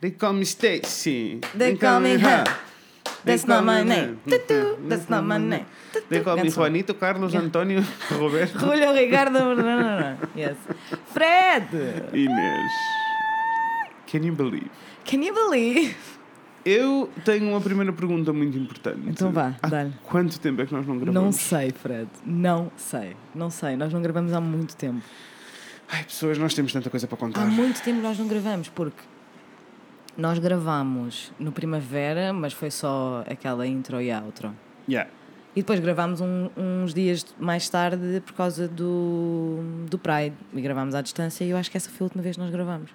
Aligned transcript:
They 0.00 0.12
call 0.12 0.32
me 0.32 0.44
Stacy. 0.44 1.40
They 1.54 1.76
call 1.76 2.00
me 2.00 2.16
her. 2.18 2.44
That's 3.24 3.46
not 3.46 3.64
my 3.64 3.82
name. 3.82 4.18
That's 4.88 5.08
not 5.10 5.24
my 5.24 5.38
name. 5.38 5.66
They 6.08 6.20
call 6.22 6.36
me. 6.36 6.50
Juanito, 6.50 6.94
Carlos, 6.98 7.34
António, 7.34 7.84
Roberto, 8.10 8.58
Julio 8.58 8.92
Ricardo. 8.94 9.38
yes. 10.34 10.56
Fred! 11.12 11.66
Inês. 12.14 12.72
Can 14.06 14.24
you 14.24 14.32
believe? 14.34 14.70
Can 15.04 15.22
you 15.22 15.34
believe? 15.34 15.94
Eu 16.64 17.10
tenho 17.24 17.48
uma 17.50 17.60
primeira 17.60 17.92
pergunta 17.92 18.32
muito 18.32 18.56
importante. 18.56 19.00
Então 19.06 19.30
vá, 19.32 19.54
Há 19.62 19.68
dá-lhe. 19.68 19.92
quanto 20.04 20.38
tempo 20.40 20.60
é 20.62 20.66
que 20.66 20.72
nós 20.74 20.86
não 20.86 20.98
gravamos? 20.98 21.14
Não 21.24 21.32
sei, 21.32 21.70
Fred. 21.72 22.08
Não 22.24 22.70
sei. 22.76 23.16
Não 23.34 23.50
sei. 23.50 23.76
Nós 23.76 23.92
não 23.92 24.00
gravamos 24.02 24.32
há 24.32 24.40
muito 24.40 24.76
tempo. 24.76 25.00
Ai, 25.90 26.04
pessoas, 26.04 26.36
nós 26.38 26.52
temos 26.54 26.72
tanta 26.72 26.88
coisa 26.90 27.06
para 27.06 27.16
contar. 27.16 27.42
Há 27.42 27.46
muito 27.46 27.82
tempo 27.82 28.00
nós 28.02 28.18
não 28.18 28.28
gravamos, 28.28 28.68
porque 28.68 29.02
nós 30.20 30.38
gravamos 30.38 31.32
no 31.38 31.50
Primavera, 31.50 32.32
mas 32.32 32.52
foi 32.52 32.70
só 32.70 33.24
aquela 33.28 33.66
intro 33.66 34.00
e 34.00 34.12
outro. 34.12 34.54
Yeah. 34.88 35.10
E 35.56 35.60
depois 35.62 35.80
gravámos 35.80 36.20
um- 36.20 36.48
uns 36.56 36.94
dias 36.94 37.24
mais 37.38 37.68
tarde 37.68 38.22
por 38.24 38.34
causa 38.34 38.68
do, 38.68 39.58
do 39.88 39.98
Pride. 39.98 40.34
E 40.54 40.60
gravámos 40.60 40.94
à 40.94 41.02
distância 41.02 41.44
e 41.44 41.50
eu 41.50 41.56
acho 41.56 41.70
que 41.70 41.76
essa 41.76 41.90
foi 41.90 42.04
a 42.04 42.06
última 42.06 42.22
vez 42.22 42.36
que 42.36 42.42
nós 42.42 42.50
gravámos. 42.50 42.90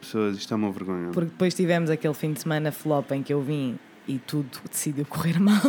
Pessoas, 0.00 0.36
isto 0.36 0.52
é 0.52 0.56
uma 0.56 0.70
vergonha. 0.72 1.10
Porque 1.12 1.30
depois 1.30 1.54
tivemos 1.54 1.90
aquele 1.90 2.14
fim 2.14 2.32
de 2.32 2.40
semana 2.40 2.72
flop 2.72 3.10
em 3.12 3.22
que 3.22 3.32
eu 3.32 3.40
vim 3.42 3.78
e 4.06 4.18
tudo 4.18 4.48
decidiu 4.70 5.04
correr 5.04 5.38
mal. 5.40 5.60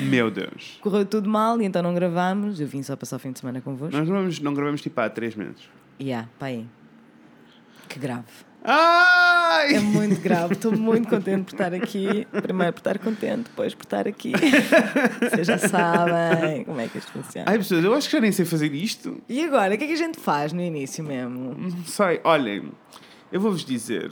Meu 0.00 0.30
Deus. 0.30 0.78
Correu 0.80 1.04
tudo 1.06 1.28
mal 1.28 1.60
e 1.60 1.64
então 1.64 1.82
não 1.82 1.94
gravámos. 1.94 2.60
Eu 2.60 2.66
vim 2.66 2.82
só 2.82 2.96
passar 2.96 3.16
o 3.16 3.18
fim 3.18 3.32
de 3.32 3.38
semana 3.38 3.60
convosco. 3.60 3.96
Nós 3.96 4.08
não, 4.08 4.16
vamos, 4.16 4.40
não 4.40 4.52
gravamos 4.54 4.80
tipo 4.82 5.00
há 5.00 5.08
três 5.08 5.34
meses. 5.36 5.68
Yeah, 6.00 6.28
pá 6.38 6.46
aí. 6.46 6.66
Que 7.88 7.98
grave. 7.98 8.24
Ai! 8.64 9.74
É 9.76 9.80
muito 9.80 10.20
grave. 10.20 10.54
Estou 10.54 10.72
muito 10.76 11.08
contente 11.08 11.44
por 11.44 11.52
estar 11.54 11.72
aqui. 11.72 12.26
Primeiro 12.42 12.72
por 12.72 12.80
estar 12.80 12.98
contente, 12.98 13.44
depois 13.44 13.74
por 13.74 13.84
estar 13.84 14.08
aqui. 14.08 14.32
Vocês 15.30 15.46
já 15.46 15.56
sabem 15.58 16.64
como 16.64 16.80
é 16.80 16.88
que 16.88 16.98
isto 16.98 17.12
funciona. 17.12 17.48
Ai, 17.48 17.58
pessoas, 17.58 17.84
eu 17.84 17.94
acho 17.94 18.08
que 18.08 18.16
já 18.16 18.20
nem 18.20 18.32
sei 18.32 18.44
fazer 18.44 18.74
isto. 18.74 19.22
E 19.28 19.44
agora, 19.44 19.74
o 19.74 19.78
que 19.78 19.84
é 19.84 19.86
que 19.86 19.92
a 19.92 19.96
gente 19.96 20.18
faz 20.18 20.52
no 20.52 20.60
início 20.60 21.04
mesmo? 21.04 21.54
Não 21.56 21.84
sei. 21.84 22.20
Olhem, 22.24 22.72
eu 23.30 23.40
vou-vos 23.40 23.64
dizer. 23.64 24.10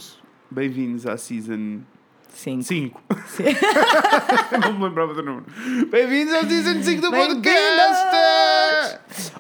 Bem-vindos 0.51 1.05
à 1.05 1.17
Season 1.17 1.81
Sim. 2.29 2.63
5. 2.63 3.03
Sim. 3.27 3.45
não 4.61 4.73
me 4.75 4.85
lembrava 4.85 5.15
do 5.15 5.23
número. 5.23 5.47
Bem-vindos 5.91 6.35
ao 6.35 6.45
Season 6.45 6.83
5 6.83 7.01
do 7.01 7.11
Bem-vindos! 7.11 7.49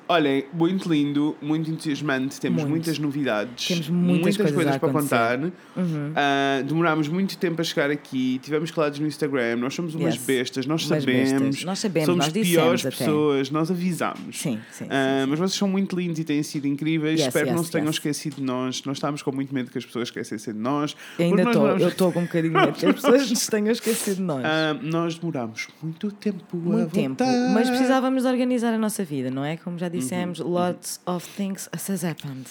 Olhem, 0.08 0.44
muito 0.52 0.88
lindo, 0.88 1.36
muito 1.40 1.70
entusiasmante. 1.70 2.40
Temos 2.40 2.58
Muito. 2.62 2.70
muitas 2.70 2.98
novidades. 2.98 3.66
Temos 3.68 3.88
muitas 3.88 4.36
coisas 4.36 4.66
a 4.66 4.78
para 4.78 4.92
contar. 4.92 5.38
Uhum. 5.40 6.12
Ah, 6.14 6.62
demorámos 6.66 7.08
muito 7.08 7.36
tempo 7.38 7.60
a 7.60 7.64
chegar 7.64 7.90
aqui. 7.90 8.38
Tivemos 8.42 8.70
calados 8.70 8.98
no 8.98 9.06
Instagram. 9.06 9.56
Nós 9.56 9.74
somos 9.74 9.94
umas 9.94 10.14
Yes. 10.14 10.24
bestas. 10.24 10.66
Nós 10.66 10.84
Umas 10.86 11.02
sabemos. 11.02 11.30
bestas. 11.32 11.64
Nós 11.64 11.78
sabemos, 11.78 12.06
Somos 12.06 12.26
nós 12.26 12.32
piores 12.48 12.86
até. 12.86 12.96
pessoas. 12.96 13.50
Nós 13.50 13.70
avisámos. 13.70 14.38
Sim, 14.38 14.58
sim, 14.70 14.84
sim, 14.84 14.86
Ah, 14.90 15.22
sim. 15.24 15.30
Mas 15.30 15.38
vocês 15.38 15.58
são 15.58 15.68
muito 15.68 15.96
lindos 15.96 16.18
e 16.18 16.24
têm 16.24 16.42
sido 16.42 16.66
incríveis. 16.66 17.18
Yes, 17.18 17.28
Espero 17.28 17.46
que 17.46 17.52
não 17.52 17.58
yes, 17.60 17.66
se 17.66 17.72
tenham 17.72 17.86
yes. 17.86 17.96
esquecido 17.96 18.36
de 18.36 18.42
nós. 18.42 18.84
Nós 18.84 18.96
estávamos 18.98 19.22
com 19.22 19.32
muito 19.32 19.54
medo 19.54 19.70
que 19.70 19.78
as 19.78 19.84
pessoas 19.86 20.08
esquecessem 20.08 20.52
de 20.54 20.60
nós. 20.60 20.94
Ainda 21.18 21.30
Porque 21.30 21.42
nós 21.44 21.54
estou, 21.56 21.78
eu 21.78 21.88
estou 21.88 22.12
com 22.12 22.20
um 22.20 22.24
bocadinho 22.24 22.52
de 22.54 22.60
medo 22.60 22.72
que 22.72 22.86
as 22.86 22.94
pessoas 22.94 23.30
nos 23.30 23.46
tenham 23.48 23.70
esquecido 23.72 24.16
de 24.16 24.22
nós. 24.22 24.44
Ah, 24.44 24.76
nós 24.82 25.14
demorámos 25.18 25.68
muito 25.82 26.10
tempo 26.12 26.44
a 26.52 26.56
Muito 26.56 26.90
tempo. 26.92 27.24
voltar. 27.24 27.54
Mas 27.54 27.68
precisávamos 27.70 28.22
de 28.22 28.28
organizar 28.28 28.72
a 28.74 28.78
nossa 28.78 29.04
vida, 29.04 29.30
não 29.34 29.44
é? 29.44 29.56
Como 29.56 29.76
já 29.78 29.88
dissemos, 29.88 30.40
Uhum, 30.40 30.48
lots 30.50 31.00
of 31.04 31.26
things 31.36 31.68
has 31.72 32.02
happened. 32.04 32.46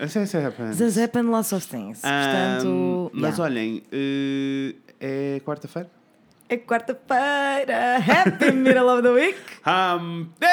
Assim, 0.00 0.20
rapaz. 0.38 0.80
Has 0.80 0.96
happened 0.96 1.28
lots 1.30 1.52
of 1.52 1.66
things. 1.66 2.00
Portanto, 2.00 3.10
mas 3.12 3.36
yeah. 3.38 3.42
olhem, 3.42 3.82
eh, 3.92 4.74
é 5.00 5.40
quarta-feira? 5.40 5.90
é 6.48 6.56
quarta-feira. 6.56 7.98
Happy 7.98 8.50
middle 8.50 8.88
of 8.88 9.02
the 9.02 9.12
week. 9.12 9.38
Hum, 9.64 10.30
Day! 10.40 10.48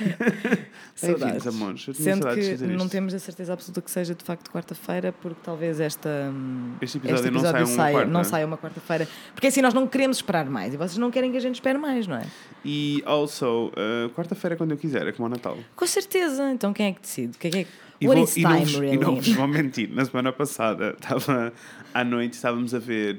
Saudades. 1.06 1.46
amores. 1.46 1.88
Eu 1.88 1.94
tinha 1.94 2.04
Sendo 2.12 2.22
saudades 2.22 2.44
de 2.44 2.50
que 2.52 2.58
fazer 2.58 2.72
não 2.76 2.84
isto. 2.84 2.90
temos 2.92 3.14
a 3.14 3.18
certeza 3.18 3.52
absoluta 3.52 3.80
que 3.82 3.90
seja 3.90 4.14
de 4.14 4.24
facto 4.24 4.50
quarta-feira, 4.50 5.12
porque 5.20 5.38
talvez 5.42 5.80
esta, 5.80 6.08
hum, 6.32 6.72
Este 6.80 6.98
episódio 6.98 7.30
não 7.32 7.40
saia 7.40 7.64
uma 7.64 7.76
quarta. 7.92 8.06
não 8.10 8.24
saia 8.24 8.46
uma 8.46 8.58
quarta-feira. 8.58 9.08
Porque 9.34 9.46
assim 9.46 9.60
nós 9.62 9.74
não 9.74 9.86
queremos 9.86 10.18
esperar 10.18 10.46
mais 10.48 10.74
e 10.74 10.76
vocês 10.76 10.96
não 10.98 11.10
querem 11.10 11.30
que 11.30 11.36
a 11.36 11.40
gente 11.40 11.54
espere 11.56 11.78
mais, 11.78 12.06
não 12.06 12.16
é? 12.16 12.26
E, 12.64 13.02
also, 13.06 13.72
eh, 13.76 14.08
quarta-feira 14.14 14.54
é 14.54 14.56
quando 14.56 14.72
eu 14.72 14.76
quiser, 14.76 15.06
é 15.06 15.12
como 15.12 15.26
o 15.26 15.30
Natal. 15.30 15.56
Com 15.76 15.86
certeza. 15.86 16.50
Então 16.52 16.72
quem 16.72 16.86
é 16.86 16.92
que 16.92 17.00
decide? 17.00 17.36
Quem 17.38 17.48
é 17.50 17.64
que... 17.64 17.70
E, 18.02 18.06
What 18.08 18.16
vou- 18.18 18.24
is 18.28 18.36
e 18.38 18.40
não 18.42 18.50
time, 18.52 18.64
vos, 18.64 18.74
really? 18.76 18.96
e 18.96 18.98
não 18.98 19.16
vos 19.16 19.28
vou 19.28 19.46
mentir, 19.46 19.90
na 19.92 20.04
semana 20.06 20.32
passada 20.32 20.96
estava 20.98 21.52
à 21.92 22.04
noite, 22.04 22.34
estávamos 22.34 22.74
a 22.74 22.78
ver 22.78 23.16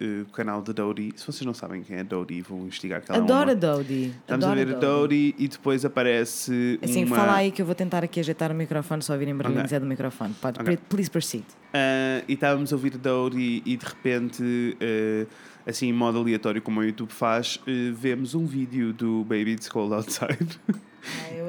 eh, 0.00 0.22
o 0.22 0.32
canal 0.32 0.60
da 0.62 0.72
Dodie. 0.72 1.12
Se 1.16 1.26
vocês 1.26 1.44
não 1.46 1.54
sabem 1.54 1.82
quem 1.82 1.96
é 1.96 2.04
Dodie, 2.04 2.42
vão 2.42 2.60
investigar 2.60 3.00
que 3.02 3.10
ela 3.10 3.18
é 3.18 3.22
Adoro 3.22 3.50
a 3.50 3.52
uma... 3.52 3.54
Dodie. 3.54 4.14
Estamos 4.20 4.44
a 4.44 4.54
ver 4.54 4.74
a 4.74 4.78
Dodie 4.78 5.34
e 5.38 5.48
depois 5.48 5.84
aparece 5.84 6.78
Assim, 6.82 7.04
uma... 7.04 7.16
fala 7.16 7.34
aí 7.36 7.50
que 7.50 7.62
eu 7.62 7.66
vou 7.66 7.74
tentar 7.74 8.04
aqui 8.04 8.20
ajeitar 8.20 8.50
o 8.52 8.54
microfone 8.54 9.02
só 9.02 9.12
ouvirem 9.14 9.34
barulhinhos 9.34 9.64
Ok. 9.66 9.76
é 9.76 9.80
do 9.80 9.86
microfone. 9.86 10.34
Pode, 10.40 10.60
Ok. 10.60 10.78
please 10.88 11.10
proceed. 11.10 11.44
Ah, 11.72 12.22
e 12.28 12.34
estávamos 12.34 12.72
a 12.72 12.76
ouvir 12.76 12.94
a 12.94 12.98
Dodie 12.98 13.62
e 13.64 13.76
de 13.76 13.86
repente, 13.86 14.76
eh, 14.80 15.26
assim 15.66 15.88
em 15.88 15.92
modo 15.92 16.18
aleatório 16.18 16.60
como 16.60 16.80
o 16.80 16.84
YouTube 16.84 17.10
faz, 17.12 17.60
eh, 17.66 17.90
vemos 17.94 18.34
um 18.34 18.44
vídeo 18.44 18.92
do 18.92 19.22
Baby 19.24 19.52
It's 19.52 19.68
Cold 19.68 19.94
Outside. 19.94 20.58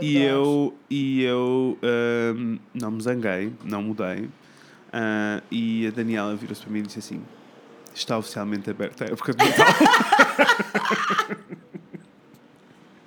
E 0.01 0.17
eu, 0.17 0.73
e 0.89 1.23
eu 1.23 1.77
ahm, 1.83 2.55
não 2.73 2.89
me 2.91 3.01
zanguei, 3.03 3.51
não 3.65 3.83
mudei. 3.83 4.29
Ah, 4.93 5.41
e 5.49 5.87
a 5.87 5.91
Daniela 5.91 6.35
virou-se 6.35 6.61
para 6.61 6.71
mim 6.71 6.79
e 6.79 6.83
disse 6.83 6.99
assim: 6.99 7.21
Está 7.95 8.17
oficialmente 8.17 8.69
aberta 8.69 9.05
a 9.05 9.07
época 9.07 9.33
de 9.33 9.45
Natal. 9.45 9.65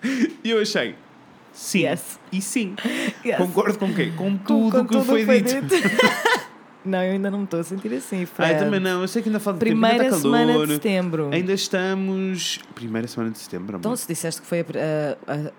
e 0.45 0.50
eu 0.50 0.61
achei: 0.61 0.95
Sim. 1.53 1.81
Yes. 1.84 2.19
E 2.33 2.41
sim. 2.43 2.75
Yes. 3.25 3.37
Concordo 3.39 3.78
com 3.78 3.87
o 3.87 3.95
quê? 3.95 4.12
Com 4.17 4.37
tudo 4.37 4.81
o 4.81 4.87
que 4.87 5.00
foi 5.03 5.25
dito. 5.43 5.75
não, 6.84 7.03
eu 7.03 7.12
ainda 7.12 7.31
não 7.31 7.39
me 7.39 7.45
estou 7.45 7.61
a 7.61 7.65
sentir 7.65 7.93
assim, 7.95 8.21
Ai, 8.21 8.27
Fred. 8.27 8.59
também 8.59 8.81
não. 8.81 9.03
Eu 9.03 9.09
sei 9.09 9.22
que 9.22 9.28
ainda 9.28 9.39
falta 9.41 9.59
Primeira 9.61 10.05
tempo, 10.05 10.05
ainda 10.05 10.16
está 10.16 10.22
semana 10.28 10.53
calor. 10.53 10.66
de 10.66 10.72
setembro. 10.75 11.31
Ainda 11.33 11.53
estamos. 11.53 12.59
Primeira 12.75 13.06
semana 13.09 13.31
de 13.31 13.39
setembro, 13.39 13.69
amor. 13.77 13.81
Então, 13.81 13.97
se 13.97 14.06
disseste 14.09 14.41
que 14.43 14.47
foi 14.47 14.61
a, 14.61 14.65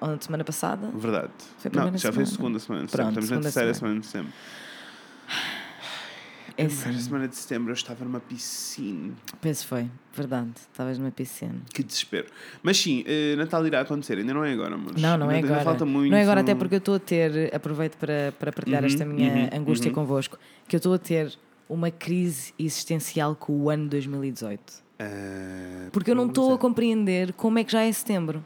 a- 0.04 0.14
a- 0.14 0.18
semana 0.20 0.44
passada, 0.44 0.90
Verdade. 0.94 1.30
Foi 1.60 1.70
a 1.70 1.76
não, 1.76 1.82
primeira 1.84 1.98
já 1.98 2.12
foi 2.12 2.24
a 2.24 2.26
semana. 2.26 2.38
segunda 2.38 2.60
semana 2.60 2.86
de 2.86 2.92
setembro. 2.92 3.10
Estamos 3.22 3.30
na 3.30 3.42
terceira 3.42 3.74
semana. 3.74 3.74
semana 3.74 4.00
de 4.02 4.06
setembro. 4.08 4.34
É 6.58 6.66
Primeira 6.66 6.90
assim. 6.92 7.00
semana 7.00 7.28
de 7.28 7.36
setembro 7.36 7.72
eu 7.72 7.74
estava 7.74 8.06
numa 8.06 8.20
piscina. 8.20 9.14
Penso 9.42 9.68
foi, 9.68 9.90
verdade. 10.14 10.52
Estavas 10.56 10.98
numa 10.98 11.12
piscina. 11.12 11.56
Que 11.74 11.84
desespero. 11.84 12.28
Mas 12.64 12.78
sim, 12.78 13.04
eh, 13.06 13.36
Natal 13.36 13.66
irá 13.68 13.82
acontecer. 13.82 14.18
Ainda 14.18 14.34
não 14.34 14.44
é 14.44 14.54
agora, 14.54 14.76
amores. 14.76 15.02
Não, 15.02 15.18
não 15.18 15.30
é 15.30 15.40
agora. 15.40 15.62
falta 15.62 15.86
muito. 15.86 16.12
Não 16.12 16.18
é 16.18 16.24
agora, 16.24 16.42
até 16.42 16.56
porque 16.56 16.76
eu 16.76 16.80
estou 16.80 16.96
a 16.96 17.00
ter, 17.00 17.54
aproveito 17.54 17.98
para, 17.98 18.34
para 18.40 18.52
partilhar 18.52 18.82
Uhum, 18.82 18.88
esta 18.88 19.06
minha 19.06 19.34
uhum, 19.52 19.60
angústia 19.60 19.90
uhum. 19.90 19.96
convosco, 19.96 20.38
que 20.68 20.76
eu 20.76 20.78
estou 20.78 20.94
a 20.94 20.98
ter 20.98 21.38
uma 21.68 21.92
crise 21.92 22.54
existencial 22.58 23.36
com 23.36 23.54
o 23.54 23.70
ano 23.70 23.90
2018. 23.90 24.86
Ah, 25.00 25.90
Porque 25.92 26.12
eu 26.12 26.16
não 26.16 26.28
estou 26.28 26.52
a 26.52 26.56
é. 26.56 26.58
compreender 26.58 27.34
como 27.34 27.60
é 27.60 27.64
que 27.64 27.72
já 27.72 27.82
é 27.82 27.92
setembro. 27.92 28.44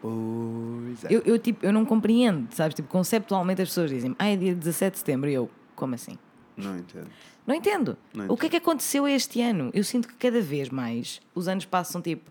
Pois 0.00 1.04
é. 1.04 1.08
Eu, 1.14 1.22
eu, 1.24 1.38
tipo, 1.38 1.64
eu 1.64 1.72
não 1.72 1.84
compreendo, 1.84 2.46
sabes? 2.54 2.74
Tipo, 2.74 2.88
conceptualmente 2.88 3.62
as 3.62 3.68
pessoas 3.68 3.90
dizem, 3.90 4.14
ah, 4.18 4.26
é 4.28 4.36
dia 4.36 4.54
17 4.54 4.92
de 4.92 4.98
setembro. 4.98 5.30
E 5.30 5.34
eu, 5.34 5.50
como 5.74 5.94
assim? 5.94 6.18
Não 6.56 6.78
entendo. 6.78 7.08
Não 7.46 7.54
entendo. 7.54 7.96
Não 8.14 8.26
O 8.28 8.36
que 8.36 8.46
é 8.46 8.48
que 8.48 8.56
aconteceu 8.56 9.06
este 9.08 9.40
ano? 9.42 9.70
Eu 9.74 9.84
sinto 9.84 10.08
que 10.08 10.14
cada 10.14 10.40
vez 10.40 10.68
mais 10.70 11.20
os 11.34 11.48
anos 11.48 11.64
passam 11.64 12.00
tipo. 12.00 12.30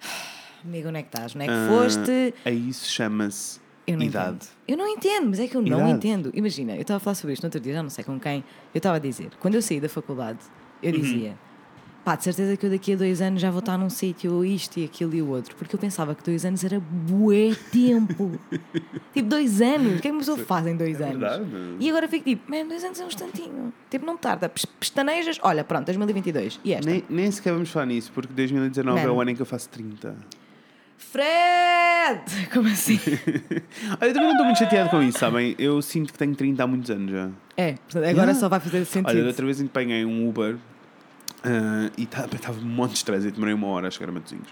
Amigo, 0.64 0.88
onde 0.88 0.98
é 0.98 1.02
que 1.02 1.08
estás? 1.08 1.34
Onde 1.34 1.44
é 1.44 1.48
que 1.48 1.52
Ah, 1.54 1.68
foste? 1.68 2.34
A 2.44 2.50
isso 2.50 2.86
chama-se 2.90 3.60
Eu 3.86 3.98
não 3.98 4.04
idade. 4.06 4.36
entendo. 4.36 4.48
Eu 4.66 4.76
não 4.78 4.88
entendo, 4.88 5.26
mas 5.28 5.40
é 5.40 5.46
que 5.48 5.56
eu 5.56 5.62
não 5.62 5.78
Idade. 5.78 5.92
entendo. 5.92 6.30
Imagina, 6.34 6.74
eu 6.74 6.82
estava 6.82 6.96
a 6.96 7.00
falar 7.00 7.14
sobre 7.14 7.34
isto 7.34 7.42
no 7.42 7.48
outro 7.48 7.60
dia, 7.60 7.74
já 7.74 7.82
não 7.82 7.90
sei 7.90 8.02
com 8.04 8.18
quem. 8.18 8.42
Eu 8.72 8.78
estava 8.78 8.96
a 8.96 8.98
dizer, 8.98 9.30
quando 9.38 9.54
eu 9.56 9.62
saí 9.62 9.78
da 9.80 9.88
faculdade, 9.88 10.38
eu 10.82 10.92
Uhum. 10.92 11.00
dizia, 11.00 11.38
pá, 12.04 12.14
de 12.16 12.24
certeza 12.24 12.56
que 12.56 12.66
eu 12.66 12.70
daqui 12.70 12.92
a 12.92 12.96
dois 12.96 13.20
anos 13.22 13.40
já 13.40 13.50
vou 13.50 13.60
estar 13.60 13.78
num 13.78 13.88
sítio, 13.88 14.44
isto 14.44 14.78
e 14.78 14.84
aquilo 14.84 15.14
e 15.14 15.22
o 15.22 15.28
outro. 15.30 15.56
Porque 15.56 15.74
eu 15.74 15.80
pensava 15.80 16.14
que 16.14 16.22
dois 16.22 16.44
anos 16.44 16.62
era 16.62 16.78
bué 16.80 17.54
tempo. 17.72 18.38
tipo, 19.14 19.28
dois 19.28 19.60
anos. 19.62 19.98
O 19.98 20.00
que 20.02 20.08
é 20.08 20.10
que 20.10 20.10
uma 20.10 20.18
pessoa 20.18 20.38
faz 20.38 20.66
em 20.66 20.76
dois 20.76 21.00
É 21.00 21.04
anos? 21.04 21.18
verdade. 21.20 21.44
E 21.80 21.88
agora 21.88 22.06
fico 22.08 22.24
tipo, 22.24 22.50
man, 22.50 22.66
dois 22.66 22.84
anos 22.84 23.00
é 23.00 23.04
um 23.04 23.08
instantinho. 23.08 23.72
Tipo, 23.90 24.04
não 24.04 24.16
tarda. 24.16 24.48
Pes- 24.48 24.66
Pestanejas, 24.66 25.38
olha, 25.42 25.64
pronto, 25.64 25.86
2022. 25.86 26.60
E 26.64 26.72
esta? 26.74 26.90
Nem, 26.90 27.02
nem 27.08 27.30
sequer 27.30 27.52
vamos 27.52 27.70
falar 27.70 27.86
nisso, 27.86 28.12
porque 28.14 28.32
2019 28.34 29.00
é 29.00 29.06
Man. 29.06 29.12
o 29.12 29.20
ano 29.20 29.30
em 29.30 29.34
que 29.36 29.42
eu 29.42 29.46
faço 29.46 29.68
30. 29.70 30.14
Fred! 30.96 32.48
Como 32.52 32.68
assim? 32.68 32.98
Olha, 34.00 34.08
eu 34.10 34.12
também 34.12 34.22
não 34.24 34.30
estou 34.32 34.44
muito 34.46 34.58
chateado 34.58 34.90
com 34.90 35.02
isso, 35.02 35.18
sabem? 35.18 35.54
Eu 35.58 35.80
sinto 35.82 36.12
que 36.12 36.18
tenho 36.18 36.34
30 36.34 36.62
há 36.62 36.66
muitos 36.66 36.90
anos 36.90 37.10
já. 37.10 37.30
é, 37.56 37.72
portanto, 37.72 37.96
agora 38.04 38.12
Yeah. 38.14 38.34
só 38.34 38.48
vai 38.48 38.60
fazer 38.60 38.84
sentido. 38.84 39.08
Olha, 39.16 39.26
outra 39.26 39.44
vez 39.44 39.60
empenhei 39.60 40.04
um 40.04 40.28
Uber 40.28 40.56
ah, 41.44 41.90
e 41.96 42.04
estava 42.04 42.58
um 42.58 42.64
monte 42.64 42.92
de 42.92 42.96
estresse. 42.98 43.26
Eu 43.26 43.32
demorei 43.32 43.54
uma 43.54 43.66
hora 43.68 43.88
a 43.88 43.90
chegar 43.90 44.08
a 44.08 44.12
Matosinhos. 44.12 44.48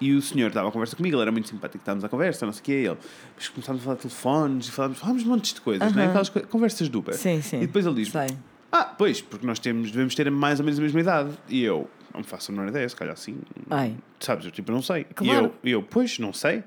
E 0.00 0.14
o 0.14 0.22
senhor 0.22 0.48
estava 0.48 0.68
a 0.68 0.72
conversa 0.72 0.96
comigo, 0.96 1.14
ele 1.14 1.22
era 1.22 1.30
muito 1.30 1.48
simpático, 1.48 1.82
estávamos 1.82 2.02
a 2.02 2.08
conversa, 2.08 2.46
não 2.46 2.54
sei 2.54 2.60
o 2.60 2.64
que 2.64 2.72
é 2.72 2.76
ele. 2.76 2.96
Depois 3.28 3.48
começámos 3.50 3.82
a 3.82 3.84
falar 3.84 3.96
de 3.96 4.02
telefones 4.02 4.66
e 4.66 4.70
falámos, 4.70 4.98
falámos 4.98 5.22
de 5.22 5.28
montes 5.28 5.52
de 5.52 5.60
coisas, 5.60 5.94
não 5.94 6.02
é? 6.02 6.06
Aquelas 6.06 6.30
conversas 6.30 6.88
de 6.88 6.96
Uber. 6.96 7.14
Sim, 7.14 7.42
sim. 7.42 7.58
E 7.58 7.66
depois 7.66 7.84
ele 7.84 7.96
diz: 7.96 8.08
Sei. 8.10 8.28
Ah, 8.72 8.84
pois, 8.84 9.20
porque 9.20 9.46
nós 9.46 9.58
temos, 9.58 9.90
devemos 9.90 10.14
ter 10.14 10.30
mais 10.30 10.58
ou 10.58 10.64
menos 10.64 10.78
a 10.78 10.82
mesma 10.82 11.00
idade. 11.00 11.38
E 11.50 11.62
eu, 11.62 11.90
não 12.14 12.20
me 12.20 12.26
faço 12.26 12.50
a 12.50 12.54
menor 12.54 12.68
ideia, 12.68 12.88
se 12.88 12.96
calhar 12.96 13.12
assim. 13.12 13.40
Ai. 13.68 13.94
Sabes, 14.18 14.46
eu 14.46 14.50
tipo, 14.50 14.72
não 14.72 14.80
sei. 14.80 15.04
Claro. 15.04 15.52
E 15.62 15.70
eu, 15.70 15.80
eu, 15.80 15.82
pois, 15.82 16.18
não 16.18 16.32
sei. 16.32 16.64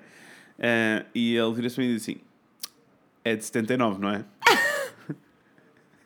Ah, 0.60 1.04
e 1.16 1.36
ele 1.36 1.54
vira-se 1.56 1.76
para 1.76 1.84
mim 1.86 1.90
e 1.90 1.94
diz 1.96 2.04
assim: 2.04 2.18
É 3.26 3.36
de 3.36 3.44
79, 3.44 4.00
não 4.00 4.10
é? 4.12 4.24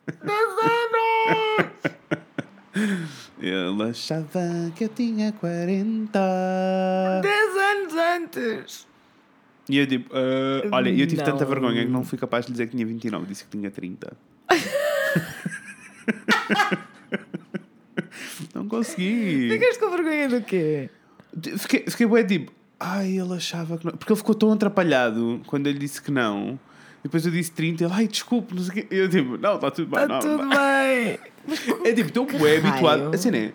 10 0.23 0.39
anos! 2.79 3.17
Ele 3.39 3.83
achava 3.83 4.41
que 4.75 4.85
eu 4.85 4.89
tinha 4.89 5.31
40. 5.31 6.19
10 7.21 7.57
anos 7.57 7.93
antes! 7.93 8.87
E 9.69 9.77
eu 9.77 9.85
tipo, 9.85 10.09
ah, 10.15 10.69
olha, 10.71 10.89
eu 10.89 11.05
tive 11.05 11.21
tanta 11.21 11.41
Não. 11.43 11.47
vergonha 11.47 11.85
que 11.85 11.91
não 11.91 12.03
fui 12.03 12.17
capaz 12.17 12.45
de 12.45 12.51
dizer 12.53 12.67
que 12.67 12.71
tinha 12.75 12.85
29, 12.85 13.25
disse 13.25 13.43
que 13.43 13.49
tinha 13.51 13.69
30. 13.69 14.13
não 18.55 18.67
consegui. 18.67 19.49
Ficaste 19.51 19.79
com 19.79 19.89
vergonha 19.91 20.29
do 20.29 20.41
quê? 20.41 20.89
Fiquei, 21.57 21.85
fiquei 21.87 22.07
bué 22.07 22.23
tipo, 22.23 22.51
ai, 22.79 23.19
ele 23.19 23.33
achava 23.33 23.77
que 23.77 23.85
não. 23.85 23.91
Porque 23.93 24.11
ele 24.11 24.17
ficou 24.17 24.33
tão 24.33 24.51
atrapalhado 24.51 25.41
quando 25.47 25.67
ele 25.67 25.79
disse 25.79 26.01
que 26.01 26.11
não. 26.11 26.59
Depois 27.07 27.25
eu 27.25 27.31
disse 27.31 27.51
30, 27.51 27.85
ele, 27.85 27.93
ai, 27.93 28.07
desculpe, 28.07 28.53
não 28.53 28.61
sei 28.61 28.69
o 28.69 28.73
quê. 28.73 28.87
Eu 28.91 29.09
tipo, 29.09 29.37
não, 29.37 29.55
está 29.55 29.71
tudo 29.71 29.89
bem. 29.89 30.01
Está 30.03 30.19
tudo 30.19 30.43
não. 30.43 30.49
bem! 30.49 31.19
É 31.85 31.93
tipo, 31.93 32.09
estou 32.09 32.25
bué 32.25 32.57
habituado. 32.57 33.15
Assim, 33.15 33.31
né? 33.31 33.53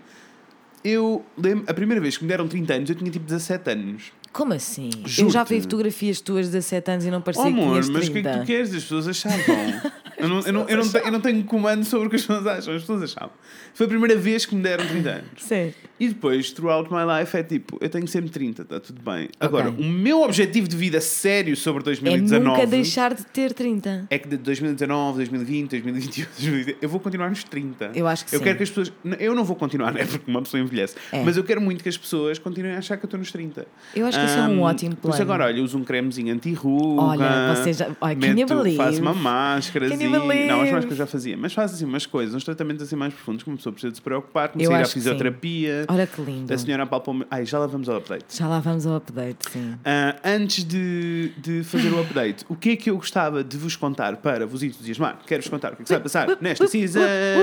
Eu 0.82 1.22
lembro, 1.36 1.64
a 1.68 1.74
primeira 1.74 2.00
vez 2.00 2.16
que 2.16 2.24
me 2.24 2.28
deram 2.28 2.48
30 2.48 2.72
anos, 2.74 2.88
eu 2.90 2.96
tinha 2.96 3.10
tipo 3.10 3.26
17 3.26 3.70
anos. 3.70 4.04
Como 4.32 4.54
assim? 4.54 4.88
Eu 5.18 5.28
já 5.28 5.44
vi 5.44 5.60
fotografias 5.60 6.18
tuas 6.22 6.46
de 6.46 6.52
17 6.52 6.90
anos 6.90 7.04
e 7.04 7.10
não 7.10 7.20
parecia 7.20 7.44
Oh, 7.44 7.52
que 7.52 7.60
amor, 7.60 7.82
tinhas 7.82 7.86
30. 7.90 7.98
mas 7.98 8.08
o 8.08 8.12
que 8.12 8.18
é 8.18 8.22
que 8.22 8.38
tu 8.40 8.46
queres? 8.46 8.74
As 8.74 8.82
pessoas 8.82 9.08
achavam. 9.08 9.38
eu, 10.18 10.28
não, 10.28 10.40
eu, 10.40 10.52
não, 10.52 10.68
eu, 10.68 10.76
não 10.78 10.88
tenho, 10.88 11.04
eu 11.06 11.12
não 11.12 11.20
tenho 11.20 11.44
comando 11.44 11.84
sobre 11.84 12.06
o 12.06 12.10
que 12.10 12.16
as 12.16 12.22
pessoas 12.22 12.46
acham, 12.46 12.74
as 12.74 12.80
pessoas 12.82 13.02
achavam. 13.04 13.30
Foi 13.74 13.86
a 13.86 13.88
primeira 13.88 14.16
vez 14.16 14.44
que 14.44 14.54
me 14.54 14.62
deram 14.62 14.86
30 14.86 15.08
anos. 15.10 15.26
Sim. 15.38 15.72
E 15.98 16.08
depois, 16.08 16.50
throughout 16.50 16.90
my 16.92 17.00
life, 17.20 17.34
é 17.36 17.42
tipo, 17.42 17.78
eu 17.80 17.88
tenho 17.88 18.06
sempre 18.08 18.28
30, 18.30 18.62
está 18.62 18.80
tudo 18.80 19.00
bem. 19.02 19.28
Agora, 19.38 19.70
o 19.70 19.84
meu 19.84 20.20
objetivo 20.22 20.66
de 20.68 20.76
vida 20.76 21.00
sério 21.00 21.56
sobre 21.56 21.80
É 21.82 21.84
2019 21.84 22.44
nunca 22.44 22.66
deixar 22.66 23.14
de 23.14 23.24
ter 23.26 23.52
30. 23.52 24.06
é 24.10 24.18
que 24.18 24.28
de 24.28 24.36
2019, 24.36 25.16
2020, 25.18 25.70
2021, 25.70 26.24
2020, 26.38 26.76
eu 26.82 26.88
vou 26.88 27.00
continuar 27.00 27.30
nos 27.30 27.44
30. 27.44 27.92
Eu 27.94 28.06
acho 28.06 28.26
que 28.26 28.34
Eu 28.34 28.38
sim. 28.40 28.44
quero 28.44 28.56
que 28.56 28.62
as 28.64 28.68
pessoas. 28.70 28.92
Eu 29.20 29.34
não 29.34 29.44
vou 29.44 29.56
continuar, 29.56 29.92
né? 29.94 30.04
Porque 30.04 30.28
uma 30.30 30.42
pessoa 30.42 30.60
envelhece. 30.60 30.96
É. 31.12 31.22
Mas 31.22 31.36
eu 31.36 31.44
quero 31.44 31.60
muito 31.60 31.82
que 31.82 31.88
as 31.88 31.96
pessoas 31.96 32.38
continuem 32.38 32.74
a 32.74 32.78
achar 32.78 32.96
que 32.96 33.04
eu 33.04 33.06
estou 33.06 33.18
nos 33.18 33.30
30. 33.30 33.66
Eu 33.94 34.04
acho 34.06 34.18
que 34.18 34.24
isso 34.26 34.38
é 34.38 34.42
um 34.42 34.60
ótimo 34.62 34.96
plano. 34.96 35.22
agora, 35.22 35.44
olha, 35.46 35.62
uso 35.62 35.78
um 35.78 35.84
cremezinho 35.84 36.34
anti-ruga. 36.34 37.00
Olha, 37.02 37.54
você 37.54 37.72
já- 37.72 37.86
you 37.86 38.16
meto-? 38.34 38.76
Faço 38.76 39.00
uma 39.00 39.14
máscara. 39.14 39.88
Can 39.88 39.96
Não, 40.08 40.60
as 40.60 40.70
máscaras 40.70 40.90
eu 40.90 40.96
já 40.96 41.06
fazia. 41.06 41.36
Mas 41.36 41.52
faço 41.52 41.74
assim 41.74 41.84
umas 41.84 42.06
coisas, 42.06 42.34
uns 42.34 42.44
tratamentos 42.44 42.82
assim 42.82 42.96
mais 42.96 43.12
profundos 43.12 43.42
que 43.42 43.48
uma 43.50 43.56
pessoa 43.56 43.72
precisa 43.72 43.90
de 43.90 43.96
se 43.96 44.02
preocupar. 44.02 44.48
Comecei 44.50 44.70
Eu 44.70 44.74
a 44.74 44.78
ir 44.78 44.80
à 44.80 44.82
acho 44.82 44.94
que 44.94 45.00
fisioterapia. 45.00 45.86
Olha 45.88 46.06
que 46.06 46.20
lindo. 46.22 46.52
A 46.52 46.58
senhora 46.58 46.82
apalpou-me. 46.84 47.24
Ai, 47.30 47.44
já 47.44 47.58
lá 47.58 47.66
vamos 47.66 47.88
ao 47.88 47.96
update. 47.98 48.24
Já 48.36 48.48
lá 48.48 48.60
vamos 48.60 48.86
ao 48.86 48.96
update, 48.96 49.50
sim. 49.50 49.74
Ah, 49.84 50.16
antes 50.24 50.64
de, 50.64 51.32
de 51.36 51.64
fazer 51.64 51.90
o 51.92 52.00
update, 52.00 52.44
o 52.48 52.56
que 52.56 52.70
é 52.70 52.76
que 52.76 52.90
eu 52.90 52.96
gostava 52.96 53.42
de 53.42 53.56
vos 53.56 53.76
contar 53.76 54.16
para 54.16 54.46
vos 54.46 54.62
entusiasmar? 54.62 55.18
Quero-vos 55.26 55.50
contar 55.50 55.72
o 55.72 55.76
que 55.76 55.82
é 55.82 55.84
que 55.84 55.88
se 55.88 55.94
vai 55.94 56.02
passar 56.02 56.28
nesta 56.40 56.66
Season 56.66 57.00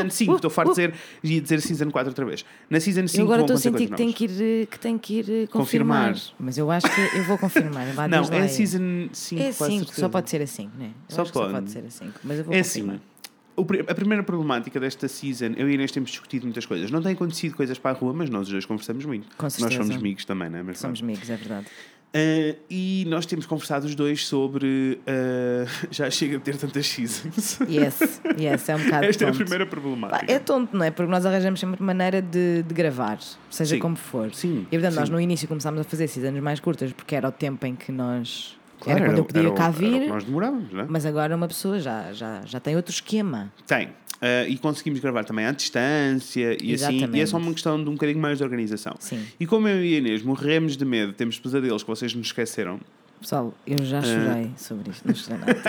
5. 0.10 0.36
Estou 0.36 0.50
farto 0.50 0.74
de 0.74 0.88
dizer, 0.88 0.94
ia 1.24 1.42
dizer 1.42 1.62
Season 1.62 1.90
4 1.90 2.10
outra 2.10 2.26
vez. 2.26 2.46
Na 2.70 2.80
Season 2.80 3.08
5 3.08 3.22
Eu 3.22 3.26
agora 3.26 3.42
estou 3.42 3.56
a 3.56 3.60
sentir 3.60 3.90
que 3.90 3.96
tenho 3.96 4.14
que 4.14 4.26
ir, 4.26 4.68
que 4.68 4.80
tenho 4.80 5.00
que 5.00 5.20
ir 5.20 5.26
eh, 5.30 5.48
confirmar. 5.48 6.10
Confirmar. 6.14 6.36
Mas 6.40 6.58
eu 6.58 6.70
acho 6.72 6.88
que 6.88 7.18
eu 7.18 7.24
vou 7.24 7.38
confirmar. 7.38 7.86
Não, 8.10 8.24
é. 8.32 8.48
Season 8.48 9.10
5. 9.12 9.42
É 9.42 9.54
quase 9.54 9.72
5, 9.74 9.86
certeza. 9.86 10.02
só 10.02 10.10
pode 10.10 10.30
ser 10.30 10.42
a 10.42 10.48
5, 10.48 10.78
né? 10.78 10.92
Só 11.08 11.22
acho 11.22 11.32
que 11.32 11.38
só 11.38 11.44
pode. 11.44 11.54
pode 11.54 11.72
ser 11.72 11.86
a 11.86 11.90
5. 11.90 12.20
Mas 12.24 12.40
eu 12.40 12.46
vou 12.50 12.58
É 12.58 12.62
confirmar. 12.64 12.96
assim. 12.96 13.84
a 13.88 13.94
primeira 13.96 14.24
problemática 14.24 14.80
desta 14.80 15.08
season, 15.08 15.54
eu 15.58 15.68
e 15.68 15.72
a 15.72 15.74
Inês 15.76 15.92
temos 15.92 16.10
discutido 16.12 16.46
muitas 16.46 16.66
coisas. 16.66 16.90
Não 16.92 17.02
têm 17.02 17.14
acontecido 17.14 17.56
coisas 17.56 17.78
para 17.78 17.92
a 17.92 17.94
rua, 18.00 18.14
mas 18.14 18.30
nós 18.30 18.48
os 18.48 18.52
dois 18.52 18.66
conversamos 18.66 19.06
muito. 19.06 19.28
Com 19.38 19.44
Nós 19.46 19.54
certeza. 19.54 19.82
somos 19.84 19.96
amigos 19.96 20.26
também, 20.26 20.50
não 20.50 20.60
é? 20.60 20.64
Mas 20.64 20.80
Somos 20.80 21.02
amigos, 21.02 21.30
é 21.30 21.36
verdade. 21.36 21.68
Ah, 22.12 22.56
e 22.72 23.06
nós 23.08 23.28
temos 23.28 23.46
conversado 23.46 23.86
os 23.86 23.94
dois 23.94 24.26
sobre. 24.26 25.00
ah, 25.06 25.66
já 25.92 26.10
chega 26.10 26.38
de 26.40 26.44
ter 26.44 26.58
tantas 26.58 26.88
seasons. 26.88 27.60
Yes, 27.70 28.20
yes, 28.40 28.68
é 28.70 28.76
um 28.76 28.84
bocado 28.84 29.06
Esta 29.06 29.26
é 29.26 29.28
a 29.28 29.32
tonto. 29.32 29.42
primeira 29.44 29.66
problemática. 29.68 30.32
É 30.32 30.40
tonto, 30.40 30.76
não 30.76 30.84
é? 30.86 30.90
Porque 30.90 31.12
nós 31.12 31.24
arranjamos 31.26 31.60
sempre 31.60 31.84
maneira 31.84 32.20
de, 32.22 32.64
de 32.64 32.74
gravar, 32.74 33.20
seja 33.52 33.76
Sim. 33.76 33.80
como 33.82 33.96
for. 33.96 34.34
Sim, 34.34 34.66
E 34.72 34.78
portanto, 34.80 34.96
nós 34.96 35.08
sim. 35.08 35.14
no 35.14 35.22
início 35.22 35.48
começámos 35.48 35.82
a 35.82 35.84
fazer 35.84 36.08
seasons 36.08 36.40
mais 36.42 36.60
curtas, 36.60 36.92
porque 36.94 37.14
era 37.14 37.28
o 37.28 37.32
tempo 37.32 37.64
em 37.68 37.76
que 37.76 37.92
nós. 37.92 38.58
Claro, 38.80 39.00
era 39.00 39.10
quando 39.10 39.18
eu 39.18 39.26
podia 39.26 39.42
era 39.42 39.52
cá 39.52 39.70
vir, 39.70 40.08
nós 40.08 40.24
demorávamos, 40.24 40.72
não 40.72 40.82
é? 40.82 40.86
mas 40.88 41.06
agora 41.06 41.36
uma 41.36 41.48
pessoa 41.48 41.80
já, 41.80 42.14
já, 42.14 42.42
já 42.46 42.60
tem 42.60 42.76
outro 42.76 42.94
esquema. 42.94 43.52
Tem. 43.68 43.90
Ah, 44.22 44.46
e 44.48 44.58
conseguimos 44.58 45.00
gravar 45.00 45.24
também 45.24 45.46
à 45.46 45.52
distância 45.52 46.52
e 46.52 46.54
assim. 46.54 46.68
E 46.68 46.72
é 46.72 46.74
Exatamente. 46.74 47.28
só 47.28 47.38
uma 47.38 47.54
questão 47.54 47.82
de 47.82 47.90
um 47.90 47.94
bocadinho 47.94 48.20
mais 48.20 48.38
de 48.38 48.44
organização. 48.44 48.96
Sim. 49.00 49.24
E 49.40 49.46
como 49.46 49.68
eu 49.68 49.84
e 49.84 49.96
a 49.96 49.98
Inês 49.98 50.24
morremos 50.24 50.76
de 50.76 50.86
medo, 50.86 51.14
temos 51.14 51.40
pesadelos 51.40 51.84
que 51.84 51.90
vocês 51.90 52.14
nos 52.14 52.28
esqueceram. 52.28 52.80
Pessoal, 53.22 53.54
eu 53.68 53.84
já 53.84 54.02
chorei 54.02 54.52
sobre 54.56 54.92
isto, 54.92 55.06
não 55.06 55.14
chorei 55.14 55.38
nada. 55.40 55.54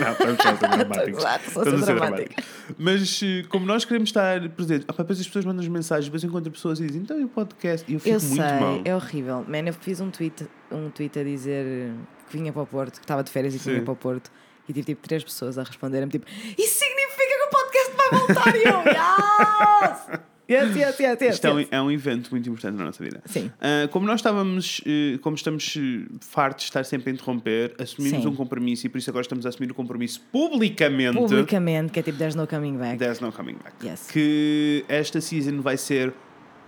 Não, 0.00 0.12
estamos 0.12 0.42
só 0.42 0.48
a 0.48 0.56
ser 0.56 0.68
dramáticos. 0.68 1.24
Estamos 1.46 1.82
a 1.82 1.86
ser 1.86 1.94
dramáticos. 1.94 2.44
Mas 2.76 3.20
eh, 3.22 3.44
como 3.48 3.64
nós 3.64 3.84
queremos 3.84 4.08
estar 4.08 4.48
presentes, 4.50 4.86
pá, 4.86 4.94
depois 4.98 5.20
as 5.20 5.26
pessoas 5.26 5.44
mandam 5.44 5.64
mensagens, 5.70 6.06
depois 6.06 6.24
encontro 6.24 6.50
pessoas 6.50 6.80
e 6.80 6.86
dizem, 6.86 7.02
então 7.02 7.20
e 7.20 7.24
o 7.24 7.28
podcast? 7.28 7.88
E 7.88 7.94
eu 7.94 8.00
fico 8.00 8.16
Eu 8.16 8.20
muito 8.20 8.34
sei, 8.34 8.60
mal. 8.60 8.80
é 8.84 8.94
horrível. 8.96 9.44
Man, 9.46 9.68
eu 9.68 9.72
fiz 9.74 10.00
um 10.00 10.10
tweet, 10.10 10.48
um 10.72 10.90
tweet 10.90 11.16
a 11.16 11.22
dizer 11.22 11.92
que 12.28 12.36
vinha 12.36 12.52
para 12.52 12.62
o 12.62 12.66
Porto, 12.66 12.94
que 12.94 13.04
estava 13.04 13.22
de 13.22 13.30
férias 13.30 13.54
e 13.54 13.58
que 13.58 13.64
Sim. 13.64 13.70
vinha 13.70 13.82
para 13.84 13.92
o 13.92 13.96
Porto, 13.96 14.30
e 14.68 14.72
tive 14.72 14.86
tipo 14.86 15.06
três 15.06 15.22
pessoas 15.22 15.58
a 15.58 15.62
responderem-me 15.62 16.10
tipo, 16.10 16.26
isso 16.58 16.74
significa 16.78 17.24
que 17.24 17.44
o 17.44 17.50
podcast 17.50 17.96
vai 17.96 18.18
voltar 18.18 18.56
e 18.56 18.64
eu, 18.64 20.10
yes! 20.18 20.29
Yes, 20.50 20.74
yes, 20.74 20.98
yes, 20.98 21.20
yes, 21.20 21.34
Isto 21.34 21.46
é 21.46 21.52
um, 21.52 21.58
yes. 21.60 21.68
é 21.70 21.80
um 21.80 21.90
evento 21.92 22.30
muito 22.30 22.48
importante 22.48 22.76
na 22.76 22.84
nossa 22.86 23.02
vida. 23.04 23.22
Sim. 23.24 23.50
Ah, 23.60 23.86
como 23.88 24.04
nós 24.04 24.16
estávamos, 24.16 24.80
eh, 24.84 25.16
como 25.22 25.36
estamos 25.36 25.76
eh, 25.76 26.06
fartos 26.20 26.64
de 26.64 26.70
estar 26.70 26.84
sempre 26.84 27.10
a 27.10 27.14
interromper, 27.14 27.74
assumimos 27.78 28.22
Sim. 28.22 28.28
um 28.28 28.34
compromisso 28.34 28.84
e 28.86 28.88
por 28.88 28.98
isso 28.98 29.08
agora 29.10 29.22
estamos 29.22 29.46
a 29.46 29.50
assumir 29.50 29.70
o 29.70 29.74
compromisso 29.74 30.20
publicamente. 30.32 31.16
Publicamente, 31.16 31.92
que 31.92 32.00
é 32.00 32.02
tipo, 32.02 32.18
there's 32.18 32.34
no 32.34 32.48
coming 32.48 32.76
back. 32.76 32.98
There's 32.98 33.20
no 33.20 33.30
coming 33.30 33.56
back. 33.62 33.86
Yes. 33.86 34.08
Que 34.10 34.84
esta 34.88 35.20
season 35.20 35.60
vai 35.60 35.76
ser 35.76 36.12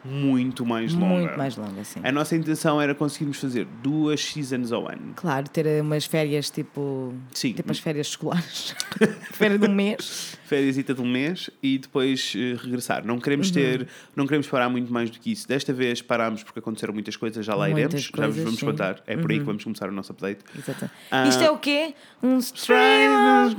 muito 0.04 0.64
mais 0.66 0.93
longa. 0.94 1.06
Muito 1.20 1.38
mais 1.38 1.56
longa, 1.56 1.84
sim. 1.84 2.00
A 2.02 2.10
nossa 2.12 2.34
intenção 2.37 2.81
era 2.81 2.94
conseguirmos 2.94 3.38
fazer 3.38 3.66
duas 3.82 4.22
seasons 4.25 4.72
ao 4.72 4.88
ano. 4.88 5.12
Claro, 5.16 5.49
ter 5.49 5.81
umas 5.81 6.04
férias 6.04 6.50
tipo. 6.50 7.14
Sim. 7.32 7.52
Tipo 7.52 7.70
as 7.70 7.78
férias 7.78 8.08
escolares. 8.08 8.75
Férias 9.32 9.60
de 9.60 9.66
um 9.66 9.75
mês. 9.75 10.37
férias 10.44 10.76
de 10.76 10.93
um 11.00 11.06
mês 11.08 11.50
e 11.62 11.78
depois 11.78 12.32
eh, 12.37 12.56
regressar. 12.62 13.04
Não 13.06 13.18
queremos 13.18 13.49
Uhum. 13.49 13.54
ter, 13.54 13.88
não 14.14 14.26
queremos 14.26 14.47
parar 14.47 14.68
muito 14.68 14.92
mais 14.92 15.11
do 15.11 15.18
que 15.18 15.32
isso. 15.32 15.49
Desta 15.49 15.73
vez 15.73 16.02
parámos 16.02 16.42
porque 16.42 16.59
aconteceram 16.59 16.92
muitas 16.92 17.16
coisas, 17.16 17.44
já 17.44 17.54
lá 17.54 17.68
Muitas 17.68 17.78
iremos, 17.80 18.02
já 18.02 18.09
vos 18.11 18.11
coisas, 18.16 18.44
vamos 18.44 18.61
sim. 18.61 18.66
Uhum. 18.66 18.73
contar. 18.73 19.02
É 19.06 19.16
por 19.16 19.30
aí 19.30 19.38
que 19.38 19.44
vamos 19.44 19.64
começar 19.64 19.88
o 19.88 19.92
nosso 19.92 20.12
update. 20.12 20.40
Exato. 20.56 20.90
Ah. 21.11 21.26
Isto 21.26 21.42
é 21.42 21.50
o 21.50 21.59
quê? 21.59 21.94
Um 22.23 22.38
stream 22.38 23.47
of 23.47 23.56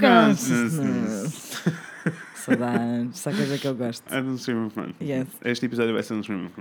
Saudades, 2.45 3.19
só 3.19 3.31
coisa 3.31 3.57
que 3.57 3.67
eu 3.67 3.75
gosto. 3.75 4.13
É 4.13 4.21
um 4.21 4.35
stream 4.35 4.67
of. 4.67 4.79
Yes. 5.01 5.27
Este 5.43 5.65
episódio 5.65 5.93
vai 5.93 6.03
ser 6.03 6.13
um 6.13 6.19
stream 6.21 6.45
of 6.45 6.53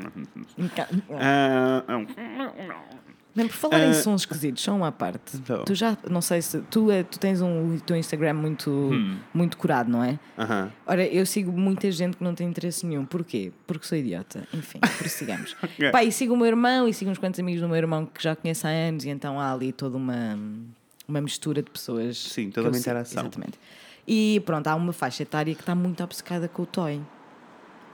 ah, 1.19 1.83
Bem, 3.35 3.47
por 3.49 3.55
falar 3.57 3.81
em 3.81 3.91
Ah, 3.91 3.95
sons 3.95 4.23
esquisitos, 4.23 4.63
só 4.63 4.77
uma 4.77 4.93
parte. 4.93 5.39
então. 5.39 5.65
Tu 5.65 5.75
já, 5.75 5.97
não 6.11 6.21
sei 6.21 6.43
se. 6.43 6.61
Tu, 6.71 6.91
é- 6.91 7.03
tu 7.03 7.19
tens 7.19 7.41
um 7.41 7.79
teu 7.79 7.97
Instagram 7.97 8.35
muito, 8.35 8.71
Hum. 8.71 9.17
muito 9.33 9.57
curado, 9.57 9.91
não 9.91 10.05
é? 10.05 10.19
aham. 10.37 10.71
Ora, 10.87 11.07
eu 11.07 11.25
sigo 11.25 11.51
muita 11.51 11.91
gente 11.91 12.19
que 12.19 12.23
não 12.23 12.35
tem 12.35 12.47
interesse 12.47 12.85
nenhum. 12.85 13.07
Porquê? 13.07 13.51
Porque 13.67 13.87
sou 13.87 13.97
idiota. 13.97 14.47
Enfim, 14.53 14.79
prossigamos. 14.99 15.57
Ok. 15.65 15.91
Pá, 15.91 16.05
e 16.05 16.13
sigo 16.13 16.35
o 16.35 16.37
meu 16.37 16.47
irmão 16.47 16.87
e 16.87 16.93
sigo 16.93 17.11
uns 17.11 17.17
quantos 17.17 17.41
amigos 17.41 17.63
do 17.63 17.69
meu 17.69 17.77
irmão 17.79 18.05
que 18.05 18.23
já 18.23 18.37
conheço 18.37 18.67
há 18.67 18.71
anos 18.71 19.05
e 19.07 19.09
então 19.09 19.41
há 19.41 19.51
ali 19.51 19.73
toda 19.73 19.97
uma, 19.97 20.39
uma 21.09 21.21
mistura 21.23 21.63
de 21.63 21.71
pessoas. 21.71 22.19
Sim, 22.19 22.51
toda 22.51 22.69
uma 22.69 22.77
interação. 22.77 23.23
Exatamente. 23.23 23.59
E 24.07 24.41
pronto, 24.45 24.67
há 24.67 24.75
uma 24.75 24.93
faixa 24.93 25.23
etária 25.23 25.55
que 25.55 25.61
está 25.61 25.75
muito 25.75 26.03
obcecada 26.03 26.49
com 26.49 26.63
o 26.63 26.67
Toy. 26.67 27.01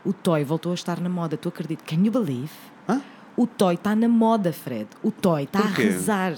O 0.05 0.13
Toy 0.13 0.43
voltou 0.45 0.73
a 0.73 0.75
estar 0.75 1.01
na 1.01 1.09
moda, 1.09 1.37
tu 1.37 1.49
acreditas? 1.49 1.87
Can 1.87 2.03
you 2.05 2.11
believe? 2.11 2.51
Hã? 2.89 3.03
O 3.37 3.47
Toy 3.47 3.75
está 3.75 3.95
na 3.95 4.09
moda, 4.09 4.53
Fred. 4.53 4.89
O 5.03 5.11
Toy 5.11 5.45
está 5.45 5.61
a 5.61 5.65
arrasar. 5.65 6.35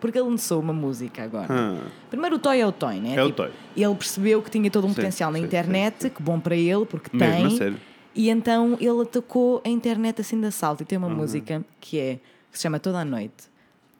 Porque 0.00 0.18
ele 0.18 0.28
lançou 0.30 0.60
uma 0.60 0.72
música 0.72 1.22
agora. 1.22 1.48
Ah, 1.52 1.86
Primeiro 2.08 2.36
o 2.36 2.38
Toy 2.38 2.58
é 2.58 2.66
o 2.66 2.72
Toy, 2.72 2.98
né? 2.98 3.16
É 3.16 3.22
o 3.22 3.30
Toy. 3.30 3.50
Ele 3.76 3.94
percebeu 3.94 4.40
que 4.42 4.50
tinha 4.50 4.70
todo 4.70 4.86
um 4.86 4.88
Sim, 4.90 4.94
potencial 4.96 5.30
na 5.30 5.38
sim, 5.38 5.44
internet, 5.44 5.96
sim, 6.04 6.08
que 6.08 6.22
bom 6.22 6.40
para 6.40 6.56
ele, 6.56 6.86
porque 6.86 7.14
Mesmo, 7.14 7.48
tem. 7.48 7.56
sério. 7.58 7.76
E 8.14 8.30
então 8.30 8.78
ele 8.80 9.02
atacou 9.02 9.60
a 9.64 9.68
internet 9.68 10.22
assim 10.22 10.40
de 10.40 10.46
assalto. 10.46 10.82
E 10.82 10.86
tem 10.86 10.96
uma 10.96 11.08
Uhum. 11.08 11.16
música 11.16 11.62
que 11.78 11.98
é 11.98 12.14
que 12.50 12.56
se 12.56 12.62
chama 12.62 12.80
Toda 12.80 12.98
a 13.00 13.04
Noite. 13.04 13.50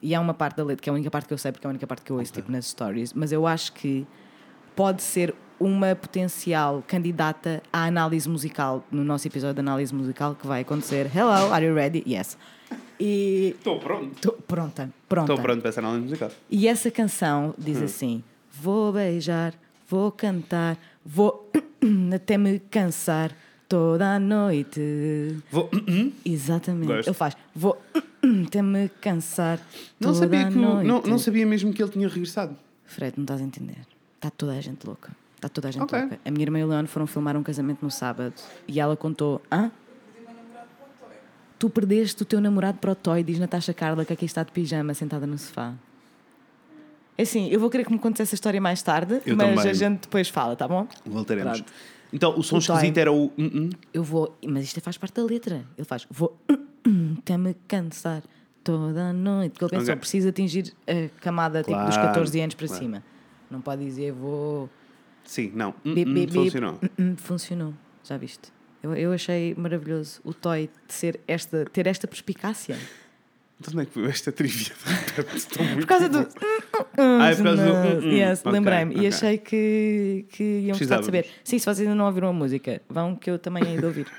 E 0.03 0.15
há 0.15 0.21
uma 0.21 0.33
parte 0.33 0.57
da 0.57 0.65
letra, 0.65 0.83
que 0.83 0.89
é 0.89 0.91
a 0.91 0.95
única 0.95 1.11
parte 1.11 1.29
que 1.29 1.35
eu 1.35 1.39
sei, 1.39 1.53
porque 1.53 1.67
é 1.67 1.69
a 1.69 1.71
única 1.71 1.87
parte 1.87 2.03
que 2.03 2.11
eu 2.11 2.17
ouço 2.17 2.33
tipo, 2.33 2.51
nas 2.51 2.67
stories, 2.67 3.13
mas 3.13 3.31
eu 3.31 3.47
acho 3.47 3.75
que 3.75 4.07
pode 4.77 5.03
ser 5.03 5.35
uma 5.59 5.95
potencial 5.95 6.83
candidata 6.87 7.63
à 7.73 7.85
análise 7.85 8.29
musical, 8.29 8.85
no 8.91 9.05
nosso 9.05 9.27
episódio 9.29 9.55
de 9.55 9.61
análise 9.61 9.95
musical 9.95 10.35
que 10.35 10.47
vai 10.47 10.63
acontecer. 10.63 11.11
Hello, 11.15 11.53
are 11.53 11.65
you 11.67 11.75
ready? 11.75 12.03
Yes. 12.07 12.37
E 12.99 13.55
Estou 13.59 13.79
pronto. 13.79 14.21
tô 14.21 14.33
pronta, 14.33 14.91
pronta. 15.09 15.33
Estou 15.33 15.43
pronto 15.45 15.61
para 15.61 15.69
essa 15.71 15.81
análise 15.81 16.03
musical. 16.05 16.31
E 16.51 16.67
essa 16.69 16.91
canção 16.91 17.55
diz 17.59 17.79
Hum. 17.79 17.85
assim: 17.85 18.25
Vou 18.53 18.93
beijar, 18.93 19.55
vou 19.89 20.11
cantar, 20.13 20.79
vou 21.05 21.51
até 22.15 22.37
me 22.39 22.59
cansar 22.59 23.33
toda 23.69 24.15
a 24.15 24.19
noite. 24.21 25.37
Vou. 25.51 25.71
Exatamente. 26.25 26.87
Gosto. 26.89 27.09
Ele 27.09 27.15
faz: 27.15 27.37
Vou 27.55 27.81
até 28.47 28.63
me 28.63 28.89
cansar 29.01 29.59
Não 29.99 30.09
toda 30.13 30.19
sabia, 30.21 30.47
a 30.47 30.51
que 30.51 30.57
noite. 30.59 30.87
não, 30.87 31.01
não 31.03 31.19
sabia 31.19 31.47
mesmo 31.47 31.73
que 31.73 31.83
ele 31.83 31.91
tinha 31.91 32.09
regressado. 32.09 32.57
Fred, 32.85 33.15
não 33.17 33.25
estás 33.25 33.41
a 33.41 33.45
entender. 33.45 33.79
Está 34.21 34.29
toda 34.31 34.53
a 34.53 34.61
gente 34.61 34.87
louca. 34.87 35.11
Está 35.35 35.49
toda 35.49 35.69
a 35.69 35.71
gente 35.71 35.83
Ok. 35.83 35.99
louca. 35.99 36.21
A 36.23 36.31
minha 36.31 36.43
irmã 36.43 36.59
e 36.59 36.65
o 36.65 36.67
Leon 36.69 36.85
foram 36.87 37.07
filmar 37.07 37.35
um 37.39 37.43
casamento 37.43 37.79
no 37.83 37.91
sábado 37.91 38.35
e 38.69 38.79
ela 38.79 38.95
contou: 38.95 39.41
Hã? 39.51 39.71
Tu 41.59 41.71
perdeste 41.71 42.23
o 42.23 42.27
teu 42.27 42.39
namorado 42.41 42.79
para 42.79 42.93
o 42.93 42.95
Toy, 42.95 43.23
diz 43.23 43.39
Natasha 43.39 43.73
Carla, 43.73 44.05
que 44.05 44.13
aqui 44.13 44.27
está 44.27 44.43
de 44.43 44.53
pijama 44.53 44.93
sentada 44.95 45.27
no 45.27 45.39
sofá. 45.39 45.73
É 47.17 47.23
assim, 47.23 47.49
eu 47.49 47.59
vou 47.61 47.69
querer 47.71 47.85
que 47.85 47.93
me 47.93 47.99
contes 47.99 48.21
essa 48.21 48.35
história 48.35 48.61
mais 48.61 48.83
tarde, 48.83 49.21
Eu 49.27 49.37
mas 49.37 49.57
também. 49.57 49.71
a 49.71 49.73
gente 49.75 50.01
depois 50.03 50.29
fala, 50.29 50.55
tá 50.57 50.67
bom? 50.69 50.87
Voltaremos. 51.05 51.59
Pronto. 51.61 51.73
Então, 52.13 52.39
o 52.39 52.43
som 52.43 52.57
O 52.57 52.61
Toy. 52.63 52.77
esquisito 52.77 52.99
era 52.99 53.13
o. 53.13 53.27
hum, 53.39 53.51
hum. 53.55 53.71
Eu 53.93 54.03
vou, 54.03 54.37
mas 54.47 54.65
isto 54.65 54.81
faz 54.83 54.99
parte 54.99 55.15
da 55.15 55.25
letra. 55.25 55.65
Ele 55.79 55.85
faz: 55.87 56.07
Vou 56.11 56.37
até 57.19 57.37
me 57.39 57.55
cansar 57.69 58.23
toda 58.65 59.09
a 59.09 59.13
noite. 59.15 59.53
Porque 59.53 59.65
ele 59.67 59.71
pensou: 59.81 59.93
Ok. 59.93 60.01
preciso 60.01 60.29
atingir 60.29 60.75
a 60.87 61.09
camada 61.21 61.63
tipo, 61.63 61.77
dos 61.85 61.95
Claro, 61.95 62.09
14 62.09 62.41
anos 62.41 62.55
para 62.55 62.67
claro. 62.69 62.83
cima. 62.83 63.03
Não 63.51 63.61
pode 63.61 63.85
dizer: 63.85 64.13
Vou. 64.13 64.69
Sim, 65.25 65.53
não. 65.55 65.75
Hum, 65.85 65.95
Bip, 65.95 66.11
hum, 66.11 66.15
bip, 66.15 66.27
bip. 66.27 66.33
funcionou. 66.45 66.79
Hum, 66.83 66.89
hum, 66.99 67.17
funcionou, 67.17 67.75
já 68.05 68.17
viste? 68.17 68.53
Eu, 68.83 68.95
eu 68.95 69.13
achei 69.13 69.55
maravilhoso 69.55 70.21
o 70.25 70.33
Toy 70.33 70.71
de 70.89 70.95
ser 70.95 71.21
esta, 71.29 71.65
ter 71.67 71.87
esta 71.87 72.07
perspicácia. 72.09 72.79
Então, 73.61 73.75
onde 73.75 73.83
é 73.83 73.85
que 73.85 73.93
foi 73.93 74.07
esta 74.07 74.33
trivia? 74.33 74.73
Estou 75.37 75.63
muito 75.63 75.81
Por 75.81 75.87
causa 75.87 76.09
do. 76.09 76.27
Ah, 76.97 77.31
é 77.31 77.35
por 77.37 77.45
causa 77.45 78.01
do. 78.01 78.07
Yes, 78.07 78.41
Ok, 78.41 78.53
lembrei-me. 78.53 78.95
ok. 78.95 79.05
E 79.05 79.07
achei 79.07 79.37
que, 79.39 80.25
que 80.31 80.43
iam 80.61 80.79
gostar 80.79 81.01
de 81.01 81.05
saber. 81.05 81.27
Sim, 81.45 81.59
se 81.59 81.65
vocês 81.67 81.81
ainda 81.81 81.95
não 81.95 82.07
ouviram 82.07 82.29
a 82.29 82.33
música, 82.33 82.81
vão 82.89 83.15
que 83.15 83.31
eu 83.31 83.39
também 83.39 83.79
de 83.79 83.85
ouvir. 83.85 84.07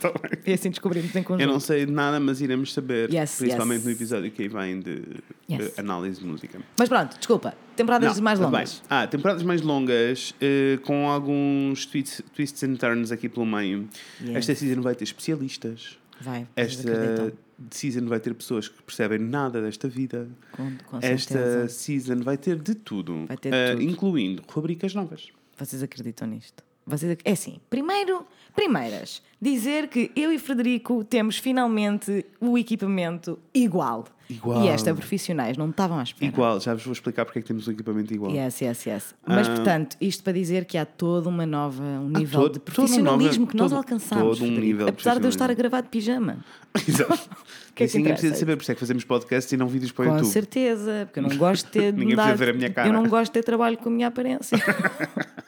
Tá 0.00 0.12
e 0.46 0.52
assim 0.52 0.70
descobrimos 0.70 1.14
em 1.14 1.22
conjunto. 1.24 1.42
Eu 1.42 1.48
não 1.48 1.58
sei 1.58 1.86
de 1.86 1.92
nada, 1.92 2.20
mas 2.20 2.40
iremos 2.40 2.72
saber. 2.72 3.12
Yes, 3.12 3.36
principalmente 3.38 3.78
yes. 3.78 3.84
no 3.86 3.90
episódio 3.90 4.30
que 4.30 4.42
aí 4.42 4.48
vem 4.48 4.80
de 4.80 5.02
Yes. 5.50 5.78
análise 5.78 6.20
de 6.20 6.26
música. 6.26 6.58
Mas 6.78 6.88
pronto, 6.88 7.18
desculpa. 7.18 7.54
Temporadas 7.76 8.16
Não, 8.16 8.24
mais 8.24 8.38
longas. 8.38 8.74
bem. 8.74 8.82
Ah, 8.88 9.06
temporadas 9.06 9.42
mais 9.42 9.60
longas, 9.60 10.34
eh, 10.40 10.78
com 10.84 11.08
alguns 11.10 11.84
twists, 11.84 12.22
twists 12.34 12.62
and 12.62 12.76
turns 12.76 13.10
aqui 13.12 13.28
pelo 13.28 13.44
meio. 13.44 13.88
Esta 14.32 14.54
season 14.54 14.80
vai 14.80 14.94
ter 14.94 15.04
especialistas. 15.04 15.98
Vai, 16.20 16.46
Esta. 16.56 17.32
Season 17.70 18.06
vai 18.06 18.20
ter 18.20 18.34
pessoas 18.34 18.68
que 18.68 18.82
percebem 18.82 19.18
nada 19.18 19.60
desta 19.62 19.88
vida. 19.88 20.28
Com, 20.52 20.72
com 20.86 20.98
Esta 21.00 21.34
certeza. 21.34 21.68
season 21.68 22.20
vai 22.22 22.36
ter 22.36 22.58
de 22.58 22.74
tudo, 22.74 23.26
Vai 23.26 23.36
ter 23.36 23.50
de 23.50 23.56
eh, 23.56 23.70
tudo. 23.72 23.82
incluindo 23.82 24.42
rubricas 24.48 24.94
novas. 24.94 25.28
Vocês 25.58 25.82
acreditam 25.82 26.28
nisto? 26.28 26.62
Vocês 26.86 27.16
É 27.24 27.32
assim, 27.32 27.60
primeiro, 27.70 28.26
primeiras, 28.54 29.22
dizer 29.40 29.88
que 29.88 30.10
eu 30.14 30.30
e 30.32 30.38
Frederico 30.38 31.02
temos 31.04 31.38
finalmente 31.38 32.26
o 32.40 32.58
equipamento 32.58 33.38
igual. 33.54 34.04
Igual. 34.28 34.64
E 34.64 34.68
esta 34.68 34.94
profissionais 34.94 35.56
não 35.56 35.68
estavam 35.68 35.98
à 35.98 36.02
espera. 36.02 36.24
Igual, 36.32 36.58
já 36.60 36.72
vos 36.72 36.82
vou 36.84 36.92
explicar 36.92 37.24
porque 37.26 37.40
é 37.40 37.42
que 37.42 37.48
temos 37.48 37.68
um 37.68 37.72
equipamento 37.72 38.12
igual. 38.14 38.32
Yes, 38.32 38.60
yes, 38.62 38.86
yes. 38.86 39.14
Mas, 39.26 39.46
Ah. 39.48 39.54
portanto, 39.54 39.96
isto 40.00 40.22
para 40.24 40.32
dizer 40.32 40.64
que 40.64 40.78
há 40.78 40.86
toda 40.86 41.28
uma 41.28 41.44
nova, 41.44 41.82
um 41.82 42.08
nível 42.08 42.40
todo- 42.42 42.52
de 42.54 42.60
profissionalismo 42.60 43.40
nova- 43.40 43.50
que 43.52 43.56
nós 43.58 43.70
todo- 43.70 43.78
alcançamos. 43.78 44.38
todo 44.38 44.48
um 44.48 44.58
nível 44.58 44.86
de 44.86 44.92
Apesar 44.92 45.18
de 45.18 45.24
eu 45.26 45.28
estar 45.28 45.50
a 45.50 45.54
gravar 45.54 45.82
de 45.82 45.88
pijama. 45.88 46.38
Exato. 46.88 47.28
que 47.74 47.84
é 47.84 47.86
que 47.86 47.96
ninguém 47.98 48.12
precisa 48.12 48.34
saber, 48.36 48.56
por 48.56 48.62
isso 48.62 48.72
é 48.72 48.74
que 48.74 48.80
fazemos 48.80 49.04
podcasts 49.04 49.52
e 49.52 49.56
não 49.56 49.66
vídeos 49.68 49.92
para 49.92 50.04
o 50.04 50.08
Com 50.08 50.14
YouTube. 50.16 50.32
certeza, 50.32 51.02
porque 51.06 51.18
eu 51.18 51.22
não 51.24 51.36
gosto 51.36 51.66
de 51.66 51.70
ter. 51.72 51.92
Ninguém 51.92 52.16
dar- 52.16 52.22
precisa 52.24 52.44
ver 52.44 52.50
a 52.52 52.56
minha 52.56 52.70
cara. 52.70 52.88
Eu 52.88 52.92
não 52.92 53.06
gosto 53.06 53.26
de 53.26 53.32
ter 53.32 53.44
trabalho 53.44 53.76
com 53.76 53.88
a 53.88 53.92
minha 53.92 54.08
aparência. 54.08 54.56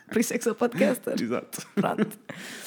Por 0.09 0.19
isso 0.19 0.33
é 0.35 0.39
que 0.39 0.45
sou 0.45 0.55
podcaster. 0.55 1.15
Exato. 1.21 1.67
Pronto. 1.75 2.19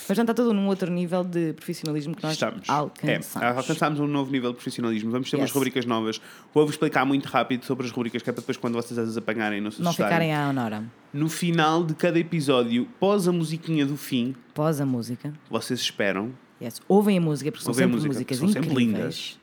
Mas 0.07 0.17
já 0.17 0.23
está 0.23 0.33
todo 0.33 0.53
num 0.53 0.67
outro 0.67 0.91
nível 0.91 1.23
de 1.23 1.53
profissionalismo 1.53 2.13
que 2.15 2.21
nós 2.23 2.33
Estamos. 2.33 2.69
alcançamos. 2.69 3.35
É, 3.43 3.47
alcançámos 3.57 3.99
um 3.99 4.07
novo 4.07 4.29
nível 4.31 4.49
de 4.51 4.55
profissionalismo. 4.57 5.09
Vamos 5.09 5.29
ter 5.29 5.37
umas 5.37 5.49
Yes. 5.49 5.55
rubricas 5.55 5.85
novas. 5.85 6.19
Vou-vos 6.53 6.73
explicar 6.73 7.05
muito 7.05 7.27
rápido 7.27 7.63
sobre 7.65 7.85
as 7.85 7.91
rubricas, 7.93 8.21
que 8.21 8.29
é 8.29 8.33
para 8.33 8.41
depois, 8.41 8.57
quando 8.57 8.73
vocês 8.73 8.97
as 8.99 9.15
apanharem, 9.15 9.61
não 9.61 9.71
se 9.71 9.81
Não 9.81 9.93
ficarem 9.93 10.33
à 10.35 10.49
honora. 10.49 10.83
No 11.13 11.29
final 11.29 11.83
de 11.85 11.93
cada 11.95 12.19
episódio, 12.19 12.85
pós 12.99 13.27
a 13.27 13.31
musiquinha 13.31 13.85
do 13.85 13.95
fim, 13.95 14.35
Pós 14.53 14.81
a 14.81 14.85
música. 14.85 15.33
vocês 15.49 15.79
esperam. 15.79 16.33
Yes. 16.61 16.81
Ouvem 16.89 17.17
a 17.17 17.21
música, 17.21 17.51
porque 17.51 17.63
são 17.63 17.73
sempre 17.73 17.93
música, 17.93 18.13
músicas 18.13 18.37
são 18.37 18.47
sempre 18.49 18.69
incríveis. 18.71 18.95
lindas. 18.97 19.39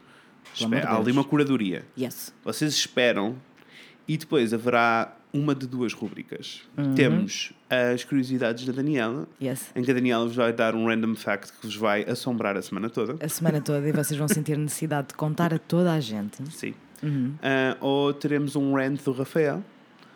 Amor 0.62 0.80
de 0.80 0.86
Há 0.86 0.96
ali 0.96 1.12
uma 1.12 1.24
curadoria. 1.24 1.84
Yes. 1.98 2.34
Vocês 2.44 2.74
esperam 2.74 3.36
e 4.06 4.16
depois 4.18 4.52
haverá 4.54 5.16
uma 5.36 5.54
de 5.54 5.66
duas 5.66 5.92
rubricas. 5.92 6.62
Uhum. 6.76 6.94
Temos 6.94 7.52
as 7.68 8.04
curiosidades 8.04 8.64
da 8.64 8.72
Daniela, 8.72 9.28
Yes. 9.42 9.70
em 9.74 9.82
que 9.82 9.90
a 9.90 9.94
Daniela 9.94 10.24
vos 10.26 10.36
vai 10.36 10.52
dar 10.52 10.74
um 10.74 10.86
random 10.86 11.14
fact 11.14 11.52
que 11.52 11.66
vos 11.66 11.76
vai 11.76 12.04
assombrar 12.08 12.56
a 12.56 12.62
semana 12.62 12.88
toda. 12.88 13.16
A 13.24 13.28
semana 13.28 13.60
toda 13.60 13.86
e 13.88 13.92
vocês 13.92 14.18
vão 14.18 14.28
sentir 14.28 14.56
necessidade 14.56 15.08
de 15.08 15.14
contar 15.14 15.52
a 15.52 15.58
toda 15.58 15.92
a 15.92 16.00
gente. 16.00 16.38
Sim. 16.50 16.74
Uhum. 17.02 17.34
Ah, 17.42 17.76
ou 17.80 18.12
teremos 18.14 18.56
um 18.56 18.74
rant 18.74 19.02
do 19.04 19.12
Rafael. 19.12 19.62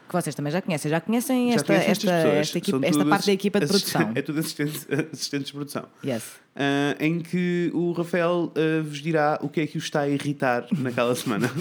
Que 0.08 0.14
vocês 0.14 0.34
também 0.34 0.50
já 0.52 0.60
conhecem. 0.60 0.90
Já 0.90 1.00
conhecem 1.00 1.48
Já 1.50 1.54
esta, 1.56 1.72
esta, 1.74 2.10
esta, 2.10 2.58
equipa- 2.58 2.80
esta 2.84 3.04
parte 3.04 3.26
da 3.26 3.32
equipa 3.32 3.60
de 3.60 3.66
produção. 3.66 4.10
É 4.16 4.22
tudo 4.22 4.40
assistentes, 4.40 4.86
assistentes 5.12 5.46
de 5.48 5.52
produção. 5.52 5.84
Yes. 6.04 6.32
Ah, 6.56 6.96
em 6.98 7.20
que 7.20 7.70
o 7.74 7.92
Rafael 7.92 8.52
ah, 8.56 8.82
vos 8.82 8.98
dirá 9.00 9.38
o 9.40 9.48
que 9.48 9.60
é 9.60 9.66
que 9.66 9.76
o 9.76 9.78
está 9.78 10.00
a 10.00 10.08
irritar 10.08 10.66
naquela 10.78 11.14
semana. 11.14 11.48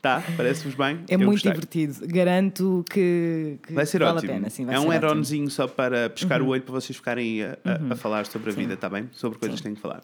tá? 0.00 0.22
Parece-vos 0.36 0.74
bem? 0.74 1.00
É 1.08 1.14
Eu 1.14 1.18
muito 1.18 1.32
gostei. 1.32 1.52
divertido. 1.52 2.06
Garanto 2.06 2.84
que, 2.90 3.58
que 3.66 3.72
Vai 3.72 3.84
ser 3.86 3.98
vale 4.00 4.18
ótimo. 4.18 4.32
a 4.32 4.34
pena. 4.36 4.50
Sim, 4.50 4.64
vai 4.66 4.74
é 4.74 4.78
um. 4.80 4.84
Uhum. 4.84 4.90
add-onzinho 4.92 5.50
só 5.50 5.66
para 5.66 6.08
pescar 6.10 6.40
o 6.42 6.48
olho 6.48 6.62
para 6.62 6.72
vocês 6.72 6.96
ficarem 6.96 7.42
a, 7.42 7.58
a- 7.64 7.92
a 7.92 7.96
falar 7.96 8.26
sobre 8.26 8.50
a 8.50 8.54
vida, 8.54 8.74
está 8.74 8.88
bem? 8.88 9.08
Sobre 9.12 9.38
coisas 9.38 9.58
que 9.60 9.64
têm 9.64 9.74
que 9.74 9.80
falar. 9.80 10.02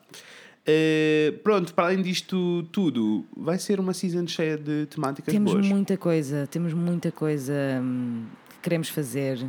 Uh, 0.66 1.36
pronto, 1.42 1.74
para 1.74 1.88
além 1.88 2.00
disto 2.02 2.62
tudo, 2.72 3.26
vai 3.36 3.58
ser 3.58 3.78
uma 3.78 3.92
season 3.92 4.26
cheia 4.26 4.56
de 4.56 4.86
temáticas 4.86 5.30
Temos 5.32 5.52
boas. 5.52 5.66
muita 5.66 5.96
coisa, 5.98 6.46
temos 6.46 6.72
muita 6.72 7.12
coisa 7.12 7.52
hum, 7.82 8.24
que 8.48 8.56
queremos 8.62 8.88
fazer. 8.88 9.44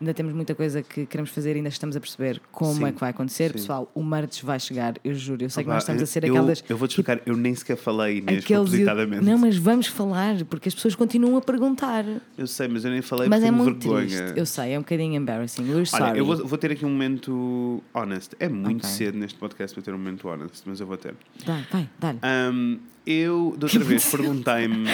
Ainda 0.00 0.12
temos 0.12 0.32
muita 0.32 0.54
coisa 0.54 0.82
que 0.82 1.06
queremos 1.06 1.30
fazer, 1.30 1.54
ainda 1.56 1.68
estamos 1.68 1.96
a 1.96 2.00
perceber 2.00 2.40
como 2.50 2.74
Sim, 2.74 2.84
é 2.86 2.92
que 2.92 3.00
vai 3.00 3.10
acontecer. 3.10 3.48
sim. 3.48 3.52
Pessoal, 3.54 3.90
o 3.94 4.02
merch 4.02 4.42
vai 4.42 4.58
chegar, 4.58 4.94
eu 5.04 5.14
juro. 5.14 5.42
Eu 5.44 5.50
sei 5.50 5.62
que 5.64 5.70
nós 5.70 5.82
estamos 5.82 6.02
a 6.02 6.06
ser 6.06 6.24
eu, 6.24 6.34
aquelas. 6.34 6.64
Eu 6.68 6.76
vou-te 6.76 6.90
explicar, 6.92 7.20
eu 7.26 7.36
nem 7.36 7.54
sequer 7.54 7.76
falei 7.76 8.20
propositadamente. 8.22 9.24
Não, 9.24 9.38
mas 9.38 9.56
vamos 9.56 9.86
falar, 9.86 10.44
porque 10.44 10.68
as 10.68 10.74
pessoas 10.74 10.94
continuam 10.94 11.36
a 11.36 11.40
perguntar. 11.40 12.04
Eu 12.36 12.46
sei, 12.46 12.68
mas 12.68 12.84
eu 12.84 12.90
nem 12.90 13.02
falei 13.02 13.28
Mas 13.28 13.42
é 13.42 13.50
muito 13.50 13.88
vergonha. 13.88 14.06
triste. 14.06 14.38
Eu 14.38 14.46
sei, 14.46 14.72
é 14.72 14.78
um 14.78 14.82
bocadinho 14.82 15.14
embarrassing. 15.14 15.62
We're 15.70 15.86
sorry. 15.86 16.04
Olha, 16.04 16.18
eu 16.18 16.26
vou, 16.26 16.46
vou 16.46 16.58
ter 16.58 16.72
aqui 16.72 16.84
um 16.84 16.90
momento 16.90 17.82
honest. 17.94 18.32
É 18.40 18.48
muito 18.48 18.84
Ok. 18.84 18.90
cedo 18.90 19.18
neste 19.18 19.38
podcast 19.38 19.74
para 19.74 19.82
ter 19.84 19.94
um 19.94 19.98
momento 19.98 20.26
honest, 20.28 20.62
mas 20.66 20.80
eu 20.80 20.86
vou 20.86 20.96
ter. 20.96 21.14
Dá, 21.46 21.62
vai, 21.70 21.88
dá-lhe. 21.98 22.18
Um, 22.24 22.78
eu, 23.06 23.54
de 23.58 23.64
outra 23.64 23.80
vez, 23.84 24.04
perguntei-me. 24.10 24.86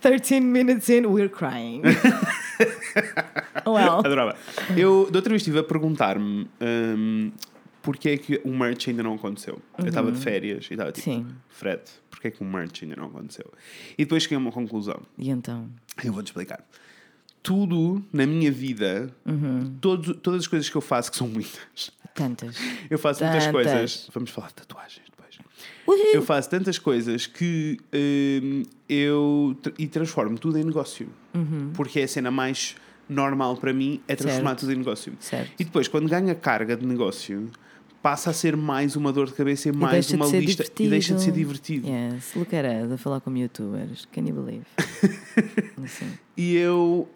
13 0.00 0.40
minutes 0.40 0.88
in, 0.88 1.04
we're 1.06 1.28
crying. 1.28 1.82
well, 3.66 3.98
Adorava. 4.04 4.36
Eu, 4.76 5.08
de 5.10 5.16
outra 5.16 5.30
vez, 5.30 5.42
estive 5.42 5.58
a 5.58 5.64
perguntar-me 5.64 6.48
um, 6.60 7.32
porque 7.82 8.08
é 8.10 8.16
que 8.18 8.40
o 8.44 8.50
merch 8.50 8.88
ainda 8.88 9.02
não 9.02 9.14
aconteceu. 9.14 9.60
Eu 9.78 9.86
estava 9.86 10.10
de 10.10 10.18
férias 10.20 10.66
e 10.70 10.74
estava 10.74 10.90
tipo, 10.92 11.04
Sim. 11.04 11.26
Fred, 11.48 11.82
porque 12.10 12.28
é 12.28 12.30
que 12.30 12.42
o 12.42 12.44
merch 12.46 12.82
ainda 12.82 12.96
não 12.96 13.06
aconteceu? 13.06 13.50
E 13.96 14.04
depois 14.04 14.22
cheguei 14.24 14.36
a 14.36 14.40
uma 14.40 14.52
conclusão. 14.52 15.00
e 15.18 15.30
então? 15.30 15.68
Eu 16.04 16.12
vou-te 16.12 16.26
explicar. 16.26 16.64
Tudo 17.42 18.04
na 18.12 18.26
minha 18.26 18.50
vida, 18.50 19.08
todo- 19.80 20.14
todas 20.14 20.40
as 20.40 20.46
coisas 20.48 20.68
que 20.68 20.76
eu 20.76 20.80
faço, 20.80 21.12
que 21.12 21.16
são 21.16 21.28
muitas, 21.28 21.92
Tantas. 22.12 22.56
eu 22.90 22.98
faço 22.98 23.22
muitas 23.22 23.44
Tantas. 23.46 23.52
coisas. 23.64 24.10
Vamos 24.12 24.30
falar 24.30 24.48
de 24.48 24.54
tatuagens 24.54 25.06
Uhul. 25.86 25.98
Eu 26.14 26.22
faço 26.22 26.48
tantas 26.50 26.78
coisas 26.78 27.26
que 27.26 27.78
hum, 27.94 28.62
eu 28.88 29.56
tra- 29.62 29.72
e 29.78 29.86
transformo 29.86 30.38
tudo 30.38 30.58
em 30.58 30.64
negócio. 30.64 31.08
Porque 31.74 32.00
é 32.00 32.04
a 32.04 32.08
cena 32.08 32.30
mais 32.30 32.74
normal 33.08 33.56
para 33.58 33.72
mim 33.72 34.00
é 34.08 34.16
transformar 34.16 34.50
Certo. 34.50 34.60
tudo 34.60 34.72
em 34.72 34.76
negócio. 34.76 35.12
Certo. 35.20 35.52
E 35.60 35.64
depois, 35.64 35.86
quando 35.86 36.08
ganha 36.08 36.34
carga 36.34 36.76
de 36.76 36.84
negócio, 36.86 37.48
passa 38.02 38.30
a 38.30 38.32
ser 38.32 38.56
mais 38.56 38.96
uma 38.96 39.12
dor 39.12 39.26
de 39.26 39.34
cabeça 39.34 39.68
e 39.68 39.72
mais 39.72 39.92
deixa 39.92 40.08
de 40.10 40.16
uma 40.16 40.26
lista 40.26 40.64
e 40.80 40.88
deixa 40.88 41.14
de 41.14 41.22
ser 41.22 41.32
divertido. 41.32 41.88
Yes, 41.88 42.32
look 42.34 42.54
at 42.56 42.64
us 42.84 42.92
a 42.92 42.96
falar 42.96 43.20
com 43.20 43.36
youtubers. 43.36 44.08
Can 44.12 44.22
you 44.22 44.34
believe? 44.34 44.64
assim. 45.84 46.06
E 46.36 46.56
eu 46.56 47.08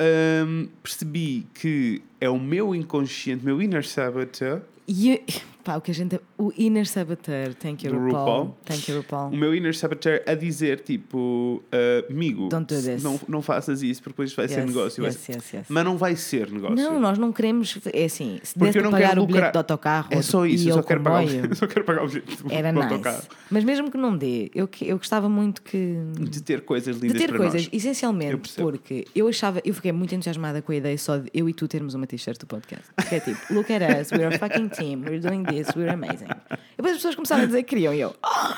um, 0.46 0.68
percebi 0.82 1.46
que 1.54 2.02
é 2.20 2.28
o 2.28 2.38
meu 2.38 2.74
inconsciente, 2.74 3.44
meu 3.44 3.60
inner 3.62 3.86
saboteur. 3.86 4.62
E 4.86 5.22
pá, 5.62 5.76
o 5.76 5.80
que 5.80 5.90
a 5.90 5.94
gente. 5.94 6.20
O 6.38 6.52
inner 6.56 6.86
saboteur, 6.86 7.54
thank 7.54 7.86
you, 7.86 7.92
RuPaul. 7.92 8.08
RuPaul. 8.24 8.56
Thank 8.64 8.90
you, 8.90 8.96
RuPaul. 8.98 9.28
O 9.32 9.36
meu 9.36 9.54
inner 9.54 9.74
saboteur 9.76 10.22
a 10.26 10.34
dizer 10.34 10.80
tipo, 10.80 11.62
uh, 11.72 12.10
amigo, 12.12 12.48
Don't 12.48 12.72
do 12.74 12.80
this. 12.82 13.02
Não, 13.02 13.20
não 13.28 13.42
faças 13.42 13.82
isso 13.82 14.02
porque 14.02 14.12
depois 14.14 14.32
vai 14.34 14.48
ser 14.48 14.60
Yes, 14.60 14.66
negócio. 14.66 15.02
vai 15.02 15.10
yes, 15.12 15.20
ser- 15.20 15.56
yes. 15.56 15.66
Mas 15.68 15.84
não 15.84 15.96
vai 15.96 16.16
ser 16.16 16.50
negócio. 16.50 16.76
Não, 16.76 16.98
nós 17.00 17.18
não 17.18 17.32
queremos. 17.32 17.78
É 17.92 18.04
assim, 18.04 18.40
se 18.42 18.58
Porque 18.58 18.78
eu 18.78 18.82
não 18.82 18.90
pagar 18.90 19.08
quero 19.10 19.22
o 19.22 19.26
bilhete 19.26 19.44
lucrar. 19.46 19.52
do 19.52 19.56
autocarro 19.58 20.08
É 20.10 20.22
só 20.22 20.46
isso, 20.46 20.68
eu 20.68 20.74
só 20.74 20.82
quero, 20.82 21.00
pagar 21.02 21.24
o, 21.24 21.28
eu 21.30 21.54
só 21.56 21.66
quero 21.66 21.84
pagar 21.84 22.04
o 22.04 22.08
bilhete 22.08 22.42
do, 22.42 22.52
era 22.52 22.72
do 22.72 22.80
nice. 22.80 22.92
autocarro. 22.92 23.22
Mas 23.50 23.64
mesmo 23.64 23.90
que 23.90 23.96
não 23.98 24.16
dê, 24.16 24.50
eu, 24.54 24.68
eu 24.82 24.96
gostava 24.98 25.28
muito 25.28 25.62
que. 25.62 25.96
De 26.18 26.42
ter 26.42 26.62
coisas 26.62 26.96
De 26.96 27.02
lindas 27.08 27.20
ter 27.20 27.28
para 27.28 27.36
coisas, 27.38 27.62
nós. 27.62 27.70
Eu 27.72 27.76
essencialmente, 27.76 28.36
percebo. 28.36 28.70
porque 28.70 29.04
eu 29.14 29.28
achava, 29.28 29.60
eu 29.64 29.74
fiquei 29.74 29.92
muito 29.92 30.14
entusiasmada 30.14 30.62
com 30.62 30.72
a 30.72 30.76
ideia 30.76 30.96
só 30.98 31.16
de 31.18 31.28
eu 31.34 31.48
e 31.48 31.52
tu 31.54 31.66
termos 31.68 31.94
uma 31.94 32.06
t-shirt 32.06 32.38
do 32.38 32.46
podcast. 32.46 32.84
Que 33.08 33.14
é 33.16 33.20
tipo, 33.20 33.38
look 33.54 33.70
at 33.72 33.82
us, 34.00 34.10
we're 34.12 34.34
a 34.34 34.38
fucking 34.38 34.68
team, 34.68 35.00
we're 35.02 35.18
doing 35.20 35.44
this, 35.50 35.68
we're 35.76 35.90
amazing. 35.92 36.26
E 36.50 36.76
depois 36.76 36.92
as 36.92 36.98
pessoas 36.98 37.14
começaram 37.14 37.42
a 37.42 37.46
dizer 37.46 37.62
que 37.62 37.68
queriam, 37.70 37.92
e 37.94 38.00
eu, 38.00 38.14
oh, 38.24 38.54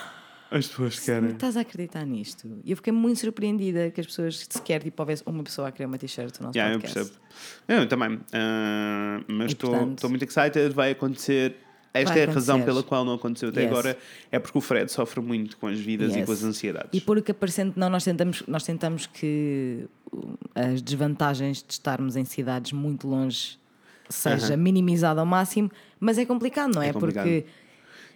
As 0.57 0.67
pessoas 0.69 1.01
querem. 1.01 1.31
estás 1.31 1.57
a 1.57 1.61
acreditar 1.63 2.05
nisto? 2.05 2.61
E 2.65 2.71
eu 2.71 2.77
fiquei 2.77 2.93
muito 2.93 3.19
surpreendida 3.21 3.91
que 3.91 4.01
as 4.01 4.07
pessoas 4.07 4.47
sequer 4.51 4.83
tipo, 4.83 5.01
houvesse 5.03 5.23
uma 5.27 5.43
pessoa 5.43 5.69
a 5.69 5.73
querer 5.73 5.87
uma 5.87 5.97
t-shirt 5.99 6.37
do 6.39 6.45
nosso 6.45 6.57
Yeah, 6.59 6.75
eu 6.77 6.81
podcast. 6.81 7.11
percebo. 7.11 7.83
Eu 7.83 7.89
também. 7.89 8.21
Ah, 8.33 9.21
mas 9.29 9.51
E, 9.51 9.55
estou 9.55 10.11
muito 10.11 10.25
excited, 10.25 10.71
vai 10.75 10.91
acontecer. 10.91 11.57
Esta 11.95 12.19
é 12.19 12.25
a 12.25 12.33
razão 12.33 12.63
pela 12.63 12.83
qual 12.83 13.05
não 13.05 13.13
aconteceu 13.15 13.51
até 13.51 13.63
Yes. 13.65 13.71
agora. 13.71 13.99
É 14.31 14.39
porque 14.39 14.57
o 14.57 14.63
Fred 14.63 14.91
sofre 14.91 15.21
muito 15.21 15.59
com 15.59 15.67
as 15.67 15.79
vidas 15.79 16.15
e 16.15 16.19
Yes. 16.21 16.27
com 16.27 16.33
as 16.33 16.43
ansiedades. 16.43 16.89
E 16.95 17.01
porque 17.03 17.33
aparecendo, 17.33 17.75
não, 17.77 17.91
nós 17.91 18.03
tentamos, 18.03 18.43
nós 18.49 18.63
tentamos 18.65 19.07
que 19.07 19.87
uh, 20.11 20.39
as 20.55 20.81
desvantagens 20.81 21.63
de 21.63 21.73
estarmos 21.75 22.17
em 22.17 22.25
cidades 22.25 22.73
muito 22.73 23.07
longe 23.07 23.59
seja 24.09 24.57
minimizada 24.57 25.21
ao 25.21 25.27
máximo, 25.27 25.71
mas 26.01 26.19
é 26.19 26.25
complicado, 26.25 26.75
não 26.75 26.83
é? 26.83 26.89
É 26.89 26.93
complicado. 26.93 27.25
Porque 27.25 27.45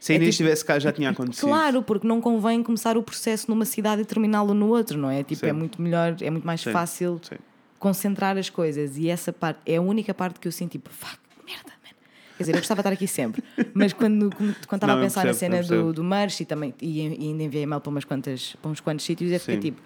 Se 0.01 0.13
a 0.13 0.17
é 0.17 0.19
tipo- 0.19 0.29
estivesse 0.31 0.65
cá 0.65 0.79
já 0.79 0.93
tinha 0.93 1.11
acontecido. 1.11 1.47
Claro, 1.49 1.83
porque 1.83 2.07
não 2.07 2.21
convém 2.21 2.63
começar 2.63 2.97
o 2.99 3.03
processo 3.03 3.51
numa 3.51 3.65
cidade 3.65 4.03
e 4.03 4.05
terminá-lo 4.05 4.53
no 4.55 4.69
outro, 4.69 4.99
não 4.99 5.11
é? 5.11 5.23
Tipo, 5.23 5.41
Sim. 5.41 5.47
é 5.49 5.53
muito 5.53 5.81
melhor, 5.81 6.17
é 6.21 6.31
muito 6.31 6.47
mais 6.47 6.61
Sim, 6.61 6.73
fácil 6.73 7.21
sim. 7.23 7.37
concentrar 7.79 8.37
as 8.37 8.51
coisas. 8.51 8.97
E 8.99 9.09
essa 9.09 9.33
parte 9.33 9.61
é 9.67 9.77
a 9.77 9.81
única 9.83 10.13
parte 10.13 10.39
que 10.41 10.47
eu 10.49 10.53
sinto 10.53 10.73
tipo, 10.73 10.91
fuck, 10.91 11.19
merda, 11.47 11.71
man. 11.83 11.91
Quer 12.37 12.43
dizer, 12.43 12.53
eu 12.55 12.59
gostava 12.59 12.79
de 12.83 12.89
estar 12.89 12.93
aqui 12.93 13.07
sempre, 13.09 13.43
mas 13.73 13.93
quando, 13.93 14.31
quando 14.37 14.55
estava 14.75 14.93
Não, 14.93 14.99
a 15.01 15.03
pensar 15.03 15.21
na 15.21 15.27
percebo, 15.31 15.39
cena 15.39 15.55
eu 15.57 15.61
percebo. 15.61 15.83
do, 15.89 15.93
do 15.95 16.05
merch 16.05 16.41
e, 16.41 16.45
também, 16.45 16.75
e, 16.83 17.01
e 17.01 17.29
ainda 17.31 17.43
enviei 17.45 17.63
e-mail 17.65 17.81
para, 17.81 17.91
umas 17.91 18.05
quantas, 18.05 18.55
para 18.61 18.71
uns 18.71 18.81
quantos 18.81 19.05
sítios, 19.05 19.31
eu 19.33 19.41
fiquei 19.41 19.55
Sim. 19.55 19.61
tipo, 19.61 19.81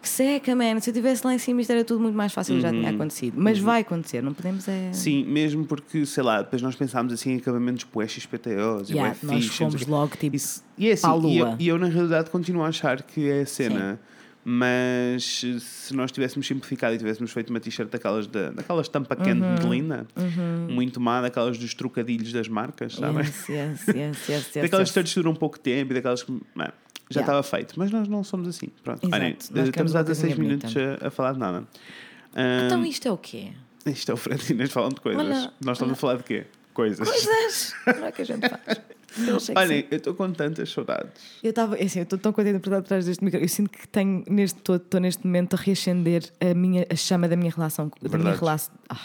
que 0.00 0.08
seca, 0.08 0.54
man. 0.54 0.80
Se 0.80 0.90
eu 0.90 0.92
estivesse 0.92 1.26
lá 1.26 1.34
em 1.34 1.38
cima, 1.38 1.60
isto 1.60 1.70
era 1.70 1.84
tudo 1.84 2.00
muito 2.00 2.14
mais 2.14 2.32
fácil, 2.32 2.60
já 2.60 2.70
tinha 2.70 2.90
acontecido. 2.90 3.34
Mas 3.36 3.58
vai 3.58 3.80
acontecer, 3.82 4.22
não 4.22 4.32
podemos 4.32 4.66
é. 4.68 4.86
Uhum. 4.88 4.94
Sim, 4.94 5.24
mesmo 5.24 5.64
porque, 5.64 6.04
sei 6.06 6.22
lá, 6.22 6.42
depois 6.42 6.62
nós 6.62 6.74
pensámos 6.76 7.12
assim 7.12 7.32
em 7.32 7.36
acabamentos 7.38 7.84
bué 7.84 8.06
XPTOs 8.06 8.90
e 8.90 8.94
Yeah, 8.94 9.16
bué 9.22 9.32
nós 9.34 9.44
fixe, 9.44 9.58
fomos 9.58 9.86
logo 9.86 10.16
tipo. 10.16 10.36
Isso- 10.36 10.62
e 10.76 10.88
é 10.88 10.92
assim, 10.92 11.02
para 11.02 11.12
a 11.12 11.16
e 11.28 11.38
eu, 11.38 11.44
lua. 11.46 11.56
e 11.58 11.68
eu, 11.68 11.78
na 11.78 11.86
realidade 11.88 12.30
continuo 12.30 12.62
a 12.62 12.68
achar 12.68 13.02
que 13.02 13.28
é 13.28 13.40
a 13.42 13.46
cena. 13.46 14.00
Mas 14.50 15.44
se 15.60 15.94
nós 15.94 16.10
tivéssemos 16.10 16.46
simplificado 16.46 16.94
e 16.94 16.98
tivéssemos 16.98 17.30
feito 17.30 17.50
uma 17.50 17.60
t-shirt 17.60 17.90
daquelas, 17.90 18.26
da, 18.26 18.50
daquelas 18.50 18.88
tampa 18.88 19.14
quente 19.14 19.42
Uhum. 19.42 19.54
de 19.56 19.66
linda, 19.68 20.06
muito 20.70 20.98
má, 20.98 21.20
daquelas 21.20 21.58
dos 21.58 21.74
trocadilhos 21.74 22.32
das 22.32 22.48
marcas, 22.48 22.94
sabem? 22.94 23.18
Yes, 23.26 23.48
yes, 23.48 23.88
yes, 23.88 23.96
yes, 23.96 24.28
yes, 24.28 24.52
daquelas 24.62 24.88
yes. 24.96 25.08
que 25.12 25.14
duram 25.16 25.32
um 25.32 25.34
pouco 25.34 25.58
tempo 25.60 25.92
e 25.92 25.94
daquelas 25.96 26.22
que. 26.22 26.32
mano, 26.54 26.72
já 27.10 27.20
Yeah. 27.20 27.38
estava 27.38 27.42
feito, 27.42 27.74
mas 27.78 27.90
nós 27.90 28.06
não 28.08 28.22
somos 28.24 28.48
assim. 28.48 28.68
Pronto. 28.84 29.04
Exato, 29.06 29.22
Olhem, 29.22 29.36
estamos 29.38 29.96
há 29.96 30.00
uma 30.00 30.04
coisinha 30.04 30.04
16 30.04 30.38
minutos 30.38 30.74
a, 30.76 31.06
a 31.06 31.10
falar 31.10 31.32
de 31.32 31.38
nada. 31.38 31.64
Ah, 32.34 32.66
Então 32.66 32.84
isto 32.84 33.08
é 33.08 33.12
o 33.12 33.16
quê? 33.18 33.52
isto 33.86 34.10
é 34.10 34.14
o 34.14 34.16
Fred 34.16 34.42
e 34.48 34.52
Inês 34.52 34.68
de 34.70 35.00
coisas. 35.00 35.50
Nós 35.64 35.76
estamos 35.78 35.92
a 35.92 35.96
falar 35.96 36.16
de 36.16 36.24
quê? 36.24 36.46
Coisas. 36.74 37.08
Coisas! 37.08 37.74
Não 37.98 38.06
é 38.06 38.12
que 38.12 38.22
a 38.22 38.24
gente 38.24 38.48
faz. 38.48 38.80
Olhem, 39.56 39.86
eu 39.90 39.96
estou 39.96 40.14
com 40.14 40.30
tantas 40.32 40.70
saudades. 40.70 41.10
Eu 41.42 41.50
estava, 41.50 41.74
assim, 41.76 42.00
eu 42.00 42.02
estou 42.04 42.18
tão 42.18 42.32
contente 42.32 42.58
por 42.60 42.68
estar 42.68 42.78
atrás 42.78 43.06
deste 43.06 43.24
micro. 43.24 43.40
Eu 43.40 43.48
sinto 43.48 43.70
que 43.70 43.88
tenho 43.88 44.22
neste 44.28 44.58
estou 44.58 45.00
neste 45.00 45.26
momento 45.26 45.54
a 45.54 45.56
reacender 45.56 46.30
a 46.40 46.54
minha 46.54 46.86
a 46.90 46.94
chama 46.94 47.26
da 47.26 47.34
minha 47.34 47.50
relação, 47.50 47.90
da 48.00 48.18
minha 48.18 48.34
relação, 48.34 48.72
ai, 48.88 48.98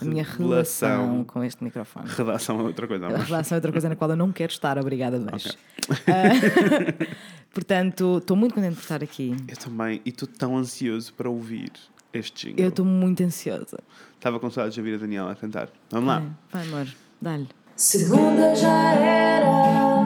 a 0.00 0.04
minha 0.04 0.22
Relação. 0.24 0.88
relação 0.88 1.24
com 1.24 1.44
este 1.44 1.62
microfone. 1.64 2.08
Redação 2.08 2.60
é 2.60 2.62
outra 2.62 2.86
coisa. 2.86 3.06
A 3.06 3.10
Mas... 3.10 3.22
relação 3.28 3.56
é 3.56 3.58
outra 3.58 3.72
coisa 3.72 3.88
na 3.88 3.96
qual 3.96 4.10
eu 4.10 4.16
não 4.16 4.32
quero 4.32 4.52
estar, 4.52 4.78
obrigada, 4.78 5.18
beijo. 5.18 5.50
Ah, 6.06 7.06
portanto, 7.52 8.18
estou 8.18 8.36
muito 8.36 8.54
contente 8.54 8.76
por 8.76 8.82
estar 8.82 9.02
aqui. 9.02 9.34
Eu 9.48 9.56
também. 9.56 10.00
E 10.04 10.10
estou 10.10 10.28
tão 10.28 10.56
ansioso 10.56 11.12
para 11.14 11.28
ouvir 11.28 11.72
este 12.12 12.48
jingle. 12.48 12.62
Eu 12.64 12.68
estou 12.68 12.84
muito 12.84 13.22
ansiosa. 13.22 13.78
Estava 14.14 14.38
com 14.38 14.48
saudades 14.50 14.74
de 14.74 14.80
ouvir 14.80 14.94
a 14.94 14.98
Daniela 14.98 15.32
a 15.32 15.34
cantar. 15.34 15.68
Vamos 15.90 16.08
lá. 16.08 16.20
Vai, 16.52 16.62
vai 16.62 16.66
amor, 16.82 16.94
dá-lhe. 17.20 17.48
Segunda 17.74 18.54
já 18.54 18.92
era, 18.94 19.99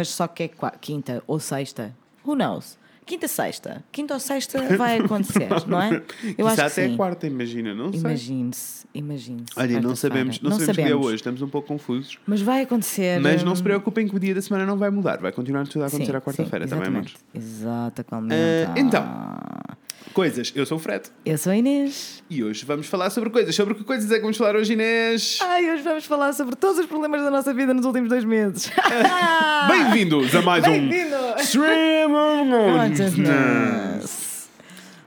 Mas 0.00 0.08
só 0.08 0.26
que 0.26 0.44
é 0.44 0.48
qua- 0.48 0.72
quinta 0.80 1.22
ou 1.26 1.38
sexta. 1.38 1.94
Who 2.24 2.34
knows? 2.34 2.78
Quinta, 3.04 3.28
sexta. 3.28 3.84
Quinta 3.92 4.14
ou 4.14 4.20
sexta 4.20 4.58
vai 4.78 4.98
acontecer, 4.98 5.46
não 5.66 5.78
é? 5.78 5.96
Eu 6.38 6.46
Quizá 6.46 6.46
acho 6.46 6.56
que 6.56 6.60
até 6.62 6.88
sim. 6.88 6.96
quarta, 6.96 7.26
imagina, 7.26 7.74
não 7.74 7.90
sei. 7.90 8.00
Imagine-se, 8.00 8.86
imagine-se. 8.94 9.52
Olha, 9.54 9.78
não 9.78 9.94
sabemos, 9.94 10.40
não, 10.40 10.52
sabemos, 10.52 10.76
que 10.76 10.82
dia 10.84 10.92
é 10.92 10.96
hoje, 10.96 11.16
estamos 11.16 11.42
um 11.42 11.48
pouco 11.48 11.68
confusos. 11.68 12.18
Mas 12.26 12.40
vai 12.40 12.62
acontecer. 12.62 13.20
Mas 13.20 13.42
não 13.42 13.52
hum, 13.52 13.56
se 13.56 13.62
preocupem 13.62 14.08
que 14.08 14.16
o 14.16 14.18
dia 14.18 14.34
da 14.34 14.40
semana 14.40 14.64
não 14.64 14.78
vai 14.78 14.88
mudar, 14.88 15.18
vai 15.18 15.32
continuar 15.32 15.66
tudo 15.68 15.84
a 15.84 15.88
acontecer 15.88 16.16
à 16.16 16.20
quarta-feira 16.22 16.66
também, 16.66 16.88
exatamente. 16.88 17.16
amores. 17.34 17.48
Exatamente. 17.58 18.34
Ah, 18.34 18.74
então. 18.80 19.79
Coisas, 20.12 20.52
eu 20.56 20.66
sou 20.66 20.76
o 20.76 20.80
Fred 20.80 21.04
Eu 21.24 21.38
sou 21.38 21.52
a 21.52 21.56
Inês. 21.56 22.22
e 22.28 22.42
hoje 22.42 22.64
vamos 22.64 22.86
falar 22.86 23.10
sobre 23.10 23.30
coisas. 23.30 23.54
Sobre 23.54 23.74
que 23.74 23.84
coisas 23.84 24.10
é 24.10 24.16
que 24.16 24.22
vamos 24.22 24.36
falar 24.36 24.56
hoje, 24.56 24.72
Inês? 24.72 25.38
Ai, 25.40 25.70
hoje 25.70 25.82
vamos 25.82 26.04
falar 26.04 26.32
sobre 26.32 26.56
todos 26.56 26.78
os 26.78 26.86
problemas 26.86 27.22
da 27.22 27.30
nossa 27.30 27.54
vida 27.54 27.72
nos 27.72 27.84
últimos 27.84 28.08
dois 28.08 28.24
meses. 28.24 28.70
Bem-vindos 29.68 30.34
a 30.34 30.42
mais 30.42 30.66
um 30.66 30.70
Bem-vindo! 30.70 31.16
Stream 31.38 32.14
of. 32.14 34.29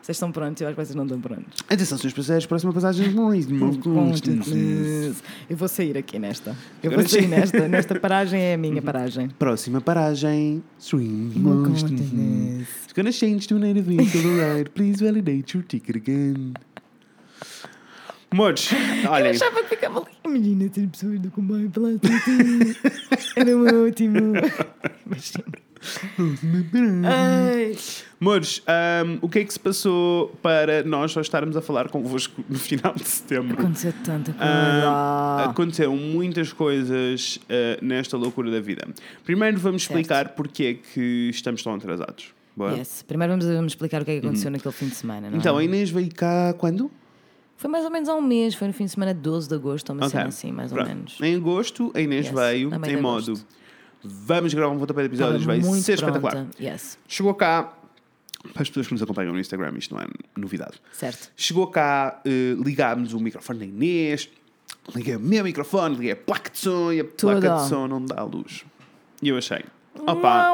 Vocês 0.03 0.17
estão 0.17 0.33
prontos? 0.33 0.61
Eu 0.61 0.67
acho 0.67 0.75
que 0.75 0.83
vocês 0.85 0.95
não 0.95 1.05
estão 1.05 1.21
prontos. 1.21 1.63
Atenção, 1.69 1.97
senhores 1.97 2.13
passageiros, 2.13 2.45
próxima 2.45 2.73
passagem. 2.73 3.15
Eu 5.49 5.55
vou 5.55 5.67
sair 5.69 5.97
aqui 5.97 6.19
nesta. 6.19 6.53
Eu 6.83 6.91
vou 6.91 7.07
sair 7.07 7.25
nesta. 7.25 7.69
Nesta 7.69 7.97
paragem 7.97 8.41
é 8.41 8.55
a 8.55 8.57
minha 8.57 8.81
paragem. 8.81 9.29
Próxima 9.39 9.79
paragem. 9.79 10.61
Stream 10.77 11.31
Consciousness. 11.63 12.67
It's 12.83 12.93
gonna 12.93 13.13
change 13.13 13.47
to 13.47 13.57
native 13.57 13.83
vehicle 13.95 14.21
ride. 14.21 14.69
Please 14.71 15.01
validate 15.01 15.55
your 15.57 15.65
ticket 15.65 15.95
again. 15.95 16.53
Modos, 18.33 18.71
Eu 19.05 19.09
olhem. 19.09 19.31
achava 19.31 19.63
que 19.63 19.69
ficava 19.69 19.99
ali. 19.99 20.09
Imagina 20.25 20.69
ter 20.69 20.85
pessoas 20.87 21.17
do 21.21 21.31
comboio 21.31 21.69
pela. 21.69 21.91
Era 23.37 23.55
um 23.55 23.87
ótimo. 23.87 24.33
Imagina. 25.05 25.45
Modos, 28.19 28.63
ahm, 28.67 29.17
o 29.21 29.27
que 29.29 29.39
é 29.39 29.43
que 29.43 29.51
se 29.53 29.59
passou 29.59 30.29
para 30.41 30.83
nós 30.83 31.11
só 31.11 31.21
estarmos 31.21 31.57
a 31.57 31.61
falar 31.61 31.89
convosco 31.89 32.43
no 32.49 32.57
final 32.57 32.93
de 32.93 33.05
setembro? 33.07 33.59
Aconteceu 33.59 33.93
tanta 34.03 34.31
coisa. 34.33 35.45
Aconteceram 35.49 35.95
muitas 35.97 36.53
coisas 36.53 37.39
ah, 37.49 37.77
nesta 37.81 38.15
loucura 38.17 38.49
da 38.51 38.59
vida. 38.61 38.87
Primeiro 39.23 39.57
vamos 39.59 39.83
Certo. 39.83 39.99
explicar 39.99 40.29
porque 40.29 40.63
é 40.63 40.73
que 40.75 41.29
estamos 41.29 41.61
tão 41.63 41.75
atrasados. 41.75 42.33
Yes. 42.77 43.03
Primeiro 43.07 43.33
vamos, 43.33 43.45
vamos 43.47 43.71
explicar 43.71 44.01
o 44.03 44.05
que 44.05 44.11
é 44.11 44.19
que 44.19 44.25
aconteceu 44.25 44.51
naquele 44.51 44.73
fim 44.73 44.87
de 44.87 44.95
semana. 44.95 45.29
Então, 45.33 45.57
é? 45.57 45.61
a 45.61 45.65
Inês 45.65 45.89
veio 45.89 46.13
cá 46.13 46.53
quando? 46.53 46.89
Foi 47.57 47.69
mais 47.69 47.83
ou 47.85 47.91
menos 47.91 48.07
há 48.09 48.15
um 48.15 48.21
mês, 48.21 48.53
foi 48.55 48.67
no 48.67 48.73
fim 48.73 48.85
de 48.85 48.91
semana 48.91 49.13
de 49.13 49.21
12 49.21 49.47
de 49.49 49.55
agosto, 49.55 49.89
ou 49.89 49.95
uma 49.95 50.05
Ok. 50.05 50.11
cena 50.11 50.27
assim, 50.29 50.51
mais 50.51 50.71
ou 50.71 50.77
Pronto. 50.77 50.87
menos. 50.89 51.17
Em 51.21 51.35
agosto, 51.35 51.91
a 51.95 52.01
Inês 52.01 52.25
Yes, 52.27 52.35
veio 52.35 52.69
em 52.85 53.01
modo 53.01 53.31
agosto. 53.31 53.47
Vamos 54.03 54.53
gravar 54.53 54.73
um 54.73 54.79
pontapé 54.79 55.01
de 55.01 55.07
episódios, 55.07 55.43
vai 55.43 55.61
ser 55.61 55.97
pronta. 55.99 56.17
espetacular. 56.17 56.47
Yes, 56.59 56.97
Chegou 57.07 57.33
cá, 57.33 57.73
para 58.53 58.61
as 58.61 58.67
pessoas 58.69 58.87
que 58.87 58.93
nos 58.93 59.01
acompanham 59.01 59.31
no 59.33 59.39
Instagram, 59.39 59.73
isto 59.77 59.93
não 59.95 60.01
é 60.01 60.07
novidade. 60.35 60.73
certo. 60.91 61.31
Chegou 61.37 61.67
cá, 61.67 62.21
eh, 62.25 62.55
ligámos 62.63 63.13
o 63.13 63.19
microfone 63.19 63.59
da 63.59 63.65
Inês, 63.65 64.29
liguei 64.93 65.15
o 65.15 65.19
meu 65.19 65.43
microfone, 65.43 65.95
liguei 65.95 66.11
a 66.11 66.15
placa 66.15 66.49
de 66.51 66.57
som 66.57 66.91
e 66.91 66.99
a 66.99 67.05
placa 67.05 67.41
Tudo. 67.41 67.63
de 67.63 67.69
som 67.69 67.87
não 67.87 68.03
dá 68.05 68.21
luz. 68.23 68.65
E 69.21 69.29
eu 69.29 69.37
achei, 69.37 69.63
opa, 70.05 70.51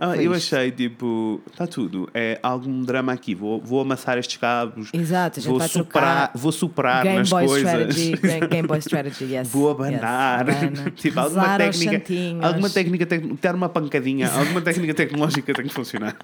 Ah, 0.00 0.16
eu 0.16 0.34
isto. 0.34 0.54
achei 0.54 0.70
tipo, 0.70 1.40
está 1.50 1.66
tudo, 1.66 2.08
é 2.14 2.38
algum 2.42 2.82
drama 2.82 3.12
aqui, 3.12 3.34
vou, 3.34 3.60
vou 3.60 3.80
amassar 3.80 4.16
estes 4.18 4.36
cabos, 4.36 4.90
Exato, 4.92 5.40
vou, 5.40 5.60
superar, 5.60 6.30
vou 6.34 6.52
superar 6.52 7.02
Game 7.02 7.18
nas 7.18 7.30
Boy 7.30 7.46
coisas. 7.46 7.68
Strategy, 7.96 8.12
Ga- 8.40 8.46
Game 8.46 8.68
Boy 8.68 8.78
Strategy, 8.78 9.24
yes. 9.24 9.48
Vou 9.48 9.70
abanar. 9.70 10.46
Yes, 10.48 10.56
abana. 10.62 10.90
tipo, 10.96 11.20
alguma 11.20 11.56
técnica, 11.58 12.02
alguma 12.46 12.70
técnica, 12.70 13.06
dar 13.42 13.54
uma 13.54 13.68
pancadinha, 13.68 14.30
alguma 14.30 14.60
técnica 14.60 14.94
tecnológica 14.94 15.52
tem 15.54 15.66
que 15.66 15.74
funcionar. 15.74 16.16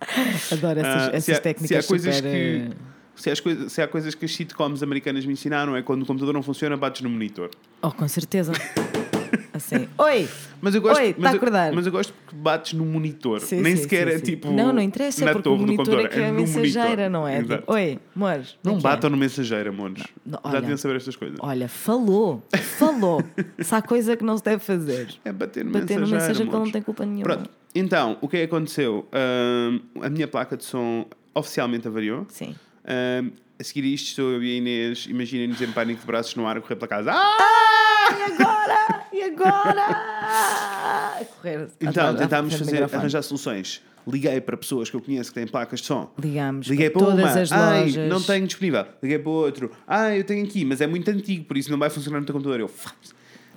Adoro 0.52 0.80
essas, 0.80 1.02
Ah, 1.08 1.10
essas 1.16 1.36
há- 1.36 1.40
técnicas 1.40 1.68
se 1.68 1.76
há 1.76 1.82
coisas 1.82 2.14
super... 2.16 2.30
que- 2.30 2.36
eh, 2.70 2.70
Se, 3.16 3.30
as 3.30 3.40
coisas, 3.40 3.72
se 3.72 3.80
há 3.80 3.88
coisas 3.88 4.14
que 4.14 4.24
as 4.26 4.34
sitcoms 4.34 4.82
americanas 4.82 5.24
me 5.24 5.32
ensinaram 5.32 5.74
é 5.74 5.80
quando 5.82 6.02
o 6.02 6.06
computador 6.06 6.34
não 6.34 6.42
funciona, 6.42 6.76
bates 6.76 7.00
no 7.00 7.08
monitor. 7.08 7.48
Oh, 7.80 7.90
com 7.90 8.06
certeza. 8.06 8.52
Assim. 9.56 9.88
Oi! 9.98 10.28
Mas 10.60 10.74
eu 10.74 10.80
gosto, 10.80 11.00
Oi, 11.00 11.12
tá 11.12 11.18
mas, 11.20 11.30
a 11.30 11.34
eu, 11.34 11.36
acordar? 11.36 11.72
mas 11.72 11.86
eu 11.86 11.92
gosto 11.92 12.12
porque 12.14 12.34
bates 12.36 12.72
no 12.72 12.84
monitor. 12.84 13.40
Sim, 13.40 13.60
Nem 13.60 13.76
sim, 13.76 13.82
sequer 13.82 14.08
sim, 14.08 14.14
é 14.14 14.18
tipo. 14.20 14.50
Não, 14.50 14.72
não 14.72 14.80
interessa, 14.82 15.24
na 15.24 15.32
porque 15.32 15.48
o 15.48 15.56
do 15.56 15.60
monitor 15.66 16.00
é 16.00 16.08
que 16.08 16.18
é 16.18 16.28
a 16.28 16.32
no 16.32 16.40
mensageira, 16.40 16.88
monitor. 16.88 17.10
não 17.10 17.28
é? 17.28 17.38
Exato. 17.38 17.60
Tipo, 17.60 17.72
Oi, 17.72 17.98
amores. 18.14 18.56
Não 18.64 18.72
como 18.74 18.76
é 18.76 18.78
é? 18.78 18.94
batam 18.94 19.10
no 19.10 19.16
mensageiro, 19.16 19.68
amores. 19.70 20.02
Não, 20.24 20.40
Já 20.50 20.60
deviam 20.60 20.76
saber 20.78 20.96
estas 20.96 21.16
coisas. 21.16 21.38
Olha, 21.40 21.68
falou, 21.68 22.42
falou. 22.78 23.22
Se 23.60 23.74
há 23.74 23.82
coisa 23.82 24.16
que 24.16 24.24
não 24.24 24.36
se 24.38 24.44
deve 24.44 24.58
fazer, 24.62 25.08
É 25.24 25.32
bater 25.32 25.64
no 25.64 25.72
bater 25.72 25.94
no 25.98 26.00
mensageiro. 26.00 26.10
mensageiro 26.10 26.50
que 26.50 26.56
ele 26.56 26.64
não 26.64 26.70
tem 26.72 26.82
culpa 26.82 27.04
nenhuma. 27.04 27.24
Pronto, 27.24 27.50
então, 27.74 28.16
o 28.22 28.28
que 28.28 28.36
é 28.36 28.40
que 28.40 28.46
aconteceu? 28.46 29.06
A 30.02 30.08
minha 30.08 30.26
placa 30.26 30.56
de 30.56 30.64
som 30.64 31.06
oficialmente 31.34 31.86
avariou. 31.86 32.24
Sim. 32.28 32.54
A 33.58 33.64
seguir 33.64 33.84
isto, 33.86 34.20
eu 34.20 34.42
e 34.42 34.52
a 34.52 34.56
Inês, 34.58 35.06
imaginem-nos 35.08 35.60
em 35.62 35.70
pânico 35.72 36.00
de 36.00 36.06
braços 36.06 36.34
no 36.36 36.46
ar 36.46 36.58
a 36.58 36.60
correr 36.60 36.76
pela 36.76 36.88
casa. 36.88 37.10
Ah! 37.14 38.16
E 38.18 38.32
agora? 38.40 39.02
E 39.16 39.22
agora? 39.22 41.24
Correr. 41.36 41.68
Então, 41.80 42.14
tentámos 42.14 42.54
fazer, 42.54 42.72
microfone. 42.72 42.98
arranjar 43.00 43.22
soluções. 43.22 43.82
Liguei 44.06 44.40
para 44.40 44.56
pessoas 44.56 44.88
que 44.88 44.94
eu 44.96 45.00
conheço 45.00 45.30
que 45.30 45.34
têm 45.34 45.46
placas 45.48 45.80
de 45.80 45.86
som. 45.86 46.12
Ligámos 46.22 46.68
Liguei 46.68 46.90
para 46.90 47.00
para 47.02 47.10
todas 47.10 47.24
uma, 47.34 47.40
as 47.42 47.52
ai, 47.52 47.80
lojas. 47.80 48.08
não 48.10 48.22
tenho 48.22 48.46
disponível. 48.46 48.84
Liguei 49.02 49.18
para 49.18 49.30
outro, 49.30 49.70
ai, 49.86 50.20
eu 50.20 50.24
tenho 50.24 50.44
aqui, 50.44 50.64
mas 50.64 50.80
é 50.80 50.86
muito 50.86 51.10
antigo, 51.10 51.44
por 51.44 51.56
isso 51.56 51.70
não 51.72 51.78
vai 51.78 51.90
funcionar 51.90 52.20
no 52.20 52.26
teu 52.26 52.32
computador. 52.32 52.60
Eu, 52.60 52.66
"F- 52.68 52.88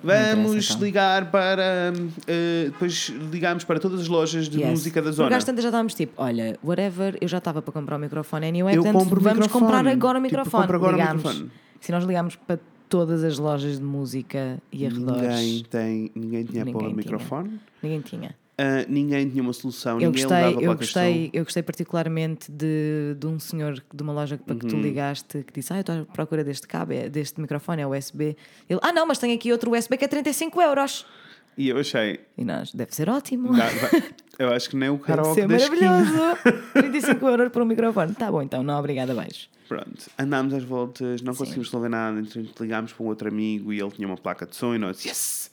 vamos 0.03 0.71
então. 0.71 0.81
ligar 0.83 1.29
para. 1.29 1.93
eh, 2.25 2.63
depois 2.71 3.09
ligámos 3.31 3.63
para 3.63 3.79
todas 3.79 4.01
as 4.01 4.07
lojas 4.07 4.49
de 4.49 4.59
Yes. 4.59 4.69
música 4.71 5.01
da 5.01 5.09
Porque 5.11 5.15
zona. 5.23 5.37
às 5.37 5.43
tantas 5.43 5.61
já 5.61 5.69
estávamos 5.69 5.93
tipo, 5.93 6.13
olha, 6.17 6.57
whatever, 6.63 7.15
eu 7.21 7.27
já 7.27 7.37
estava 7.37 7.61
para 7.61 7.71
comprar 7.71 7.97
o 7.97 7.99
microfone 7.99 8.47
anyway, 8.47 8.75
Eu 8.75 8.81
portanto 8.83 8.95
o 8.95 9.05
vamos 9.05 9.23
microfone. 9.23 9.49
comprar 9.65 9.87
agora 9.87 10.17
o 10.19 10.23
Tipo, 10.23 10.35
microfone. 10.37 10.63
compro 10.63 10.75
agora 10.77 10.93
o 10.93 10.97
ligámos. 10.97 11.23
microfone. 11.23 11.51
Se 11.79 11.91
nós 11.91 12.03
ligámos 12.05 12.35
para 12.37 12.59
todas 12.89 13.23
as 13.23 13.37
lojas 13.37 13.77
de 13.77 13.83
música 13.83 14.59
e 14.71 14.85
arredores, 14.85 15.21
Ninguém, 15.39 15.63
tem, 15.69 16.11
ninguém 16.15 16.43
tinha 16.45 16.65
Ninguém 16.65 16.73
para 16.81 16.89
o 16.89 16.93
microfone, 16.93 17.59
ninguém 17.83 18.01
tinha. 18.01 18.35
ah, 18.57 18.85
ninguém 18.89 19.29
tinha 19.29 19.41
uma 19.43 19.53
solução, 19.53 20.01
Eu 20.01 20.09
ninguém 20.11 20.23
gostei, 20.25 20.65
eu 20.67 20.75
gostei, 20.75 21.29
eu 21.31 21.43
gostei 21.43 21.63
particularmente 21.63 22.51
de, 22.51 23.15
de 23.17 23.27
um 23.27 23.39
senhor 23.39 23.81
de 23.93 24.03
uma 24.03 24.11
loja 24.11 24.37
para 24.37 24.55
que 24.55 24.63
Uhum. 24.65 24.71
tu 24.71 24.77
ligaste 24.81 25.43
que 25.43 25.53
disse: 25.53 25.71
Ah, 25.71 25.77
eu 25.77 25.81
estou 25.81 25.95
à 26.01 26.05
procura 26.05 26.43
deste 26.43 26.67
cabo, 26.67 26.91
é- 26.93 27.07
deste 27.07 27.39
microfone, 27.39 27.81
é 27.83 27.87
USB. 27.87 28.35
Ele, 28.69 28.79
ah, 28.83 28.91
não, 28.91 29.05
mas 29.05 29.17
tem 29.19 29.31
aqui 29.33 29.51
outro 29.51 29.71
USB 29.71 29.95
que 29.97 30.05
é 30.05 30.07
35 30.07 30.61
euros. 30.61 31.05
E 31.57 31.69
eu 31.69 31.77
achei, 31.77 32.19
E 32.37 32.43
nós, 32.45 32.71
deve 32.73 32.93
ser 32.95 33.09
ótimo. 33.09 33.53
dá- 33.55 33.67
vai- 33.69 34.03
eu 34.39 34.51
acho 34.53 34.69
que 34.69 34.75
nem 34.75 34.89
o 34.89 34.97
karaoke 34.97 35.35
ser 35.41 35.47
da 35.47 35.55
esquina. 35.57 35.91
maravilhoso. 35.91 36.37
35 36.73 37.27
euros 37.27 37.51
por 37.51 37.61
um 37.61 37.65
microfone. 37.65 38.13
Tá 38.15 38.31
bom, 38.31 38.41
então, 38.41 38.63
não, 38.63 38.79
obrigada, 38.79 39.13
beijo. 39.13 39.47
Pronto, 39.67 40.09
andámos 40.17 40.53
às 40.55 40.63
voltas, 40.63 41.21
não 41.21 41.35
conseguimos 41.35 41.67
resolver 41.67 41.89
nada, 41.89 42.19
então 42.19 42.43
ligámos 42.59 42.91
para 42.91 43.03
um 43.05 43.07
outro 43.07 43.27
amigo 43.27 43.71
e 43.71 43.79
ele 43.79 43.91
tinha 43.91 44.07
uma 44.07 44.17
placa 44.17 44.47
de 44.47 44.55
som 44.55 44.73
e 44.73 44.79
nós, 44.79 45.05
yes! 45.05 45.51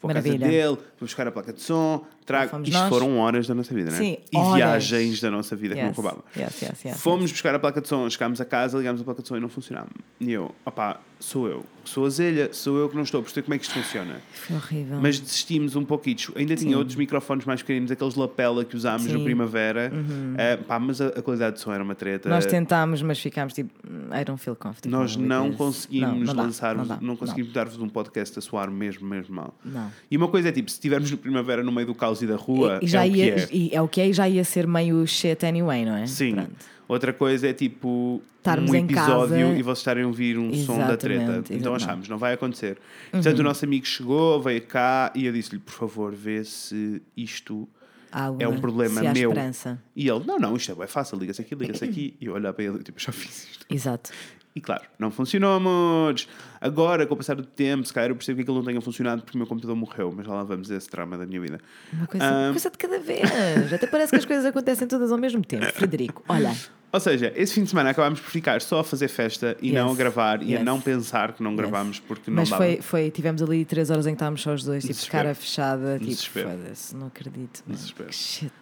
Vou 0.00 0.10
à 0.10 0.14
casa 0.14 0.28
Maravilha. 0.28 0.46
dele, 0.50 0.66
vou 0.76 0.78
buscar 1.00 1.26
a 1.26 1.32
placa 1.32 1.52
de 1.54 1.62
som, 1.62 2.04
trago. 2.26 2.50
Fomos 2.50 2.68
Isto 2.68 2.78
nós. 2.80 2.88
foram 2.90 3.18
horas 3.18 3.46
da 3.48 3.54
nossa 3.54 3.74
vida, 3.74 3.90
né? 3.90 3.96
Sim, 3.96 4.18
E 4.30 4.36
horas. 4.36 4.54
viagens 4.54 5.20
da 5.22 5.30
nossa 5.30 5.56
vida 5.56 5.74
que 5.74 5.80
não 5.80 5.88
Yes, 5.88 5.98
acabavam. 5.98 6.22
yes, 6.36 6.62
yes, 6.62 6.84
yes, 6.84 7.00
Fomos 7.00 7.32
buscar 7.32 7.54
a 7.54 7.58
placa 7.58 7.80
de 7.80 7.88
som, 7.88 8.08
chegámos 8.10 8.38
a 8.40 8.44
casa, 8.44 8.76
ligámos 8.78 9.00
a 9.00 9.04
placa 9.04 9.22
de 9.22 9.26
som 9.28 9.36
e 9.38 9.40
não 9.40 9.48
funcionava. 9.48 9.88
E 10.20 10.30
eu, 10.30 10.54
opá, 10.66 11.00
sou 11.18 11.48
eu, 11.48 11.64
sou 11.84 12.04
a 12.04 12.10
zelha, 12.10 12.50
sou 12.52 12.76
eu 12.78 12.88
que 12.88 12.94
não 12.96 13.02
estou 13.02 13.20
a 13.20 13.22
perceber 13.22 13.44
como 13.44 13.54
é 13.54 13.58
que 13.58 13.64
isto 13.64 13.74
funciona. 13.74 14.20
Foi 14.32 14.56
horrível. 14.56 14.98
Mas 15.00 15.18
desistimos 15.18 15.74
um 15.74 15.84
pouquinho. 15.84 16.16
Ainda 16.36 16.54
tinha 16.54 16.76
outros 16.76 16.94
microfones 16.96 17.44
mais 17.46 17.62
pequeninos, 17.62 17.90
aqueles 17.90 18.14
lapela 18.14 18.64
que 18.64 18.76
usámos 18.76 19.06
no 19.06 19.18
Sim. 19.18 19.24
primavera. 19.24 19.90
Eh, 20.36 20.56
pá, 20.58 20.78
mas 20.78 21.00
a, 21.00 21.08
a 21.08 21.22
qualidade 21.22 21.56
de 21.56 21.62
som 21.62 21.72
era 21.72 21.82
uma 21.82 21.94
treta. 21.94 22.28
Nós 22.28 22.44
tentámos, 22.46 23.00
mas 23.02 23.18
ficámos 23.18 23.54
tipo, 23.54 23.70
"Mm, 23.88 24.20
I 24.20 24.24
don't 24.24 24.40
feel 24.42 24.54
comfortable. 24.56 24.90
Nós 24.96 25.16
não 25.16 25.48
this." 25.48 25.56
conseguimos 25.56 26.32
lançar-vos, 26.34 26.88
não 26.88 26.98
não, 27.00 27.16
conseguimos 27.16 27.52
dar-vos 27.52 27.78
um 27.78 27.88
podcast 27.88 28.38
a 28.38 28.42
soar 28.42 28.70
mesmo, 28.70 29.08
mesmo 29.08 29.34
mal. 29.34 29.54
Não. 29.64 29.90
E 30.10 30.16
uma 30.16 30.28
coisa 30.28 30.50
é 30.50 30.52
tipo, 30.52 30.70
se 30.70 30.76
estivermos 30.76 31.10
no 31.10 31.16
primavera 31.16 31.62
no 31.62 31.72
meio 31.72 31.86
do 31.86 31.94
caos 31.94 32.20
e 32.22 32.26
da 32.26 32.36
rua, 32.36 32.78
E 32.82 32.86
já 32.86 33.04
é 33.06 33.08
o 33.08 33.12
que 33.12 33.18
ia, 33.18 33.34
é. 33.34 33.48
e 33.52 33.70
é 33.74 33.82
o 33.82 33.88
que 33.88 34.00
é 34.00 34.08
e 34.08 34.12
já 34.12 34.28
ia 34.28 34.44
ser 34.44 34.66
meio 34.66 35.06
shit 35.06 35.44
anyway, 35.46 35.84
não 35.84 35.96
é? 35.96 36.06
Sim. 36.06 36.34
Pronto. 36.34 36.75
Outra 36.88 37.12
coisa 37.12 37.48
é 37.48 37.52
tipo 37.52 38.22
Estarmos 38.38 38.70
um 38.70 38.74
episódio 38.76 39.36
casa. 39.46 39.58
e 39.58 39.62
vocês 39.62 39.78
estarem 39.78 40.04
a 40.04 40.06
ouvir 40.06 40.38
um 40.38 40.54
som 40.54 40.78
da 40.78 40.96
treta. 40.96 41.22
Exatamente, 41.22 41.54
Então 41.54 41.74
achámos, 41.74 42.08
não 42.08 42.16
vai 42.18 42.34
acontecer. 42.34 42.78
Portanto, 43.10 43.38
o 43.40 43.42
nosso 43.42 43.64
amigo 43.64 43.84
chegou, 43.86 44.40
veio 44.40 44.62
cá 44.62 45.10
e 45.14 45.26
eu 45.26 45.32
disse-lhe, 45.32 45.58
por 45.58 45.72
favor, 45.72 46.14
vê 46.14 46.44
se 46.44 47.02
isto 47.16 47.68
alguma- 48.12 48.42
é 48.44 48.48
um 48.48 48.60
problema 48.60 49.00
meu. 49.12 49.30
esperança. 49.30 49.82
E 49.96 50.08
ele, 50.08 50.24
não, 50.24 50.38
não, 50.38 50.54
isto 50.56 50.80
é 50.80 50.86
fácil, 50.86 51.18
liga-se 51.18 51.40
aqui, 51.42 51.54
liga-se 51.56 51.84
aqui. 51.84 52.14
E 52.20 52.26
eu 52.26 52.34
olhar 52.34 52.52
para 52.52 52.64
ele, 52.64 52.78
tipo, 52.84 53.00
já 53.00 53.10
fiz 53.10 53.48
isto. 53.50 53.66
Exato. 53.68 54.10
E 54.54 54.60
claro, 54.60 54.84
não 54.98 55.10
funcionou, 55.10 55.54
amores. 55.56 56.28
Agora, 56.60 57.06
com 57.06 57.14
o 57.14 57.16
passar 57.16 57.34
do 57.36 57.44
tempo, 57.44 57.84
se 57.86 57.92
calhar 57.92 58.10
eu 58.10 58.16
percebo 58.16 58.36
que 58.36 58.42
aquilo 58.42 58.56
não 58.58 58.64
tenha 58.64 58.80
funcionado 58.80 59.22
porque 59.22 59.36
o 59.36 59.38
meu 59.38 59.46
computador 59.46 59.76
morreu, 59.76 60.12
mas 60.16 60.26
já 60.26 60.32
lá 60.32 60.42
vamos 60.44 60.70
esse 60.70 60.90
drama 60.90 61.16
da 61.18 61.26
minha 61.26 61.40
vida. 61.40 61.60
Uma 61.92 62.06
coisa, 62.06 62.26
Ah. 62.26 62.42
uma 62.46 62.50
coisa 62.52 62.70
de 62.70 62.78
cada 62.78 62.98
vez. 62.98 63.72
Até 63.72 63.86
parece 63.86 64.10
que 64.10 64.16
as 64.16 64.24
coisas 64.24 64.44
acontecem 64.44 64.86
todas 64.88 65.12
ao 65.12 65.18
mesmo 65.18 65.44
tempo. 65.44 65.66
Frederico, 65.72 66.22
olha. 66.28 66.54
Ou 66.92 67.00
seja, 67.00 67.30
esse 67.36 67.52
fim 67.52 67.64
de 67.64 67.68
semana 67.70 67.90
acabámos 67.90 68.20
por 68.20 68.30
ficar 68.30 68.62
só 68.62 68.78
a 68.80 68.84
fazer 68.84 69.08
festa 69.08 69.54
e 69.60 69.66
Yes. 69.68 69.74
não 69.76 69.90
a 69.90 69.94
gravar 69.94 70.40
e 70.42 70.54
a 70.54 70.58
Yes. 70.58 70.64
não 70.64 70.80
pensar 70.80 71.32
que 71.32 71.42
não 71.42 71.54
gravámos 71.54 71.98
porque 72.00 72.30
não 72.30 72.36
Mas 72.36 72.48
dava. 72.48 72.62
foi, 72.64 72.80
foi, 72.80 73.10
tivemos 73.10 73.42
ali 73.42 73.64
três 73.66 73.90
horas 73.90 74.06
em 74.06 74.10
que 74.10 74.14
estávamos 74.14 74.40
só 74.40 74.54
os 74.54 74.64
dois, 74.64 74.82
tipo, 74.82 74.94
Desespero. 74.94 75.24
cara 75.24 75.34
fechada, 75.34 75.98
tipo, 75.98 76.14
foda-se, 76.40 76.96
não 76.96 77.08
acredito. 77.08 77.62
man. 77.66 77.74
Desespero. 77.74 78.08
Que 78.08 78.14
shit. 78.14 78.52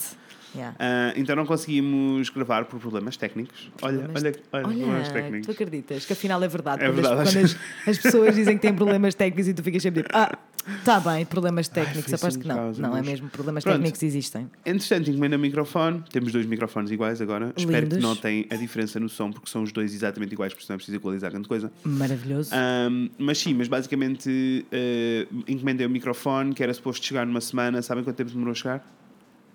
Yeah. 0.55 0.77
Ah, 0.79 1.13
então 1.17 1.35
não 1.35 1.45
conseguimos 1.47 2.31
gravar 2.31 2.65
por 2.67 2.79
problemas 2.79 3.17
técnicos. 3.17 3.71
Olha, 3.83 3.99
Problemas- 4.05 4.23
olha, 4.23 4.35
olha, 4.53 4.65
problemas 4.69 5.09
Olha, 5.09 5.13
técnicos. 5.23 5.47
tu 5.47 5.53
acreditas 5.53 6.05
que 6.07 6.13
afinal 6.13 6.43
é 6.45 6.49
verdade. 6.49 6.83
É 6.85 6.87
quando 6.89 6.95
verdade, 7.03 7.21
as, 7.23 7.33
quando 7.35 7.45
as, 7.45 7.57
as 7.89 7.99
pessoas 7.99 8.35
dizem 8.37 8.57
que 8.57 8.63
têm 8.63 8.75
problemas 8.75 9.15
técnicos 9.15 9.49
e 9.49 9.55
tu 9.55 9.63
ficas 9.65 9.83
sempre 9.83 10.03
tipo, 10.03 10.17
ah, 10.17 10.39
tá 10.85 11.01
bem, 11.01 11.25
problemas 11.27 11.67
técnicos. 11.67 12.05
foi 12.05 12.15
Aposto 12.15 12.27
assim 12.29 12.41
que 12.41 12.47
não. 12.49 12.55
causa, 12.55 12.83
não, 12.83 12.91
é 12.91 12.99
mas- 13.01 13.07
mesmo, 13.07 13.29
problemas 13.31 13.65
Pronto. 13.65 13.77
técnicos 13.77 14.03
existem. 14.03 14.49
Entretanto, 14.65 15.11
encomenda 15.11 15.37
o 15.37 15.41
microfone. 15.41 16.05
Temos 16.13 16.33
dois 16.33 16.47
microfones 16.47 16.91
iguais 16.93 17.21
agora. 17.21 17.53
Espero 17.57 17.87
que 17.89 17.95
Lindos. 17.97 17.99
notem 18.09 18.47
a 18.51 18.55
diferença 18.57 19.01
no 19.01 19.09
som, 19.09 19.33
porque 19.33 19.51
são 19.51 19.63
os 19.65 19.73
dois 19.73 19.93
exatamente 19.93 20.33
iguais, 20.33 20.53
porque 20.53 20.65
senão 20.67 20.75
é 20.75 20.79
preciso 20.79 20.97
equalizar 20.99 21.31
grande 21.33 21.49
coisa. 21.49 21.73
Maravilhoso. 21.85 22.51
Ahm, 22.55 23.09
mas 23.19 23.39
sim, 23.39 23.55
mas 23.55 23.67
basicamente 23.67 24.65
eh, 24.71 25.27
encomendei 25.49 25.85
o 25.87 25.91
microfone 25.91 26.55
que 26.55 26.63
era 26.63 26.73
suposto 26.73 27.05
chegar 27.05 27.27
numa 27.27 27.41
semana. 27.41 27.83
Sabem 27.83 28.05
quanto 28.05 28.17
tempo 28.17 28.31
demorou 28.31 28.53
a 28.53 28.55
chegar? 28.55 28.95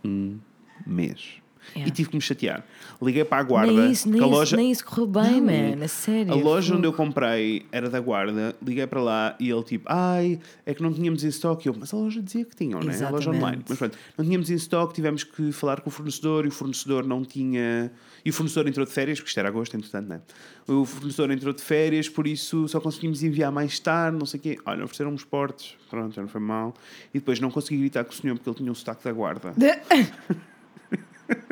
Um 0.04 0.38
mês. 0.86 1.40
Yeah. 1.76 1.88
E 1.88 1.92
tive 1.92 2.10
que 2.10 2.16
me 2.16 2.22
chatear. 2.22 2.66
Liguei 3.02 3.24
para 3.24 3.40
a 3.40 3.44
guarda. 3.44 3.72
nem, 3.72 3.92
isso, 3.92 4.10
nem, 4.10 4.22
a 4.22 4.26
isso, 4.26 4.34
loja, 4.34 4.58
nem 4.58 4.72
isso 4.72 4.86
correu 4.86 5.08
bem, 5.08 5.42
Não. 5.42 5.78
man. 5.78 5.84
A 5.84 5.88
sério. 5.88 6.32
a 6.32 6.36
loja 6.36 6.76
onde 6.76 6.88
eu 6.88 6.94
comprei 6.94 7.66
era 7.72 7.90
da 7.90 8.00
guarda. 8.00 8.56
Liguei 8.66 8.88
para 8.88 9.02
lá 9.02 9.36
e 9.40 9.50
ele 9.50 9.64
tipo, 9.64 9.86
ai, 9.88 10.40
é 10.66 10.74
que 10.74 10.82
não 10.82 10.92
tínhamos 10.92 11.24
em 11.24 11.28
estoque. 11.28 11.68
Eu, 11.68 11.76
mas 11.78 11.94
a 11.94 11.98
loja 11.98 12.22
dizia 12.22 12.46
que 12.46 12.56
tinham, 12.56 12.80
né? 12.80 13.06
A 13.06 13.10
loja 13.10 13.30
online. 13.30 13.64
Mas 13.68 13.78
pronto, 13.78 13.98
não 14.18 14.26
tínhamos 14.26 14.50
em 14.50 14.56
estoque, 14.56 14.94
tivemos 14.94 15.24
que 15.24 15.52
falar 15.52 15.82
com 15.82 15.90
o 15.90 15.92
fornecedor 15.92 16.46
e 16.46 16.48
o 16.48 16.52
fornecedor 16.52 17.06
não 17.06 17.24
tinha. 17.24 17.92
E 18.26 18.30
o 18.30 18.34
fornecedor 18.34 18.68
entrou 18.68 18.86
de 18.86 18.92
férias, 18.92 19.20
porque 19.20 19.30
isto 19.30 19.40
era 19.40 19.50
agosto, 19.50 19.78
entretanto, 19.78 20.08
né? 20.08 20.22
O 20.68 20.86
fornecedor 20.86 21.32
entrou 21.32 21.54
de 21.54 21.62
férias, 21.62 22.10
por 22.10 22.28
isso 22.28 22.68
só 22.68 22.80
conseguimos 22.80 23.24
enviar 23.24 23.52
mais 23.52 23.80
tarde, 23.80 24.18
não 24.18 24.26
sei 24.26 24.40
o 24.40 24.44
quê. 24.44 24.58
Olha, 24.66 24.84
ofereceram 24.84 25.12
uns 25.12 25.24
portes, 25.24 25.78
pronto, 25.90 26.20
não 26.20 26.28
foi 26.28 26.42
mal. 26.42 26.74
E 27.14 27.20
depois 27.20 27.40
não 27.40 27.50
consegui 27.52 27.80
gritar 27.80 28.04
com 28.04 28.12
o 28.12 28.16
senhor 28.16 28.36
porque 28.36 28.50
ele 28.50 28.58
tinha 28.58 28.72
um 28.72 28.76
sotaque 28.76 29.04
da 29.04 29.12
guarda. 29.12 29.54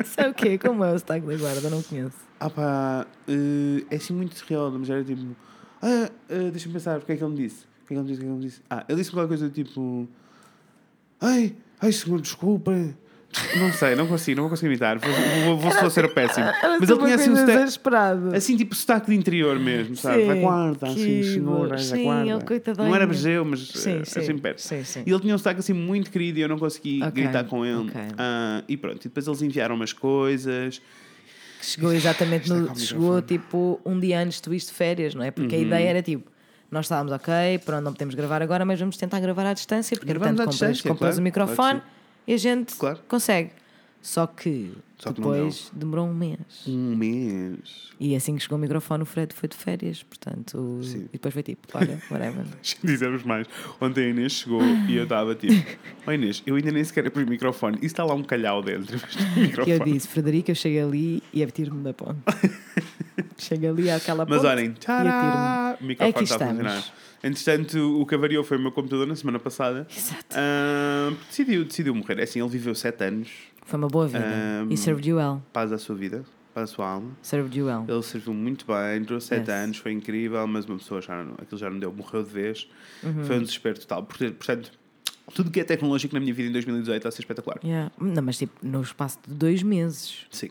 Isso 0.08 0.20
é 0.20 0.28
o 0.28 0.32
quê? 0.32 0.56
Como 0.56 0.82
é 0.82 0.92
o 0.92 0.98
sotaque 0.98 1.26
da 1.26 1.36
guarda? 1.36 1.68
Não 1.68 1.82
conheço. 1.82 2.16
Ah 2.40 2.48
pá, 2.48 3.06
eh, 3.28 3.84
é 3.90 3.96
assim 3.96 4.14
muito 4.14 4.34
real, 4.48 4.70
mas 4.70 4.88
era 4.88 5.04
tipo. 5.04 5.36
Ah, 5.82 6.10
ah, 6.30 6.50
deixa-me 6.50 6.72
pensar, 6.72 6.98
o 6.98 7.02
que 7.02 7.12
é 7.12 7.16
que 7.16 7.22
ele 7.22 7.30
me 7.32 7.36
disse? 7.36 7.66
O 7.84 7.86
que 7.86 7.94
é 7.94 7.96
que 7.96 8.00
ele 8.00 8.02
me 8.02 8.08
disse? 8.08 8.16
O 8.16 8.20
que 8.20 8.24
é 8.24 8.26
que 8.26 8.32
ele 8.32 8.38
me 8.38 8.40
disse? 8.40 8.62
Ah, 8.70 8.84
ele 8.88 8.98
disse 8.98 9.10
qualquer 9.10 9.28
coisa 9.28 9.48
do 9.48 9.54
tipo. 9.54 10.08
Ai, 11.20 11.54
ai, 11.80 11.92
senhor, 11.92 12.20
desculpa. 12.22 12.72
Não 13.58 13.72
sei, 13.72 13.94
não 13.94 14.06
consigo, 14.06 14.36
não 14.36 14.44
vou 14.44 14.50
conseguir 14.50 14.68
imitar. 14.68 14.98
Vou, 14.98 15.12
vou, 15.12 15.56
vou, 15.58 15.70
vou 15.70 15.90
ser 15.90 16.12
péssimo. 16.12 16.46
Mas 16.80 16.88
ele 16.88 16.98
tinha 16.98 17.14
assim 17.14 17.30
um 17.30 17.36
sotaque. 17.36 18.36
Assim, 18.36 18.56
tipo 18.56 18.74
sotaque 18.74 19.10
de 19.10 19.16
interior 19.16 19.58
mesmo, 19.58 19.94
sabe? 19.96 20.22
Sim, 20.22 20.26
Da 20.28 20.34
guarda, 20.34 20.86
assim, 20.86 21.22
senhora, 21.22 21.78
sim, 21.78 22.02
guarda. 22.04 22.30
ele 22.30 22.40
coitadinho. 22.44 22.86
Não 22.88 22.94
era 22.94 23.06
brejeu, 23.06 23.44
mas 23.44 23.60
Sim, 23.68 24.00
eh, 24.00 24.04
sim, 24.04 24.20
assim 24.20 24.38
perto. 24.38 24.58
sim, 24.60 24.82
sim. 24.82 25.02
E 25.06 25.10
ele 25.10 25.20
tinha 25.20 25.34
um 25.34 25.38
sotaque 25.38 25.60
assim 25.60 25.72
muito 25.74 26.10
querido 26.10 26.38
e 26.38 26.42
eu 26.42 26.48
não 26.48 26.58
consegui 26.58 27.02
Ok, 27.02 27.10
gritar 27.22 27.44
com 27.44 27.64
ele. 27.64 27.88
ok. 27.88 28.00
Ah, 28.16 28.62
e 28.66 28.76
pronto, 28.76 29.04
e 29.04 29.08
depois 29.08 29.26
eles 29.26 29.42
enviaram 29.42 29.74
umas 29.74 29.92
coisas. 29.92 30.80
Que 31.60 31.66
chegou 31.66 31.92
exatamente 31.92 32.44
Está 32.50 32.54
no. 32.72 32.78
Chegou 32.78 33.20
tipo 33.22 33.80
um 33.84 34.00
dia 34.00 34.20
antes 34.20 34.40
de 34.40 34.48
ires 34.50 34.66
de 34.66 34.72
férias, 34.72 35.14
não 35.14 35.22
é? 35.22 35.30
Porque 35.30 35.54
Uhum. 35.54 35.62
a 35.62 35.64
ideia 35.66 35.88
era 35.90 36.02
tipo. 36.02 36.30
Nós 36.70 36.84
estávamos 36.86 37.12
ok, 37.12 37.32
pronto, 37.64 37.82
não 37.82 37.92
podemos 37.92 38.14
gravar 38.14 38.42
agora, 38.42 38.64
mas 38.64 38.78
vamos 38.78 38.96
tentar 38.98 39.20
gravar 39.20 39.46
à 39.46 39.54
distância, 39.54 39.96
porque 39.96 40.12
Gravamos 40.12 40.36
portanto 40.36 40.52
compras, 40.54 40.70
distância, 40.72 40.90
compras 40.90 41.08
claro, 41.14 41.20
o 41.20 41.22
microfone 41.24 41.80
claro 41.80 41.97
e 42.28 42.34
a 42.34 42.36
gente 42.36 42.74
Claro. 42.76 43.00
consegue. 43.08 43.50
Só 44.00 44.26
que 44.28 44.72
Só 44.96 45.10
que 45.12 45.16
depois 45.16 45.70
demorou 45.74 46.06
um 46.06 46.14
mês. 46.14 46.38
Um 46.68 46.94
mês. 46.96 47.88
E 47.98 48.14
assim 48.14 48.36
que 48.36 48.42
chegou 48.42 48.56
o 48.56 48.60
microfone, 48.60 49.02
o 49.02 49.06
Fred 49.06 49.34
foi 49.34 49.48
de 49.48 49.56
férias, 49.56 50.04
portanto. 50.04 50.80
Sim. 50.84 51.06
E 51.08 51.12
depois 51.14 51.34
foi 51.34 51.42
tipo, 51.42 51.66
olha, 51.74 52.00
whatever. 52.08 52.44
Dizemos 52.82 53.24
mais. 53.24 53.46
Ontem 53.80 54.04
a 54.06 54.08
Inês 54.10 54.32
chegou 54.32 54.62
e 54.88 54.96
eu 54.96 55.02
estava 55.02 55.34
tipo: 55.34 55.52
Ó 56.06 56.12
Inês, 56.12 56.42
eu 56.46 56.54
ainda 56.54 56.70
nem 56.70 56.84
sequer 56.84 57.06
abri 57.08 57.24
o 57.24 57.28
microfone. 57.28 57.76
E 57.82 57.86
está 57.86 58.04
lá 58.04 58.14
um 58.14 58.22
calhau 58.22 58.62
dentro. 58.62 58.96
E 59.66 59.70
eu 59.70 59.80
disse, 59.80 60.06
Frederico, 60.06 60.52
eu 60.52 60.54
cheguei 60.54 60.80
ali 60.80 61.22
e 61.32 61.42
é 61.42 61.46
tiro-me 61.46 61.82
da 61.82 61.92
ponte. 61.92 62.20
Chega 63.36 63.70
ali 63.70 63.90
àquela 63.90 64.24
Mas 64.24 64.36
ponte 64.38 64.46
olhem, 64.50 64.66
e 64.70 64.74
tcharam! 64.74 65.78
o 65.80 65.84
microfone 65.84 66.10
Aqui 66.10 66.24
está 66.24 66.36
a 66.36 66.48
funcionar. 66.48 66.84
Entretanto, 67.22 68.00
o 68.00 68.06
que 68.06 68.14
avariou 68.14 68.44
foi 68.44 68.56
o 68.56 68.60
meu 68.60 68.70
computador 68.72 69.06
na 69.06 69.16
semana 69.16 69.38
passada. 69.38 69.86
Exato. 69.94 70.36
Ah, 70.36 71.12
decidiu, 71.28 71.64
decidiu 71.64 71.94
morrer. 71.94 72.18
É 72.20 72.22
assim, 72.22 72.40
ele 72.40 72.48
viveu 72.48 72.74
7 72.74 73.04
anos. 73.04 73.28
Foi 73.64 73.78
uma 73.78 73.88
boa 73.88 74.06
vida. 74.06 74.24
Ahm, 74.24 74.70
E 74.72 74.76
served 74.76 75.08
you 75.08 75.16
well. 75.18 75.42
Paz 75.52 75.72
à 75.72 75.78
sua 75.78 75.94
vida, 75.96 76.24
paz 76.54 76.70
à 76.70 76.72
sua 76.74 76.88
alma. 76.88 77.10
Served 77.22 77.58
you 77.58 77.66
well. 77.66 77.84
Ele 77.88 78.02
serviu 78.02 78.32
muito 78.32 78.64
bem, 78.66 79.02
durou 79.02 79.20
7 79.20 79.40
Yes. 79.40 79.48
anos, 79.50 79.76
foi 79.78 79.92
incrível, 79.92 80.46
mas 80.46 80.64
uma 80.64 80.78
pessoa 80.78 81.02
já 81.02 81.22
não, 81.22 81.34
aquilo 81.34 81.58
já 81.58 81.68
não 81.68 81.78
deu, 81.78 81.92
morreu 81.92 82.22
de 82.22 82.30
vez. 82.30 82.68
Uhum. 83.02 83.24
Foi 83.24 83.36
um 83.38 83.42
desespero 83.42 83.78
total. 83.78 84.04
Portanto, 84.04 84.34
portanto, 84.36 84.72
tudo 85.34 85.50
que 85.50 85.60
é 85.60 85.64
tecnológico 85.64 86.14
na 86.14 86.20
minha 86.20 86.32
vida 86.32 86.48
em 86.48 86.52
2018 86.52 86.96
está 86.96 87.08
a 87.08 87.12
ser 87.12 87.20
espetacular. 87.22 87.58
Yeah. 87.62 87.90
Não, 88.00 88.22
mas 88.22 88.38
tipo, 88.38 88.54
no 88.62 88.80
espaço 88.80 89.18
de 89.26 89.34
dois 89.34 89.62
meses. 89.62 90.26
Sim. 90.30 90.48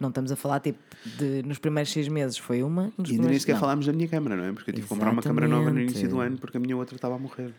Não 0.00 0.08
estamos 0.08 0.32
a 0.32 0.36
falar 0.36 0.60
tipo 0.60 0.78
de 1.18 1.42
nos 1.42 1.58
primeiros 1.58 1.92
seis 1.92 2.08
meses 2.08 2.38
foi 2.38 2.62
uma. 2.62 2.90
Nos 2.96 3.10
E 3.10 3.12
ainda 3.14 3.28
nem 3.28 3.38
sequer 3.38 3.52
não. 3.52 3.60
falámos 3.60 3.84
da 3.86 3.92
minha 3.92 4.08
câmara, 4.08 4.34
não 4.34 4.44
é? 4.44 4.52
Porque 4.52 4.70
eu 4.70 4.74
tive 4.74 4.86
que 4.86 4.88
comprar 4.88 5.10
uma 5.10 5.20
câmara 5.22 5.46
nova 5.46 5.70
no 5.70 5.78
início 5.80 6.08
do 6.08 6.18
ano 6.20 6.38
porque 6.38 6.56
a 6.56 6.60
minha 6.60 6.76
outra 6.76 6.96
estava 6.96 7.14
a 7.16 7.18
morrer. 7.18 7.52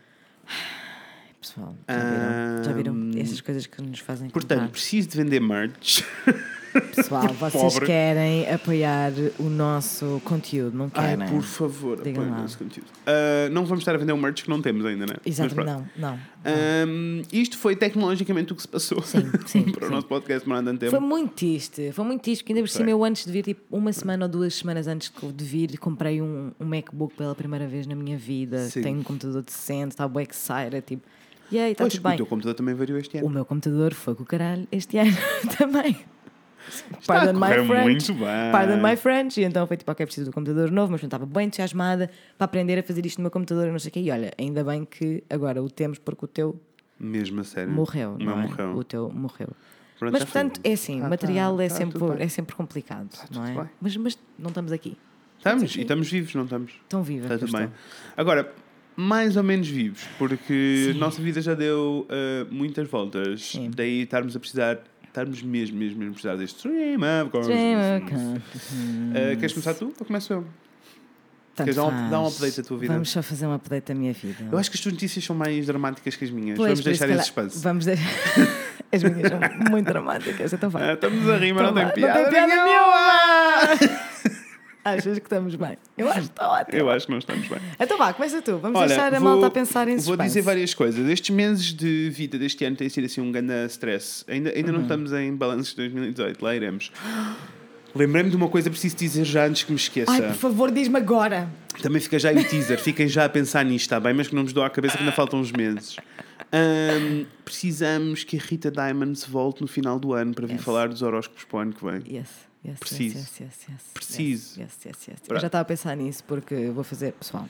Pessoal, 1.39 1.75
já 1.87 1.95
viram? 1.97 2.63
Já 2.63 2.73
viram 2.73 3.11
essas 3.21 3.41
coisas 3.41 3.65
que 3.65 3.81
nos 3.81 3.99
fazem 3.99 4.29
Portanto, 4.29 4.59
comprar? 4.59 4.71
preciso 4.71 5.09
de 5.09 5.17
vender 5.17 5.39
merch. 5.39 6.03
Pessoal, 6.95 7.27
vocês 7.35 7.73
Pobre. 7.73 7.85
querem 7.85 8.49
apoiar 8.51 9.11
o 9.39 9.43
nosso 9.49 10.21
conteúdo, 10.23 10.77
não 10.77 10.91
Ai, 10.93 11.17
querem? 11.17 11.33
por 11.33 11.43
favor, 11.43 11.97
Digam 12.01 12.13
apoiem 12.23 12.31
lá. 12.31 12.37
o 12.37 12.41
nosso 12.41 12.57
conteúdo. 12.57 12.87
Ah, 13.05 13.49
não 13.51 13.65
vamos 13.65 13.81
estar 13.81 13.93
a 13.95 13.97
vender 13.97 14.13
um 14.13 14.17
merch 14.17 14.43
que 14.43 14.49
não 14.49 14.61
temos 14.61 14.85
ainda, 14.85 15.05
não 15.05 15.13
é? 15.13 15.17
Mas 15.25 15.33
Exato, 15.39 15.55
pronto. 15.55 15.69
não, 15.69 15.87
não. 15.97 16.19
Ahm, 16.45 17.21
isto 17.31 17.57
foi 17.57 17.75
tecnologicamente 17.75 18.53
o 18.53 18.55
que 18.55 18.61
se 18.61 18.67
passou 18.67 19.01
Sim, 19.01 19.29
sim, 19.45 19.63
para 19.71 19.83
o 19.85 19.87
sim. 19.87 19.93
nosso 19.93 20.07
podcast 20.07 20.47
Morando 20.47 20.71
em 20.71 20.77
Tempo. 20.77 20.91
Foi 20.91 20.99
muito 20.99 21.33
triste, 21.33 21.91
foi 21.91 22.05
muito 22.05 22.21
triste, 22.21 22.41
porque 22.43 22.53
ainda 22.53 22.63
por 22.63 22.69
cima 22.69 22.89
eu 22.89 23.03
antes 23.03 23.25
de 23.25 23.31
vir, 23.31 23.43
tipo, 23.43 23.61
uma 23.75 23.91
semana 23.93 24.25
ou 24.25 24.29
duas 24.31 24.55
semanas 24.55 24.87
antes 24.87 25.11
de 25.35 25.43
vir, 25.45 25.77
comprei 25.77 26.21
um, 26.21 26.51
um 26.59 26.65
MacBook 26.65 27.15
pela 27.15 27.35
primeira 27.35 27.67
vez 27.67 27.85
na 27.87 27.95
minha 27.95 28.17
vida, 28.17 28.69
Sim. 28.69 28.81
tenho 28.81 28.99
um 28.99 29.03
computador 29.03 29.41
decente, 29.43 29.89
estava 29.89 30.13
bem 30.13 30.27
excited, 30.29 30.81
tipo, 30.85 31.03
e 31.51 31.59
aí, 31.59 31.73
está 31.73 31.83
Pois, 31.83 31.93
tudo 31.95 32.05
o 32.05 32.07
bem. 32.07 32.17
teu 32.17 32.25
computador 32.25 32.55
também 32.55 32.73
variou 32.73 32.97
este 32.97 33.17
ano. 33.17 33.27
O 33.27 33.29
meu 33.29 33.43
computador 33.43 33.93
foi 33.93 34.15
com 34.15 34.23
o 34.23 34.25
caralho 34.25 34.65
este 34.71 34.97
ano 34.97 35.11
também. 35.59 35.97
Pardon 37.07 37.33
my 37.39 37.47
French. 37.65 37.83
muito 37.83 38.13
bem. 38.13 38.51
Pardon 38.51 38.77
my 38.81 38.95
French. 38.95 39.39
E 39.39 39.43
então 39.43 39.65
foi 39.67 39.77
tipo, 39.77 39.91
ok, 39.91 40.05
preciso 40.05 40.25
de 40.25 40.29
um 40.29 40.33
computador 40.33 40.71
novo, 40.71 40.91
mas 40.91 41.01
não 41.01 41.07
estava 41.07 41.25
bem 41.25 41.47
entusiasmada 41.47 42.09
para 42.37 42.45
aprender 42.45 42.77
a 42.79 42.83
fazer 42.83 43.05
isto 43.05 43.17
no 43.19 43.23
meu 43.23 43.31
computador 43.31 43.67
e 43.67 43.71
não 43.71 43.79
sei 43.79 43.89
o 43.89 43.91
quê. 43.93 43.99
E 44.01 44.11
olha, 44.11 44.31
ainda 44.37 44.63
bem 44.63 44.85
que 44.85 45.23
agora 45.29 45.61
o 45.61 45.69
temos 45.69 45.97
porque 45.99 46.25
o 46.25 46.27
teu 46.27 46.59
Mesmo 46.99 47.41
a 47.41 47.43
sério. 47.43 47.71
morreu, 47.73 48.11
O 48.11 48.17
não 48.19 48.25
meu 48.25 48.37
é? 48.37 48.41
morreu. 48.47 48.75
O 48.77 48.83
teu 48.83 49.09
morreu. 49.11 49.49
Pronto, 49.99 50.13
Mas 50.13 50.21
já 50.21 50.27
foi. 50.27 50.41
portanto, 50.41 50.61
é 50.63 50.73
assim, 50.73 50.99
Tá, 50.99 51.07
o 51.07 51.09
material 51.09 51.57
tá, 51.57 51.63
é, 51.63 51.67
tá 51.69 51.75
sempre, 51.75 52.01
é 52.23 52.27
sempre 52.27 52.55
complicado, 52.55 53.07
não 53.31 53.43
tudo 53.45 53.61
é? 53.61 53.69
Mas, 53.79 53.97
mas 53.97 54.17
não 54.37 54.49
estamos 54.49 54.71
aqui. 54.71 54.97
Estamos, 55.37 55.75
e 55.75 55.81
estamos 55.81 56.09
vivos, 56.11 56.33
não 56.35 56.43
estamos? 56.43 56.71
Estão 56.73 57.03
vivas. 57.03 57.31
Está 57.31 57.45
tudo 57.45 57.57
bem. 57.57 57.69
Agora, 58.17 58.51
mais 58.95 59.37
ou 59.37 59.43
menos 59.43 59.67
vivos, 59.67 60.03
porque 60.17 60.85
Sim. 60.91 60.97
a 60.97 60.99
nossa 60.99 61.21
vida 61.21 61.41
já 61.41 61.53
deu 61.53 62.07
ah, 62.09 62.47
muitas 62.51 62.87
voltas. 62.89 63.41
Sim. 63.43 63.71
Daí 63.75 64.01
estarmos 64.01 64.35
a 64.35 64.39
precisar, 64.39 64.79
estarmos 65.11 65.41
mesmo, 65.43 65.77
mesmo, 65.77 65.99
mesmo 65.99 66.13
precisar 66.13 66.35
deste 66.35 66.67
Dream 66.67 66.99
of 66.99 67.31
Ah, 69.13 69.35
queres 69.35 69.53
começar 69.53 69.73
tu 69.73 69.93
ou 69.99 70.05
começo 70.05 70.31
eu? 70.33 70.45
Tanto 71.53 71.65
Queres 71.65 71.75
dar 71.75 71.83
um- 71.85 72.09
dar 72.09 72.21
um 72.21 72.27
update 72.27 72.57
da 72.61 72.63
tua 72.67 72.77
vida? 72.77 72.93
Vamos 72.93 73.09
só 73.09 73.21
fazer 73.21 73.45
um 73.45 73.53
update 73.53 73.85
da 73.87 73.93
minha 73.93 74.13
vida. 74.13 74.47
Eu 74.49 74.57
acho 74.57 74.71
que 74.71 74.77
as 74.77 74.81
tuas 74.81 74.93
notícias 74.93 75.23
são 75.25 75.35
mais 75.35 75.65
dramáticas 75.65 76.15
que 76.15 76.23
as 76.23 76.31
minhas. 76.31 76.55
Pois, 76.57 76.69
Vamos 76.69 76.85
deixar 76.85 77.07
se 77.07 77.13
esse 77.13 77.23
espaço. 77.23 77.59
Vamos 77.59 77.85
deixar. 77.85 78.05
As 78.93 79.01
minhas 79.03 79.29
são 79.29 79.39
muito 79.71 79.85
dramáticas, 79.87 80.51
então 80.51 80.69
vai. 80.69 80.89
Ah, 80.89 80.93
estamos 80.95 81.29
a 81.29 81.37
rir, 81.37 81.53
mas 81.53 81.63
não 81.63 81.71
Então 81.71 81.85
tem 81.93 82.03
piada. 82.03 82.19
Não 82.19 82.23
tem 82.25 82.33
piada 82.33 82.47
nenhuma. 82.55 83.65
nenhuma! 83.77 84.01
Achas 84.83 85.19
que 85.19 85.25
estamos 85.25 85.53
bem? 85.55 85.77
Eu 85.97 86.07
acho 86.09 86.21
que 86.21 86.25
está 86.27 86.49
ótimo. 86.49 86.77
Eu 86.77 86.89
acho 86.89 87.05
que 87.05 87.11
não 87.11 87.19
estamos 87.19 87.47
bem. 87.47 87.59
Então 87.79 87.97
vá, 87.97 88.11
começa 88.13 88.41
tu. 88.41 88.57
Vamos 88.57 88.79
Olha, 88.79 88.87
deixar 88.87 89.13
a 89.13 89.19
vou- 89.19 89.29
malta 89.29 89.47
a 89.47 89.51
pensar 89.51 89.87
em 89.87 89.91
Vou 89.91 90.01
suspense. 90.01 90.27
dizer 90.29 90.41
várias 90.41 90.73
coisas. 90.73 91.07
Estes 91.09 91.29
meses 91.35 91.65
de 91.73 92.09
vida 92.09 92.37
deste 92.39 92.65
ano 92.65 92.75
têm 92.75 92.89
sido 92.89 93.05
assim 93.05 93.21
um 93.21 93.31
grande 93.31 93.53
stress. 93.67 94.25
Ainda, 94.27 94.49
ainda 94.49 94.69
Uhum. 94.71 94.77
não 94.77 94.81
estamos 94.83 95.13
em 95.13 95.35
balanços 95.35 95.69
de 95.69 95.75
2018, 95.77 96.43
lá 96.43 96.55
iremos. 96.55 96.91
Lembrei-me 97.93 98.29
de 98.29 98.35
uma 98.37 98.47
coisa 98.47 98.69
preciso 98.69 98.95
dizer 98.95 99.25
já 99.25 99.45
antes 99.45 99.63
que 99.63 99.71
me 99.71 99.77
esqueça. 99.77 100.11
Ai, 100.11 100.21
por 100.21 100.33
favor, 100.35 100.71
diz-me 100.71 100.97
agora. 100.97 101.47
Também 101.81 102.01
fica 102.01 102.17
já 102.17 102.31
o 102.31 102.43
teaser, 102.43 102.79
fiquem 102.79 103.07
já 103.07 103.25
a 103.25 103.29
pensar 103.29 103.63
nisto, 103.65 103.81
está 103.85 103.99
bem? 103.99 104.13
Mas 104.13 104.29
que 104.29 104.35
não 104.35 104.43
nos 104.43 104.53
dou 104.53 104.63
à 104.63 104.69
cabeça 104.69 104.95
que 104.97 105.03
ainda 105.03 105.11
faltam 105.15 105.39
uns 105.39 105.51
meses. 105.51 105.97
Ahm, 106.53 107.25
precisamos 107.45 108.23
que 108.23 108.37
a 108.37 108.39
Rita 108.39 108.71
Diamonds 108.71 109.25
volte 109.25 109.61
no 109.61 109.67
final 109.67 109.99
do 109.99 110.13
ano 110.13 110.33
para 110.33 110.47
vir 110.47 110.53
Yes. 110.55 110.63
falar 110.63 110.87
dos 110.87 111.01
horóscopos 111.01 111.43
para 111.43 111.57
o 111.57 111.59
ano 111.61 111.73
que 111.73 111.85
vem. 111.85 112.01
Yes, 112.17 112.29
yes, 112.65 112.79
Preciso. 112.79 113.17
yes, 113.17 113.39
yes, 113.39 113.67
yes. 113.69 113.81
Preciso. 113.93 114.61
Eu 115.29 115.39
já 115.39 115.47
estava 115.47 115.61
a 115.61 115.65
pensar 115.65 115.95
nisso 115.95 116.23
porque 116.25 116.53
eu 116.53 116.73
vou 116.73 116.83
fazer, 116.83 117.13
pessoal, 117.13 117.47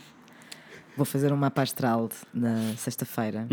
vou 0.95 1.05
fazer 1.05 1.31
um 1.31 1.37
mapa 1.37 1.61
astral 1.61 2.09
na 2.33 2.73
sexta-feira. 2.77 3.47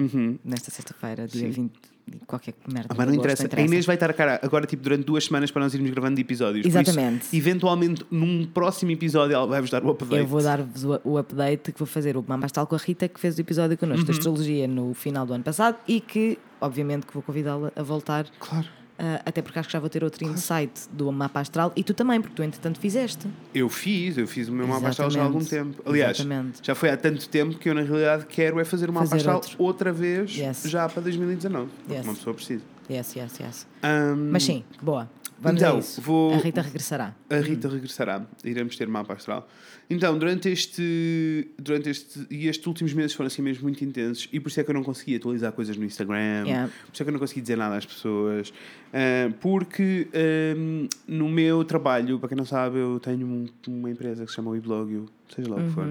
Nesta 0.45 0.71
sexta-feira, 0.71 1.27
dia 1.27 1.47
Uhum. 1.47 1.53
Sim. 1.53 1.71
20, 1.73 1.73
e 2.11 2.21
qualquer 2.27 2.55
merda. 2.73 2.89
Ah, 2.91 2.95
mas 2.97 3.07
não 3.07 3.13
agosto, 3.21 3.43
interessa. 3.43 3.49
A 3.55 3.61
Inês 3.61 3.85
vai 3.85 3.95
estar 3.97 4.09
a 4.09 4.15
cara 4.15 4.41
agora 4.43 4.67
tipo, 4.67 4.83
durante 4.83 5.05
duas 5.05 5.27
semanas 5.27 5.51
para 5.51 5.63
nós 5.63 5.75
irmos 5.75 5.91
gravando 5.91 6.19
episódios. 6.19 6.63
Por 6.63 6.69
isso, 6.69 6.79
Exatamente. 6.79 7.37
eventualmente, 7.37 8.07
num 8.11 8.47
próximo 8.47 8.91
episódio, 8.93 9.35
ela 9.35 9.47
vai-vos 9.47 9.69
dar 9.69 9.85
o 9.85 9.91
update. 9.91 10.23
Eu 10.23 10.27
vou 10.27 10.43
dar-vos 10.43 10.85
o, 10.85 10.99
o 11.05 11.19
update 11.19 11.71
que 11.71 11.79
vou 11.79 11.87
fazer 11.87 12.17
o 12.17 12.25
Mamba 12.27 12.47
Astral 12.47 12.67
com 12.67 12.75
a 12.77 12.79
Rita, 12.79 13.07
que 13.09 13.21
fez 13.21 13.37
o 13.37 13.41
episódio 13.43 13.77
connosco 13.77 14.01
Uhum. 14.01 14.07
da 14.07 14.13
astrologia 14.13 14.67
no 14.67 14.95
final 14.95 15.27
do 15.27 15.35
ano 15.35 15.45
passado 15.45 15.77
e 15.87 16.01
que, 16.01 16.39
obviamente, 16.63 17.07
que 17.07 17.13
vou 17.13 17.23
convidá-la 17.23 17.71
a 17.77 17.83
voltar, 17.83 18.27
Claro. 18.41 18.67
Ah, 18.99 19.23
até 19.25 19.41
porque 19.41 19.59
acho 19.59 19.69
que 19.69 19.73
já 19.73 19.79
vou 19.81 19.89
ter 19.89 20.03
outro 20.03 20.25
insight 20.27 20.73
do 20.93 21.11
mapa 21.13 21.41
astral 21.41 21.73
e 21.77 21.85
tu 21.85 21.95
também, 21.95 22.21
porque 22.21 22.35
tu 22.35 22.43
entretanto 22.43 22.79
fizeste. 22.81 23.27
Eu 23.55 23.69
fiz, 23.69 24.19
eu 24.19 24.27
fiz 24.27 24.49
o 24.49 24.53
meu 24.53 24.67
mapa 24.67 24.89
astral 24.89 25.11
já 25.11 25.21
há 25.21 25.25
algum 25.25 25.39
Exatamente. 25.39 25.77
tempo. 25.77 25.89
Aliás, 25.89 26.19
Exatamente. 26.19 26.59
já 26.63 26.75
foi 26.75 26.91
há 26.91 26.97
tanto 26.97 27.29
tempo 27.29 27.57
que 27.59 27.69
eu, 27.69 27.75
na 27.75 27.83
realidade, 27.83 28.27
quero 28.27 28.59
é 28.61 28.65
fazer 28.65 28.91
o 28.91 28.93
mapa 28.93 29.07
Fazer 29.07 29.17
astral 29.19 29.37
outro. 29.37 29.57
outra 29.59 29.93
vez, 29.93 30.37
Yes. 30.37 30.63
já 30.65 30.89
para 30.89 31.03
2019. 31.03 31.71
Porque 31.79 31.95
Yes. 31.95 32.05
uma 32.05 32.15
pessoa 32.15 32.35
precisa. 32.35 32.63
Yes, 32.91 33.15
yes, 33.17 33.39
yes. 33.41 33.67
Ahm, 33.83 34.31
Mas 34.33 34.45
sim, 34.45 34.65
boa. 34.83 35.09
Vamos 35.41 35.63
Então, 35.63 35.77
a 35.77 35.79
isso. 35.79 36.01
vou- 36.01 36.35
A 36.35 36.39
Rita 36.39 36.61
regressará. 36.63 37.15
A 37.31 37.37
Rita 37.37 37.69
regressará. 37.69 38.23
Iremos 38.43 38.77
ter 38.77 38.89
mapa 38.89 39.13
astral. 39.15 39.47
Então, 39.91 40.19
durante 40.19 40.49
este, 40.51 41.49
durante 41.59 41.89
este. 41.89 42.27
E 42.31 42.47
estes 42.49 42.67
últimos 42.67 42.93
meses 42.93 43.15
foram 43.15 43.27
assim 43.29 43.41
mesmo 43.43 43.63
muito 43.63 43.83
intensos. 43.85 44.29
E 44.33 44.39
por 44.39 44.49
isso 44.51 44.61
é 44.61 44.65
que 44.65 44.71
eu 44.71 44.75
não 44.75 44.83
consegui 44.83 45.17
atualizar 45.17 45.51
coisas 45.53 45.77
no 45.77 45.85
Instagram. 45.85 46.45
Yeah. 46.47 46.69
Por 46.87 46.93
isso 46.93 47.03
é 47.03 47.05
que 47.05 47.09
eu 47.09 47.13
não 47.13 47.21
consegui 47.21 47.41
dizer 47.41 47.57
nada 47.57 47.77
às 47.77 47.87
pessoas. 47.87 48.53
Ah, 48.93 49.31
porque 49.41 50.09
ahm, 50.15 50.89
no 51.07 51.29
meu 51.29 51.65
trabalho, 51.65 52.19
para 52.19 52.29
quem 52.29 52.37
não 52.39 52.45
sabe, 52.45 52.79
eu 52.79 53.01
tenho 53.01 53.27
um- 53.27 53.47
uma 53.67 53.91
empresa 53.91 54.25
que 54.25 54.31
se 54.31 54.37
chama 54.37 54.51
Weblogio, 54.51 55.07
seja 55.35 55.49
lá 55.51 55.57
o 55.57 55.65
que 55.65 55.71
for. 55.71 55.87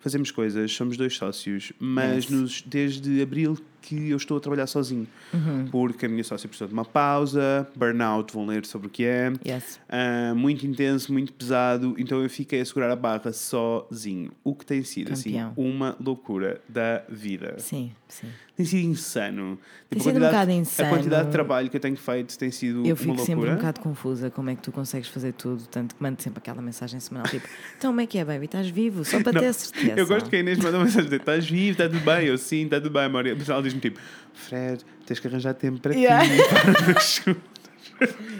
Fazemos 0.00 0.30
coisas, 0.30 0.70
somos 0.72 0.96
dois 0.96 1.14
sócios, 1.16 1.72
mas 1.78 2.28
Uhum. 2.30 2.36
Yes. 2.36 2.42
nos, 2.42 2.62
desde 2.62 3.22
abril 3.22 3.58
que 3.80 4.08
eu 4.10 4.16
estou 4.16 4.38
a 4.38 4.40
trabalhar 4.40 4.66
sozinho. 4.66 5.06
Uhum. 5.32 5.66
Porque 5.70 6.06
a 6.06 6.08
minha 6.08 6.24
sócia 6.24 6.48
precisou 6.48 6.66
de 6.68 6.72
uma 6.72 6.84
pausa, 6.86 7.68
burnout, 7.76 8.32
vão 8.32 8.46
ler 8.46 8.64
sobre 8.64 8.86
o 8.86 8.90
que 8.90 9.04
é. 9.04 9.30
Yes. 9.46 9.78
Ah, 9.88 10.32
muito 10.34 10.66
intenso, 10.66 11.12
muito 11.12 11.32
pesado, 11.34 11.94
então 11.98 12.22
eu 12.22 12.28
fiquei 12.30 12.60
a 12.60 12.64
segurar 12.64 12.90
a 12.90 12.96
barra 12.96 13.32
sozinho. 13.34 14.32
O 14.42 14.54
que 14.54 14.64
tem 14.64 14.82
sido 14.82 15.10
Campeão. 15.14 15.48
assim 15.50 15.52
uma 15.60 15.96
loucura 16.00 16.60
da 16.68 17.02
vida. 17.08 17.56
Sim, 17.58 17.92
sim. 18.08 18.28
Tem 18.56 18.64
sido 18.64 18.86
insano. 18.86 19.58
Tem 19.90 19.98
Tipo, 19.98 20.08
a 20.08 20.12
sido 20.12 20.22
um 20.24 20.26
bocado 20.26 20.50
insano. 20.52 20.88
A 20.88 20.92
quantidade 20.96 21.26
de 21.26 21.32
trabalho 21.32 21.68
que 21.68 21.76
eu 21.76 21.80
tenho 21.80 21.96
feito 21.96 22.38
tem 22.38 22.50
sido 22.50 22.86
Eu 22.86 22.96
fico 22.96 23.18
sempre 23.18 23.50
um 23.50 23.56
bocado 23.56 23.80
confusa 23.80 24.30
como 24.30 24.48
é 24.50 24.54
que 24.54 24.62
tu 24.62 24.70
consegues 24.72 25.08
fazer 25.08 25.32
tudo, 25.32 25.66
tanto 25.66 25.94
que 25.94 26.02
mando 26.02 26.22
sempre 26.22 26.38
aquela 26.38 26.62
mensagem 26.62 26.98
semanal 27.00 27.28
tipo, 27.28 27.46
então 27.76 27.90
como 27.90 28.00
é 28.00 28.06
que 28.06 28.16
é, 28.16 28.24
baby? 28.24 28.44
Estás 28.46 28.68
vivo? 28.68 29.04
Só 29.04 29.20
para 29.22 29.32
Não, 29.32 29.40
ter 29.40 29.46
a 29.48 29.52
certeza. 29.52 29.94
Eu 29.98 30.06
gosto 30.06 30.30
que 30.30 30.36
a 30.36 30.38
Inês 30.40 30.58
manda 30.58 30.78
uma 30.78 30.84
mensagem: 30.84 31.12
estás 31.14 31.50
vivo, 31.50 31.72
está 31.72 31.88
tudo 31.88 32.00
bem? 32.04 32.26
Eu 32.26 32.38
sim, 32.38 32.64
está 32.64 32.80
tudo 32.80 32.90
bem. 32.92 33.04
E 33.04 33.22
depois 33.30 33.48
ela 33.48 33.62
diz-me 33.62 33.80
tipo: 33.80 33.98
Fred, 34.32 34.84
tens 35.04 35.18
que 35.20 35.26
arranjar 35.26 35.54
tempo 35.54 35.80
para 35.80 35.94
Yeah. 35.94 36.24
ti. 36.24 37.34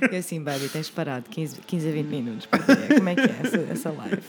para 0.00 0.12
E 0.12 0.16
assim, 0.16 0.42
baby, 0.42 0.68
tens 0.68 0.90
parado 0.90 1.28
15, 1.30 1.60
15 1.66 1.88
a 1.88 1.92
20 1.92 2.06
minutos. 2.06 2.46
por 2.46 2.58
dia. 2.60 2.96
Como 2.96 3.08
é 3.08 3.14
que 3.14 3.20
é 3.20 3.36
essa, 3.42 3.56
essa 3.70 3.90
live? 3.90 4.22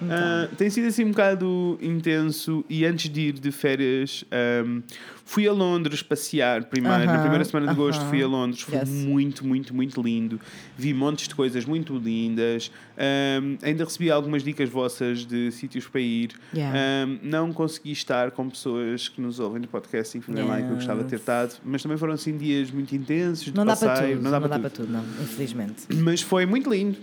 Então, 0.00 0.16
Ah, 0.16 0.48
tem 0.56 0.70
sido 0.70 0.86
assim 0.86 1.04
um 1.04 1.10
bocado 1.10 1.76
intenso 1.82 2.64
e 2.70 2.84
antes 2.84 3.10
de 3.10 3.20
ir 3.20 3.32
de 3.32 3.50
férias 3.50 4.24
ahm, 4.30 4.80
fui 5.24 5.46
a 5.48 5.52
Londres 5.52 6.02
passear 6.02 6.64
primeiro. 6.64 6.98
Na 7.04 7.12
Aham, 7.12 7.18
primeira 7.20 7.44
semana 7.44 7.66
de 7.66 7.72
agosto 7.72 8.00
aham. 8.00 8.08
fui 8.10 8.22
a 8.22 8.26
Londres, 8.28 8.60
foi 8.62 8.78
Yes. 8.78 8.88
muito, 8.88 9.44
muito, 9.46 9.74
muito 9.74 10.00
lindo. 10.00 10.40
Vi 10.76 10.94
montes 10.94 11.26
de 11.26 11.34
coisas 11.34 11.64
muito 11.64 11.96
lindas. 11.98 12.70
Ahm, 12.96 13.56
ainda 13.62 13.84
recebi 13.84 14.10
algumas 14.10 14.42
dicas 14.44 14.68
vossas 14.70 15.26
de 15.26 15.50
sítios 15.50 15.86
para 15.88 16.00
ir. 16.00 16.30
Yeah. 16.54 16.78
Ahm, 17.04 17.18
não 17.22 17.52
consegui 17.52 17.90
estar 17.92 18.30
com 18.30 18.48
pessoas 18.48 19.08
que 19.08 19.20
nos 19.20 19.40
ouvem 19.40 19.60
no 19.60 19.66
podcast 19.68 20.16
e 20.16 20.20
que 20.20 20.30
me 20.30 20.40
lá 20.42 20.62
que 20.62 20.70
eu 20.70 20.76
gostava 20.76 21.02
de 21.02 21.10
ter 21.10 21.16
estado, 21.16 21.56
mas 21.64 21.82
também 21.82 21.98
foram 21.98 22.12
assim 22.14 22.36
dias 22.36 22.70
muito 22.70 22.94
intensos. 22.94 23.46
de 23.46 23.54
não 23.54 23.66
dá 23.66 23.74
para 23.76 23.88
passeio, 23.90 24.16
tudo, 24.18 24.30
não 24.30 24.30
dá 24.40 24.58
para 24.58 24.70
tudo, 24.70 24.92
não, 24.92 25.02
infelizmente. 25.22 25.82
Mas 25.92 26.22
foi 26.22 26.46
muito 26.46 26.70
lindo. 26.70 26.96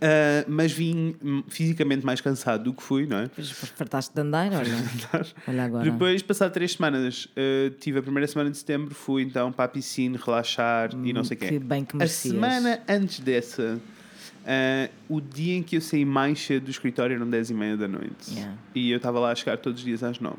Ah, 0.00 0.44
mas 0.48 0.72
vim 0.72 1.14
hum, 1.22 1.42
fisicamente 1.48 2.04
mais 2.06 2.20
cansado 2.20 2.64
do 2.64 2.72
que 2.72 2.82
fui, 2.82 3.06
não 3.06 3.18
é? 3.18 3.22
Depois 3.24 3.50
fartaste 3.50 4.14
de 4.14 4.20
andar, 4.20 4.50
olha. 4.52 5.26
Olha 5.46 5.64
agora. 5.64 5.84
Depois, 5.90 6.22
passado 6.22 6.52
três 6.52 6.72
semanas, 6.72 7.28
ah, 7.36 7.72
tive 7.80 7.98
a 7.98 8.02
primeira 8.02 8.26
semana 8.26 8.50
de 8.50 8.56
setembro, 8.56 8.94
fui 8.94 9.22
então 9.22 9.52
para 9.52 9.66
a 9.66 9.68
piscina 9.68 10.18
relaxar 10.24 10.90
e 11.04 11.12
não 11.12 11.22
sei 11.24 11.36
o 11.36 11.40
que 11.40 11.48
quê. 11.48 11.58
bem 11.58 11.84
que 11.84 11.96
A 11.96 11.98
merecias. 11.98 12.32
semana 12.34 12.80
antes 12.88 13.20
dessa, 13.20 13.78
Ah, 14.46 14.90
o 15.08 15.20
dia 15.22 15.54
em 15.56 15.62
que 15.62 15.76
eu 15.76 15.80
saí 15.80 16.04
mais 16.04 16.38
cedo 16.38 16.64
do 16.64 16.70
escritório 16.70 17.16
eram 17.16 17.28
10 17.28 17.50
e 17.50 17.54
meia 17.54 17.76
da 17.78 17.88
noite. 17.88 18.30
Yeah. 18.30 18.54
E 18.74 18.90
eu 18.90 18.98
estava 18.98 19.18
lá 19.18 19.32
a 19.32 19.34
chegar 19.34 19.56
todos 19.56 19.80
os 19.80 19.84
dias 19.84 20.02
às 20.02 20.18
9. 20.20 20.36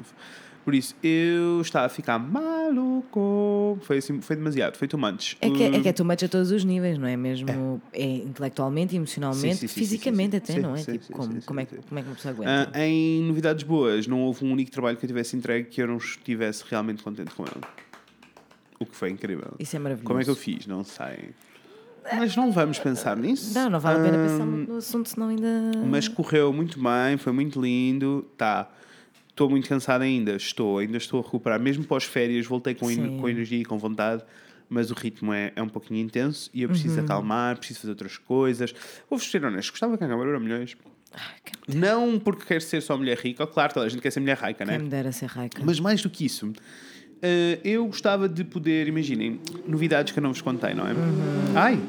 Por 0.66 0.74
isso, 0.74 0.96
eu 1.04 1.62
estava 1.62 1.86
a 1.86 1.90
ficar 1.90 2.18
maluco. 2.18 3.78
Foi, 3.84 4.00
assim, 4.00 4.20
foi 4.20 4.36
demasiado, 4.36 4.76
foi 4.78 4.88
too 4.88 5.00
much. 5.00 5.36
É 5.40 5.48
que, 5.50 5.64
é 5.64 5.70
que 5.70 5.88
é 5.88 5.92
Hum, 5.92 5.94
too 5.94 6.06
much 6.06 6.24
a 6.24 6.28
todos 6.28 6.50
os 6.50 6.64
níveis, 6.66 6.98
não 6.98 7.08
é? 7.08 7.16
Mesmo 7.16 7.80
é. 7.94 8.04
intelectualmente, 8.04 8.96
emocionalmente, 8.96 9.58
Sim, 9.60 9.68
sim, 9.68 9.80
fisicamente 9.80 10.32
sim, 10.32 10.38
até, 10.38 10.60
não 10.60 10.76
é? 10.76 10.84
tipo, 10.84 11.14
como, 11.14 11.42
como, 11.44 11.60
é, 11.60 11.66
que- 11.66 11.76
como 11.78 12.00
é 12.00 12.02
que 12.02 12.10
uma 12.10 12.16
pessoa 12.16 12.34
ah, 12.48 12.62
aguenta? 12.64 12.80
em 12.80 13.22
novidades 13.24 13.64
boas, 13.64 14.08
não 14.08 14.22
houve 14.24 14.44
um 14.44 14.52
único 14.52 14.72
trabalho 14.72 14.98
que 14.98 15.06
eu 15.06 15.08
tivesse 15.08 15.36
entregue 15.38 15.70
que 15.70 15.82
eu 15.82 15.88
não 15.88 15.98
estivesse 15.98 16.64
realmente 16.68 17.04
contente 17.04 17.36
com 17.36 17.44
ele. 17.44 17.64
O 18.80 18.86
que 18.86 18.96
foi 18.96 19.12
incrível. 19.12 19.54
Isso 19.60 19.76
é 19.76 19.80
maravilhoso. 19.80 20.08
Como 20.08 20.20
é 20.20 20.24
que 20.24 20.30
eu 20.32 20.36
fiz? 20.36 20.66
Não 20.66 20.84
sei. 20.84 21.30
Mas 22.18 22.36
não 22.36 22.52
vamos 22.52 22.78
pensar 22.80 23.16
nisso. 23.18 23.54
Não, 23.54 23.70
não 23.70 23.80
vale 23.80 23.98
a 24.00 24.02
pena 24.02 24.18
pensar 24.18 24.44
Hum, 24.44 24.50
muito 24.50 24.72
no 24.72 24.78
assunto, 24.78 25.10
senão 25.10 25.30
ainda. 25.30 25.48
Mas 25.90 26.08
correu 26.08 26.52
muito 26.52 26.80
bem, 26.82 27.18
foi 27.18 27.32
muito 27.34 27.62
lindo. 27.62 28.26
Tá. 28.38 28.70
Estou 29.36 29.50
muito 29.50 29.68
cansado 29.68 30.02
ainda, 30.02 30.32
estou, 30.38 30.78
ainda 30.78 30.96
estou 30.96 31.20
a 31.20 31.24
recuperar. 31.24 31.60
Mesmo 31.60 31.84
pós-férias, 31.84 32.46
voltei 32.46 32.74
com, 32.74 32.88
com 33.20 33.28
energia 33.28 33.60
e 33.60 33.66
com 33.66 33.78
vontade, 33.78 34.24
mas 34.70 34.92
o 34.92 34.94
ritmo 34.94 35.34
é, 35.34 35.52
é 35.58 35.62
um 35.62 35.68
pouquinho 35.68 36.00
intenso 36.00 36.50
e 36.54 36.62
eu 36.62 36.70
preciso 36.70 37.00
Uhum. 37.00 37.04
acalmar, 37.04 37.58
preciso 37.58 37.82
fazer 37.82 37.92
outras 37.92 38.18
coisas. 38.18 38.74
Vou-vos 39.10 39.30
ser 39.30 39.44
honesto, 39.44 39.72
gostava 39.72 39.98
que 39.98 40.06
a 40.06 40.08
Câmara 40.08 40.40
milhões. 40.40 40.78
Não 41.68 42.18
porque 42.18 42.46
quero 42.46 42.62
ser 42.62 42.82
só 42.82 42.96
mulher 42.98 43.18
rica, 43.18 43.46
claro, 43.46 43.74
toda 43.74 43.86
a 43.86 43.90
gente 43.90 44.02
quer 44.02 44.12
ser 44.12 44.22
mulher 44.22 44.38
rica, 44.38 44.66
Quem 44.66 44.68
né? 44.68 44.78
me 44.78 44.88
dera 44.88 45.12
ser 45.12 45.26
raica. 45.26 45.62
Mas 45.66 45.82
mais 45.82 46.02
do 46.02 46.10
que 46.10 46.26
isso, 46.26 46.54
eh, 47.22 47.60
eu 47.62 47.86
gostava 47.88 48.30
de 48.30 48.46
poder, 48.46 48.88
imaginem, 48.88 49.42
novidades 49.68 50.14
que 50.14 50.20
eu 50.20 50.24
não 50.24 50.32
vos 50.32 50.42
contei, 50.42 50.74
não 50.74 50.88
é? 50.88 50.94
Uhum. 50.94 51.58
Ai, 51.58 51.80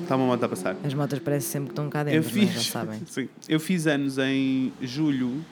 está 0.00 0.16
uma 0.16 0.24
moto 0.24 0.42
a 0.44 0.48
passar. 0.48 0.74
As 0.82 0.94
motas 0.94 1.18
parecem 1.18 1.50
sempre 1.50 1.66
que 1.68 1.72
estão 1.72 1.90
cá 1.90 2.00
Eu 2.00 2.22
dentro, 2.22 2.34
não 2.34 2.42
é? 2.42 2.46
já 2.46 2.52
fiz, 2.54 2.66
sabem. 2.66 3.00
sim, 3.06 3.28
eu 3.46 3.60
fiz 3.60 3.86
anos 3.86 4.16
em 4.16 4.72
julho 4.80 5.44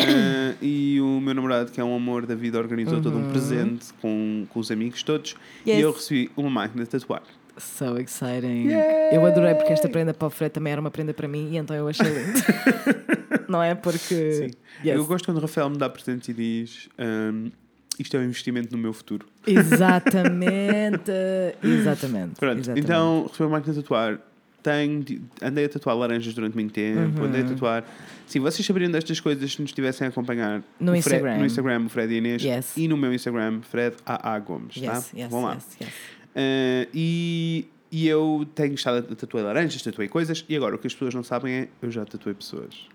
ah, 0.00 0.54
e 0.60 1.00
o 1.00 1.20
meu 1.20 1.34
namorado, 1.34 1.70
que 1.70 1.80
é 1.80 1.84
um 1.84 1.94
amor 1.94 2.26
da 2.26 2.34
vida, 2.34 2.58
organizou 2.58 3.00
todo 3.00 3.16
um 3.16 3.30
presente 3.30 3.92
com, 4.00 4.46
com 4.48 4.60
os 4.60 4.70
amigos 4.70 5.02
todos 5.02 5.34
Yes. 5.66 5.78
e 5.78 5.80
eu 5.80 5.92
recebi 5.92 6.30
uma 6.36 6.50
máquina 6.50 6.84
de 6.84 6.90
tatuar. 6.90 7.22
So 7.58 7.98
exciting. 7.98 8.68
Eu 9.12 9.24
adorei 9.26 9.54
porque 9.54 9.72
esta 9.72 9.88
prenda 9.88 10.14
para 10.14 10.26
o 10.28 10.30
Fred 10.30 10.50
também 10.52 10.72
era 10.72 10.80
uma 10.80 10.90
prenda 10.90 11.12
para 11.12 11.28
mim 11.28 11.50
e 11.52 11.56
então 11.58 11.76
eu 11.76 11.88
achei 11.88 12.06
lindo. 12.06 12.40
não 13.48 13.62
é? 13.62 13.74
Porque. 13.74 14.32
Sim. 14.32 14.50
Yes. 14.82 14.96
Eu 14.96 15.04
gosto 15.04 15.26
quando 15.26 15.38
o 15.38 15.40
Rafael 15.40 15.68
me 15.68 15.76
dá 15.76 15.88
presentes 15.90 16.28
e 16.28 16.32
diz 16.32 16.88
ahm, 16.96 17.50
isto 17.98 18.16
é 18.16 18.20
um 18.20 18.24
investimento 18.24 18.74
no 18.74 18.78
meu 18.80 18.94
futuro. 18.94 19.26
Exatamente. 19.46 21.10
Exatamente. 21.62 22.36
Pronto, 22.36 22.58
Exatamente. 22.60 22.84
então 22.84 23.24
recebi 23.26 23.42
uma 23.44 23.50
máquina 23.50 23.74
de 23.74 23.82
tatuar. 23.82 24.18
Tenho, 24.62 25.02
de- 25.02 25.22
andei 25.42 25.64
a 25.64 25.68
tatuar 25.68 25.96
laranjas 25.96 26.34
durante 26.34 26.54
muito 26.54 26.72
tempo, 26.72 27.20
Uhum. 27.20 27.26
andei 27.26 27.42
a 27.42 27.44
tatuar. 27.44 27.84
Sim, 28.26 28.40
vocês 28.40 28.64
saberiam 28.66 28.90
destas 28.90 29.18
coisas 29.20 29.50
se 29.52 29.60
nos 29.60 29.70
estivessem 29.70 30.06
a 30.06 30.10
acompanhar 30.10 30.62
No 30.78 30.86
Fred- 30.92 30.98
Instagram. 30.98 31.38
no 31.38 31.46
Instagram, 31.46 31.84
o 31.86 31.88
Fred 31.88 32.14
Inês, 32.14 32.42
Yes. 32.42 32.76
e 32.76 32.86
no 32.86 32.96
meu 32.96 33.12
Instagram, 33.14 33.60
Fred 33.62 33.96
AA 34.04 34.38
Gomes. 34.38 34.76
Yes, 34.76 34.84
tá? 35.10 35.18
yes, 35.18 35.30
Vão 35.30 35.42
lá. 35.42 35.54
yes, 35.54 35.66
yes. 35.80 35.90
Uh, 35.90 36.88
e, 36.94 37.66
e 37.90 38.06
eu 38.06 38.46
tenho 38.54 38.74
estado 38.74 38.98
a 39.12 39.16
tatuar 39.16 39.42
laranjas, 39.44 39.82
tatuei 39.82 40.06
coisas, 40.08 40.44
e 40.48 40.54
agora 40.56 40.76
o 40.76 40.78
que 40.78 40.86
as 40.86 40.92
pessoas 40.92 41.14
não 41.14 41.24
sabem 41.24 41.52
é 41.54 41.68
eu 41.82 41.90
já 41.90 42.04
tatuei 42.04 42.34
pessoas. 42.34 42.86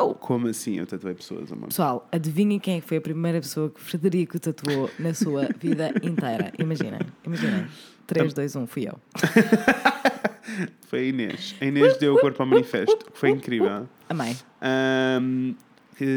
Uhul! 0.00 0.14
Como 0.14 0.48
assim 0.48 0.78
eu 0.78 0.86
tatuei 0.86 1.14
pessoas, 1.14 1.52
amor? 1.52 1.68
Pessoal, 1.68 2.08
adivinhem 2.10 2.58
quem 2.58 2.78
é 2.78 2.80
que 2.80 2.86
foi 2.86 2.96
a 2.96 3.00
primeira 3.00 3.40
pessoa 3.40 3.70
que 3.70 3.80
Frederico 3.80 4.38
tatuou 4.38 4.90
na 4.98 5.14
sua 5.14 5.48
vida 5.58 5.92
inteira? 6.02 6.52
Imaginem, 6.58 7.00
imaginem. 7.24 7.66
3, 8.06 8.32
2, 8.34 8.56
1, 8.56 8.66
fui 8.66 8.88
eu. 8.88 8.98
Foi 10.88 10.98
a 10.98 11.04
Inês. 11.04 11.54
A 11.60 11.64
Inês 11.64 11.96
deu 11.98 12.14
o 12.14 12.20
corpo 12.20 12.42
ao 12.42 12.48
manifesto, 12.48 12.96
que 12.96 13.16
foi 13.16 13.30
incrível. 13.30 13.88
Amei. 14.08 14.36
Um, 15.20 15.54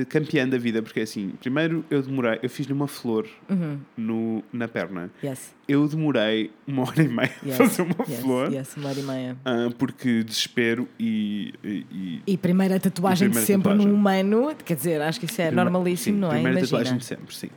campeã 0.10 0.48
da 0.48 0.58
vida, 0.58 0.82
porque 0.82 1.00
assim, 1.02 1.34
primeiro 1.40 1.84
eu 1.90 2.02
demorei, 2.02 2.40
eu 2.42 2.50
fiz-lhe 2.50 2.74
uma 2.74 2.88
flor 2.88 3.28
Uhum. 3.50 3.78
no, 3.98 4.44
na 4.52 4.68
perna. 4.68 5.10
Yes. 5.24 5.54
Eu 5.68 5.88
demorei 5.88 6.52
uma 6.68 6.84
hora 6.84 7.02
e 7.04 7.08
meia 7.08 7.32
Yes. 7.46 7.60
a 7.62 7.68
fazer 7.68 7.82
uma 7.84 7.96
yes, 8.08 8.20
flor, 8.22 8.52
Yes, 8.54 8.78
uma 8.78 8.90
hora 8.90 9.00
e 9.00 9.04
meia. 9.04 9.38
ah, 9.46 9.70
porque 9.78 10.24
desespero 10.24 10.88
e- 11.00 11.54
e- 11.64 12.22
e 12.28 12.38
primeira 12.38 12.80
tatuagem 12.80 13.28
E 13.28 13.30
primeira 13.30 13.42
de 13.42 13.48
sempre 13.48 13.70
tatuagem. 13.70 13.88
num 13.88 13.94
humano, 13.98 14.56
quer 14.66 14.76
dizer, 14.76 15.02
acho 15.02 15.20
que 15.20 15.26
isso 15.26 15.42
é 15.42 15.46
Primeira- 15.48 15.70
normalíssimo, 15.70 16.16
sim, 16.16 16.22
não 16.22 16.28
é? 16.30 16.34
Primeira 16.36 16.60
Imagina. 16.60 16.78
tatuagem 16.80 16.98
de 16.98 17.06
sempre, 17.06 17.36
sim. 17.36 17.50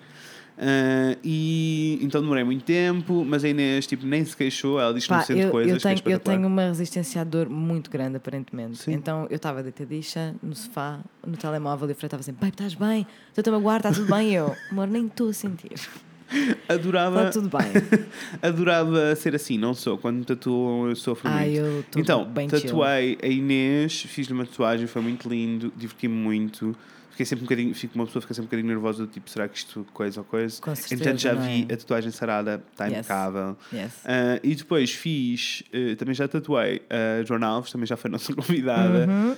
Ah, 0.59 1.17
e 1.23 1.99
então 2.01 2.21
demorei 2.23 2.43
muito 2.45 2.65
tempo, 2.65 3.25
mas 3.27 3.45
a 3.45 3.49
Inês 3.49 3.87
tipo, 3.87 4.07
nem 4.07 4.25
se 4.25 4.35
queixou, 4.37 4.81
ela 4.81 4.95
diz 4.95 5.07
que 5.07 5.13
não 5.13 5.21
sente 5.23 5.41
eu, 5.41 5.51
coisas. 5.51 5.71
eu, 5.73 5.77
que 5.77 5.83
tenho, 5.83 6.03
para 6.03 6.13
eu 6.13 6.19
tenho 6.19 6.47
uma 6.47 6.63
resistência 6.69 7.21
à 7.21 7.25
dor 7.25 7.49
muito 7.49 7.91
grande, 7.91 8.17
aparentemente. 8.17 8.79
Sim. 8.79 8.93
Então 8.95 9.27
eu 9.29 9.37
estava 9.37 9.63
deitadicha 9.63 10.35
no 10.43 10.55
sofá, 10.55 11.01
no 11.27 11.37
telemóvel, 11.37 11.89
e 11.89 11.93
o 11.93 11.95
Fred 11.95 12.07
estava 12.07 12.21
assim: 12.23 12.33
Pai, 12.33 12.49
estás 12.49 12.75
bem? 12.75 13.07
Estou-te 13.29 13.49
a 13.51 13.53
magoar, 13.53 13.77
está 13.79 13.93
tudo 13.93 14.07
bem? 14.11 14.31
E 14.31 14.35
eu, 14.35 14.55
amor, 14.71 14.87
nem 14.89 15.07
estou 15.07 15.29
a 15.29 15.33
sentir. 15.33 15.73
Adorava, 16.69 17.29
Está 17.29 17.41
tudo 17.41 17.57
bem. 17.57 17.71
adorava 18.43 19.15
ser 19.15 19.35
assim, 19.37 19.57
não 19.59 19.75
sou. 19.75 19.97
Quando 19.97 20.17
me 20.19 20.25
tatuam, 20.25 20.89
eu 20.89 20.97
sofro 20.97 21.29
Ai, 21.31 21.51
muito. 21.51 21.59
eu 21.61 21.81
estou 21.81 22.03
Então, 22.03 22.25
bem 22.25 22.49
chill. 22.49 22.61
tatuei 22.63 23.17
a 23.23 23.27
Inês, 23.29 24.03
fiz-lhe 24.09 24.33
uma 24.33 24.45
tatuagem, 24.45 24.87
foi 24.89 25.03
muito 25.03 25.29
lindo, 25.29 25.73
diverti-me 25.77 26.15
muito. 26.15 26.75
Fiquei 27.17 27.25
sempre 27.25 27.45
um 27.45 27.47
bocadinho, 27.47 27.75
fico, 27.75 27.95
uma 27.95 28.05
pessoa 28.05 28.21
fica 28.21 28.35
sempre 28.35 28.45
um 28.45 28.49
bocadinho 28.51 28.69
nervosa, 28.69 29.07
do 29.07 29.11
tipo, 29.11 29.31
será 29.31 29.49
que 29.49 29.57
isto 29.57 29.87
coisa 29.95 30.21
ou 30.21 30.25
coisa? 30.27 30.61
Com 30.61 30.75
certeza, 30.77 30.95
Entretanto, 31.03 31.19
já 31.23 31.33
vi 31.33 31.67
é? 31.67 31.73
a 31.73 31.77
tatuagem 31.79 32.11
sarada, 32.11 32.63
está 32.71 32.85
Yes. 32.85 32.99
impecável. 32.99 33.57
Yes. 33.73 33.93
Ah, 34.05 34.39
e 34.43 34.55
depois 34.55 34.91
fiz, 34.93 35.63
eh, 35.73 35.95
também 35.95 36.15
já 36.15 36.29
tatuei 36.29 36.83
a 36.91 37.25
Joana 37.25 37.47
Alves, 37.47 37.73
também 37.73 37.87
já 37.87 37.97
foi 37.97 38.11
nossa 38.11 38.33
convidada. 38.37 39.07
Uhum. 39.09 39.37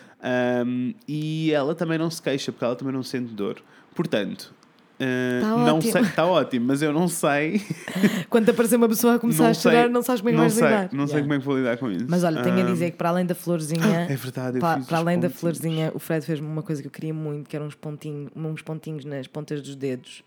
Um, 0.66 0.94
e 1.06 1.52
ela 1.52 1.72
também 1.72 1.98
não 1.98 2.10
se 2.10 2.20
queixa, 2.20 2.50
porque 2.50 2.64
ela 2.64 2.74
também 2.74 2.92
não 2.92 3.04
sente 3.04 3.32
dor. 3.32 3.62
Portanto, 3.94 4.52
uh, 5.00 5.40
Tá 5.40 5.48
não 5.56 5.76
ótimo. 5.76 5.92
sei, 5.92 6.02
está 6.02 6.26
ótimo, 6.26 6.66
mas 6.66 6.82
eu 6.82 6.92
não 6.92 7.08
sei. 7.08 7.62
Quando 8.28 8.50
aparecer 8.50 8.76
uma 8.76 8.88
pessoa 8.88 9.14
a 9.14 9.18
começar 9.18 9.44
não 9.44 9.50
a 9.50 9.54
chorar, 9.54 9.82
sei- 9.84 9.88
não 9.92 10.02
sabes 10.02 10.20
como 10.20 10.28
é 10.28 10.32
que 10.32 10.36
não 10.36 10.42
vais 10.44 10.52
sei, 10.54 10.64
lidar. 10.68 10.88
Não 10.92 11.06
sei 11.06 11.16
Yeah. 11.16 11.22
como 11.22 11.34
é 11.34 11.38
que 11.38 11.44
vou 11.44 11.56
lidar 11.58 11.76
com 11.78 11.90
isso. 11.90 12.06
Mas 12.08 12.24
olha, 12.24 12.42
tenho 12.42 12.56
a 12.58 12.62
Um, 12.62 12.66
dizer 12.72 12.90
que 12.90 12.96
para 12.96 13.08
além 13.10 13.26
da 13.26 13.34
florzinha, 13.34 14.06
É 14.10 14.16
verdade, 14.16 14.56
eu 14.56 14.60
para, 14.60 14.76
fiz 14.78 14.86
para 14.86 14.94
os 14.96 15.00
além 15.00 15.16
da 15.18 15.28
pontinhos. 15.28 15.40
florzinha, 15.40 15.92
o 15.94 15.98
Fred 15.98 16.24
fez-me 16.26 16.46
uma 16.46 16.62
coisa 16.62 16.82
que 16.82 16.88
eu 16.88 16.92
queria 16.92 17.14
muito, 17.14 17.48
que 17.48 17.56
eram 17.56 17.66
uns 17.66 17.74
pontinhos, 17.74 18.30
uns 18.34 18.62
pontinhos 18.62 19.04
nas 19.04 19.26
pontas 19.26 19.60
dos 19.62 19.74
dedos, 19.76 20.22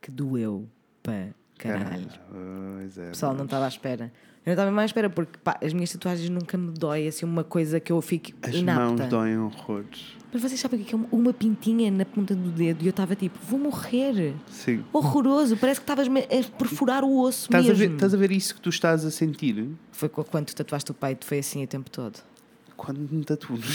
que 0.00 0.10
doeu 0.10 0.66
para 1.02 1.28
caralho. 1.58 2.06
Pois 2.30 2.98
é, 2.98 3.08
Pessoal, 3.08 3.32
não 3.32 3.38
mas 3.38 3.46
estava 3.46 3.64
à 3.64 3.68
espera. 3.68 4.12
Eu 4.46 4.50
não 4.50 4.52
estava 4.54 4.70
mais 4.70 4.84
à 4.84 4.86
espera 4.86 5.10
porque 5.10 5.38
pá, 5.44 5.58
as 5.62 5.72
minhas 5.74 5.92
tatuagens 5.92 6.30
nunca 6.30 6.56
me 6.56 6.70
dói 6.70 7.06
assim 7.08 7.26
uma 7.26 7.44
coisa 7.44 7.78
que 7.78 7.92
eu 7.92 8.00
fico 8.00 8.30
As 8.40 8.54
inapta. 8.54 8.84
mãos 9.02 9.08
doem 9.10 9.38
horrores. 9.38 10.16
Mas 10.32 10.42
vocês 10.42 10.58
sabem 10.60 10.80
o 10.80 10.84
que 10.84 10.94
é 10.94 10.98
é 10.98 11.00
uma- 11.12 11.32
pintinha 11.32 11.90
na 11.90 12.04
ponta 12.04 12.34
do 12.34 12.50
dedo 12.50 12.82
e 12.82 12.86
eu 12.86 12.90
estava 12.90 13.14
tipo, 13.14 13.38
vou 13.46 13.58
morrer. 13.58 14.34
Sim. 14.50 14.82
Horroroso, 14.92 15.56
parece 15.56 15.80
que 15.80 15.84
estavas-me 15.84 16.20
a 16.20 16.58
perfurar 16.58 17.02
o 17.04 17.18
osso 17.20 17.46
Estás 17.46 17.64
a, 17.64 17.68
mesmo. 17.68 17.78
ver, 17.88 17.94
estás 17.94 18.14
a 18.14 18.16
ver 18.16 18.30
isso 18.32 18.54
que 18.54 18.60
tu 18.60 18.68
estás 18.70 19.04
a 19.04 19.10
sentir 19.10 19.68
Foi 19.92 20.08
quando 20.08 20.46
tu 20.46 20.56
tatuaste 20.56 20.90
o 20.90 20.94
peito, 20.94 21.24
foi 21.26 21.38
assim 21.38 21.62
o 21.64 21.66
tempo 21.66 21.90
todo. 21.90 22.18
quando 22.76 22.98
me 23.00 23.24
tatuo 23.24 23.56
no. 23.56 23.62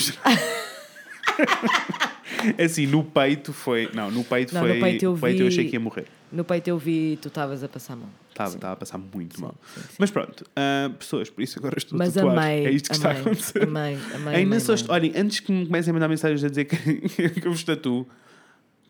É 2.57 2.65
assim, 2.65 2.85
no 2.87 3.03
peito 3.03 3.53
foi. 3.53 3.89
Não, 3.93 4.11
no 4.11 4.23
peito 4.23 4.53
Não, 4.53 4.61
no 4.61 4.67
foi. 4.67 4.79
peito 4.79 5.05
eu 5.05 5.13
o 5.13 5.17
peito 5.17 5.41
eu 5.41 5.47
vi- 5.47 5.53
achei 5.53 5.65
que 5.69 5.75
ia 5.75 5.79
morrer. 5.79 6.05
No 6.31 6.43
peito 6.43 6.67
eu 6.67 6.77
vi 6.77 7.17
tu 7.21 7.27
estavas 7.29 7.63
a 7.63 7.69
passar 7.69 7.93
a 7.93 7.95
mão. 7.97 8.09
Estava, 8.33 8.49
Sim. 8.49 8.55
estava 8.57 8.73
a 8.73 8.75
passar 8.77 8.97
muito 8.97 9.39
mal. 9.39 9.55
sim, 9.75 9.81
sim. 9.81 9.87
Mas 9.99 10.09
pronto, 10.09 10.43
ah, 10.55 10.89
pessoas, 10.97 11.29
por 11.29 11.41
isso 11.43 11.59
agora 11.59 11.77
estou 11.77 11.97
Mas 11.97 12.17
a 12.17 12.21
tatuar. 12.21 12.37
amei, 12.37 12.65
é 12.65 12.71
isto 12.71 12.89
que 12.89 12.95
está 12.95 13.09
a 13.09 13.11
amei, 13.11 13.21
acontecer. 13.21 13.63
amei, 13.63 13.93
amei, 13.95 14.15
amei, 14.15 14.43
amei. 14.43 14.85
Olhem, 14.89 15.13
antes 15.15 15.39
que 15.39 15.51
me 15.51 15.65
comecem 15.67 15.91
a 15.91 15.93
mandar 15.93 16.07
mensagens 16.07 16.43
a 16.43 16.49
dizer 16.49 16.65
que, 16.65 17.29
que 17.39 17.47
eu 17.47 17.51
vos 17.51 17.63
tatuo, 17.63 18.07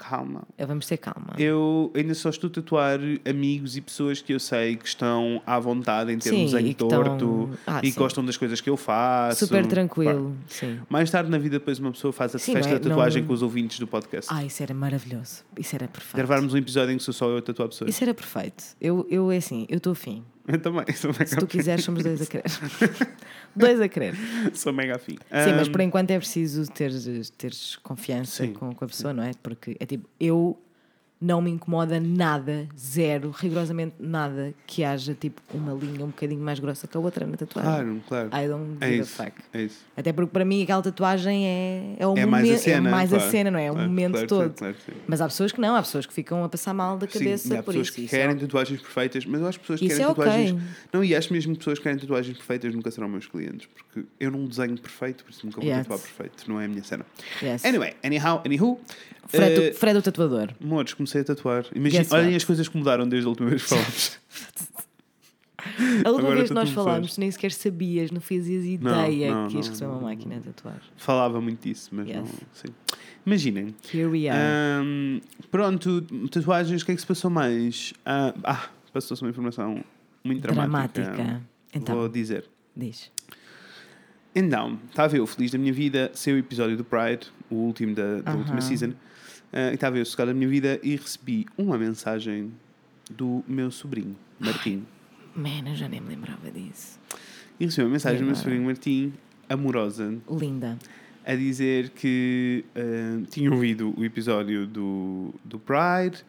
calma. 0.10 0.44
É, 0.58 0.66
Vamos 0.66 0.86
ter 0.86 0.98
calma. 0.98 1.34
Eu 1.38 1.92
ainda 1.96 2.14
só 2.14 2.30
estou 2.30 2.48
a 2.50 2.52
tatuar 2.52 3.00
amigos 3.28 3.78
e 3.78 3.82
pessoas 3.82 4.22
que 4.22 4.34
eu 4.34 4.40
sei 4.40 4.76
que 4.76 4.88
estão 4.88 5.42
à 5.46 5.60
vontade 5.60 6.12
em 6.12 6.18
termos 6.18 6.52
Sim, 6.52 6.58
em 6.58 6.68
e 6.70 6.74
torto 6.74 7.14
estão- 7.14 7.50
Ah, 7.66 7.82
e 7.84 7.92
gostam 7.92 8.24
das 8.26 8.38
coisas 8.38 8.60
que 8.62 8.70
eu 8.70 8.78
faço. 8.78 9.46
Super 9.46 9.66
tranquilo. 9.66 10.36
Sim. 10.48 10.80
Mais 10.90 11.10
tarde 11.10 11.30
na 11.30 11.38
vida, 11.38 11.60
depois 11.60 11.80
uma 11.80 11.92
pessoa 11.92 12.12
faz 12.14 12.36
a 12.36 12.40
Sim, 12.40 12.54
festa 12.54 12.72
é? 12.74 12.80
da 12.80 12.90
tatuagem 12.90 13.22
Não- 13.22 13.28
com 13.28 13.34
os 13.34 13.42
ouvintes 13.42 13.80
do 13.80 13.88
podcast. 13.88 14.30
Ah, 14.34 14.44
isso 14.46 14.62
era 14.62 14.74
maravilhoso. 14.74 15.44
Isso 15.58 15.76
era 15.76 15.88
perfeito. 15.88 16.16
Gravarmos 16.18 16.54
um 16.54 16.58
episódio 16.58 16.94
em 16.94 16.98
que 16.98 17.04
sou 17.04 17.14
só 17.14 17.30
eu 17.30 17.38
a 17.38 17.42
tatuar 17.42 17.70
pessoas. 17.70 17.90
Isso 17.90 18.04
era 18.04 18.14
perfeito. 18.14 18.64
Eu, 18.82 19.08
eu 19.10 19.32
é 19.32 19.38
assim, 19.38 19.66
eu 19.70 19.78
estou 19.78 19.94
afim. 19.94 20.24
Eu 20.48 20.60
também, 20.60 20.84
sou 20.94 21.12
mega 21.12 21.26
Se 21.26 21.38
tu 21.38 21.48
quiseres, 21.48 21.86
somos 21.86 22.04
dois 22.04 22.22
a 22.22 22.26
querer. 22.26 22.44
dois 23.56 23.82
a 23.82 23.88
querer. 23.88 24.16
Sou 24.54 24.74
mega 24.74 24.96
afim. 24.96 25.18
Sim, 25.44 25.54
mas 25.56 25.70
por 25.70 25.80
enquanto 25.80 26.12
é 26.12 26.18
preciso 26.18 26.70
teres, 26.70 27.30
teres 27.30 27.78
confiança 27.78 28.46
Sim, 28.46 28.54
com, 28.54 28.74
com 28.74 28.86
a 28.86 28.88
pessoa, 28.88 29.14
não 29.14 29.24
é? 29.24 29.32
Porque 29.42 29.78
é 29.80 29.86
tipo, 29.86 30.10
eu 30.20 30.62
não 31.24 31.42
me 31.42 31.50
incomoda 31.52 32.00
nada, 32.00 32.68
zero, 32.78 33.32
rigorosamente 33.32 33.96
nada 34.00 34.54
que 34.68 34.84
haja 34.84 35.14
tipo 35.14 35.42
uma 35.54 35.74
linha 35.74 36.04
um 36.04 36.08
bocadinho 36.10 36.42
mais 36.42 36.60
grossa 36.60 36.86
que 36.88 36.98
a 36.98 37.00
outra 37.00 37.26
na 37.26 37.38
tatuagem. 37.38 37.72
Claro, 38.08 38.30
claro. 38.30 38.46
I 38.46 38.48
don't 38.50 38.78
É 38.82 38.88
give 38.90 39.02
isso. 39.04 39.22
a 39.22 39.26
fuck. 39.26 39.38
É 39.54 39.62
isso. 39.62 39.80
Até 39.96 40.12
porque 40.12 40.32
para 40.32 40.44
mim 40.44 40.62
aquela 40.64 40.82
tatuagem 40.82 41.46
é, 41.48 41.96
é 41.98 42.06
o 42.08 42.12
É 42.18 42.26
momento, 42.26 42.30
mais 42.30 42.52
a 42.52 42.58
cena. 42.58 42.90
é 42.90 42.92
mais 42.92 43.10
claro, 43.10 43.24
a 43.26 43.30
cena, 43.30 43.52
não 43.52 43.60
é? 43.60 43.66
É 43.68 43.72
o 43.72 43.76
momento 43.78 44.12
claro, 44.14 44.28
todo. 44.28 44.54
Claro. 44.54 44.76
Mas 45.08 45.22
há 45.22 45.26
pessoas 45.28 45.52
que 45.52 45.62
não, 45.62 45.76
há 45.76 45.82
pessoas 45.82 46.06
que 46.06 46.14
ficam 46.14 46.44
a 46.44 46.50
passar 46.50 46.74
mal 46.74 46.98
da 46.98 47.08
cabeça 47.08 47.48
Sim, 47.48 47.54
há 47.58 47.64
por 47.64 47.74
pessoas 47.74 47.88
isso. 47.88 47.96
que 47.96 48.06
é 48.16 48.20
querem 48.20 48.38
tatuagens 48.38 48.82
perfeitas, 48.82 49.26
mas 49.26 49.40
eu 49.42 49.48
acho 49.48 49.60
pessoas 49.62 49.80
que 49.80 49.86
Isso 49.86 49.96
querem 49.98 50.12
é 50.12 50.16
tatuagens. 50.16 50.62
Não, 50.92 51.04
e 51.04 51.16
acho 51.16 51.32
mesmo 51.32 51.54
que 51.54 51.60
pessoas 51.60 51.80
que 51.80 51.84
querem 51.84 51.98
tatuagens 52.00 52.38
perfeitas 52.38 52.76
nunca 52.76 52.92
serão 52.92 53.08
meus 53.08 53.28
clientes, 53.28 53.68
porque 53.74 54.06
eu 54.20 54.30
não 54.30 54.46
desenho 54.46 54.78
perfeito, 54.78 55.24
por 55.24 55.32
isso 55.32 55.46
nunca 55.46 55.62
vou 55.62 55.70
Yes. 55.70 55.78
tatuar 55.80 56.00
perfeito, 56.00 56.44
não 56.50 56.60
é 56.60 56.66
a 56.66 56.68
minha 56.68 56.84
cena. 56.84 57.06
Yes. 57.42 57.64
Anyway, 57.64 57.94
anyhow, 58.04 58.42
anywho. 58.46 58.78
Fred, 59.26 59.64
eh, 59.70 59.74
Fred 59.74 59.98
o 59.98 60.02
tatuador. 60.02 60.50
Amores, 60.62 60.94
comecei 61.14 61.22
a 61.22 61.24
tatuar. 61.24 61.66
Imagina, 61.76 62.04
Guess 62.04 62.12
olhem 62.12 62.26
what? 62.26 62.36
as 62.38 62.44
coisas 62.44 62.68
que 62.68 62.78
mudaram 62.78 63.08
desde 63.08 63.26
a 63.28 63.30
última 63.30 63.50
vez 63.50 63.64
que 63.64 63.70
falámos. 63.70 64.20
A 65.66 66.10
última 66.10 66.10
Agora 66.10 66.36
vez 66.36 66.42
que 66.44 66.48
tu 66.50 66.54
nós 66.56 66.70
me 66.70 66.76
falámos, 66.76 67.18
nem 67.18 67.32
sequer 67.32 67.52
sabias, 67.52 68.12
não 68.12 68.20
fazias 68.20 68.66
Não, 68.82 68.92
ideia 69.10 69.34
não, 69.34 69.48
que 69.48 69.56
ias 69.56 69.66
não, 69.66 69.72
receber 69.74 69.92
uma 69.92 69.96
não, 70.02 70.08
máquina 70.10 70.36
a 70.36 70.40
tatuar. 70.42 70.82
Falava 70.98 71.40
muito 71.40 71.66
disso, 71.66 71.90
mas 71.94 72.06
Yes. 72.06 72.18
não. 72.18 72.26
Sim. 72.52 72.68
Imaginem. 73.26 73.76
Here 73.94 74.08
we 74.08 74.28
are. 74.28 74.38
Ahm, 74.38 75.22
pronto, 75.50 76.02
tatuagens, 76.30 76.82
o 76.82 76.86
que 76.86 76.92
é 76.92 76.96
que 76.96 77.00
se 77.02 77.08
passou 77.08 77.32
mais? 77.32 77.94
Ah, 78.06 78.34
ah, 78.44 78.70
passou-se 78.92 79.24
uma 79.24 79.30
informação 79.30 79.82
muito 80.22 80.42
dramática. 80.42 81.02
Dramática. 81.14 81.42
Então, 81.74 81.96
Vou 81.96 82.10
dizer. 82.10 82.44
diz. 82.76 83.10
Então, 84.36 84.78
estava 84.90 85.16
eu 85.16 85.26
feliz 85.26 85.50
da 85.52 85.58
minha 85.58 85.72
vida, 85.72 86.12
seu 86.14 86.38
episódio 86.38 86.76
do 86.76 86.84
Pride, 86.84 87.28
o 87.50 87.56
último 87.56 87.96
da, 87.96 88.20
da 88.20 88.32
Aham. 88.32 88.40
última 88.40 88.60
season, 88.62 88.92
e 89.54 89.74
estava 89.76 89.98
eu 89.98 90.06
sossegado 90.06 90.32
da 90.32 90.34
minha 90.34 90.50
vida 90.50 90.80
e 90.84 90.96
recebi 90.96 91.46
uma 91.58 91.78
mensagem 91.78 92.52
do 93.12 93.44
meu 93.48 93.70
sobrinho, 93.72 94.16
Martim. 94.40 94.86
Man, 95.36 95.70
eu 95.70 95.76
já 95.76 95.88
nem 95.88 96.02
me 96.02 96.10
lembrava 96.10 96.50
disso. 96.52 97.00
E 97.60 97.66
recebi 97.66 97.86
uma 97.86 97.92
mensagem 97.94 98.20
do 98.20 98.26
meu 98.26 98.36
sobrinho 98.36 98.64
Martim, 98.64 99.14
amorosa, 99.50 100.16
Linda. 100.30 100.78
a 101.26 101.36
dizer 101.36 101.90
que 101.90 102.66
ah, 102.76 103.22
tinha 103.30 103.52
ouvido 103.52 103.94
o 103.98 104.04
episódio 104.04 104.66
do, 104.66 105.34
do 105.44 105.60
Pride 105.60 106.24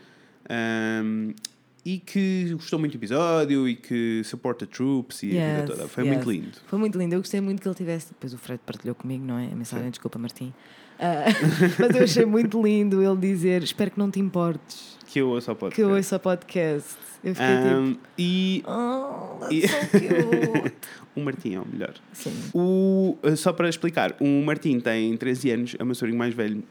ahm, 0.49 1.33
e 1.85 1.99
que 1.99 2.51
gostou 2.55 2.79
muito 2.79 2.93
do 2.93 2.99
episódio 2.99 3.69
e 3.69 3.77
que 3.77 4.23
supporta 4.25 4.67
troops 4.67 5.23
e 5.23 5.39
a 5.39 5.43
Yes, 5.43 5.61
vida 5.61 5.75
toda. 5.75 5.89
Foi 5.89 6.05
yes. 6.05 6.15
muito 6.15 6.31
lindo. 6.31 6.59
Foi 6.67 6.79
muito 6.79 6.99
lindo. 6.99 7.15
Eu 7.15 7.21
gostei 7.21 7.41
muito 7.41 7.61
que 7.61 7.69
ele 7.69 7.75
tivesse. 7.75 8.09
Depois 8.09 8.33
o 8.33 8.39
Fred 8.39 8.61
partilhou 8.65 8.95
comigo, 8.95 9.25
não 9.25 9.39
é? 9.39 9.53
A 9.53 9.55
mensagem, 9.57 9.91
desculpa, 9.91 10.19
Martim. 10.19 10.53
Ah, 10.99 11.25
mas 11.79 11.97
eu 11.97 12.05
achei 12.05 12.25
muito 12.25 12.63
lindo 12.63 13.03
ele 13.03 13.17
dizer: 13.17 13.63
Espero 13.63 13.91
que 13.91 13.99
não 13.99 14.11
te 14.11 14.21
importes, 14.21 14.97
Que 15.07 15.21
eu 15.21 15.29
ouço 15.29 15.51
ao 15.51 15.57
podcast. 15.57 15.75
que 15.75 15.83
eu 15.83 15.95
ouça 15.97 16.17
o 16.17 16.21
podcast. 16.21 16.91
Eu 17.23 17.35
fiquei 17.35 17.57
tipo. 17.57 17.69
Ahm, 17.69 17.95
e 18.19 18.63
Oh, 18.67 19.47
e- 19.51 19.67
so 19.67 19.77
o 21.17 21.21
Martim 21.21 21.55
é 21.55 21.61
o 21.61 21.67
melhor. 21.67 21.95
Sim. 22.13 22.33
O, 22.53 23.17
uh, 23.23 23.37
só 23.37 23.53
para 23.53 23.69
explicar, 23.69 24.15
o 24.21 24.43
Martim 24.45 24.79
tem 24.81 25.17
13 25.17 25.51
anos, 25.51 25.77
é 25.79 25.83
o 25.83 25.87
meu 25.87 25.95
sobrinho 25.95 26.19
mais 26.19 26.35
velho, 26.35 26.63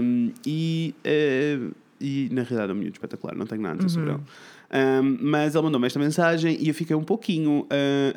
um, 0.00 0.32
e, 0.46 0.94
uh, 1.04 1.74
e 2.00 2.28
na 2.32 2.42
realidade 2.42 2.70
é 2.70 2.74
um 2.74 2.78
miúdo 2.78 2.94
espetacular, 2.94 3.34
não 3.36 3.46
tenho 3.46 3.60
nada 3.60 3.74
a 3.74 3.76
dizer 3.78 3.90
sobre 3.90 4.10
ele. 4.12 4.20
Um, 4.70 5.18
mas 5.22 5.54
ele 5.54 5.64
mandou-me 5.64 5.86
esta 5.86 5.98
mensagem 5.98 6.56
e 6.60 6.68
eu 6.68 6.74
fiquei 6.74 6.94
um 6.94 7.02
pouquinho 7.04 7.60
uh, 7.62 7.66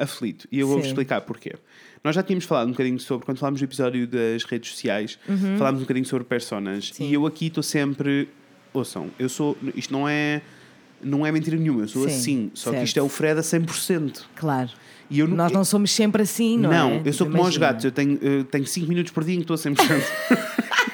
aflito. 0.02 0.48
E 0.52 0.60
eu 0.60 0.68
vou-vos 0.68 0.86
explicar 0.86 1.22
porquê. 1.22 1.54
Nós 2.04 2.16
já 2.16 2.24
tínhamos 2.24 2.46
falado 2.46 2.68
um 2.68 2.72
bocadinho 2.72 3.00
sobre, 3.00 3.26
quando 3.26 3.38
falámos 3.38 3.60
do 3.60 3.64
episódio 3.64 4.08
das 4.08 4.44
redes 4.44 4.72
sociais, 4.72 5.20
falámos 5.58 5.82
um 5.82 5.84
bocadinho 5.84 6.06
sobre 6.06 6.26
personas. 6.26 6.90
Sim. 6.94 7.10
E 7.10 7.14
eu 7.14 7.26
aqui 7.28 7.48
estou 7.48 7.62
sempre. 7.62 8.28
Ouçam, 8.74 9.10
eu 9.20 9.30
sou. 9.30 9.58
Isto 9.76 9.94
não 9.94 10.08
é. 10.10 10.42
Não 11.04 11.26
é 11.26 11.32
mentira 11.32 11.58
nenhuma, 11.58 11.82
eu 11.82 11.88
sou 11.88 12.08
Sim, 12.08 12.16
assim. 12.16 12.52
Só 12.54 12.70
que 12.70 12.76
certo. 12.76 12.88
isto 12.88 13.00
é 13.00 13.02
o 13.02 13.10
Fred 13.10 13.40
a 13.40 13.42
100%. 13.42 14.22
Claro. 14.36 14.70
E 15.10 15.20
eu 15.20 15.28
Nós 15.28 15.52
não 15.52 15.66
somos 15.66 15.92
sempre 15.92 16.22
assim, 16.22 16.58
não, 16.58 16.70
não, 16.70 16.92
é? 16.92 17.02
eu 17.04 17.12
sou 17.12 17.26
como 17.26 17.38
aos 17.38 17.56
imagina. 17.56 17.66
gatos, 17.66 17.86
eu 17.86 17.92
tenho 17.92 18.12
5 18.18 18.26
eu 18.26 18.44
tenho 18.46 18.88
minutos 18.88 19.12
por 19.12 19.24
dia 19.24 19.34
em 19.34 19.40
que 19.40 19.52
estou 19.52 19.56
a 19.56 19.58
100%. 19.58 20.04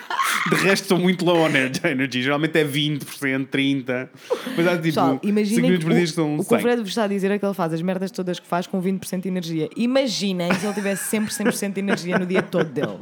De 0.50 0.56
resto, 0.56 0.84
estou 0.84 1.00
muito 1.00 1.26
low 1.26 1.38
on 1.38 1.50
energy. 1.50 2.22
Geralmente 2.22 2.58
é 2.58 2.66
20%, 2.66 3.48
30%. 3.48 4.10
Mas 4.56 4.68
há 4.68 4.72
tipo 4.72 4.84
Pessoal, 4.84 5.12
5 5.14 5.28
imaginem 5.28 5.80
que 5.80 5.86
o, 5.86 5.90
que 5.90 6.08
são 6.08 6.36
o 6.36 6.38
que 6.38 6.46
o 6.46 6.50
100. 6.50 6.60
Fred 6.60 6.82
vos 6.82 6.90
está 6.90 7.04
a 7.04 7.08
dizer 7.08 7.32
é 7.32 7.40
que 7.40 7.46
ele 7.46 7.54
faz 7.54 7.74
as 7.74 7.82
merdas 7.82 8.12
todas 8.12 8.40
que 8.40 8.48
faz 8.48 8.68
com 8.68 8.82
20% 8.82 9.22
de 9.22 9.28
energia. 9.28 9.70
Imaginem 9.76 10.54
se 10.54 10.66
ele 10.66 10.74
tivesse 10.74 11.10
sempre 11.10 11.32
100% 11.32 11.74
de 11.74 11.80
energia 11.80 12.18
no 12.18 12.26
dia 12.26 12.42
todo 12.42 12.70
dele. 12.70 12.98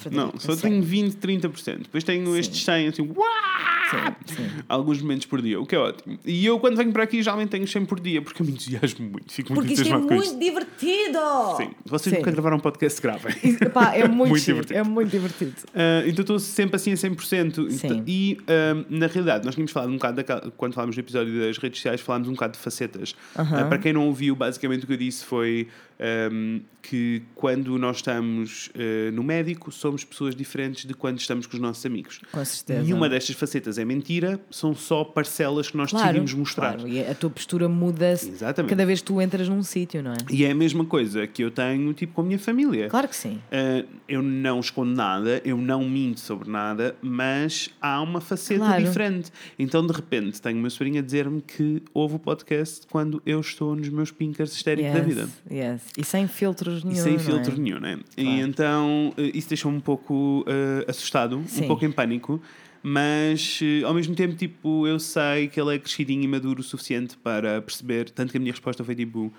Fred, 0.00 0.16
Não, 0.16 0.32
só 0.38 0.56
tenho 0.56 0.82
20, 0.82 1.16
30%. 1.16 1.78
Depois 1.82 2.04
tenho 2.04 2.36
estes 2.36 2.64
100, 2.64 2.88
assim, 2.88 3.02
uau! 3.02 3.77
Sim, 3.90 4.34
sim. 4.34 4.48
Alguns 4.68 5.00
momentos 5.00 5.26
por 5.26 5.40
dia, 5.40 5.60
o 5.60 5.66
que 5.66 5.74
é 5.74 5.78
ótimo. 5.78 6.18
E 6.24 6.44
eu, 6.44 6.58
quando 6.60 6.76
venho 6.76 6.92
para 6.92 7.04
aqui, 7.04 7.22
geralmente 7.22 7.48
tenho 7.50 7.66
100 7.66 7.84
por 7.86 7.98
dia, 8.00 8.20
porque 8.20 8.42
eu 8.42 8.46
me 8.46 8.52
entusiasmo 8.52 9.08
muito. 9.08 9.32
Fico 9.32 9.52
muito 9.54 9.66
Porque 9.66 9.80
isto 9.82 9.92
é 9.94 9.96
muito 9.98 10.22
isto. 10.22 10.38
divertido! 10.38 11.18
Sim. 11.56 11.70
Vocês 11.86 12.12
Sim. 12.12 12.18
nunca 12.20 12.30
gravaram 12.30 12.56
um 12.56 12.60
podcast, 12.60 13.00
gravem. 13.00 13.34
Pá, 13.72 13.94
é 13.94 14.06
muito, 14.08 14.30
Muito 14.30 14.44
divertido. 14.44 14.78
é 14.78 14.82
muito 14.82 15.10
divertido. 15.10 15.54
Ah, 15.74 16.02
então 16.06 16.22
estou 16.22 16.38
sempre 16.38 16.76
assim 16.76 16.92
a 16.92 16.96
100%. 16.96 17.70
Sim. 17.70 18.02
E 18.06 18.38
ah, 18.46 18.84
na 18.90 19.06
realidade, 19.06 19.44
nós 19.44 19.54
tínhamos 19.54 19.72
falado 19.72 19.90
um 19.90 19.94
bocado, 19.94 20.16
daquela- 20.16 20.52
quando 20.56 20.74
falámos 20.74 20.94
do 20.96 21.00
episódio 21.00 21.38
das 21.40 21.56
redes 21.58 21.78
sociais, 21.78 22.00
falámos 22.00 22.28
um 22.28 22.32
bocado 22.32 22.52
de 22.54 22.58
facetas. 22.58 23.14
Aham. 23.38 23.60
Ah, 23.60 23.64
para 23.66 23.78
quem 23.78 23.92
não 23.92 24.06
ouviu, 24.06 24.34
basicamente 24.36 24.84
o 24.84 24.86
que 24.86 24.92
eu 24.92 24.96
disse 24.98 25.24
foi 25.24 25.68
ahm, 26.00 26.60
que 26.80 27.22
quando 27.34 27.76
nós 27.76 27.96
estamos 27.96 28.70
ah, 28.74 29.10
no 29.12 29.22
médico, 29.22 29.70
somos 29.70 30.04
pessoas 30.04 30.34
diferentes 30.34 30.86
de 30.86 30.94
quando 30.94 31.18
estamos 31.18 31.46
com 31.46 31.54
os 31.54 31.60
nossos 31.60 31.84
amigos. 31.84 32.20
Com 32.32 32.42
certeza. 32.44 32.82
Nenhuma 32.82 33.08
destas 33.08 33.36
facetas 33.36 33.76
é 33.78 33.84
mentira, 33.84 34.40
são 34.50 34.74
só 34.74 35.04
parcelas 35.04 35.70
que 35.70 35.76
nós 35.76 35.90
Claro, 35.90 36.06
decidimos 36.06 36.32
mostrar. 36.34 36.74
claro. 36.76 36.88
E 36.88 37.04
a 37.04 37.14
tua 37.14 37.28
postura 37.30 37.68
muda-se 37.68 38.32
cada 38.68 38.86
vez 38.86 39.00
que 39.00 39.06
tu 39.06 39.20
entras 39.20 39.48
num 39.48 39.62
sítio, 39.62 40.02
não 40.02 40.12
é? 40.12 40.16
E 40.30 40.44
é 40.44 40.50
a 40.50 40.54
mesma 40.54 40.84
coisa 40.84 41.26
que 41.26 41.42
eu 41.42 41.50
tenho 41.50 41.92
tipo, 41.92 42.14
com 42.14 42.20
a 42.22 42.24
minha 42.24 42.38
família. 42.38 42.88
Claro 42.88 43.08
que 43.08 43.16
sim. 43.16 43.40
Uh, 43.52 43.86
eu 44.08 44.22
não 44.22 44.60
escondo 44.60 44.92
nada, 44.94 45.42
eu 45.44 45.58
não 45.58 45.86
minto 45.86 46.20
sobre 46.20 46.48
nada, 46.48 46.96
mas 47.02 47.68
há 47.82 48.00
uma 48.00 48.20
faceta 48.20 48.64
Claro. 48.64 48.84
diferente. 48.84 49.30
Então, 49.58 49.86
de 49.86 49.92
repente, 49.92 50.40
tenho 50.40 50.56
o 50.56 50.60
meu 50.60 50.70
sobrinho 50.70 51.00
a 51.00 51.02
dizer-me 51.02 51.42
que 51.42 51.82
ouve 51.92 52.14
o 52.14 52.18
podcast 52.18 52.86
quando 52.86 53.20
eu 53.26 53.40
estou 53.40 53.74
nos 53.76 53.88
meus 53.90 54.10
pinkers 54.10 54.52
histéricos 54.54 54.92
da 54.94 55.00
vida. 55.00 55.28
yes. 55.50 55.87
E 55.96 56.04
sem 56.04 56.28
filtros 56.28 56.84
nenhum. 56.84 56.96
E 56.98 57.02
sem 57.02 57.12
não 57.14 57.18
filtro 57.20 57.54
é? 57.54 57.58
nenhum, 57.58 57.80
né? 57.80 57.98
E 58.16 58.22
Claro. 58.24 58.40
então 58.40 59.14
uh, 59.16 59.30
isso 59.34 59.48
deixou-me 59.48 59.78
um 59.78 59.80
pouco 59.80 60.40
uh, 60.46 60.88
assustado, 60.90 61.42
Sim. 61.46 61.64
um 61.64 61.66
pouco 61.66 61.84
em 61.84 61.90
pânico, 61.90 62.40
mas 62.82 63.60
uh, 63.62 63.86
ao 63.86 63.94
mesmo 63.94 64.14
tempo, 64.14 64.34
tipo, 64.36 64.86
eu 64.86 64.98
sei 65.00 65.48
que 65.48 65.60
ele 65.60 65.74
é 65.74 65.78
crescidinho 65.78 66.22
e 66.22 66.28
maduro 66.28 66.60
o 66.60 66.62
suficiente 66.62 67.16
para 67.16 67.60
perceber, 67.62 68.10
tanto 68.10 68.30
que 68.30 68.36
a 68.36 68.40
minha 68.40 68.52
resposta 68.52 68.84
foi 68.84 68.94
tipo. 68.94 69.32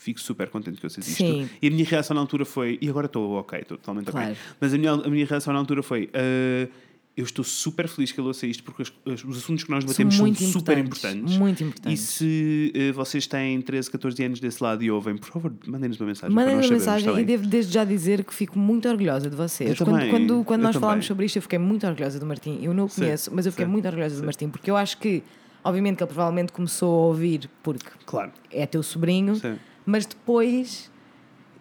Fico 0.00 0.20
super 0.20 0.48
contente 0.48 0.78
que 0.78 0.86
eu 0.86 0.90
sei 0.90 1.00
isto. 1.00 1.14
Sim. 1.16 1.50
E 1.60 1.66
a 1.66 1.70
minha 1.72 1.84
reação 1.84 2.14
na 2.14 2.20
altura 2.20 2.44
foi. 2.44 2.78
E 2.80 2.88
agora 2.88 3.06
estou 3.06 3.32
ok, 3.32 3.58
estou 3.58 3.76
totalmente 3.76 4.12
Claro. 4.12 4.28
ok. 4.30 4.36
Mas 4.60 4.72
a 4.72 4.78
minha, 4.78 4.92
a 4.92 5.08
minha 5.10 5.26
reação 5.26 5.52
na 5.52 5.58
altura 5.58 5.82
foi. 5.82 6.04
uh, 6.14 6.70
eu 7.18 7.24
estou 7.24 7.44
super 7.44 7.88
feliz 7.88 8.12
que 8.12 8.20
ele 8.20 8.28
ouça 8.28 8.46
isto 8.46 8.62
porque 8.62 8.82
os, 8.82 8.92
os 9.24 9.38
assuntos 9.38 9.64
que 9.64 9.70
nós 9.70 9.82
São 9.82 9.88
debatemos 9.88 10.14
são, 10.14 10.24
muito 10.24 10.40
super 10.44 10.78
importantes, 10.78 11.16
importantes. 11.16 11.36
Muito 11.36 11.60
E 11.60 11.64
importantes. 11.66 12.00
se 12.00 12.72
uh, 12.74 12.92
vocês 12.94 13.26
têm 13.26 13.60
13, 13.60 13.90
14 13.90 14.24
anos 14.24 14.38
desse 14.40 14.62
lado 14.62 14.84
e 14.84 14.90
ouvem, 14.90 15.16
por 15.16 15.28
favor, 15.28 15.52
mandem-nos 15.66 15.98
uma 15.98 16.06
mensagem. 16.06 16.32
para 16.32 16.44
Mandem 16.44 16.56
nós 16.56 16.66
uma 16.66 16.72
mensagem 16.78 17.08
está 17.08 17.20
e 17.20 17.24
devo 17.24 17.44
desde 17.48 17.72
já 17.74 17.84
dizer 17.84 18.24
que 18.24 18.32
fico 18.32 18.56
muito 18.56 18.88
orgulhosa 18.88 19.28
de 19.28 19.34
vocês. 19.34 19.70
Eu 19.70 19.76
quando 19.84 19.96
também, 19.96 20.10
quando, 20.10 20.44
quando 20.44 20.62
nós 20.62 20.72
também. 20.74 20.80
falámos 20.86 21.06
sobre 21.06 21.26
isto, 21.26 21.36
eu 21.36 21.42
fiquei 21.42 21.58
muito 21.58 21.84
orgulhosa 21.86 22.20
do 22.20 22.26
Martim. 22.26 22.60
Eu 22.62 22.72
não 22.72 22.84
o 22.84 22.88
conheço, 22.88 23.30
mas 23.34 23.46
eu 23.46 23.50
fiquei 23.52 23.66
muito 23.66 23.86
orgulhosa 23.86 24.20
do 24.20 24.24
Martim, 24.24 24.48
porque 24.48 24.70
eu 24.70 24.76
acho 24.76 24.96
que, 24.98 25.22
obviamente, 25.64 25.96
que 25.96 26.04
ele 26.04 26.12
provavelmente 26.12 26.52
começou 26.52 26.88
a 27.02 27.06
ouvir 27.08 27.50
porque 27.64 27.90
Claro. 28.06 28.30
é 28.52 28.64
teu 28.64 28.82
sobrinho, 28.82 29.40
mas 29.84 30.06
depois 30.06 30.88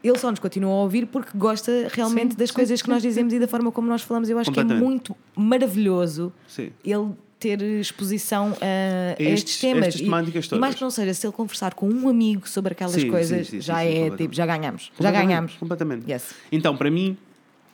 ele 0.10 0.18
só 0.20 0.30
nos 0.30 0.40
continua 0.40 0.72
a 0.72 0.76
ouvir 0.84 1.06
porque 1.08 1.38
gosta 1.38 1.88
realmente 1.92 2.32
Sim, 2.34 2.38
das 2.38 2.50
sim, 2.50 2.56
coisas 2.56 2.82
que 2.82 2.86
sim, 2.86 2.92
nós 2.92 3.02
sim. 3.02 3.08
dizemos 3.10 3.34
e 3.34 3.40
da 3.40 3.48
forma 3.48 3.72
como 3.72 3.88
nós 3.88 4.02
falamos. 4.02 4.30
Eu 4.30 4.38
acho 4.40 4.52
que 4.52 4.60
é 4.60 4.64
muito 4.64 5.16
maravilhoso 5.36 6.32
ele 6.86 7.10
ter 7.40 7.62
exposição 7.62 8.58
a, 8.60 9.12
a 9.12 9.22
Estes- 9.22 9.34
estes 9.34 9.60
temas. 9.60 9.88
estas 9.90 10.02
temáticas 10.02 10.46
e, 10.46 10.50
mais 10.56 10.62
todas. 10.62 10.76
que 10.76 10.82
não 10.82 10.90
seja, 10.90 11.14
se 11.14 11.26
ele 11.28 11.34
conversar 11.34 11.74
com 11.76 11.88
um 11.88 12.10
amigo 12.10 12.48
sobre 12.50 12.72
aquelas 12.74 13.04
coisas, 13.04 13.48
já 13.64 13.84
é 13.84 14.10
tipo, 14.12 14.34
já 14.34 14.46
ganhamos. 14.46 14.92
Já 15.00 15.12
ganhamos. 15.12 15.54
Completamente. 15.54 16.12
Yes. 16.12 16.34
Então, 16.52 16.76
para 16.76 16.90
mim, 16.90 17.16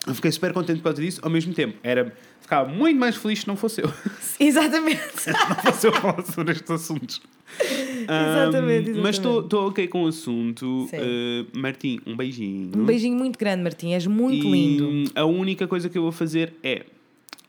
eu 0.06 0.14
fiquei 0.14 0.30
super 0.32 0.52
contente 0.52 0.78
por 0.78 0.84
causa 0.84 1.00
disso. 1.02 1.20
Ao 1.22 1.30
mesmo 1.30 1.52
tempo, 1.54 1.76
era, 1.82 2.12
ficava 2.40 2.68
muito 2.68 2.98
mais 2.98 3.16
feliz 3.16 3.40
se 3.40 3.48
não 3.48 3.56
fosse 3.56 3.82
eu. 3.82 3.92
Exatamente. 4.38 5.00
não 5.30 5.56
fosse 5.72 5.86
eu 5.86 5.92
falar 5.92 6.22
sobre 6.24 6.52
estes 6.52 6.70
assuntos. 6.70 7.20
Exatamente, 7.60 8.90
Ahm, 8.90 9.00
Mas 9.02 9.16
exatamente. 9.18 9.44
estou 9.44 9.68
ok 9.68 9.86
com 9.88 10.04
o 10.04 10.08
assunto. 10.08 10.86
Uh, 10.92 11.58
Martim, 11.58 12.00
um 12.06 12.16
beijinho. 12.16 12.70
Um 12.76 12.84
beijinho 12.84 13.16
muito 13.16 13.38
grande, 13.38 13.62
Martim. 13.62 13.92
És 13.92 14.06
muito 14.06 14.46
e 14.46 14.50
lindo. 14.50 15.10
A 15.14 15.24
única 15.24 15.66
coisa 15.68 15.88
que 15.88 15.96
eu 15.96 16.02
vou 16.02 16.12
fazer 16.12 16.52
é, 16.62 16.84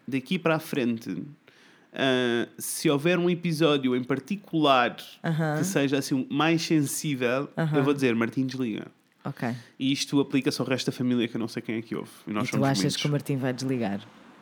daqui 0.07 0.37
para 0.37 0.55
a 0.55 0.59
frente, 0.59 1.23
ah, 1.93 2.47
se 2.57 2.89
houver 2.89 3.17
um 3.17 3.29
episódio 3.29 3.95
em 3.95 4.03
particular 4.03 4.95
Aham. 5.23 5.57
que 5.57 5.63
seja 5.63 5.97
assim 5.97 6.27
mais 6.29 6.61
sensível, 6.61 7.49
Aham. 7.57 7.77
eu 7.77 7.83
vou 7.83 7.93
dizer 7.93 8.13
Martim 8.15 8.45
desliga. 8.45 8.87
Ok. 9.25 9.49
E 9.79 9.91
isto 9.91 10.19
aplica-se 10.19 10.61
ao 10.61 10.67
resto 10.67 10.91
da 10.91 10.95
família 10.95 11.27
que 11.27 11.35
eu 11.35 11.39
não 11.39 11.47
sei 11.47 11.61
quem 11.61 11.75
é 11.77 11.81
que 11.81 11.95
ouve. 11.95 12.11
E 12.27 12.31
nós 12.31 12.47
e 12.47 12.51
tu 12.51 12.63
achas 12.63 12.77
muitos. 12.79 12.97
que 12.97 13.07
o 13.07 13.11
Martim 13.11 13.37
vai 13.37 13.51
desligar? 13.53 13.99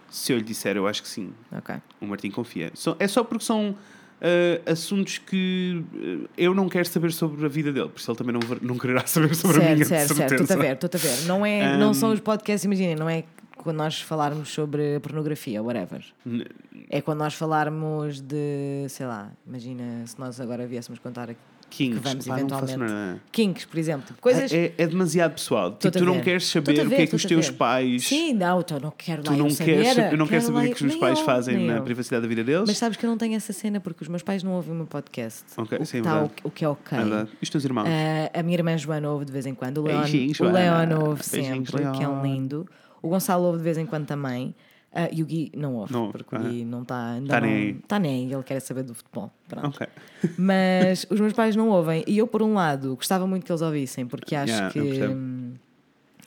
Se 0.09 0.31
eu 0.34 0.38
lhe 0.38 0.43
disser, 0.43 0.75
eu 0.77 0.86
acho 0.88 1.01
que 1.01 1.07
sim. 1.07 1.34
Ok. 1.51 1.75
O 2.01 2.05
Martim 2.05 2.29
confia. 2.29 2.71
É 2.99 3.07
só 3.07 3.23
porque 3.23 3.43
são 3.45 3.75
ah, 4.21 4.71
assuntos 4.71 5.17
que 5.17 5.84
ah, 6.25 6.29
eu 6.38 6.53
não 6.53 6.67
quero 6.69 6.86
saber 6.88 7.11
sobre 7.13 7.45
a 7.45 7.49
vida 7.49 7.71
dele, 7.73 7.89
por 7.89 7.99
isso 7.99 8.11
ele 8.11 8.17
também 8.17 8.34
não, 8.34 8.41
não 8.61 8.77
quererá 8.77 9.05
saber 9.07 9.34
sobre 9.36 9.57
a 9.57 9.61
Certo, 9.61 9.73
minha, 9.73 9.86
certo, 9.86 10.13
certo. 10.15 10.31
Estou-te 10.34 10.53
a 10.53 10.55
ver, 10.57 10.73
estou-te 10.75 10.97
a 10.97 10.99
ver. 10.99 11.21
Não, 11.25 11.45
é, 11.45 11.77
não 11.79 11.91
Um, 11.91 11.93
são 11.93 12.11
os 12.11 12.19
podcasts, 12.19 12.63
imaginem, 12.65 12.95
não 12.95 13.09
é 13.09 13.23
quando 13.57 13.77
nós 13.77 14.01
falarmos 14.01 14.49
sobre 14.49 14.99
pornografia, 14.99 15.63
whatever. 15.63 16.03
N- 16.25 16.45
É 16.89 17.01
quando 17.01 17.19
nós 17.19 17.34
falarmos 17.34 18.19
de, 18.21 18.86
sei 18.89 19.05
lá, 19.07 19.31
imagina 19.47 20.05
se 20.05 20.19
nós 20.19 20.39
agora 20.39 20.67
viéssemos 20.67 20.99
contar 20.99 21.29
aqui. 21.29 21.39
Kings. 21.76 21.97
Que 21.99 22.03
vamos 22.07 22.28
Pá, 22.28 22.38
eventualmente-. 22.38 23.21
Kinks, 23.32 23.65
por 23.65 23.78
exemplo. 23.80 24.15
Coisas. 24.21 24.53
É, 24.53 24.74
é 24.78 24.86
demasiado 24.86 25.34
pessoal. 25.34 25.71
Tipo, 25.71 25.97
tu 25.97 26.05
não 26.05 26.13
ver. 26.13 26.24
queres 26.24 26.45
saber 26.45 26.80
a 26.80 26.84
o 26.84 26.88
ver, 26.88 26.95
que 26.95 27.01
é 27.01 27.07
que 27.07 27.15
os 27.15 27.26
teus 27.26 27.47
ver. 27.47 27.53
pais. 27.53 28.07
Sim, 28.07 28.34
não, 28.34 28.59
então 28.59 28.80
não 28.80 28.91
quero 28.95 29.24
Tu 29.24 29.32
lá 29.32 29.38
não 29.38 29.47
eu 29.47 29.55
queres, 29.55 29.88
saber. 29.89 30.11
eu 30.13 30.17
não 30.17 30.28
quero 30.28 30.41
saber 30.43 30.57
o 30.57 30.61
que 30.61 30.67
é 30.67 30.69
que 30.69 30.76
os 30.76 30.82
meus 30.84 30.95
pais 30.99 31.19
eu, 31.19 31.26
fazem 31.26 31.65
na 31.65 31.78
eu. 31.78 31.84
privacidade 31.84 32.21
da 32.21 32.28
vida 32.28 32.43
deles. 32.43 32.65
Mas 32.67 32.78
sabes 32.78 32.95
que 32.97 33.05
eu 33.05 33.09
não 33.09 33.17
tenho 33.17 33.36
essa 33.36 33.51
cena 33.51 33.80
porque 33.80 34.03
os 34.03 34.07
meus 34.07 34.21
pais 34.21 34.43
não 34.43 34.51
ouvem 34.53 34.71
o 34.71 34.76
meu 34.76 34.86
podcast. 34.86 35.43
Ok, 35.57 35.78
o, 35.78 35.82
que 35.82 35.88
sim, 35.88 35.97
é 35.99 36.01
tá, 36.03 36.30
o, 36.43 36.51
que 36.51 36.63
é 36.63 36.69
ok. 36.69 36.97
É 36.97 37.01
verdade. 37.01 37.30
E 37.34 37.43
os 37.43 37.49
teus 37.49 37.65
irmãos? 37.65 37.88
Ah, 37.88 38.39
a 38.39 38.43
minha 38.43 38.55
irmã 38.57 38.78
Joana 38.78 39.09
ouve 39.09 39.26
de 39.26 39.32
vez 39.32 39.45
em 39.47 39.55
quando. 39.55 39.80
O 39.80 39.84
Leon, 39.84 40.01
Beijinhos, 40.01 40.39
o. 40.39 40.43
Leon 40.43 40.99
ouve 41.07 41.24
sempre, 41.24 41.78
que 41.91 42.03
é 42.03 42.07
um 42.07 42.21
Leon. 42.21 42.24
lindo. 42.24 42.67
O 43.01 43.09
Gonçalo 43.09 43.45
ouve 43.45 43.57
de 43.57 43.63
vez 43.63 43.78
em 43.78 43.86
quando 43.86 44.05
também. 44.05 44.53
Ah, 44.96 45.10
e 45.12 45.24
o 45.24 45.26
Gui 45.26 45.52
não 45.56 45.74
ouve, 45.76 45.91
Não 45.91 46.12
porque 46.12 46.36
o 46.36 46.38
ah. 46.38 46.41
Gui 46.41 46.64
não 46.64 46.84
está. 46.84 47.16
Tá 47.28 47.41
nem 47.41 47.54
aí. 47.54 47.70
Está 47.72 48.00
nem 48.00 48.32
ele 48.32 48.44
quer 48.44 48.60
saber 48.60 48.84
do 48.84 48.94
futebol. 48.94 49.32
Pronto. 49.48 49.68
Ok. 49.68 49.88
Mas 50.38 51.08
os 51.10 51.20
meus 51.20 51.34
pais 51.34 51.56
não 51.56 51.70
ouvem. 51.70 52.04
E 52.06 52.20
eu, 52.20 52.28
por 52.28 52.44
um 52.44 52.54
lado, 52.54 52.96
gostava 52.96 53.26
muito 53.26 53.44
que 53.44 53.52
eles 53.52 53.62
ouvissem, 53.62 54.06
porque 54.06 54.36
acho 54.36 54.54
Yeah, 54.54 54.72
que. 54.72 55.00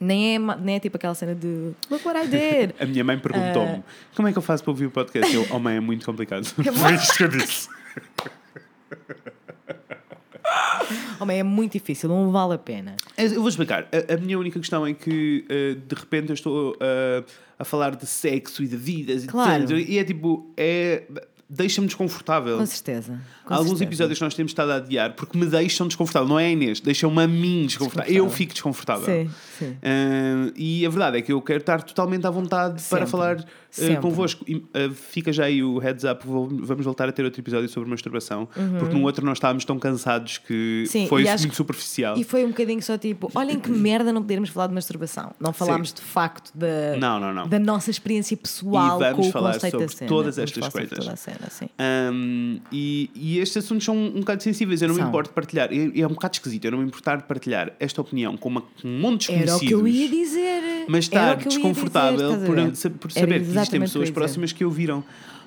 nem 0.00 0.34
é, 0.34 0.38
nem 0.38 0.76
é 0.76 0.80
tipo 0.80 0.96
aquela 0.96 1.14
cena 1.14 1.34
de 1.34 1.70
Look 1.88 2.04
what 2.04 2.18
I 2.18 2.26
did. 2.26 2.74
A 2.82 2.86
minha 2.86 3.04
mãe 3.04 3.16
perguntou-me 3.18 3.84
como 4.16 4.26
é 4.26 4.32
que 4.32 4.38
eu 4.38 4.42
faço 4.42 4.64
para 4.64 4.72
ouvir 4.72 4.86
o 4.86 4.90
podcast? 4.90 5.32
Eu, 5.32 5.46
oh 5.52 5.60
mãe, 5.60 5.76
é 5.76 5.80
muito 5.80 6.04
complicado. 6.04 6.44
Foi 6.50 6.94
isto 6.94 7.16
que 7.16 7.22
eu 7.22 7.28
disse. 7.28 7.68
Homem, 11.20 11.38
é 11.38 11.42
muito 11.42 11.72
difícil, 11.72 12.08
não 12.08 12.30
vale 12.30 12.54
a 12.54 12.58
pena. 12.58 12.96
Eu 13.16 13.40
vou 13.40 13.48
explicar. 13.48 13.88
A, 13.92 14.14
a 14.14 14.16
minha 14.16 14.38
única 14.38 14.58
questão 14.58 14.86
é 14.86 14.92
que 14.92 15.44
eh, 15.48 15.76
de 15.86 15.94
repente 15.94 16.28
eu 16.30 16.34
estou 16.34 16.76
eh, 16.80 17.24
a 17.58 17.64
falar 17.64 17.96
de 17.96 18.06
sexo 18.06 18.62
e 18.62 18.66
de 18.68 18.76
vidas 18.76 19.24
e 19.24 19.26
Claro. 19.26 19.62
tudo, 19.62 19.78
e 19.78 19.98
é 19.98 20.04
tipo, 20.04 20.52
é, 20.56 21.04
deixa-me 21.48 21.86
desconfortável. 21.86 22.58
Com 22.58 22.66
certeza. 22.66 23.18
com 23.44 23.54
alguns 23.54 23.68
certeza. 23.78 23.84
episódios 23.84 24.18
que 24.18 24.24
nós 24.24 24.34
temos 24.34 24.50
estado 24.52 24.72
a 24.72 24.76
adiar 24.76 25.14
porque 25.14 25.38
me 25.38 25.46
deixam 25.46 25.86
desconfortável. 25.86 26.28
Não 26.28 26.38
é 26.38 26.50
Inês, 26.52 26.80
deixam-me 26.80 27.22
a 27.22 27.26
mim 27.26 27.64
desconfortável. 27.66 28.12
Eu 28.14 28.26
Desconfortável. 28.26 28.30
fico 28.36 28.52
desconfortável. 28.52 29.04
Sim, 29.06 29.30
sim. 29.58 29.76
Ah, 29.82 30.52
e 30.54 30.84
a 30.84 30.88
verdade 30.90 31.18
é 31.18 31.22
que 31.22 31.32
eu 31.32 31.40
quero 31.40 31.60
estar 31.60 31.82
totalmente 31.82 32.26
à 32.26 32.30
vontade 32.30 32.74
para 32.74 32.98
Sempre. 32.98 33.06
falar 33.06 33.36
ah, 33.40 33.44
Sempre. 33.82 33.96
convosco. 34.02 34.44
E, 34.48 34.62
ah, 34.74 34.90
fica 34.92 35.32
já 35.32 35.44
aí 35.44 35.62
o 35.62 35.78
heads 35.78 36.04
up, 36.04 36.26
vou- 36.26 36.48
vamos 36.50 36.84
voltar 36.84 37.08
a 37.08 37.12
ter 37.12 37.24
outro 37.24 37.40
episódio 37.40 37.68
sobre 37.68 37.88
masturbação, 37.90 38.48
porque 38.78 38.94
no 38.94 39.02
outro 39.04 39.24
nós 39.24 39.36
estávamos 39.38 39.64
tão 39.64 39.78
cansados 39.78 40.38
que 40.38 40.80
Uhum. 40.86 40.86
Sim, 40.86 41.06
foi 41.08 41.24
muito 41.24 41.48
que- 41.48 41.54
superficial. 41.56 42.16
E 42.18 42.24
foi 42.24 42.44
um 42.44 42.48
bocadinho 42.48 42.82
só 42.82 42.96
tipo, 42.98 43.30
olhem 43.34 43.58
que 43.58 43.70
merda 43.70 44.12
não 44.12 44.22
podermos 44.22 44.48
falar 44.50 44.66
de 44.68 44.74
masturbação. 44.74 45.32
Não 45.40 45.52
falámos 45.52 45.92
de 45.92 46.00
facto 46.00 46.50
da, 46.56 46.96
Não, 46.98 47.18
não, 47.20 47.32
não. 47.34 47.48
da 47.48 47.58
nossa 47.58 47.90
experiência 47.90 48.36
pessoal 48.36 48.96
E 48.96 49.04
vamos 49.04 49.16
com 49.16 49.28
o 49.28 49.32
falar 49.32 49.52
conceito 49.54 49.72
sobre 49.72 49.86
da 49.86 49.92
cena. 49.92 50.08
todas 50.08 50.36
Vamos 50.36 50.50
estas 50.50 50.68
coisas. 50.68 50.98
Toda 50.98 51.16
cena, 51.16 51.50
sim. 51.50 51.68
Um, 51.80 52.60
e, 52.72 53.10
e 53.14 53.38
estes 53.38 53.56
assuntos 53.64 53.84
são 53.84 53.96
um 53.96 54.20
bocado 54.20 54.42
sensíveis. 54.42 54.82
Eu 54.82 54.88
não 54.88 54.94
me 54.94 55.00
São. 55.00 55.08
importo 55.08 55.30
de 55.30 55.34
partilhar. 55.34 55.72
E 55.72 56.00
é 56.00 56.06
um 56.06 56.10
bocado 56.10 56.34
esquisito. 56.34 56.64
Eu 56.64 56.70
não 56.72 56.78
me 56.78 56.84
importar 56.86 57.16
de 57.16 57.24
partilhar 57.24 57.72
esta 57.78 58.00
opinião 58.00 58.36
com, 58.36 58.48
uma, 58.48 58.60
com 58.62 58.68
um 58.88 58.98
monte 59.00 59.26
de 59.28 59.32
Era 59.34 59.44
desconhecidos. 59.46 59.62
o 59.62 59.84
que 59.84 59.88
eu 59.88 59.88
ia 59.88 60.08
dizer. 60.08 60.84
Mas 60.88 61.08
Era 61.12 61.32
estar 61.32 61.46
o 61.46 61.48
desconfortável 61.48 62.36
dizer, 62.70 62.90
por, 62.90 62.98
por 62.98 63.10
Era 63.10 63.20
saber 63.20 63.40
que 63.40 63.46
existem 63.66 63.78
eu 63.80 63.86
pessoas 63.86 64.10
próximas 64.10 64.52
que 64.52 64.64
ouviram. 64.64 65.04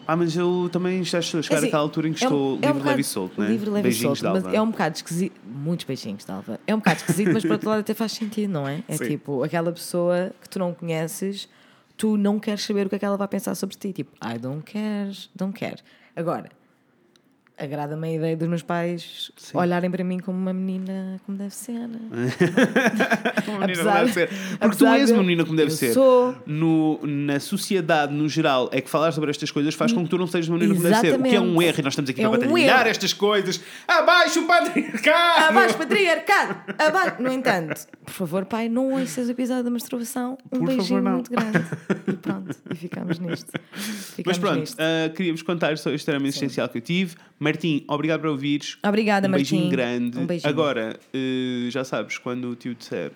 Ah, 0.07 0.15
mas 0.15 0.35
eu 0.35 0.67
também 0.71 1.03
já 1.03 1.19
estou 1.19 1.39
a 1.39 1.43
chegar 1.43 1.55
É 1.55 1.57
assim, 1.59 1.67
àquela 1.67 1.83
altura 1.83 2.07
em 2.07 2.13
que 2.13 2.23
é 2.23 2.27
um- 2.27 2.31
estou 2.31 2.47
é 2.47 2.49
um 2.49 2.55
livre, 2.55 2.67
bocado- 2.73 2.89
leve 2.89 3.01
e 3.01 3.03
solto, 3.03 3.41
né? 3.41 3.47
Livre, 3.47 3.69
leve 3.69 3.79
e 3.79 3.83
Beijinhos 3.83 4.19
solto, 4.19 4.39
de 4.39 4.45
mas 4.45 4.53
é 4.55 4.61
um 4.61 4.71
bocado 4.71 4.95
esquisito. 4.95 5.39
Muitos 5.45 5.85
beijinhos, 5.85 6.25
Dalva. 6.25 6.59
É 6.65 6.73
um 6.73 6.79
bocado 6.79 6.97
esquisito, 6.97 7.31
mas 7.33 7.43
por 7.43 7.51
outro 7.51 7.69
lado 7.69 7.79
até 7.81 7.93
faz 7.93 8.11
sentido, 8.13 8.49
não 8.51 8.67
é? 8.67 8.83
É 8.87 8.97
Sim. 8.97 9.07
tipo 9.07 9.43
aquela 9.43 9.71
pessoa 9.71 10.31
que 10.41 10.49
tu 10.49 10.57
não 10.57 10.73
conheces, 10.73 11.47
tu 11.95 12.17
não 12.17 12.39
queres 12.39 12.63
saber 12.63 12.87
o 12.87 12.89
que 12.89 12.95
é 12.95 12.99
que 12.99 13.05
ela 13.05 13.17
vai 13.17 13.27
pensar 13.27 13.53
sobre 13.53 13.75
ti. 13.75 13.93
Tipo, 13.93 14.11
I 14.25 14.39
don't 14.39 14.63
care, 14.63 15.11
don't 15.35 15.53
care. 15.57 15.77
Agora, 16.15 16.49
agrada-me 17.59 18.07
a 18.07 18.13
ideia 18.13 18.37
dos 18.37 18.47
meus 18.47 18.61
pais 18.63 19.31
Sim. 19.35 19.57
olharem 19.57 19.91
para 19.91 20.03
mim 20.03 20.19
como 20.19 20.37
uma 20.37 20.53
menina 20.53 21.19
como 21.25 21.37
deve 21.37 21.53
ser. 21.53 21.73
Uma 21.73 23.59
menina 23.59 23.63
Apesar- 23.65 23.83
como 23.83 24.05
deve 24.05 24.13
ser. 24.13 24.29
Porque 24.59 24.75
tu 24.77 24.85
és 24.87 25.11
uma 25.11 25.21
menina 25.23 25.43
como 25.45 25.55
deve 25.57 25.71
ser. 25.71 25.93
sou. 25.93 26.35
No, 26.45 26.99
na 27.03 27.39
sociedade, 27.39 28.13
no 28.13 28.27
geral, 28.29 28.69
é 28.71 28.81
que 28.81 28.89
falar 28.89 29.11
sobre 29.11 29.29
estas 29.29 29.51
coisas 29.51 29.73
faz 29.75 29.91
com 29.93 30.03
que 30.03 30.09
tu 30.09 30.17
não 30.17 30.27
sejas 30.27 30.47
uma 30.49 30.57
menina 30.57 30.75
como 30.75 30.87
deve 30.89 30.99
ser. 31.01 31.19
O 31.19 31.23
que 31.23 31.35
é 31.35 31.39
um 31.39 31.43
Exatamente. 31.61 31.65
erro 31.67 31.79
e 31.79 31.83
nós 31.83 31.93
estamos 31.93 32.09
aqui 32.09 32.21
É 32.21 32.29
para 32.29 32.37
um 32.37 32.41
batalhar 32.41 32.79
erro. 32.81 32.89
estas 32.89 33.13
coisas. 33.13 33.61
Abaixo 33.87 34.39
o 34.41 34.47
patriarcado! 34.47 35.45
Abaixo, 35.49 35.77
patriarcado! 35.77 36.55
Abaixo! 36.77 37.21
No 37.21 37.31
entanto, 37.31 37.85
por 38.05 38.13
favor, 38.13 38.45
pai, 38.45 38.69
não 38.69 38.93
ouças 38.93 39.27
o 39.27 39.31
episódio 39.31 39.63
da 39.63 39.69
masturbação. 39.69 40.37
Um 40.45 40.59
Por 40.59 40.59
favor, 40.59 40.75
beijinho 40.77 41.01
não. 41.01 41.11
muito 41.13 41.31
grande. 41.31 41.59
E 42.07 42.13
pronto, 42.13 42.55
e 42.71 42.75
ficamos 42.75 43.19
nisto. 43.19 43.51
Mas 43.71 44.13
Ficamos 44.15 44.37
pronto, 44.39 44.59
nisto. 44.59 44.77
ah, 44.79 45.09
queria-vos 45.09 45.41
contar 45.41 45.77
sobre 45.77 45.95
este 45.95 46.03
extremo 46.09 46.25
existencial 46.25 46.69
que 46.69 46.77
eu 46.77 46.81
tive. 46.81 47.15
Martim, 47.39 47.83
obrigado 47.87 48.21
por 48.21 48.29
ouvires. 48.29 48.77
Obrigada, 48.83 49.27
um 49.27 49.31
beijinho 49.31 49.61
Martim. 49.63 49.75
grande. 49.75 50.19
Um 50.19 50.25
beijinho. 50.25 50.49
Agora, 50.49 50.99
eh, 51.13 51.69
já 51.69 51.83
sabes, 51.83 52.17
quando 52.17 52.49
o 52.49 52.55
tio 52.55 52.75
disser 52.75 53.11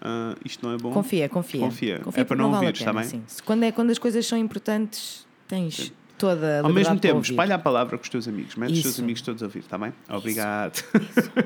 ah, 0.00 0.34
isto 0.44 0.64
não 0.64 0.74
é 0.74 0.78
bom, 0.78 0.92
Confia, 0.92 1.28
confia. 1.28 1.60
Confia. 1.60 1.94
É 1.96 1.98
porque 1.98 2.24
para 2.24 2.36
não 2.36 2.50
vale 2.50 2.54
a 2.54 2.68
ouvires, 2.68 2.78
pena, 2.78 2.92
tá 2.92 3.00
bem? 3.00 3.08
sim. 3.08 3.22
Quando, 3.44 3.62
é, 3.64 3.72
quando 3.72 3.90
as 3.90 3.98
coisas 3.98 4.24
são 4.26 4.38
importantes, 4.38 5.26
tens 5.46 5.92
toda 6.16 6.60
a 6.60 6.62
ao 6.62 6.72
mesmo 6.72 6.98
tempo, 6.98 7.20
espalha 7.20 7.54
a 7.56 7.58
palavra 7.58 7.96
com 7.96 8.02
os 8.02 8.08
teus 8.08 8.28
amigos. 8.28 8.54
Mete 8.56 8.72
os 8.72 8.82
teus 8.82 8.94
Isso. 8.94 9.02
amigos 9.02 9.22
todos 9.22 9.42
a 9.42 9.46
ouvir, 9.46 9.60
está 9.60 9.78
bem? 9.78 9.92
Obrigado. 10.08 10.82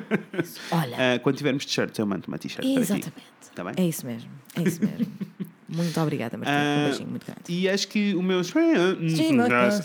Olha, 0.71 0.97
Ah, 1.15 1.19
quando 1.19 1.37
tivermos 1.37 1.65
t-shirts, 1.65 1.99
eu 1.99 2.07
mando 2.07 2.25
uma 2.29 2.39
t-shirt 2.39 2.63
para 2.63 2.75
ti. 2.75 2.81
exatamente. 2.81 3.13
Está 3.43 3.65
bem? 3.65 3.75
É 3.77 3.85
isso 3.87 4.07
mesmo. 4.07 4.31
É 4.57 4.63
isso 4.63 4.81
mesmo. 4.85 5.13
muito 5.69 6.01
obrigada, 6.01 6.37
Martim. 6.37 6.53
Ah, 6.53 6.77
um 6.79 6.85
beijinho 6.89 7.11
muito 7.11 7.27
grande. 7.27 7.43
E 7.49 7.69
acho 7.69 7.89
que 7.89 8.15
o 8.15 8.23
meu 8.23 8.41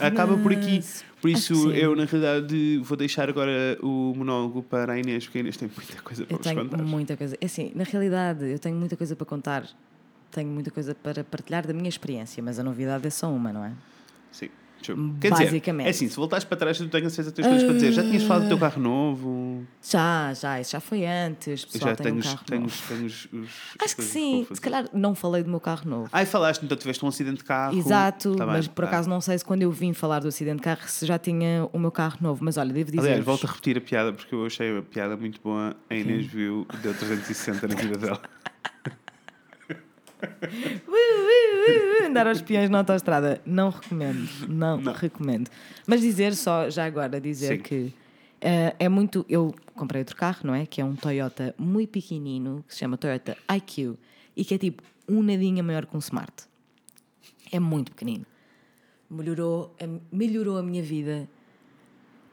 acaba 0.01 0.37
por 0.37 0.51
aqui. 0.53 0.81
Por 1.21 1.29
isso, 1.31 1.71
eu, 1.71 1.95
na 1.95 2.05
realidade, 2.05 2.77
vou 2.83 2.95
deixar 2.95 3.27
agora 3.27 3.77
o 3.81 4.13
monólogo 4.15 4.61
para 4.61 4.93
a 4.93 4.99
Inês, 4.99 5.25
porque 5.25 5.39
a 5.39 5.41
Inês 5.41 5.57
tem 5.57 5.69
muita 5.75 6.01
coisa 6.01 6.25
para 6.25 6.33
Eu 6.33 6.37
vos 6.37 6.45
tenho 6.47 6.69
contar. 6.69 6.83
muita 6.83 7.17
coisa. 7.17 7.35
É 7.41 7.45
Assim, 7.45 7.71
na 7.73 7.83
realidade, 7.83 8.45
eu 8.45 8.59
tenho 8.59 8.75
muita 8.75 8.95
coisa 8.95 9.15
para 9.15 9.25
contar. 9.25 9.67
Tenho 10.31 10.49
muita 10.49 10.69
coisa 10.69 10.93
para 10.93 11.23
partilhar 11.23 11.65
da 11.65 11.73
minha 11.73 11.89
experiência, 11.89 12.43
mas 12.43 12.59
a 12.59 12.63
novidade 12.63 13.07
é 13.07 13.09
só 13.09 13.31
uma, 13.31 13.51
não 13.51 13.63
é? 13.65 13.71
Sim. 14.31 14.49
Eu- 14.87 14.95
Quer 15.19 15.31
dizer, 15.31 15.45
Basicamente. 15.45 15.85
Ah. 15.85 15.87
é 15.87 15.91
assim, 15.91 16.07
se 16.09 16.15
voltares 16.15 16.45
para 16.45 16.57
trás, 16.57 16.77
tu 16.77 16.83
certeza 16.89 17.29
que 17.31 17.35
tens 17.35 17.47
coisas 17.47 17.63
para 17.63 17.73
dizer. 17.73 17.91
Já 17.91 18.03
tinhas 18.03 18.23
falado 18.23 18.43
do 18.43 18.47
teu 18.49 18.57
carro 18.57 18.81
novo? 18.81 19.65
Já, 19.81 20.33
já, 20.33 20.59
isso 20.61 20.71
já 20.71 20.79
foi 20.79 21.05
antes. 21.05 21.65
Pessoal, 21.65 21.91
já 21.91 21.95
tenho, 21.97 22.15
um 22.15 22.19
os, 22.19 22.25
carro 22.25 22.41
tenho, 22.45 22.65
os, 22.65 22.81
tenho 22.81 23.05
os, 23.05 23.25
os- 23.31 23.49
as 23.79 23.85
Acho 23.85 23.95
que 23.95 24.03
sim. 24.03 24.47
Se 24.51 24.61
calhar 24.61 24.87
não 24.93 25.13
falei 25.15 25.43
do 25.43 25.49
meu 25.49 25.59
carro 25.59 25.89
novo. 25.89 26.09
Ai, 26.11 26.25
falaste, 26.25 26.63
então 26.63 26.77
tiveste 26.77 27.03
um 27.03 27.07
acidente 27.07 27.37
de 27.37 27.43
carro. 27.43 27.77
Exato, 27.77 28.35
Tá 28.35 28.45
bem, 28.45 28.55
mas 28.55 28.67
por 28.67 28.83
tá. 28.83 28.87
acaso 28.89 29.09
não 29.09 29.19
sei 29.21 29.37
se 29.37 29.45
quando 29.45 29.61
eu 29.63 29.71
vim 29.71 29.93
falar 29.93 30.19
do 30.19 30.27
acidente 30.27 30.57
de 30.57 30.63
carro 30.63 30.87
se 30.87 31.05
já 31.05 31.17
tinha 31.19 31.67
o 31.73 31.79
meu 31.79 31.91
carro 31.91 32.17
novo. 32.21 32.43
Mas 32.43 32.57
olha, 32.57 32.71
devo 32.73 32.91
dizer. 32.91 33.07
Aliás, 33.07 33.23
volto 33.25 33.45
a 33.45 33.49
repetir 33.49 33.77
a 33.77 33.81
piada 33.81 34.13
porque 34.13 34.33
eu 34.33 34.45
achei 34.45 34.77
a 34.77 34.81
piada 34.81 35.17
muito 35.17 35.39
boa. 35.41 35.75
A 35.89 35.95
Inês 35.95 36.25
viu, 36.25 36.65
deu 36.81 36.93
360 36.93 37.67
na 37.67 37.75
vida 37.75 37.97
dela. 37.97 38.21
andar 42.05 42.27
aos 42.27 42.41
peões 42.41 42.69
na 42.69 42.79
autostrada. 42.79 43.41
Não 43.45 43.69
recomendo. 43.69 44.27
Não, 44.47 44.77
Não. 44.79 44.93
recomendo. 44.93 45.49
Mas 45.85 46.01
dizer 46.01 46.35
só, 46.35 46.69
já 46.69 46.85
agora, 46.85 47.19
dizer 47.19 47.57
Sim. 47.57 47.61
que 47.63 47.93
eh, 48.41 48.75
é 48.79 48.89
muito. 48.89 49.25
Eu 49.29 49.53
comprei 49.75 50.01
outro 50.01 50.15
carro, 50.15 50.39
não 50.43 50.55
é? 50.55 50.65
Que 50.65 50.81
é 50.81 50.85
um 50.85 50.95
Toyota 50.95 51.53
muito 51.57 51.89
pequenino, 51.91 52.63
que 52.67 52.73
se 52.73 52.79
chama 52.79 52.97
Toyota 52.97 53.37
IQ, 53.55 53.95
e 54.35 54.43
que 54.45 54.53
é 54.53 54.57
tipo 54.57 54.83
um 55.07 55.21
nadinha 55.21 55.63
maior 55.63 55.85
que 55.85 55.95
um 55.95 55.99
Smart. 55.99 56.33
É 57.51 57.59
muito 57.59 57.91
pequenino. 57.91 58.25
Melhorou, 59.09 59.73
a- 59.81 59.99
melhorou 60.11 60.57
a 60.57 60.63
minha 60.63 60.83
vida 60.83 61.29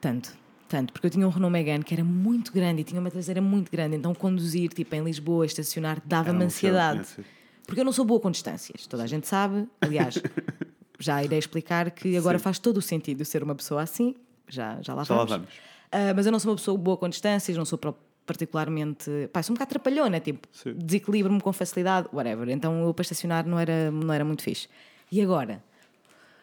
tanto. 0.01 0.37
Tanto, 0.67 0.93
porque 0.93 1.07
eu 1.07 1.11
tinha 1.11 1.27
um 1.27 1.31
Renault 1.31 1.53
Megane 1.53 1.85
que 1.85 1.95
era 1.95 2.03
muito 2.03 2.51
grande 2.51 2.81
e 2.81 2.85
tinha 2.85 2.99
uma 3.01 3.11
traseira 3.11 3.41
muito 3.41 3.71
grande, 3.71 3.95
então 3.97 4.13
conduzir 4.15 4.71
tipo 4.73 4.93
em 4.97 5.05
Lisboa, 5.05 5.45
estacionar, 5.47 6.03
dava-me 6.05 6.43
um 6.43 6.47
ansiedade. 6.47 7.05
filme, 7.05 7.29
Porque 7.67 7.81
eu 7.81 7.85
não 7.85 7.93
sou 7.93 8.05
boa 8.05 8.21
com 8.21 8.31
distâncias, 8.31 8.87
toda 8.87 9.03
a 9.03 9.07
gente 9.07 9.27
sabe. 9.27 9.67
Aliás, 9.81 10.21
já 10.99 11.23
irei 11.25 11.39
explicar 11.39 11.91
que 11.91 12.17
agora 12.17 12.39
Sim. 12.39 12.45
faz 12.45 12.59
todo 12.59 12.77
o 12.79 12.83
sentido 12.83 13.21
eu 13.21 13.25
ser 13.25 13.43
uma 13.43 13.55
pessoa 13.55 13.83
assim. 13.83 14.15
Já, 14.49 14.79
já 14.83 14.95
lá 14.95 15.05
Já 15.05 15.15
lá 15.15 15.25
vamos. 15.25 15.31
vamos. 15.31 15.49
Ah, 15.91 16.13
mas 16.15 16.27
eu 16.27 16.33
não 16.33 16.39
sou 16.39 16.51
uma 16.51 16.57
pessoa 16.57 16.77
boa 16.77 16.97
com 16.97 17.09
distâncias, 17.09 17.57
não 17.57 17.65
sou 17.65 17.79
particularmente. 18.27 19.11
Pá, 19.33 19.43
sou 19.43 19.53
um 19.53 19.55
bocado 19.55 19.71
trapalhona, 19.71 20.21
tipo, 20.21 20.49
desequilibro-me 20.77 21.41
com 21.41 21.53
facilidade, 21.53 22.09
whatever. 22.13 22.49
Então 22.51 22.85
eu 22.85 22.93
para 22.93 23.03
estacionar 23.03 23.47
não 23.47 23.59
era, 23.59 23.91
não 23.91 24.13
era 24.13 24.25
muito 24.25 24.43
fixe. 24.43 24.69
E 25.11 25.21
agora? 25.23 25.63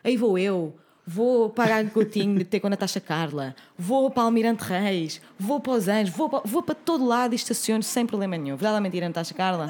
Aí 0.03 0.17
vou 0.17 0.37
eu, 0.37 0.75
vou 1.05 1.49
para 1.49 1.77
a 1.77 1.85
Coutinho 1.89 2.37
de 2.37 2.45
ter 2.45 2.59
com 2.59 2.67
a 2.67 2.69
Natasha 2.71 2.99
Carla, 2.99 3.55
vou 3.77 4.09
para 4.09 4.23
Almirante 4.23 4.63
Reis, 4.63 5.21
vou 5.37 5.59
para 5.59 5.73
os 5.73 5.87
Anjos, 5.87 6.15
vou 6.15 6.29
para, 6.29 6.41
vou 6.45 6.63
para 6.63 6.73
todo 6.73 7.05
lado 7.05 7.33
e 7.33 7.35
estaciono 7.35 7.83
sem 7.83 8.05
problema 8.05 8.37
nenhum. 8.37 8.55
Verdade 8.55 8.75
ou 8.75 8.81
mentira, 8.81 9.07
Natasha 9.07 9.33
Carla? 9.33 9.67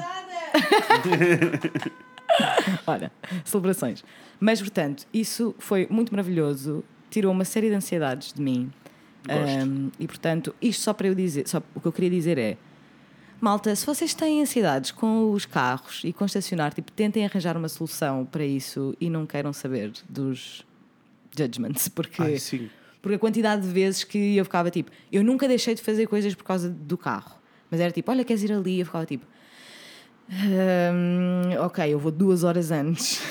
Olha, 2.86 3.12
celebrações. 3.44 4.04
Mas, 4.40 4.60
portanto, 4.60 5.06
isso 5.12 5.54
foi 5.58 5.86
muito 5.90 6.12
maravilhoso, 6.12 6.84
tirou 7.10 7.32
uma 7.32 7.44
série 7.44 7.68
de 7.68 7.74
ansiedades 7.74 8.32
de 8.32 8.40
mim. 8.40 8.72
Um, 9.28 9.90
e, 9.98 10.06
portanto, 10.06 10.54
isto 10.60 10.82
só 10.82 10.92
para 10.92 11.08
eu 11.08 11.14
dizer, 11.14 11.46
só, 11.46 11.62
o 11.74 11.80
que 11.80 11.86
eu 11.86 11.92
queria 11.92 12.10
dizer 12.10 12.38
é. 12.38 12.56
Malta, 13.40 13.74
se 13.74 13.84
vocês 13.84 14.14
têm 14.14 14.40
ansiedades 14.40 14.92
com 14.92 15.32
os 15.32 15.44
carros 15.44 16.02
e 16.04 16.12
com 16.12 16.24
estacionar, 16.24 16.72
tipo, 16.72 16.92
tentem 16.92 17.24
arranjar 17.24 17.56
uma 17.56 17.68
solução 17.68 18.24
para 18.24 18.44
isso 18.44 18.96
e 19.00 19.10
não 19.10 19.26
queiram 19.26 19.52
saber 19.52 19.92
dos 20.08 20.64
judgments, 21.36 21.88
porque, 21.88 22.22
Ai, 22.22 22.36
porque 23.00 23.16
a 23.16 23.18
quantidade 23.18 23.62
de 23.62 23.68
vezes 23.68 24.04
que 24.04 24.36
eu 24.36 24.44
ficava 24.44 24.70
tipo, 24.70 24.92
eu 25.10 25.24
nunca 25.24 25.48
deixei 25.48 25.74
de 25.74 25.82
fazer 25.82 26.06
coisas 26.06 26.36
por 26.36 26.44
causa 26.44 26.70
do 26.70 26.96
carro, 26.96 27.36
mas 27.68 27.80
era 27.80 27.90
tipo, 27.90 28.12
olha, 28.12 28.24
queres 28.24 28.44
ir 28.44 28.52
ali? 28.52 28.78
Eu 28.78 28.86
ficava 28.86 29.06
tipo, 29.06 29.26
"Hum, 30.32 31.50
ok, 31.60 31.92
eu 31.92 31.98
vou 31.98 32.10
duas 32.12 32.44
horas 32.44 32.70
antes. 32.70 33.22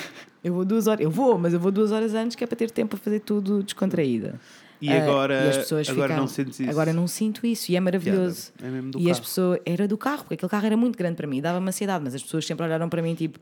Eu 0.43 0.53
vou 0.55 0.65
duas 0.65 0.87
horas, 0.87 1.01
eu 1.03 1.11
vou, 1.11 1.37
mas 1.37 1.53
eu 1.53 1.59
vou 1.59 1.71
duas 1.71 1.91
horas 1.91 2.13
antes 2.15 2.35
que 2.35 2.43
é 2.43 2.47
para 2.47 2.55
ter 2.57 2.71
tempo 2.71 2.95
para 2.95 3.03
fazer 3.03 3.19
tudo 3.19 3.61
descontraída. 3.63 4.39
E 4.81 4.91
Ah, 4.91 5.03
agora, 5.03 5.45
e 5.45 5.49
as 5.49 5.57
pessoas 5.57 5.87
agora 5.89 6.07
ficam- 6.07 6.21
não 6.21 6.27
sentes 6.27 6.59
isso? 6.59 6.69
Agora 6.71 6.91
não 6.93 7.07
sinto 7.07 7.45
isso 7.45 7.71
e 7.71 7.75
é 7.75 7.79
maravilhoso. 7.79 8.51
Piada. 8.53 8.67
É 8.67 8.75
mesmo 8.75 8.91
do 8.91 8.99
e 8.99 9.03
as 9.11 9.17
carro. 9.17 9.21
pessoas. 9.27 9.59
Era 9.63 9.87
do 9.87 9.97
carro, 9.97 10.19
porque 10.23 10.33
aquele 10.33 10.49
carro 10.49 10.65
era 10.65 10.75
muito 10.77 10.97
grande 10.97 11.15
para 11.15 11.27
mim, 11.27 11.39
dava-me 11.41 11.67
ansiedade, 11.67 12.03
mas 12.03 12.15
as 12.15 12.23
pessoas 12.23 12.45
sempre 12.45 12.65
olharam 12.65 12.89
para 12.89 13.01
mim 13.03 13.13
tipo. 13.13 13.39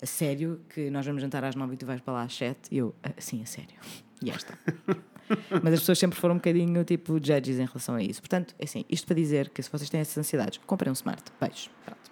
A 0.00 0.06
sério, 0.06 0.60
que 0.70 0.88
nós 0.90 1.04
vamos 1.06 1.20
jantar 1.22 1.42
às 1.44 1.54
nove 1.54 1.74
e 1.74 1.76
tu 1.76 1.84
vais 1.86 2.00
para 2.00 2.14
lá 2.14 2.22
às 2.22 2.34
sete? 2.34 2.60
E 2.70 2.78
eu, 2.78 2.94
"Ah, 3.02 3.10
sim, 3.18 3.42
a 3.42 3.46
sério. 3.46 3.74
E 4.24 4.30
esta. 4.30 4.58
mas 5.62 5.74
as 5.74 5.80
pessoas 5.80 5.98
sempre 5.98 6.18
foram 6.18 6.34
um 6.36 6.38
bocadinho 6.38 6.82
tipo 6.84 7.14
judges 7.22 7.58
em 7.58 7.66
relação 7.66 7.94
a 7.96 8.02
isso. 8.02 8.22
Portanto, 8.22 8.54
é 8.58 8.64
assim, 8.64 8.82
isto 8.88 9.06
para 9.06 9.16
dizer 9.16 9.50
que 9.50 9.62
se 9.62 9.70
vocês 9.70 9.90
têm 9.90 10.00
essas 10.00 10.16
ansiedades, 10.16 10.58
comprem 10.66 10.90
um 10.90 10.94
smart. 10.94 11.22
Beijo. 11.38 11.68
Pronto. 11.84 12.05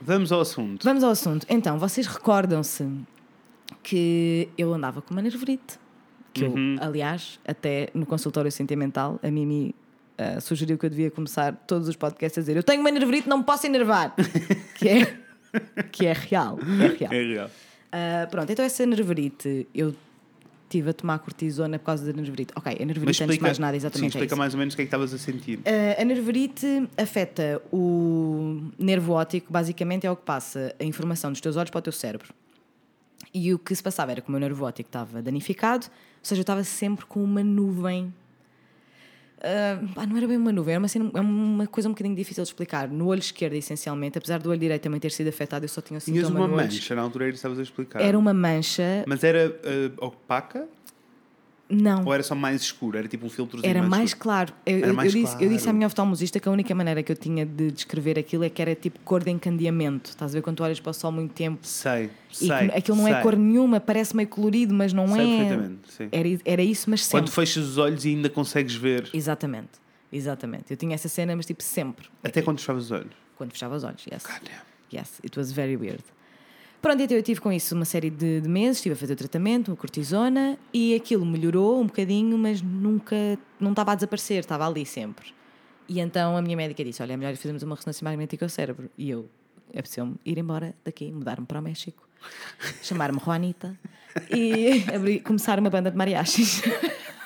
Vamos 0.00 0.32
ao 0.32 0.40
assunto. 0.40 0.84
Vamos 0.84 1.04
ao 1.04 1.10
assunto. 1.10 1.46
Então, 1.48 1.78
vocês 1.78 2.06
recordam-se 2.06 2.88
que 3.82 4.48
eu 4.56 4.72
andava 4.72 5.02
com 5.02 5.12
uma 5.12 5.22
nervorite. 5.22 5.78
Que 6.32 6.44
eu, 6.44 6.54
aliás, 6.80 7.40
até 7.46 7.88
no 7.92 8.06
consultório 8.06 8.52
sentimental, 8.52 9.18
a 9.22 9.30
Mimi 9.30 9.74
ah, 10.20 10.38
sugeriu 10.38 10.76
que 10.76 10.84
eu 10.84 10.90
devia 10.90 11.10
começar 11.10 11.50
todos 11.66 11.88
os 11.88 11.96
podcasts 11.96 12.36
a 12.36 12.42
dizer: 12.42 12.56
Eu 12.56 12.62
tenho 12.62 12.82
uma 12.82 12.90
nervorite, 12.90 13.26
não 13.26 13.38
me 13.38 13.44
posso 13.44 13.66
enervar. 13.66 14.14
que, 14.76 14.88
é, 14.88 15.18
que 15.90 16.04
é 16.04 16.12
real. 16.12 16.58
É 16.60 16.86
real. 16.86 17.12
É 17.12 17.22
real. 17.22 17.50
Ah, 17.90 18.26
pronto, 18.30 18.52
então 18.52 18.62
essa 18.62 18.84
nervorite, 18.84 19.66
eu 19.74 19.94
tive 20.70 20.90
a 20.90 20.92
tomar 20.94 21.18
cortisona 21.18 21.78
por 21.78 21.84
causa 21.86 22.06
da 22.06 22.12
nervorite. 22.12 22.52
Ok, 22.56 22.72
a 22.72 22.76
Mas 22.78 22.86
nervorite, 22.86 23.08
antes 23.08 23.16
de 23.18 23.24
explica, 23.24 23.42
mais 23.42 23.58
nada, 23.58 23.72
sim, 23.72 23.76
exatamente 23.78 24.04
é 24.04 24.08
explica 24.08 24.34
isso. 24.34 24.38
mais 24.38 24.54
ou 24.54 24.58
menos 24.58 24.72
o 24.72 24.76
que 24.76 24.82
é 24.82 24.84
que 24.84 24.86
estavas 24.86 25.12
a 25.12 25.18
sentir. 25.18 25.58
Uh, 25.58 26.00
a 26.00 26.04
nervorite 26.04 26.88
afeta 26.96 27.60
o 27.72 28.62
nervo 28.78 29.12
óptico, 29.14 29.52
basicamente 29.52 30.06
é 30.06 30.10
o 30.10 30.16
que 30.16 30.24
passa 30.24 30.74
a 30.80 30.84
informação 30.84 31.32
dos 31.32 31.40
teus 31.40 31.56
olhos 31.56 31.70
para 31.70 31.80
o 31.80 31.82
teu 31.82 31.92
cérebro. 31.92 32.32
E 33.34 33.52
o 33.52 33.58
que 33.58 33.74
se 33.74 33.82
passava 33.82 34.12
era 34.12 34.20
que 34.20 34.28
o 34.28 34.30
meu 34.30 34.40
nervo 34.40 34.64
óptico 34.64 34.88
estava 34.88 35.20
danificado, 35.20 35.86
ou 35.86 35.90
seja, 36.22 36.38
eu 36.38 36.42
estava 36.42 36.64
sempre 36.64 37.04
com 37.04 37.22
uma 37.22 37.42
nuvem. 37.42 38.14
Uh, 39.42 40.06
não 40.06 40.16
era 40.18 40.28
bem 40.28 40.36
uma 40.36 40.52
nuvem, 40.52 40.74
era 40.74 40.78
uma, 40.82 40.88
cena- 40.88 41.10
é 41.14 41.20
uma 41.20 41.66
coisa 41.66 41.88
um 41.88 41.92
bocadinho 41.92 42.14
difícil 42.14 42.44
de 42.44 42.50
explicar. 42.50 42.88
No 42.88 43.06
olho 43.06 43.20
esquerdo, 43.20 43.54
essencialmente, 43.54 44.18
apesar 44.18 44.38
do 44.38 44.50
olho 44.50 44.58
direito 44.60 44.82
também 44.82 45.00
ter 45.00 45.10
sido 45.10 45.28
afetado, 45.28 45.64
eu 45.64 45.68
só 45.68 45.80
tinha 45.80 45.98
Tinhas 45.98 46.18
sintoma 46.26 46.40
uma 46.40 46.48
no 46.48 46.54
olho 46.54 46.62
mancha 46.64 46.94
na 46.94 47.00
altura, 47.02 47.28
estavas 47.30 47.58
a 47.58 47.62
explicar. 47.62 48.02
Era 48.02 48.18
uma 48.18 48.34
mancha, 48.34 49.02
Mas 49.06 49.24
era 49.24 49.48
uh, 49.48 50.04
opaca 50.06 50.68
não. 51.70 52.04
ou 52.04 52.12
era 52.12 52.22
só 52.22 52.34
mais 52.34 52.62
escuro? 52.62 52.98
Era 52.98 53.06
tipo 53.08 53.24
um 53.26 53.30
filtrozinho 53.30 53.68
Era 53.70 53.82
mais 53.82 54.10
escuro? 54.10 54.22
claro. 54.24 54.52
Eu, 54.66 54.76
Era 54.76 54.86
eu- 54.86 54.88
eu 54.90 54.94
mais 54.94 55.12
disse, 55.12 55.34
eu 55.34 55.48
disse 55.48 55.54
à 55.54 55.64
claro. 55.64 55.76
minha 55.76 55.86
oftalmologista 55.86 56.40
que 56.40 56.48
a 56.48 56.52
única 56.52 56.74
maneira 56.74 57.02
que 57.02 57.12
eu 57.12 57.16
tinha 57.16 57.44
de 57.46 57.70
descrever 57.70 58.18
aquilo 58.18 58.44
é 58.44 58.50
que 58.50 58.60
era 58.60 58.74
tipo 58.74 58.98
cor 59.00 59.22
de 59.22 59.30
encandeamento. 59.30 60.10
Estás 60.10 60.32
a 60.32 60.34
ver 60.38 60.42
quando 60.42 60.56
tu 60.56 60.64
olhas 60.64 60.80
para 60.80 60.90
o 60.90 60.92
sol 60.94 61.12
muito 61.12 61.32
tempo 61.32 61.66
Sei, 61.66 62.10
e 62.32 62.34
sei. 62.46 62.50
aquilo 62.74 62.96
não 62.96 63.06
é 63.08 63.12
sei. 63.14 63.22
cor 63.22 63.36
nenhuma, 63.36 63.78
parece 63.80 64.14
meio 64.16 64.28
colorido, 64.28 64.74
mas 64.74 64.92
não 64.92 65.06
Sei 65.08 65.20
é. 65.20 65.38
perfeitamente, 65.38 65.80
sim. 65.92 66.08
Era, 66.10 66.28
era 66.44 66.62
isso, 66.62 66.90
mas 66.90 67.04
sempre. 67.04 67.20
Quando 67.20 67.30
fechas 67.30 67.64
os 67.68 67.78
olhos 67.78 68.04
e 68.04 68.08
ainda 68.10 68.28
consegues 68.28 68.74
ver. 68.74 69.08
Exatamente, 69.14 69.70
exatamente. 70.12 70.64
Eu 70.70 70.76
tinha 70.76 70.94
essa 70.94 71.08
cena, 71.08 71.34
mas 71.36 71.46
tipo 71.46 71.62
sempre. 71.62 72.06
Até 72.24 72.42
quando 72.42 72.58
fechavas 72.58 72.84
os 72.86 72.90
olhos. 72.90 73.12
Quando 73.36 73.52
fechava 73.52 73.76
os 73.76 73.84
olhos, 73.84 74.04
yes. 74.12 74.24
God 74.26 74.40
damn. 74.44 74.70
Yes, 74.92 75.20
it 75.24 75.38
was 75.38 75.52
very 75.52 75.76
weird. 75.76 76.02
Pronto, 76.80 77.02
então 77.02 77.14
eu 77.14 77.22
tive 77.22 77.40
com 77.40 77.52
isso 77.52 77.74
uma 77.74 77.84
série 77.84 78.08
de, 78.08 78.40
de 78.40 78.48
meses, 78.48 78.78
estive 78.78 78.94
a 78.94 78.96
fazer 78.96 79.12
o 79.12 79.16
tratamento, 79.16 79.68
uma 79.68 79.76
cortisona, 79.76 80.58
e 80.72 80.94
aquilo 80.94 81.26
melhorou 81.26 81.78
um 81.78 81.86
bocadinho, 81.86 82.38
mas 82.38 82.62
nunca, 82.62 83.16
não 83.58 83.70
estava 83.72 83.92
a 83.92 83.94
desaparecer, 83.94 84.38
estava 84.38 84.66
ali 84.66 84.86
sempre. 84.86 85.34
E 85.86 86.00
então 86.00 86.36
a 86.36 86.40
minha 86.42 86.56
médica 86.56 86.82
disse: 86.82 87.02
Olha, 87.02 87.12
é 87.12 87.16
melhor 87.16 87.36
fazermos 87.36 87.62
uma 87.62 87.74
ressonância 87.74 88.04
magnética 88.04 88.44
ao 88.44 88.48
cérebro. 88.48 88.88
E 88.96 89.10
eu, 89.10 89.28
apeteceu-me 89.70 90.14
ir 90.24 90.38
embora 90.38 90.74
daqui, 90.84 91.12
mudar-me 91.12 91.44
para 91.46 91.60
o 91.60 91.62
México, 91.62 92.08
chamar-me 92.80 93.18
Juanita 93.18 93.76
e 94.30 94.84
abrir, 94.94 95.20
começar 95.20 95.58
uma 95.58 95.68
banda 95.68 95.90
de 95.90 95.96
mariachis. 95.96 96.62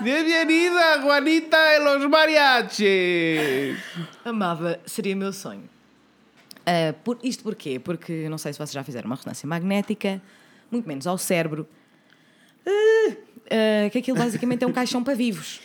Bienvenida, 0.00 1.00
Juanita 1.02 1.56
e 1.74 1.80
los 1.80 2.08
mariachis! 2.08 3.76
Amava, 4.24 4.78
seria 4.86 5.16
meu 5.16 5.32
sonho. 5.32 5.68
Ah, 6.64 6.94
por, 7.02 7.18
isto 7.22 7.42
porquê? 7.42 7.80
Porque 7.80 8.28
não 8.28 8.38
sei 8.38 8.52
se 8.52 8.58
vocês 8.58 8.72
já 8.72 8.84
fizeram 8.84 9.06
uma 9.06 9.16
ressonância 9.16 9.48
magnética, 9.48 10.22
muito 10.70 10.86
menos 10.86 11.06
ao 11.06 11.18
cérebro, 11.18 11.66
Ah, 12.64 13.16
ah, 13.50 13.90
que 13.90 13.98
aquilo 13.98 14.16
basicamente 14.16 14.62
é 14.62 14.66
um 14.66 14.72
caixão 14.72 15.02
para 15.02 15.14
vivos. 15.14 15.60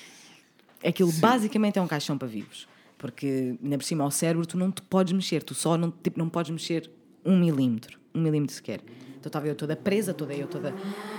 Aquilo 0.84 1.12
basicamente 1.14 1.78
é 1.78 1.82
um 1.82 1.88
caixão 1.88 2.18
para 2.18 2.28
vivos. 2.28 2.68
Porque, 2.98 3.56
ainda 3.62 3.78
por 3.78 3.84
cima, 3.84 4.04
ao 4.04 4.12
cérebro 4.12 4.48
tu 4.48 4.58
não 4.58 4.72
te 4.72 4.82
podes 4.82 5.14
mexer, 5.14 5.44
tu 5.44 5.54
só 5.54 5.78
não, 5.78 5.92
tipo, 5.92 6.18
não 6.18 6.28
podes 6.28 6.50
mexer 6.50 6.90
um 7.24 7.38
milímetro, 7.38 8.00
um 8.16 8.22
milímetro 8.22 8.56
sequer. 8.56 8.80
Então 9.24 9.30
estava 9.30 9.48
eu 9.48 9.56
toda 9.56 9.74
presa, 9.74 10.14
toda 10.14 10.34
eu 10.34 10.48
toda 10.48 10.72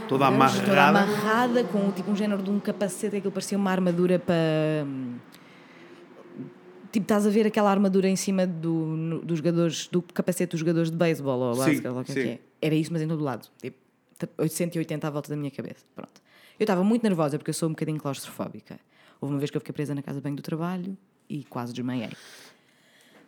Toda 0.07 0.09
Toda 0.09 0.27
amarrada. 0.27 0.89
amarrada 0.89 1.65
com 1.65 1.91
tipo 1.91 2.11
um 2.11 2.15
género 2.15 2.43
de 2.43 2.51
um 2.51 2.61
capacete, 2.61 3.17
aquilo 3.17 3.33
parecia 3.33 3.57
uma 3.57 3.71
armadura 3.71 4.19
para. 4.19 4.85
Tipo, 6.93 7.05
estás 7.05 7.27
a 7.27 7.31
ver 7.31 7.47
aquela 7.47 7.71
armadura 7.71 8.07
em 8.07 8.15
cima 8.15 8.47
do, 8.47 9.21
dos 9.21 9.39
jogadores, 9.39 9.89
do 9.89 10.03
capacete 10.03 10.51
dos 10.51 10.61
jogadores 10.61 10.91
de 10.91 10.97
beisebol 10.97 11.41
ou 11.41 11.57
basquete, 11.57 11.87
o 11.89 12.05
que 12.05 12.13
é 12.13 12.27
é. 12.29 12.39
Era 12.61 12.75
isso, 12.75 12.93
mas 12.93 13.01
em 13.01 13.09
todo 13.09 13.25
lado. 13.25 13.49
Tipo, 13.61 13.79
880 14.39 15.07
à 15.07 15.11
volta 15.11 15.31
da 15.31 15.37
minha 15.37 15.51
cabeça. 15.51 15.85
Pronto. 15.97 16.21
Eu 16.59 16.65
estava 16.65 16.85
muito 16.85 17.03
nervosa 17.03 17.39
porque 17.39 17.51
eu 17.51 17.55
sou 17.55 17.69
um 17.69 17.73
bocadinho 17.73 17.99
claustrofóbica. 17.99 18.79
Houve 19.19 19.35
uma 19.35 19.39
vez 19.41 19.51
que 19.51 19.57
eu 19.57 19.61
fiquei 19.61 19.73
presa 19.73 19.95
na 19.95 20.03
casa 20.03 20.21
banho 20.21 20.37
do 20.37 20.43
trabalho 20.43 20.97
e 21.29 21.43
quase 21.45 21.73
desmaiei. 21.73 22.11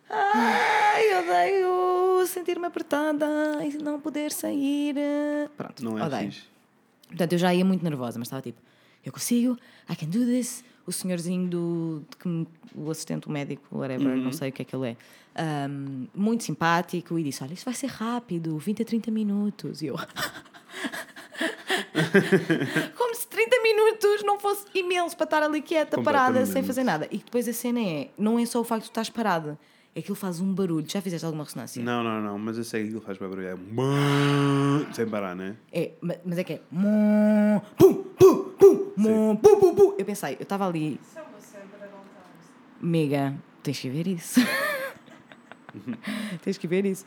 Ai, 0.09 1.19
odeio 1.19 2.25
sentir-me 2.27 2.65
apertada 2.65 3.25
e 3.65 3.77
não 3.77 3.99
poder 3.99 4.31
sair. 4.31 4.95
Pronto, 5.55 5.83
Não 5.83 5.97
é 5.99 6.03
odeio. 6.05 6.31
fixe. 6.31 6.43
Portanto, 7.07 7.33
eu 7.33 7.37
já 7.39 7.53
ia 7.53 7.63
muito 7.65 7.83
nervosa, 7.83 8.17
mas 8.19 8.27
estava 8.27 8.41
tipo, 8.41 8.59
eu 9.05 9.11
consigo, 9.11 9.57
I 9.89 9.95
can 9.95 10.07
do 10.07 10.25
this. 10.25 10.63
O 10.85 10.91
senhorzinho 10.91 11.49
do. 11.49 12.01
que 12.17 12.47
o 12.73 12.89
assistente, 12.89 13.27
o 13.27 13.31
médico, 13.31 13.77
whatever, 13.77 14.07
Uhum. 14.07 14.23
não 14.23 14.31
sei 14.31 14.49
o 14.49 14.51
que 14.53 14.61
é 14.61 14.65
que 14.65 14.73
ele 14.73 14.91
é, 14.91 14.97
ahm, 15.35 16.05
muito 16.15 16.45
simpático 16.45 17.19
e 17.19 17.23
disse: 17.23 17.43
Olha, 17.43 17.53
isso 17.53 17.65
vai 17.65 17.73
ser 17.73 17.87
rápido, 17.87 18.57
20 18.57 18.83
a 18.83 18.85
30 18.85 19.11
minutos. 19.11 19.81
E 19.81 19.87
eu. 19.87 19.95
Como 22.97 23.15
se 23.15 23.27
30 23.27 23.61
minutos 23.61 24.23
não 24.23 24.39
fosse 24.39 24.65
imenso 24.73 25.15
para 25.17 25.23
estar 25.25 25.43
ali 25.43 25.61
quieta, 25.61 26.01
parada, 26.01 26.45
sem 26.45 26.63
fazer 26.63 26.83
nada. 26.83 27.07
E 27.11 27.17
depois 27.17 27.47
a 27.47 27.53
cena 27.53 27.81
é: 27.81 28.09
não 28.17 28.39
é 28.39 28.45
só 28.45 28.59
o 28.61 28.63
facto 28.63 28.83
de 28.83 28.89
tu 28.89 28.91
estás 28.93 29.09
parada, 29.09 29.57
é 29.97 30.01
que 30.01 30.11
ele 30.11 30.19
faz 30.19 30.39
um 30.39 30.53
barulho. 30.53 30.85
Já 30.87 31.01
fizeste 31.01 31.25
alguma 31.25 31.43
ressonância? 31.43 31.83
Não, 31.83 32.03
não, 32.03 32.21
não, 32.21 32.37
mas 32.37 32.57
eu 32.57 32.63
sei 32.63 32.81
que 32.83 32.87
aquilo 32.89 33.01
faz 33.01 33.17
para 33.17 33.27
barulho. 33.27 33.47
É 33.47 33.55
um 33.55 34.93
sem 34.93 35.07
parar, 35.07 35.35
né? 35.35 35.55
É, 35.71 35.91
ma- 36.01 36.15
mas 36.23 36.37
é 36.37 36.43
que 36.43 36.53
é. 36.53 36.61
Pum, 36.71 37.61
pum, 37.77 37.93
pum, 38.17 38.43
pum, 38.59 39.35
pum, 39.35 39.59
pum, 39.59 39.75
pum. 39.75 39.95
Eu 39.97 40.05
pensei, 40.05 40.33
eu 40.35 40.43
estava 40.43 40.67
ali. 40.67 40.99
Amiga, 42.81 43.33
tens 43.63 43.79
que 43.79 43.89
ver 43.89 44.07
isso. 44.07 44.39
tens 46.43 46.57
que 46.57 46.67
ver 46.67 46.85
isso. 46.85 47.05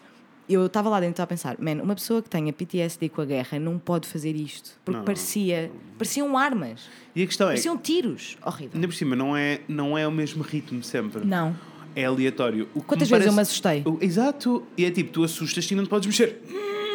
Eu 0.48 0.66
estava 0.66 0.88
lá 0.88 0.98
dentro 0.98 1.12
estava 1.12 1.26
a 1.26 1.28
pensar, 1.28 1.56
man, 1.60 1.80
uma 1.80 1.94
pessoa 1.94 2.20
que 2.20 2.28
tenha 2.28 2.52
PTSD 2.52 3.08
com 3.08 3.20
a 3.20 3.24
guerra 3.24 3.60
não 3.60 3.78
pode 3.78 4.08
fazer 4.08 4.34
isto. 4.34 4.72
Porque 4.84 4.98
Não. 4.98 5.04
parecia. 5.04 5.70
Pareciam 5.96 6.36
armas. 6.36 6.88
E 7.14 7.22
a 7.22 7.26
questão 7.26 7.46
é, 7.46 7.50
Pareciam 7.52 7.78
tiros. 7.78 8.36
Horrível. 8.44 8.72
ainda 8.74 8.88
por 8.88 8.94
cima, 8.94 9.14
não 9.14 9.36
é, 9.36 9.60
não 9.68 9.96
é 9.96 10.08
o 10.08 10.10
mesmo 10.10 10.42
ritmo 10.42 10.82
sempre. 10.82 11.24
Não. 11.24 11.56
É 11.94 12.04
aleatório. 12.04 12.68
O 12.74 12.80
que 12.80 12.86
Quantas 12.86 13.08
vezes 13.08 13.26
eu 13.26 13.32
me 13.32 13.36
parece- 13.36 13.50
assustei? 13.50 13.82
O- 13.84 13.98
Exato. 14.00 14.66
E 14.76 14.84
é 14.84 14.90
tipo, 14.90 15.10
tu 15.10 15.24
assustas-te 15.24 15.72
e 15.72 15.76
não 15.76 15.84
te 15.84 15.90
podes 15.90 16.06
mexer. 16.06 16.40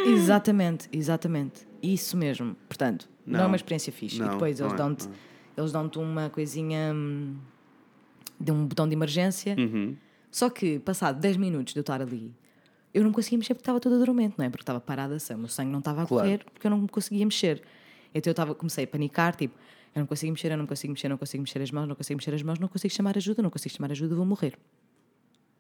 Exatamente, 0.05 0.87
exatamente. 0.91 1.67
Isso 1.81 2.15
mesmo. 2.17 2.55
Portanto, 2.67 3.09
não, 3.25 3.39
é 3.39 3.41
Não. 3.43 3.47
uma 3.49 3.55
experiência 3.55 3.91
fixe. 3.91 4.19
Não, 4.19 4.27
e 4.27 4.29
depois 4.31 4.59
não 4.59 4.67
eles 4.67 4.73
é, 4.73 4.77
dão-te 4.77 5.07
não 5.07 5.13
eles 5.57 5.71
dão-te 5.71 5.97
uma 5.99 6.29
coisinha 6.29 6.91
hum, 6.93 7.35
de 8.39 8.51
um 8.51 8.65
botão 8.65 8.87
de 8.87 8.93
emergência. 8.93 9.55
Uhum. 9.57 9.95
Só 10.29 10.49
que, 10.49 10.79
passado 10.79 11.19
10 11.19 11.37
minutos 11.37 11.73
de 11.73 11.79
eu 11.79 11.81
estar 11.81 12.01
ali, 12.01 12.33
eu 12.93 13.03
não 13.03 13.11
conseguia 13.11 13.37
mexer 13.37 13.53
porque 13.53 13.61
estava 13.61 13.79
toda 13.79 13.97
dormente, 13.97 14.35
não 14.37 14.45
é? 14.45 14.49
Porque 14.49 14.63
estava 14.63 14.79
parada 14.81 15.15
assim, 15.15 15.33
o 15.33 15.37
meu 15.37 15.47
sangue 15.47 15.71
não 15.71 15.79
estava 15.79 16.03
a 16.03 16.05
Claro. 16.05 16.25
correr 16.27 16.45
porque 16.53 16.67
eu 16.67 16.71
não 16.71 16.79
me 16.79 16.87
conseguia 16.89 17.25
mexer. 17.25 17.61
Então 18.13 18.29
eu 18.29 18.33
estava, 18.33 18.53
comecei 18.53 18.83
a 18.83 18.87
panicar, 18.87 19.35
tipo, 19.35 19.55
Eu 19.95 20.01
não 20.01 20.07
consigo 20.07 20.29
mexer, 20.33 20.51
eu 20.51 20.57
não 20.57 20.67
consigo 20.67 20.91
mexer, 20.91 21.07
não 21.07 21.17
consigo 21.17 21.41
mexer 21.41 21.61
as 21.61 21.71
mãos, 21.71 21.87
não 21.87 21.95
consigo 21.95 22.17
mexer 22.17 22.33
as 22.33 22.43
mãos, 22.43 22.59
não 22.59 22.67
consigo 22.67 22.93
chamar 22.93 23.15
ajuda, 23.17 23.41
não 23.41 23.49
consigo 23.49 23.73
chamar 23.73 23.91
ajuda, 23.93 24.13
vou 24.13 24.25
morrer. 24.25 24.57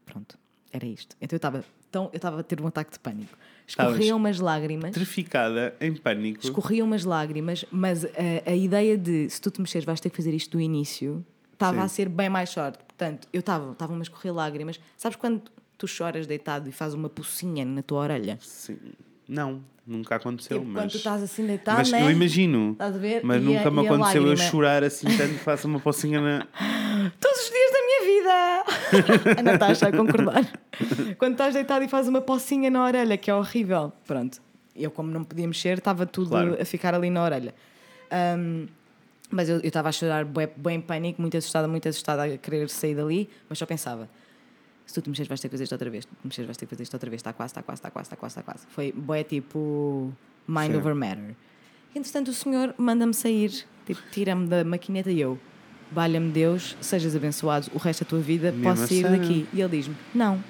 Pronto, 0.05 0.37
era 0.71 0.85
isto. 0.85 1.15
Então 1.21 1.35
eu 1.35 1.37
estava 1.37 1.65
então, 1.89 2.09
eu 2.11 2.17
estava 2.17 2.39
a 2.41 2.43
ter 2.43 2.59
um 2.61 2.67
ataque 2.67 2.91
de 2.91 2.99
pânico. 2.99 3.37
Escorriam 3.65 4.17
umas 4.17 4.37
lágrimas, 4.39 4.91
Terrificada, 4.91 5.73
em 5.79 5.93
pânico. 5.95 6.41
escorriam 6.43 6.85
umas 6.85 7.05
lágrimas, 7.05 7.63
mas 7.71 8.03
a, 8.05 8.09
a 8.51 8.55
ideia 8.55 8.97
de 8.97 9.29
se 9.29 9.39
tu 9.39 9.49
te 9.49 9.61
mexeres 9.61 9.85
vais 9.85 9.99
ter 10.01 10.09
que 10.09 10.15
fazer 10.17 10.33
isto 10.33 10.51
do 10.57 10.61
início 10.61 11.25
estava 11.53 11.81
a 11.81 11.87
ser 11.87 12.09
bem 12.09 12.27
mais 12.29 12.53
forte. 12.53 12.79
Portanto, 12.83 13.27
eu 13.31 13.39
estava, 13.39 13.71
estava 13.71 13.95
a 13.97 14.01
escorrer 14.01 14.33
lágrimas. 14.33 14.79
Sabes 14.97 15.15
quando 15.17 15.43
tu 15.77 15.87
choras 15.87 16.27
deitado 16.27 16.67
e 16.69 16.71
fazes 16.73 16.95
uma 16.95 17.09
pocinha 17.09 17.63
na 17.63 17.81
tua 17.81 17.99
orelha? 18.01 18.37
Sim. 18.41 18.77
Não, 19.27 19.63
nunca 19.87 20.15
aconteceu, 20.17 20.59
Tipo, 20.59 20.71
mas. 20.71 20.83
quando 20.83 20.91
tu 20.91 20.97
estás 20.97 21.23
assim 21.23 21.47
deitado, 21.47 21.77
mas 21.77 21.91
né? 21.91 22.03
eu 22.03 22.11
imagino. 22.11 22.73
Estás 22.73 22.95
a 22.95 22.99
ver? 22.99 23.21
Mas 23.23 23.41
E 23.41 23.45
nunca 23.45 23.67
a- 23.69 23.71
me 23.71 23.87
aconteceu 23.87 24.27
eu 24.27 24.35
chorar 24.37 24.83
assim 24.83 25.07
tanto 25.17 25.33
que 25.33 25.39
faço 25.39 25.65
uma 25.67 25.79
pocinha 25.79 26.19
na. 26.21 26.47
Todos 27.19 27.39
os 27.39 27.49
dias 27.49 27.71
da 27.71 27.79
minha 27.85 28.01
vida! 29.33 29.39
a 29.39 29.43
Natasha 29.43 29.87
a 29.87 29.91
concordar. 29.91 30.43
Quando 31.17 31.33
estás 31.33 31.53
deitado 31.53 31.83
e 31.83 31.87
fazes 31.87 32.09
uma 32.09 32.21
pocinha 32.21 32.69
na 32.69 32.83
orelha, 32.83 33.17
que 33.17 33.29
é 33.29 33.35
horrível. 33.35 33.91
Pronto. 34.05 34.41
Eu, 34.75 34.91
como 34.91 35.09
não 35.11 35.23
podia 35.23 35.47
mexer, 35.47 35.77
estava 35.77 36.05
tudo 36.05 36.29
Claro. 36.29 36.57
a 36.61 36.65
ficar 36.65 36.93
ali 36.93 37.09
na 37.09 37.23
orelha. 37.23 37.53
Ahm, 38.11 38.67
mas 39.31 39.49
eu 39.49 39.59
estava 39.63 39.89
a 39.89 39.91
chorar 39.91 40.25
bem, 40.25 40.49
bem 40.55 40.77
em 40.77 40.81
pânico, 40.81 41.21
muito 41.21 41.35
assustada, 41.37 41.67
muito 41.67 41.87
assustada 41.87 42.23
a 42.25 42.37
querer 42.37 42.69
sair 42.69 42.95
dali, 42.95 43.29
mas 43.49 43.57
só 43.57 43.65
pensava. 43.65 44.09
Se 44.85 44.93
tu 44.93 45.01
te 45.01 45.09
mexeres, 45.09 45.27
vais 45.27 45.41
ter 45.41 45.47
que 45.47 45.53
fazer 45.53 45.63
isto 45.63 45.71
outra 45.73 45.89
vez. 45.89 46.05
Tu 46.05 46.09
te 46.13 46.25
mexeres, 46.27 46.45
vais 46.47 46.57
ter 46.57 46.65
que 46.65 46.69
fazer 46.69 46.83
isto 46.83 46.93
outra 46.93 47.09
vez. 47.09 47.19
Está 47.19 47.33
quase, 47.33 47.51
está 47.51 47.63
quase, 47.63 47.79
está 47.79 47.89
quase, 47.89 48.05
está 48.07 48.15
quase, 48.15 48.39
está 48.39 48.43
quase. 48.43 48.67
Foi 48.67 48.91
bué 48.91 49.23
tipo 49.23 50.13
mind 50.47 50.71
Sim. 50.73 50.77
over 50.77 50.93
matter. 50.93 51.35
Entretanto, 51.95 52.27
o 52.29 52.33
senhor 52.33 52.75
manda-me 52.77 53.13
sair, 53.13 53.65
tipo, 53.85 54.01
tira-me 54.11 54.47
da 54.47 54.63
maquineta 54.63 55.09
e 55.09 55.21
eu, 55.21 55.39
valha-me 55.91 56.31
Deus, 56.31 56.75
sejas 56.81 57.15
abençoado 57.15 57.67
o 57.73 57.77
resto 57.77 58.03
da 58.03 58.09
tua 58.09 58.19
vida, 58.19 58.51
Mesmo 58.51 58.63
posso 58.63 58.87
sair 58.87 59.05
assim. 59.05 59.17
daqui. 59.19 59.47
E 59.53 59.61
ele 59.61 59.77
diz-me: 59.77 59.95
Não, 60.13 60.43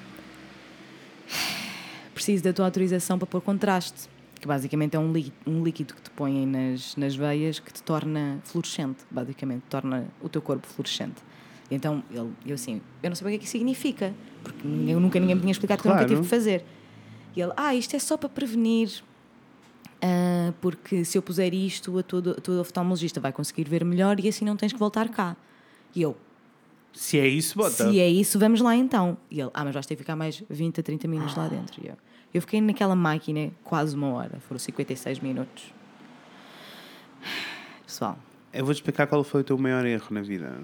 preciso 2.13 2.43
da 2.43 2.53
tua 2.53 2.65
autorização 2.65 3.17
para 3.17 3.27
pôr 3.27 3.41
contraste. 3.41 4.09
Que 4.39 4.47
basicamente 4.47 4.95
é 4.95 4.99
um, 4.99 5.11
lí- 5.11 5.33
um 5.47 5.63
líquido 5.63 5.93
que 5.95 6.01
te 6.01 6.09
põem 6.11 6.45
nas, 6.45 6.95
nas 6.97 7.15
veias 7.15 7.57
que 7.59 7.71
te 7.73 7.81
torna 7.81 8.39
fluorescente, 8.43 8.99
basicamente, 9.09 9.63
torna 9.69 10.05
o 10.21 10.29
teu 10.29 10.41
corpo 10.41 10.67
fluorescente. 10.67 11.15
E 11.71 11.75
então 11.75 12.03
ele, 12.11 12.29
eu 12.45 12.53
assim, 12.53 12.79
eu 13.01 13.09
não 13.09 13.15
sabia 13.15 13.35
o 13.35 13.39
que 13.39 13.43
é 13.43 13.45
que 13.45 13.49
significa, 13.49 14.13
porque 14.43 14.67
eu 14.67 14.99
nunca 14.99 15.19
ninguém 15.19 15.35
me 15.35 15.41
tinha 15.41 15.51
explicado 15.51 15.81
que 15.81 15.87
eu 15.87 15.91
nunca 15.93 16.05
Claro. 16.05 16.15
tive 16.15 16.21
que 16.21 16.27
fazer. 16.35 16.63
E 17.35 17.41
ele, 17.41 17.53
ah, 17.57 17.73
isto 17.73 17.95
é 17.95 17.99
só 17.99 18.17
para 18.17 18.29
prevenir, 18.29 19.01
ah, 20.01 20.53
porque 20.61 21.03
se 21.05 21.17
eu 21.17 21.21
puser 21.21 21.53
isto, 21.53 21.97
a 21.97 22.03
tua, 22.03 22.31
a 22.31 22.41
tua 22.41 22.61
oftalmologista 22.61 23.19
vai 23.19 23.31
conseguir 23.31 23.67
ver 23.69 23.83
melhor 23.85 24.19
e 24.19 24.27
assim 24.27 24.45
não 24.45 24.55
tens 24.55 24.73
que 24.73 24.79
voltar 24.79 25.09
cá. 25.09 25.35
E 25.95 26.01
eu, 26.01 26.15
Se 26.93 27.17
é 27.19 27.27
isso, 27.27 27.57
bota. 27.57 27.89
se 27.89 27.99
é 27.99 28.07
isso, 28.09 28.37
vamos 28.39 28.61
lá 28.61 28.75
então. 28.75 29.17
E 29.31 29.39
ele, 29.39 29.49
ah, 29.53 29.63
mas 29.63 29.73
vais 29.73 29.85
ter 29.85 29.95
que 29.95 30.03
ficar 30.03 30.15
mais 30.15 30.43
20 30.49 30.79
a 30.79 30.83
30 30.83 31.07
minutos 31.07 31.35
lá 31.35 31.47
dentro. 31.47 31.83
E 31.83 31.87
eu, 31.87 31.97
eu 32.33 32.41
fiquei 32.41 32.59
naquela 32.61 32.95
máquina 32.95 33.51
quase 33.63 33.95
uma 33.95 34.07
hora, 34.09 34.39
foram 34.41 34.59
56 34.59 35.19
minutos. 35.19 35.73
Pessoal, 37.85 38.17
Eu 38.53 38.65
vou-te 38.65 38.77
explicar 38.77 39.07
qual 39.07 39.23
foi 39.23 39.41
o 39.41 39.43
teu 39.43 39.57
maior 39.57 39.85
erro 39.85 40.07
na 40.11 40.21
vida. 40.21 40.59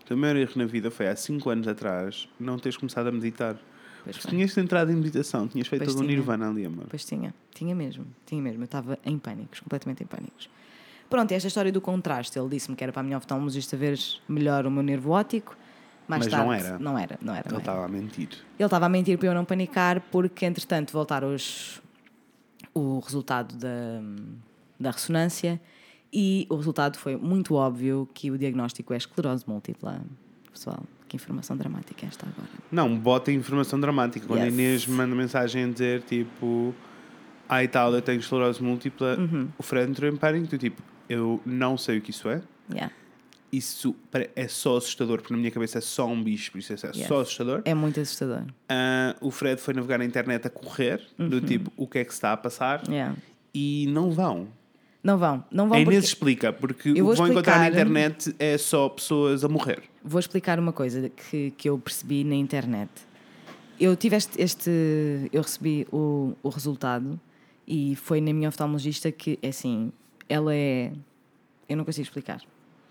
O 0.00 0.04
teu 0.04 0.16
maior 0.16 0.36
erro 0.36 0.52
na 0.56 0.64
vida 0.66 0.90
foi 0.90 1.06
há 1.08 1.14
5 1.16 1.48
anos 1.48 1.68
atrás 1.68 2.28
não 2.38 2.58
teres 2.58 2.76
começado 2.76 3.06
a 3.06 3.12
meditar. 3.12 3.56
Pois 4.04 4.18
tinhas 4.18 4.56
entrado 4.56 4.90
em 4.90 4.96
meditação, 4.96 5.46
tinhas 5.46 5.68
feito 5.68 5.84
Pois 5.84 5.94
todo 5.94 6.04
um 6.04 6.06
nirvana 6.06 6.48
ali, 6.48 6.66
amor. 6.66 6.86
Pois 6.88 7.04
tinha, 7.04 7.34
tinha 7.54 7.74
mesmo, 7.74 8.06
tinha 8.26 8.40
mesmo. 8.40 8.62
Eu 8.62 8.64
estava 8.64 8.98
em 9.04 9.18
pânicos, 9.18 9.60
completamente 9.60 10.02
em 10.02 10.06
pânicos. 10.06 10.48
Pronto, 11.08 11.30
e 11.30 11.34
esta 11.34 11.48
história 11.48 11.70
do 11.70 11.80
contraste, 11.80 12.38
ele 12.38 12.48
disse-me 12.48 12.76
que 12.76 12.82
era 12.82 12.92
para 12.92 13.00
a 13.00 13.02
minha 13.02 13.18
oftalmologista 13.18 13.76
ver 13.76 13.98
melhor 14.28 14.66
o 14.66 14.70
meu 14.70 14.82
nervo 14.82 15.10
óptico. 15.10 15.56
Mais 16.08 16.24
Mas 16.24 16.32
tarde, 16.32 16.44
não 16.44 16.52
era. 16.52 16.78
Não 16.78 16.98
era, 16.98 17.18
não 17.20 17.34
era. 17.34 17.48
Ele 17.48 17.58
estava 17.58 17.84
a 17.84 17.88
mentir. 17.88 18.28
Ele 18.58 18.66
estava 18.66 18.86
a 18.86 18.88
mentir 18.88 19.18
para 19.18 19.28
eu 19.28 19.34
não 19.34 19.44
panicar, 19.44 20.00
porque 20.10 20.44
entretanto 20.44 20.92
voltaram 20.92 21.34
os, 21.34 21.80
o 22.74 22.98
resultado 22.98 23.56
da, 23.56 24.02
da 24.80 24.90
ressonância 24.90 25.60
e 26.12 26.46
o 26.50 26.56
resultado 26.56 26.98
foi 26.98 27.16
muito 27.16 27.54
óbvio 27.54 28.08
que 28.12 28.30
o 28.30 28.36
diagnóstico 28.36 28.92
é 28.92 28.96
esclerose 28.96 29.44
múltipla. 29.46 30.02
Pessoal, 30.52 30.82
que 31.12 31.16
informação 31.16 31.54
dramática 31.56 32.06
é 32.06 32.08
esta 32.08 32.26
agora. 32.26 32.48
Não, 32.70 32.96
bota 32.96 33.30
informação 33.30 33.78
dramática. 33.78 34.26
Quando 34.26 34.40
Yes. 34.40 34.48
a 34.48 34.52
Inês 34.52 34.86
me 34.86 34.94
manda 34.96 35.14
mensagem 35.14 35.64
a 35.64 35.68
dizer 35.68 36.00
tipo, 36.02 36.74
ai 37.48 37.68
tal, 37.68 37.92
eu 37.94 38.00
tenho 38.00 38.18
esclerose 38.18 38.62
múltipla, 38.62 39.16
Uhum. 39.18 39.48
o 39.58 39.62
Fred 39.62 39.90
entrou 39.90 40.10
em 40.10 40.16
pânico. 40.16 40.56
Tipo, 40.56 40.82
eu 41.08 41.38
não 41.44 41.76
sei 41.76 41.98
o 41.98 42.00
que 42.00 42.10
isso 42.10 42.28
é. 42.30 42.40
Yeah. 42.70 42.92
Isso 43.52 43.94
é 44.34 44.48
só 44.48 44.78
assustador, 44.78 45.18
porque 45.18 45.34
na 45.34 45.38
minha 45.38 45.50
cabeça 45.50 45.76
é 45.76 45.80
só 45.82 46.06
um 46.08 46.22
bicho, 46.22 46.50
por 46.52 46.58
isso 46.58 46.72
é 46.72 46.76
Yes. 46.96 47.06
só 47.06 47.20
assustador. 47.20 47.60
É 47.66 47.74
muito 47.74 48.00
assustador. 48.00 48.44
Ah, 48.66 49.14
o 49.20 49.30
Fred 49.30 49.60
foi 49.60 49.74
navegar 49.74 49.98
na 49.98 50.06
internet 50.06 50.46
a 50.46 50.50
correr, 50.50 51.02
do 51.18 51.36
Uhum. 51.36 51.40
tipo, 51.42 51.70
o 51.76 51.86
que 51.86 51.98
é 51.98 52.04
que 52.04 52.10
se 52.10 52.16
está 52.16 52.32
a 52.32 52.36
passar, 52.38 52.82
Yeah. 52.88 53.14
e 53.52 53.86
não 53.90 54.10
vão. 54.10 54.48
Não 55.02 55.18
vão, 55.18 55.44
não 55.50 55.68
vão 55.68 55.78
A 55.78 55.80
porque... 55.82 55.90
Inês 55.96 56.04
explica, 56.04 56.52
porque 56.52 56.90
o 56.90 56.94
que 56.94 57.02
vão 57.02 57.12
encontrar 57.28 57.58
na 57.58 57.68
explicar- 57.68 57.70
internet 57.70 58.34
é 58.38 58.56
só 58.56 58.88
pessoas 58.88 59.42
a 59.44 59.48
morrer. 59.48 59.82
Vou 60.04 60.20
explicar 60.20 60.58
uma 60.60 60.72
coisa 60.72 61.08
que, 61.08 61.50
que 61.56 61.68
eu 61.68 61.76
percebi 61.78 62.22
na 62.22 62.34
internet. 62.36 62.90
Eu 63.80 63.96
tive 63.96 64.14
este, 64.16 64.40
este- 64.40 65.28
eu 65.32 65.42
recebi 65.42 65.86
o, 65.90 66.34
o 66.42 66.48
resultado 66.48 67.18
e 67.66 67.96
foi 67.96 68.20
na 68.20 68.32
minha 68.32 68.48
oftalmologista 68.48 69.10
que, 69.10 69.38
é 69.42 69.48
assim, 69.48 69.90
ela 70.28 70.54
é. 70.54 70.92
Eu 71.68 71.76
não 71.76 71.84
consigo 71.84 72.04
explicar. 72.06 72.40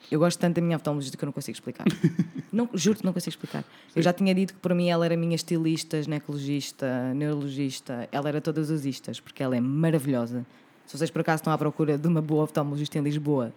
Eu 0.10 0.20
gosto 0.20 0.38
tanto 0.40 0.56
da 0.56 0.62
minha 0.62 0.76
oftalmologista 0.76 1.16
que 1.16 1.24
eu 1.24 1.28
não 1.28 1.32
consigo 1.34 1.56
explicar. 1.56 1.86
não, 2.52 2.68
juro 2.74 2.98
que 2.98 3.06
não 3.06 3.14
consigo 3.14 3.30
explicar. 3.30 3.64
Eu 3.96 4.02
já 4.02 4.12
tinha 4.12 4.34
dito 4.36 4.54
que 4.56 4.60
para 4.60 4.76
mim 4.76 4.90
ela 4.90 5.06
era 5.06 5.16
minha 5.16 5.36
estilista, 5.36 6.02
ginecologista, 6.02 7.14
neurologista, 7.14 8.10
ela 8.12 8.28
era 8.28 8.42
todas 8.42 8.70
as 8.70 8.84
istas, 8.84 9.20
porque 9.20 9.42
ela 9.42 9.56
é 9.56 9.62
maravilhosa. 9.62 10.46
Se 10.92 10.98
vocês 10.98 11.10
por 11.10 11.22
acaso 11.22 11.40
estão 11.40 11.54
à 11.54 11.58
procura 11.58 11.98
de 11.98 12.06
uma 12.06 12.22
boa 12.22 12.44
oftalmologista 12.44 13.00
em 13.00 13.02
Lisboa, 13.02 13.54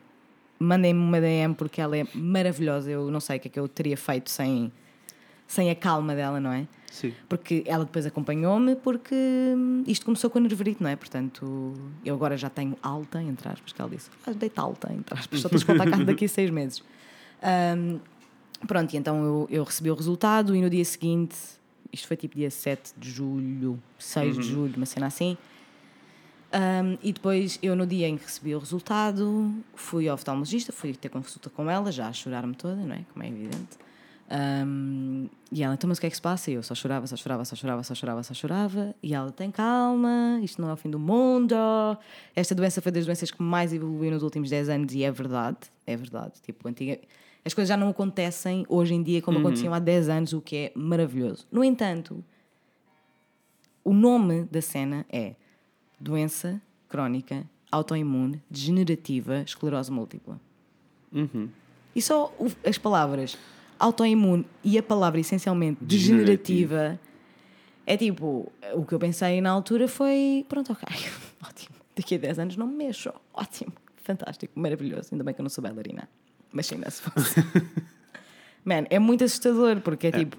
mandem-me 0.56 1.00
uma 1.00 1.20
DM 1.20 1.52
porque 1.52 1.80
ela 1.80 1.98
é 1.98 2.06
maravilhosa. 2.14 2.88
Eu 2.88 3.10
não 3.10 3.18
sei 3.18 3.38
o 3.38 3.40
que 3.40 3.48
é 3.48 3.50
que 3.50 3.58
eu 3.58 3.66
teria 3.66 3.96
feito 3.96 4.30
sem, 4.30 4.70
sem 5.44 5.68
a 5.68 5.74
calma 5.74 6.14
dela, 6.14 6.38
não 6.38 6.52
é? 6.52 6.68
Sim. 6.92 7.12
Porque 7.28 7.64
ela 7.66 7.84
depois 7.84 8.06
acompanhou-me 8.06 8.76
porque 8.76 9.16
hum, 9.16 9.82
isto 9.84 10.04
começou 10.04 10.30
com 10.30 10.38
a 10.38 10.42
nerverite, 10.42 10.80
não 10.80 10.88
é? 10.88 10.94
Portanto, 10.94 11.74
eu 12.04 12.14
agora 12.14 12.36
já 12.36 12.48
tenho 12.48 12.78
alta, 12.80 13.20
entre 13.20 13.48
aspas, 13.48 13.72
que 13.72 13.80
ela 13.80 13.90
disse. 13.90 14.10
Ah, 14.24 14.30
deita 14.30 14.62
alta, 14.62 14.92
entre 14.92 15.18
aspas, 15.18 15.40
só 15.40 15.48
tens 15.48 15.64
casa 15.64 15.80
daqui 16.06 16.26
a 16.26 16.28
seis 16.28 16.50
meses. 16.50 16.84
Hum, 17.76 17.98
pronto, 18.64 18.94
e 18.94 18.96
então 18.96 19.24
eu, 19.24 19.48
eu 19.50 19.64
recebi 19.64 19.90
o 19.90 19.94
resultado 19.96 20.54
e 20.54 20.62
no 20.62 20.70
dia 20.70 20.84
seguinte, 20.84 21.34
isto 21.92 22.06
foi 22.06 22.16
tipo 22.16 22.36
dia 22.36 22.48
7 22.48 22.92
de 22.96 23.10
julho, 23.10 23.82
6 23.98 24.38
de 24.38 24.42
julho, 24.44 24.74
uma 24.76 24.86
cena 24.86 25.06
assim. 25.06 25.36
Hum, 26.54 26.98
e 27.02 27.12
depois 27.12 27.58
eu, 27.62 27.74
no 27.74 27.86
dia 27.86 28.08
em 28.08 28.16
que 28.16 28.24
recebi 28.24 28.54
o 28.54 28.58
resultado, 28.58 29.52
fui 29.74 30.08
ao 30.08 30.14
oftalmologista, 30.14 30.72
fui 30.72 30.94
ter 30.94 31.08
consulta 31.08 31.50
com 31.50 31.70
ela, 31.70 31.90
já 31.90 32.08
a 32.08 32.12
chorar-me 32.12 32.54
toda, 32.54 32.76
não 32.76 32.94
é? 32.94 33.04
Como 33.12 33.24
é 33.24 33.28
evidente. 33.28 33.78
Um, 34.30 35.28
e 35.52 35.62
ela, 35.62 35.74
então, 35.74 35.86
mas 35.86 35.98
o 35.98 36.00
que 36.00 36.06
é 36.06 36.10
que 36.10 36.16
se 36.16 36.22
passa? 36.22 36.50
E 36.50 36.54
eu 36.54 36.62
só 36.62 36.74
chorava, 36.74 37.06
só 37.06 37.16
chorava, 37.16 37.44
só 37.44 37.54
chorava, 37.54 37.82
só 37.82 37.94
chorava, 37.94 38.22
só 38.22 38.34
chorava. 38.34 38.94
E 39.02 39.14
ela, 39.14 39.30
tem 39.30 39.50
calma, 39.50 40.40
isto 40.42 40.60
não 40.60 40.70
é 40.70 40.72
o 40.72 40.76
fim 40.76 40.90
do 40.90 40.98
mundo. 40.98 41.54
Esta 42.34 42.54
doença 42.54 42.80
foi 42.80 42.90
das 42.90 43.04
doenças 43.04 43.30
que 43.30 43.42
mais 43.42 43.72
evoluiu 43.72 44.10
nos 44.10 44.22
últimos 44.22 44.50
10 44.50 44.68
anos 44.68 44.94
e 44.94 45.04
é 45.04 45.10
verdade, 45.10 45.58
é 45.86 45.96
verdade. 45.96 46.32
Tipo, 46.42 46.68
antiga... 46.68 46.98
As 47.44 47.52
coisas 47.52 47.68
já 47.68 47.76
não 47.76 47.90
acontecem 47.90 48.64
hoje 48.70 48.94
em 48.94 49.02
dia 49.02 49.20
como 49.20 49.38
aconteciam 49.38 49.74
há 49.74 49.78
10 49.78 50.08
anos, 50.08 50.32
o 50.32 50.40
que 50.40 50.56
é 50.56 50.72
maravilhoso. 50.74 51.46
No 51.52 51.62
entanto, 51.62 52.24
o 53.84 53.92
nome 53.92 54.44
da 54.44 54.62
cena 54.62 55.04
é 55.10 55.34
doença 56.04 56.60
crónica 56.88 57.44
autoimune 57.72 58.42
degenerativa 58.48 59.40
esclerose 59.40 59.90
múltipla. 59.90 60.38
E 61.94 62.02
só 62.02 62.32
as 62.64 62.76
palavras 62.76 63.38
autoimune 63.78 64.46
e 64.62 64.78
a 64.78 64.82
palavra 64.82 65.20
essencialmente 65.20 65.82
degenerativa 65.82 67.00
é 67.86 67.96
tipo, 67.96 68.52
o 68.74 68.84
que 68.84 68.94
eu 68.94 68.98
pensei 68.98 69.40
na 69.40 69.50
altura 69.50 69.88
foi: 69.88 70.44
pronto, 70.48 70.72
ok, 70.72 70.84
ótimo, 71.44 71.76
daqui 71.96 72.14
a 72.14 72.18
10 72.18 72.38
anos 72.38 72.56
não 72.56 72.66
me 72.66 72.74
mexo, 72.76 73.12
ótimo, 73.32 73.72
fantástico, 73.96 74.58
maravilhoso. 74.58 75.08
Ainda 75.12 75.24
bem 75.24 75.34
que 75.34 75.40
eu 75.40 75.44
não 75.44 75.50
sou 75.50 75.62
bailarina, 75.62 76.08
mas 76.52 76.70
ainda 76.72 76.90
se 76.90 77.02
fosse. 77.02 77.40
Man, 78.64 78.84
é 78.88 78.98
muito 78.98 79.24
assustador 79.24 79.80
porque 79.80 80.08
é, 80.08 80.12
tipo. 80.12 80.36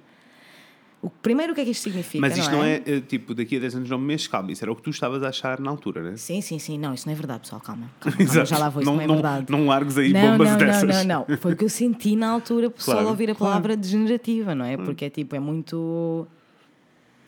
O, 1.06 1.10
primeiro, 1.22 1.52
o 1.52 1.56
que 1.56 1.62
é 1.62 1.66
que 1.66 1.70
isto 1.70 1.84
significa? 1.84 2.20
Mas 2.20 2.36
isto 2.36 2.52
não 2.52 2.64
é? 2.64 2.78
é, 2.78 2.84
eh, 2.88 3.00
tipo, 3.00 3.36
daqui 3.36 3.58
a 3.58 3.60
10 3.60 3.76
anos 3.76 3.90
não 3.92 4.00
me 4.00 4.08
mexes, 4.08 4.28
calma, 4.28 4.52
isso 4.52 4.64
era 4.64 4.72
o 4.72 4.76
que 4.76 4.82
tu 4.82 4.90
estavas 4.90 5.22
a 5.22 5.30
achar 5.30 5.60
na 5.60 5.70
altura, 5.70 6.02
né? 6.02 6.18
Sim, 6.18 6.42
sim, 6.42 6.58
sim. 6.58 6.80
Não, 6.80 6.96
isso 6.96 7.08
não 7.08 7.14
é 7.14 7.16
verdade, 7.16 7.42
pessoal. 7.42 7.62
Calma. 7.62 7.92
calma, 8.02 8.18
calma 8.18 8.46
já 8.46 8.58
lá 8.58 8.70
vou. 8.70 8.82
Isso 8.82 8.92
não, 8.92 9.00
é 9.00 9.06
verdade. 9.06 9.46
Não 9.52 9.68
largues 9.68 10.00
aí 10.00 10.12
não, 10.12 10.32
bombas 10.32 10.50
não, 10.50 10.58
dessas. 10.58 11.06
não, 11.06 11.20
não, 11.20 11.26
não. 11.30 11.38
Foi 11.38 11.54
o 11.54 11.56
que 11.56 11.64
eu 11.64 11.70
senti 11.70 12.16
na 12.16 12.30
altura 12.30 12.74
só 12.76 12.94
Claro, 12.94 13.10
ouvir 13.10 13.30
a 13.30 13.36
claro. 13.36 13.52
palavra 13.52 13.78
degenerativa, 13.78 14.56
não 14.56 14.66
é? 14.66 14.78
Porque 14.78 15.06
é 15.06 15.10
tipo, 15.12 15.36
é 15.36 15.40
muito. 15.40 16.26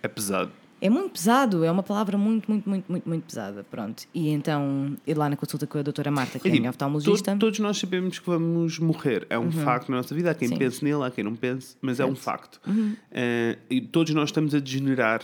É 0.01 0.07
pesado. 0.07 0.51
É 0.79 0.89
muito 0.89 1.11
pesado, 1.13 1.63
é 1.63 1.71
uma 1.71 1.81
palavra 1.83 2.17
muito, 2.17 2.49
muito, 2.51 2.69
muito, 2.69 2.85
muito, 2.91 3.09
muito 3.09 3.23
pesada. 3.23 3.65
Pronto. 3.69 4.03
E 4.13 4.29
então, 4.29 4.95
ir 5.07 5.17
lá 5.17 5.27
na 5.29 5.35
consulta 5.35 5.65
com 5.65 5.77
a 5.77 5.81
doutora 5.81 6.11
Marta, 6.11 6.37
que 6.39 6.47
é 6.47 6.49
a 6.49 6.51
tipo, 6.51 6.61
minha 6.61 6.69
oftalmologista. 6.69 7.31
to- 7.33 7.39
todos 7.39 7.59
nós 7.59 7.77
sabemos 7.77 8.19
que 8.19 8.25
vamos 8.27 8.77
morrer. 8.79 9.25
É 9.29 9.39
um 9.39 9.51
facto 9.51 9.89
na 9.89 9.97
nossa 9.97 10.13
vida. 10.13 10.31
Há 10.31 10.35
quem 10.35 10.47
Uhum. 10.49 10.53
Sim. 10.53 10.59
pense 10.59 10.83
nele, 10.85 11.03
há 11.03 11.09
quem 11.11 11.23
não 11.23 11.35
pense, 11.35 11.75
mas 11.81 11.99
é 11.99 12.05
um 12.05 12.15
facto. 12.15 12.59
Uhum. 12.67 12.95
Eh, 13.11 13.57
e 13.69 13.81
todos 13.81 14.13
nós 14.13 14.29
estamos 14.29 14.53
a 14.53 14.59
degenerar 14.59 15.21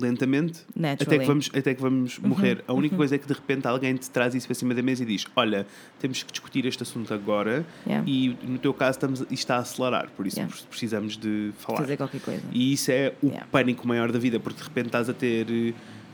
lentamente 0.00 0.60
até 0.70 0.80
Naturally. 0.80 1.14
Uhum. 1.16 1.20
que 1.20 1.26
vamos, 1.26 1.50
até 1.54 1.74
que 1.74 1.80
vamos 1.82 2.18
morrer. 2.18 2.64
A 2.66 2.72
única 2.72 2.96
coisa 2.96 3.14
é 3.14 3.18
que 3.18 3.26
de 3.26 3.32
repente 3.32 3.66
alguém 3.66 3.94
te 3.96 4.10
traz 4.10 4.34
isso 4.34 4.46
para 4.46 4.54
cima 4.54 4.74
da 4.74 4.82
mesa 4.82 5.02
e 5.02 5.06
diz: 5.06 5.26
Olha, 5.36 5.66
temos 5.98 6.22
que 6.22 6.30
discutir 6.32 6.64
este 6.66 6.82
assunto 6.82 7.12
agora 7.14 7.64
Yeah. 7.86 8.08
e 8.08 8.36
no 8.46 8.58
teu 8.58 8.72
caso 8.74 8.92
estamos, 8.98 9.20
isto 9.22 9.32
está 9.32 9.56
a 9.56 9.60
acelerar, 9.60 10.10
por 10.16 10.26
isso 10.26 10.36
Yeah. 10.38 10.54
precisamos 10.68 11.16
de 11.16 11.52
falar. 11.58 11.78
Fazer 11.78 11.96
qualquer 11.96 12.20
coisa. 12.20 12.42
E 12.52 12.72
isso 12.72 12.90
é 12.90 13.14
o 13.22 13.26
Yeah. 13.26 13.46
pânico 13.50 13.86
maior 13.86 14.10
da 14.12 14.18
vida, 14.18 14.38
porque 14.40 14.58
de 14.58 14.64
repente 14.68 14.86
estás 14.86 15.08
a 15.08 15.12
ter. 15.14 15.46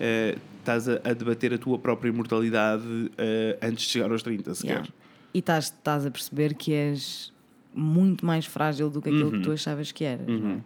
eh, 0.01 0.37
estás 0.59 0.89
a, 0.89 0.95
a 1.05 1.13
debater 1.13 1.53
a 1.53 1.59
tua 1.59 1.79
própria 1.79 2.11
mortalidade 2.13 2.83
eh, 3.19 3.59
antes 3.63 3.85
de 3.85 3.91
chegar 3.91 4.11
aos 4.11 4.23
30, 4.23 4.55
sequer. 4.55 4.71
Yeah. 4.71 4.89
E 5.35 5.39
estás, 5.41 5.65
estás 5.67 6.07
a 6.07 6.11
perceber 6.11 6.55
que 6.55 6.73
és 6.73 7.33
muito 7.75 8.25
mais 8.25 8.47
frágil 8.47 8.89
do 8.89 9.03
que 9.03 9.09
aquilo 9.09 9.27
Uhum. 9.27 9.31
que 9.33 9.41
tu 9.41 9.53
achavas 9.53 9.93
que 9.93 10.05
eras. 10.05 10.27
é? 10.29 10.59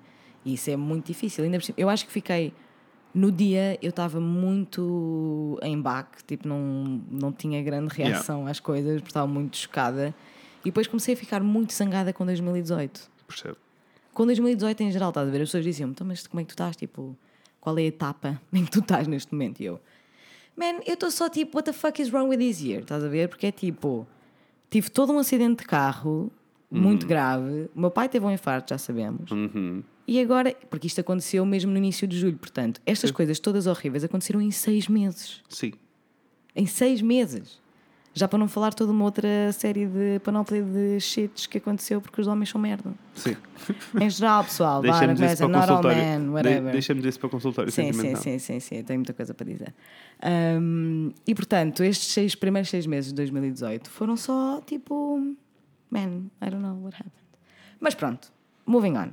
E 0.44 0.54
isso 0.54 0.70
é 0.70 0.76
muito 0.76 1.06
difícil. 1.06 1.42
Ainda 1.44 1.58
eu 1.76 1.88
acho 1.88 2.06
que 2.06 2.12
fiquei. 2.12 2.52
No 3.14 3.32
dia 3.32 3.78
eu 3.82 3.90
estava 3.90 4.20
muito 4.20 5.58
em 5.62 5.80
baque, 5.80 6.22
tipo, 6.24 6.46
não, 6.46 7.02
não 7.10 7.32
tinha 7.32 7.62
grande 7.62 7.92
reação 7.94 8.46
às 8.46 8.60
coisas, 8.60 8.96
porque 8.96 9.10
estava 9.10 9.26
muito 9.26 9.56
chocada. 9.56 10.14
E 10.62 10.66
depois 10.66 10.86
comecei 10.86 11.14
a 11.14 11.16
ficar 11.16 11.42
muito 11.42 11.72
zangada 11.72 12.12
com 12.12 12.24
2018. 12.24 13.10
Percebe? 13.26 13.56
Com 14.12 14.26
2018 14.26 14.82
em 14.82 14.90
geral, 14.90 15.10
estás 15.10 15.28
a 15.28 15.30
ver? 15.30 15.42
As 15.42 15.48
pessoas 15.48 15.64
diziam-me, 15.64 15.92
então, 15.92 16.06
mas 16.06 16.26
como 16.26 16.40
é 16.40 16.44
que 16.44 16.48
tu 16.48 16.52
estás? 16.52 16.76
Tipo, 16.76 17.16
qual 17.60 17.78
é 17.78 17.82
a 17.82 17.84
etapa 17.84 18.40
em 18.52 18.64
que 18.64 18.70
tu 18.70 18.80
estás 18.80 19.06
neste 19.06 19.32
momento? 19.32 19.60
E 19.60 19.66
eu, 19.66 19.80
man, 20.56 20.80
eu 20.86 20.94
estou 20.94 21.10
só 21.10 21.28
tipo, 21.28 21.56
what 21.56 21.64
the 21.64 21.72
fuck 21.72 22.00
is 22.00 22.10
wrong 22.10 22.28
with 22.28 22.38
this 22.38 22.60
year? 22.60 22.82
Estás 22.82 23.02
a 23.02 23.08
ver? 23.08 23.28
Porque 23.28 23.46
é 23.46 23.52
tipo, 23.52 24.06
tive 24.70 24.90
todo 24.90 25.12
um 25.12 25.18
acidente 25.18 25.62
de 25.62 25.68
carro, 25.68 26.30
muito 26.70 27.06
grave. 27.06 27.70
O 27.74 27.80
meu 27.80 27.90
pai 27.90 28.08
teve 28.08 28.24
um 28.26 28.30
infarto, 28.30 28.70
já 28.70 28.78
sabemos. 28.78 29.30
Uhum. 29.30 29.82
E 30.08 30.18
agora, 30.22 30.56
porque 30.70 30.86
isto 30.86 31.02
aconteceu 31.02 31.44
mesmo 31.44 31.70
no 31.70 31.76
início 31.76 32.08
de 32.08 32.18
julho, 32.18 32.38
portanto, 32.38 32.80
estas 32.86 33.10
coisas 33.10 33.38
todas 33.38 33.66
horríveis 33.66 34.02
aconteceram 34.02 34.40
em 34.40 34.50
seis 34.50 34.88
meses. 34.88 35.42
Sim. 35.50 35.74
Em 36.56 36.64
seis 36.64 37.02
meses. 37.02 37.60
Já 38.14 38.26
para 38.26 38.38
não 38.38 38.48
falar 38.48 38.72
toda 38.72 38.90
uma 38.90 39.04
outra 39.04 39.28
série 39.52 39.86
de 39.86 40.18
panóplia 40.24 40.62
de 40.62 40.98
shits 40.98 41.46
que 41.46 41.58
aconteceu 41.58 42.00
porque 42.00 42.22
os 42.22 42.26
homens 42.26 42.48
são 42.48 42.58
merda. 42.58 42.90
Sim. 43.14 43.36
Em 44.00 44.08
geral, 44.08 44.42
pessoal, 44.44 44.82
vá, 44.82 45.06
não 45.06 45.14
o 45.14 45.48
not 45.48 45.70
all 45.70 45.82
men, 45.82 46.22
De- 46.22 46.28
whatever. 46.30 46.72
Deixamos 46.72 47.04
isso 47.04 47.20
para 47.20 47.26
o 47.26 47.30
consultório 47.30 47.70
Sim, 47.70 47.92
sim, 47.92 48.16
sim, 48.16 48.38
sim, 48.38 48.60
sim, 48.60 48.82
tenho 48.82 48.98
muita 49.00 49.12
coisa 49.12 49.34
para 49.34 49.46
dizer. 49.46 49.74
Um, 50.58 51.12
e 51.26 51.34
portanto, 51.34 51.84
estes 51.84 52.12
seis, 52.12 52.34
primeiros 52.34 52.70
seis 52.70 52.86
meses 52.86 53.10
de 53.10 53.16
2018 53.16 53.90
foram 53.90 54.16
só 54.16 54.62
tipo, 54.66 55.18
man, 55.90 56.22
I 56.42 56.50
don't 56.50 56.62
know 56.62 56.82
what 56.82 56.96
happened. 56.96 57.12
Mas 57.78 57.94
pronto, 57.94 58.32
moving 58.66 58.96
on. 58.96 59.10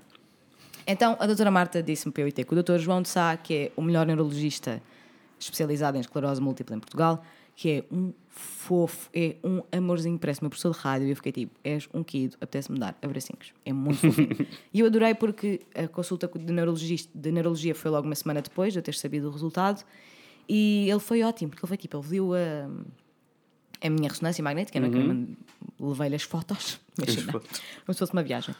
Então, 0.88 1.17
a 1.19 1.25
doutora 1.25 1.49
Marta 1.49 1.81
disse-me 1.81 2.11
para 2.11 2.23
eu 2.23 2.27
ir 2.27 2.31
ter 2.31 2.43
com 2.43 2.53
o 2.53 2.55
doutor 2.55 2.77
João 2.79 3.01
de 3.01 3.09
Sá, 3.09 3.36
que 3.38 3.53
é 3.53 3.71
o 3.75 3.81
melhor 3.81 4.05
neurologista 4.05 4.81
especializado 5.39 5.97
em 5.97 6.01
esclerose 6.01 6.39
múltipla 6.39 6.75
em 6.75 6.79
Portugal, 6.79 7.23
que 7.55 7.71
é 7.71 7.83
um 7.91 8.13
fofo, 8.27 9.09
é 9.13 9.36
um 9.43 9.61
amorzinho, 9.71 10.19
parece 10.19 10.43
meu 10.43 10.49
professor 10.49 10.73
de 10.73 10.79
rádio. 10.79 11.07
E 11.07 11.11
eu 11.11 11.15
fiquei 11.15 11.31
tipo, 11.31 11.53
és 11.63 11.88
um 11.93 12.03
kid, 12.03 12.36
apetece-me 12.36 12.77
dar 12.77 12.95
abracinhos. 13.01 13.53
É 13.65 13.73
muito 13.73 13.99
fofinho. 13.99 14.45
e 14.73 14.79
eu 14.79 14.86
adorei 14.88 15.15
porque 15.15 15.61
a 15.73 15.88
consulta 15.88 16.27
de, 16.27 16.51
neurologista, 16.51 17.09
de 17.15 17.31
neurologia 17.31 17.73
foi 17.73 17.89
logo 17.89 18.05
uma 18.05 18.15
semana 18.15 18.41
depois 18.41 18.73
de 18.73 18.79
eu 18.79 18.83
ter 18.83 18.93
sabido 18.93 19.29
o 19.29 19.31
resultado. 19.31 19.83
E 20.47 20.88
ele 20.89 20.99
foi 20.99 21.23
ótimo, 21.23 21.49
porque 21.49 21.65
ele 21.65 21.67
foi 21.67 21.77
tipo, 21.77 21.97
ele 21.97 22.07
viu 22.07 22.36
a, 22.36 22.69
a 23.86 23.89
minha 23.89 24.09
ressonância 24.09 24.43
magnética, 24.43 24.79
não 24.79 24.88
é 24.88 24.91
que 24.91 24.97
mand- 24.97 25.27
levei-lhe 25.79 26.15
as 26.15 26.23
fotos, 26.23 26.79
imagina, 26.97 27.31
como 27.31 27.93
se 27.93 27.99
fosse 27.99 28.13
uma 28.13 28.23
viagem. 28.23 28.55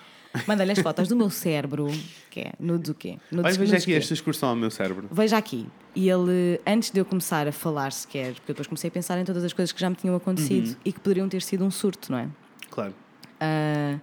Mandei-lhe 0.47 0.73
as 0.73 0.80
fotos 0.80 1.07
do 1.07 1.15
meu 1.15 1.30
cérebro, 1.30 1.88
que 2.30 2.41
é 2.41 2.53
nudes 2.59 2.89
o 2.89 2.93
quê? 2.93 3.17
Nudes, 3.32 3.51
Olha, 3.57 3.59
veja 3.59 3.78
aqui 3.78 3.93
esta 3.93 4.13
excursão 4.13 4.49
ao 4.49 4.55
meu 4.55 4.69
cérebro. 4.69 5.07
Veja 5.11 5.38
aqui. 5.38 5.65
E 5.95 6.09
ele, 6.09 6.59
antes 6.67 6.91
de 6.91 6.99
eu 6.99 7.05
começar 7.05 7.47
a 7.47 7.51
falar 7.53 7.91
sequer, 7.93 8.34
porque 8.34 8.51
eu 8.51 8.53
depois 8.53 8.67
comecei 8.67 8.89
a 8.89 8.91
pensar 8.91 9.17
em 9.17 9.23
todas 9.23 9.43
as 9.45 9.53
coisas 9.53 9.71
que 9.71 9.80
já 9.80 9.89
me 9.89 9.95
tinham 9.95 10.13
acontecido 10.15 10.67
Uhum. 10.71 10.76
e 10.84 10.91
que 10.91 10.99
poderiam 10.99 11.30
ter 11.30 11.41
sido 11.41 11.63
um 11.63 11.71
surto, 11.71 12.11
não 12.11 12.19
é? 12.19 12.30
Claro. 12.69 12.93
Ah, 13.39 13.97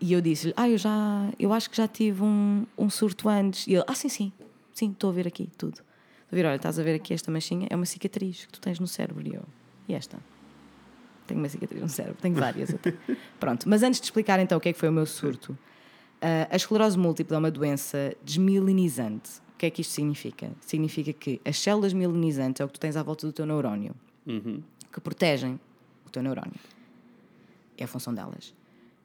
e 0.00 0.12
eu 0.12 0.20
disse-lhe, 0.20 0.52
ah, 0.56 0.68
eu 0.68 0.76
já, 0.76 1.30
eu 1.38 1.52
acho 1.52 1.70
que 1.70 1.76
já 1.76 1.86
tive 1.86 2.22
um, 2.22 2.66
um 2.76 2.90
surto 2.90 3.28
antes. 3.28 3.66
E 3.68 3.74
ele, 3.74 3.84
ah, 3.86 3.94
sim, 3.94 4.08
sim, 4.08 4.32
sim, 4.74 4.90
estou 4.90 5.10
a 5.10 5.12
ver 5.12 5.28
aqui 5.28 5.48
tudo. 5.56 5.74
Estou 5.74 6.32
a 6.32 6.34
ver, 6.34 6.46
olha, 6.46 6.56
estás 6.56 6.76
a 6.78 6.82
ver 6.82 6.96
aqui 6.96 7.14
esta 7.14 7.30
manchinha? 7.30 7.68
É 7.70 7.76
uma 7.76 7.86
cicatriz 7.86 8.46
que 8.46 8.52
tu 8.52 8.60
tens 8.60 8.80
no 8.80 8.88
cérebro. 8.88 9.26
E 9.26 9.34
eu, 9.36 9.44
e 9.88 9.94
esta? 9.94 10.18
Tenho 11.26 11.40
uma 11.40 11.48
cicatriz 11.48 11.82
no 11.82 11.88
cérebro, 11.88 12.18
tenho 12.20 12.34
várias 12.34 12.72
até. 12.72 12.94
Pronto, 13.40 13.68
mas 13.68 13.82
antes 13.82 14.00
de 14.00 14.06
explicar 14.06 14.38
então 14.38 14.58
o 14.58 14.60
que 14.60 14.68
é 14.68 14.72
que 14.72 14.78
foi 14.78 14.88
o 14.88 14.92
meu 14.92 15.06
surto, 15.06 15.56
ah, 16.20 16.48
a 16.50 16.56
esclerose 16.56 16.96
múltipla 16.98 17.36
é 17.36 17.38
uma 17.38 17.50
doença 17.50 18.14
desmielinizante. 18.22 19.40
O 19.54 19.58
que 19.58 19.66
é 19.66 19.70
que 19.70 19.80
isto 19.80 19.92
significa? 19.92 20.50
Significa 20.60 21.12
que 21.12 21.40
as 21.44 21.58
células 21.58 21.92
mielinizantes 21.92 22.60
é 22.60 22.64
o 22.64 22.68
que 22.68 22.74
tu 22.74 22.80
tens 22.80 22.96
à 22.96 23.02
volta 23.02 23.26
do 23.26 23.32
teu 23.32 23.46
neurónio, 23.46 23.94
Uhum. 24.26 24.60
que 24.92 25.00
protegem 25.00 25.58
o 26.06 26.10
teu 26.10 26.22
neurónio. 26.22 26.54
É 27.78 27.84
a 27.84 27.86
função 27.86 28.12
delas. 28.14 28.52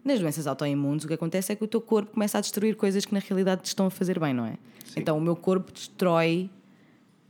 Nas 0.03 0.19
doenças 0.19 0.47
autoimunes, 0.47 1.03
o 1.03 1.07
que 1.07 1.13
acontece 1.13 1.51
é 1.51 1.55
que 1.55 1.63
o 1.63 1.67
teu 1.67 1.79
corpo 1.79 2.13
começa 2.13 2.38
a 2.38 2.41
destruir 2.41 2.75
coisas 2.75 3.05
que 3.05 3.13
na 3.13 3.19
realidade 3.19 3.61
te 3.61 3.67
estão 3.67 3.86
a 3.86 3.89
fazer 3.91 4.19
bem, 4.19 4.34
não 4.34 4.45
é? 4.45 4.57
Então 4.95 5.17
o 5.17 5.21
meu 5.21 5.36
corpo 5.36 5.71
destrói 5.71 6.49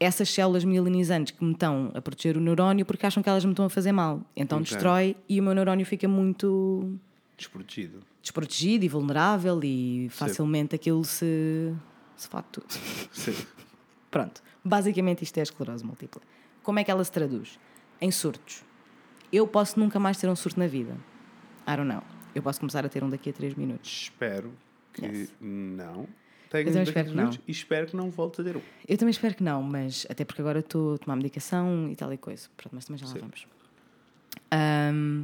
essas 0.03 0.29
células 0.29 0.63
mielinizantes 0.65 1.31
que 1.31 1.43
me 1.45 1.51
estão 1.53 1.91
a 1.93 2.01
proteger 2.01 2.35
o 2.35 2.39
neurónio 2.41 2.85
porque 2.85 3.05
acham 3.05 3.21
que 3.21 3.29
elas 3.29 3.45
me 3.45 3.51
estão 3.51 3.65
a 3.65 3.69
fazer 3.69 3.91
mal. 3.91 4.21
Então 4.35 4.57
Ok. 4.59 4.71
destrói 4.71 5.15
e 5.29 5.39
o 5.39 5.43
meu 5.43 5.53
neurónio 5.53 5.85
fica 5.85 6.07
muito 6.07 6.97
Desprotegido. 7.37 7.99
desprotegido 8.21 8.83
e 8.83 8.87
vulnerável 8.87 9.59
e 9.63 10.07
facilmente 10.09 10.73
aquilo 10.75 11.03
se, 11.05 11.71
se 12.17 12.27
faz 12.27 12.43
tudo. 12.51 12.65
Sim. 13.13 13.35
Pronto. 14.09 14.41
Basicamente 14.65 15.23
isto 15.23 15.37
é 15.37 15.41
a 15.41 15.43
esclerose 15.43 15.85
múltipla. 15.85 16.21
Como 16.63 16.79
é 16.79 16.83
que 16.83 16.89
ela 16.91 17.03
se 17.03 17.11
traduz? 17.11 17.59
Em 17.99 18.09
surtos. 18.11 18.63
Eu 19.31 19.45
posso 19.47 19.79
nunca 19.79 19.99
mais 19.99 20.17
ter 20.17 20.27
um 20.27 20.35
surto 20.35 20.59
na 20.59 20.67
vida. 20.67 20.97
I 21.67 21.75
don't 21.75 21.83
know. 21.87 22.01
Eu 22.33 22.41
posso 22.41 22.59
começar 22.59 22.83
a 22.85 22.89
ter 22.89 23.03
um 23.03 23.09
daqui 23.09 23.29
a 23.29 23.33
3 23.33 23.53
minutos. 23.55 24.03
Espero 24.03 24.51
que 24.93 25.05
Yes. 25.05 25.33
não. 25.39 26.07
Tenho 26.51 26.67
Eu 26.67 26.73
também 26.73 26.83
espero 26.83 27.09
que 27.09 27.15
não. 27.15 27.29
E 27.47 27.51
espero 27.51 27.87
que 27.87 27.95
não 27.95 28.11
volte 28.11 28.41
a 28.41 28.43
ter 28.43 28.57
um. 28.57 28.61
Eu 28.87 28.97
também 28.97 29.11
espero 29.11 29.33
que 29.35 29.43
não, 29.43 29.63
mas 29.63 30.05
até 30.09 30.25
porque 30.25 30.41
agora 30.41 30.59
estou 30.59 30.95
a 30.95 30.97
tomar 30.97 31.15
medicação 31.15 31.89
e 31.89 31.95
tal 31.95 32.11
e 32.11 32.17
coisa. 32.17 32.49
Pronto, 32.57 32.73
mas 32.75 32.83
também 32.85 32.99
já 32.99 33.05
lá 33.07 33.13
Sim. 33.13 33.19
vamos. 33.21 33.47
Ahm, 34.51 35.23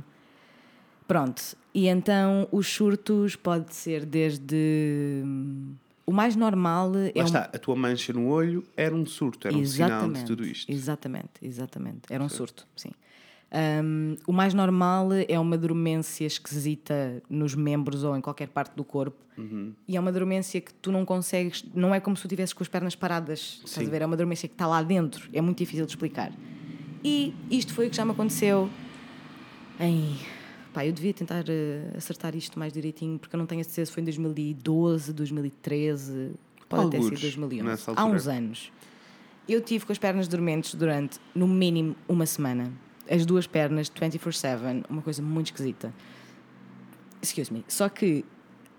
pronto. 1.05 1.41
E 1.73 1.87
então 1.87 2.47
os 2.51 2.67
surtos 2.67 3.35
pode 3.35 3.75
ser 3.75 4.05
desde. 4.05 5.21
hum, 5.25 5.75
O 6.05 6.13
mais 6.13 6.37
normal 6.37 6.93
é 6.95 7.11
Lá 7.17 7.23
um- 7.23 7.25
está, 7.25 7.41
a 7.53 7.59
tua 7.59 7.75
mancha 7.75 8.13
no 8.13 8.29
olho 8.29 8.63
era 8.77 8.95
um 8.95 9.05
surto, 9.05 9.45
era 9.49 9.57
um 9.57 9.65
sinal 9.65 10.09
de 10.09 10.23
tudo 10.23 10.45
isto. 10.45 10.71
Exatamente, 10.71 11.31
exatamente. 11.41 12.03
Era 12.09 12.23
um 12.23 12.29
surto, 12.29 12.65
sim. 12.77 12.91
Um, 13.49 14.17
o 14.27 14.33
mais 14.33 14.53
normal 14.53 15.09
é 15.27 15.39
uma 15.39 15.57
dormência 15.57 16.25
esquisita 16.25 17.23
nos 17.29 17.55
membros 17.55 18.03
ou 18.03 18.15
em 18.17 18.21
qualquer 18.21 18.49
parte 18.49 18.75
do 18.75 18.83
corpo. 18.83 19.17
Uhum. 19.37 19.73
E 19.87 19.95
é 19.95 19.99
uma 19.99 20.11
dormência 20.11 20.59
que 20.59 20.73
tu 20.73 20.91
não 20.91 21.05
consegues, 21.05 21.63
não 21.73 21.95
é 21.95 21.99
como 21.99 22.15
se 22.15 22.23
tu 22.23 22.25
estivesse 22.25 22.53
com 22.53 22.63
as 22.63 22.67
pernas 22.67 22.95
paradas. 22.95 23.61
Estás 23.65 23.85
Sim. 23.85 23.87
a 23.87 23.89
ver? 23.89 24.01
É 24.01 24.05
uma 24.05 24.17
dormência 24.17 24.47
que 24.49 24.53
está 24.53 24.67
lá 24.67 24.81
dentro. 24.83 25.29
É 25.31 25.39
muito 25.39 25.57
difícil 25.57 25.85
de 25.85 25.91
explicar. 25.91 26.31
E 27.03 27.33
isto 27.49 27.73
foi 27.73 27.87
o 27.87 27.89
que 27.89 27.95
já 27.95 28.03
me 28.03 28.11
aconteceu 28.11 28.69
em. 29.79 30.17
Pá, 30.73 30.85
eu 30.85 30.91
devia 30.91 31.13
tentar 31.13 31.45
eh, 31.47 31.91
acertar 31.95 32.35
isto 32.35 32.59
mais 32.59 32.73
direitinho, 32.73 33.17
porque 33.17 33.35
eu 33.35 33.37
não 33.39 33.45
tenho 33.45 33.61
a 33.61 33.63
certeza 33.63 33.87
se 33.87 33.91
foi 33.93 34.01
em 34.01 34.05
2012, 34.05 35.13
2013, 35.13 36.31
pode 36.67 36.87
até 36.87 36.97
ser 36.97 37.03
Algures, 37.03 37.21
2011. 37.21 37.63
nessa 37.63 37.93
Há 37.95 38.05
uns 38.05 38.27
anos. 38.27 38.71
Eu 39.47 39.61
tive 39.61 39.85
com 39.85 39.91
as 39.91 39.97
pernas 39.97 40.27
dormentes 40.27 40.75
durante, 40.75 41.19
no 41.33 41.47
mínimo, 41.47 41.95
uma 42.07 42.25
semana. 42.25 42.71
As 43.09 43.25
duas 43.25 43.47
pernas, 43.47 43.89
24-7, 43.89 44.85
uma 44.89 45.01
coisa 45.01 45.21
muito 45.21 45.47
esquisita. 45.47 45.93
Excuse 47.21 47.51
me. 47.51 47.65
Só 47.67 47.89
que 47.89 48.25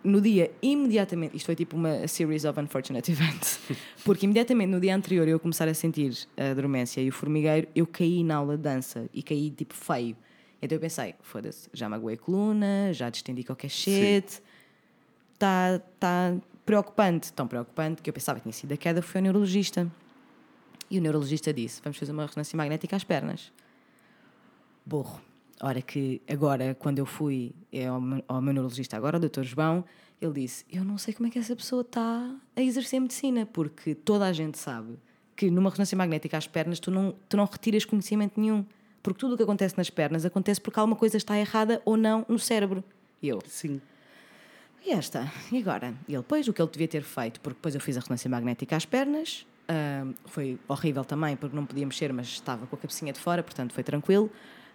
no 0.03 0.20
dia 0.20 0.51
imediatamente, 0.62 1.37
isto 1.37 1.47
foi 1.47 1.57
tipo 1.57 1.76
uma 1.76 2.07
series 2.07 2.45
of 2.45 2.59
unfortunate 2.59 3.11
events, 3.11 3.61
porque 4.05 4.26
imediatamente 4.26 4.70
no 4.70 4.81
dia 4.81 4.95
anterior 4.95 5.26
eu 5.26 5.41
começar 5.41 5.68
a 5.68 5.74
sentir 5.74 6.16
a 6.37 6.55
dormência 6.55 7.01
e 7.01 7.09
o 7.09 7.12
formigueiro, 7.12 7.68
eu 7.74 7.87
caí 7.87 8.22
na 8.22 8.37
aula 8.37 8.57
de 8.57 8.62
dança 8.62 9.09
e 9.12 9.22
caí 9.22 9.51
tipo 9.51 9.74
feio. 9.74 10.16
Então 10.61 10.76
eu 10.76 10.81
pensei, 10.81 11.14
foda-se, 11.20 11.68
já 11.72 11.89
magoei 11.89 12.16
a 12.16 12.18
coluna, 12.18 12.93
já 12.93 13.11
distendi 13.11 13.45
qualquer 13.45 13.68
shit, 13.68 14.43
está 15.35 15.81
tá 16.01 16.37
preocupante, 16.66 17.33
tão 17.33 17.47
preocupante 17.47 18.03
que 18.03 18.11
eu 18.11 18.14
pensava 18.14 18.39
que 18.39 18.43
tinha 18.43 18.53
sido 18.53 18.72
a 18.72 18.76
queda, 18.76 19.01
fui 19.01 19.18
ao 19.18 19.22
neurologista. 19.22 19.91
E 20.91 20.99
o 20.99 21.03
neurologista 21.03 21.53
disse: 21.53 21.81
Vamos 21.83 21.99
fazer 21.99 22.12
uma 22.12 22.26
ressonância 22.26 22.57
magnética 22.57 22.97
às 22.97 23.05
pernas. 23.05 23.53
Burro. 24.89 25.20
Ora 25.61 25.82
que 25.82 26.22
agora, 26.28 26.74
quando 26.78 26.99
eu 26.99 27.07
fui 27.07 27.53
é 27.72 27.86
ao, 27.86 28.01
meu- 28.01 28.24
ao 28.28 28.41
meu 28.41 28.53
neurologista, 28.55 28.97
agora, 28.97 29.16
o 29.18 29.20
Dr. 29.20 29.43
João, 29.43 29.84
ele 30.20 30.32
disse: 30.41 30.64
Eu 30.70 30.84
não 30.84 30.97
sei 30.97 31.12
como 31.12 31.26
é 31.28 31.30
que 31.30 31.39
essa 31.39 31.55
pessoa 31.55 31.82
está 31.82 32.34
a 32.57 32.62
exercer 32.62 33.01
medicina, 33.01 33.45
porque 33.45 33.95
toda 33.95 34.24
a 34.26 34.32
gente 34.32 34.57
sabe 34.59 34.99
que 35.36 35.51
numa 35.51 35.68
ressonância 35.70 35.97
magnética 35.97 36.36
às 36.39 36.47
pernas 36.47 36.80
tu 36.80 36.91
não, 36.91 37.14
tu 37.28 37.36
não 37.36 37.45
retiras 37.45 37.84
conhecimento 37.84 38.41
nenhum. 38.41 38.64
Porque 39.03 39.18
tudo 39.20 39.34
o 39.34 39.36
que 39.36 39.43
acontece 39.45 39.76
nas 39.78 39.89
pernas 39.91 40.24
acontece 40.24 40.61
porque 40.61 40.78
alguma 40.80 40.97
coisa 40.97 41.16
está 41.16 41.39
errada 41.39 41.80
ou 41.84 41.97
não 41.97 42.24
no 42.28 42.39
cérebro. 42.39 42.82
E 43.22 43.28
eu, 43.28 43.41
Sim. 43.47 43.80
e 44.84 44.91
esta? 44.91 45.30
E 45.53 45.59
agora? 45.59 45.95
E 46.09 46.14
ele, 46.14 46.24
pois, 46.26 46.47
o 46.49 46.53
que 46.53 46.61
ele 46.62 46.70
devia 46.70 46.89
ter 46.89 47.03
feito, 47.03 47.41
porque 47.41 47.55
depois 47.57 47.74
eu 47.74 47.80
fiz 47.80 47.97
a 47.97 48.01
ressonância 48.01 48.28
magnética 48.28 48.76
às 48.76 48.84
pernas, 48.84 49.47
ah, 49.68 50.07
foi 50.26 50.59
horrível 50.68 51.05
também, 51.05 51.36
porque 51.36 51.55
não 51.55 51.64
podia 51.64 51.86
mexer, 51.86 52.12
mas 52.12 52.26
estava 52.28 52.66
com 52.66 52.74
a 52.74 52.78
cabecinha 52.78 53.12
de 53.12 53.20
fora, 53.20 53.43
portanto 53.43 53.72
foi 53.72 53.84
tranquilo. 53.84 54.30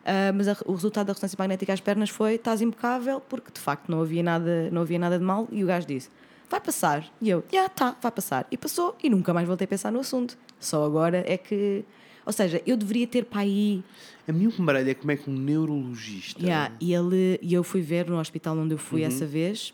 Ah, 0.05 0.31
mas 0.33 0.47
a- 0.47 0.57
o 0.65 0.73
resultado 0.73 1.07
da 1.07 1.13
ressonância 1.13 1.35
magnética 1.39 1.73
às 1.73 1.79
pernas 1.79 2.09
foi: 2.09 2.35
estás 2.35 2.61
impecável, 2.61 3.21
porque 3.21 3.51
de 3.51 3.59
facto 3.59 3.89
não 3.89 4.01
havia 4.01 4.21
nada, 4.23 4.69
não 4.71 4.81
havia 4.81 4.99
nada 4.99 5.17
de 5.17 5.23
mal. 5.23 5.47
E 5.51 5.63
o 5.63 5.67
gajo 5.67 5.87
disse: 5.87 6.09
vai 6.49 6.59
passar. 6.59 7.09
E 7.21 7.29
eu, 7.29 7.43
já 7.51 7.69
tá, 7.69 7.95
vai 8.01 8.11
passar. 8.11 8.45
E 8.51 8.57
passou, 8.57 8.95
e 9.01 9.09
nunca 9.09 9.33
mais 9.33 9.47
voltei 9.47 9.65
a 9.65 9.67
pensar 9.67 9.91
no 9.91 9.99
assunto. 9.99 10.37
Só 10.59 10.83
agora 10.85 11.23
é 11.27 11.37
que. 11.37 11.83
Ou 12.25 12.31
seja, 12.31 12.61
eu 12.65 12.77
deveria 12.77 13.05
ter 13.05 13.25
para 13.25 13.41
aí 13.41 13.83
A 14.27 14.31
mim 14.31 14.47
o 14.47 14.51
que 14.51 14.59
me 14.61 14.65
baralha 14.65 14.91
é 14.91 14.93
como 14.93 15.11
é 15.11 15.17
que 15.17 15.29
um 15.29 15.33
neurologista. 15.33 16.41
Yeah, 16.41 16.71
e, 16.79 16.93
ele, 16.93 17.37
e 17.41 17.53
eu 17.53 17.63
fui 17.65 17.81
ver 17.81 18.05
no 18.09 18.17
hospital 18.17 18.57
onde 18.57 18.73
eu 18.73 18.77
fui 18.77 19.01
Uhum. 19.01 19.07
essa 19.07 19.25
vez. 19.25 19.73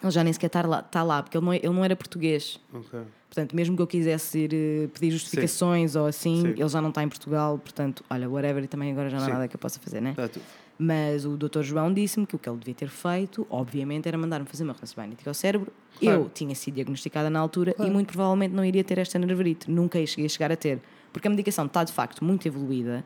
Ele 0.00 0.10
já 0.12 0.22
nem 0.22 0.32
sequer 0.32 0.46
está 0.46 0.62
lá, 0.62 0.80
tá 0.82 1.02
lá 1.02 1.22
porque 1.22 1.36
ele 1.36 1.44
não, 1.44 1.52
é- 1.52 1.56
ele 1.56 1.68
não 1.70 1.84
era 1.84 1.96
português. 1.96 2.60
Ok. 2.72 3.00
Portanto, 3.32 3.56
mesmo 3.56 3.74
que 3.74 3.80
eu 3.80 3.86
quisesse 3.86 4.40
ir 4.40 4.52
eh, 4.52 4.88
pedir 4.92 5.10
justificações 5.10 5.96
ou 5.96 6.04
assim, 6.04 6.42
Sim. 6.42 6.48
ele 6.48 6.68
já 6.68 6.82
não 6.82 6.90
está 6.90 7.02
em 7.02 7.08
Portugal. 7.08 7.58
Portanto, 7.58 8.04
olha, 8.10 8.28
whatever, 8.28 8.62
e 8.62 8.66
também 8.66 8.92
agora 8.92 9.08
já 9.08 9.16
não 9.16 9.24
há 9.24 9.26
Sim. 9.26 9.32
nada 9.32 9.48
que 9.48 9.56
eu 9.56 9.58
possa 9.58 9.80
fazer, 9.80 10.02
né? 10.02 10.10
Está 10.10 10.28
tudo. 10.28 10.42
Mas 10.78 11.24
o 11.24 11.34
Dr. 11.38 11.62
João 11.62 11.94
disse-me 11.94 12.26
que 12.26 12.36
o 12.36 12.38
que 12.38 12.46
ele 12.46 12.58
devia 12.58 12.74
ter 12.74 12.90
feito, 12.90 13.46
obviamente, 13.48 14.06
era 14.06 14.18
mandar-me 14.18 14.44
fazer 14.44 14.64
uma 14.64 14.74
ressonância 14.74 15.00
magnética 15.00 15.30
ao 15.30 15.34
cérebro. 15.34 15.72
Claro. 15.98 16.20
Eu 16.24 16.28
tinha 16.28 16.54
sido 16.54 16.74
diagnosticada 16.74 17.30
na 17.30 17.40
altura 17.40 17.74
e 17.78 17.88
muito 17.88 18.08
provavelmente 18.08 18.52
não 18.52 18.62
iria 18.62 18.84
ter 18.84 18.98
esta 18.98 19.18
nervurite. 19.18 19.70
Nunca 19.70 19.98
ia 19.98 20.06
chegar 20.28 20.52
a 20.52 20.56
ter. 20.56 20.82
Porque 21.10 21.26
a 21.26 21.30
medicação 21.30 21.64
está, 21.64 21.84
de 21.84 21.92
facto, 21.92 22.22
muito 22.22 22.46
evoluída 22.46 23.02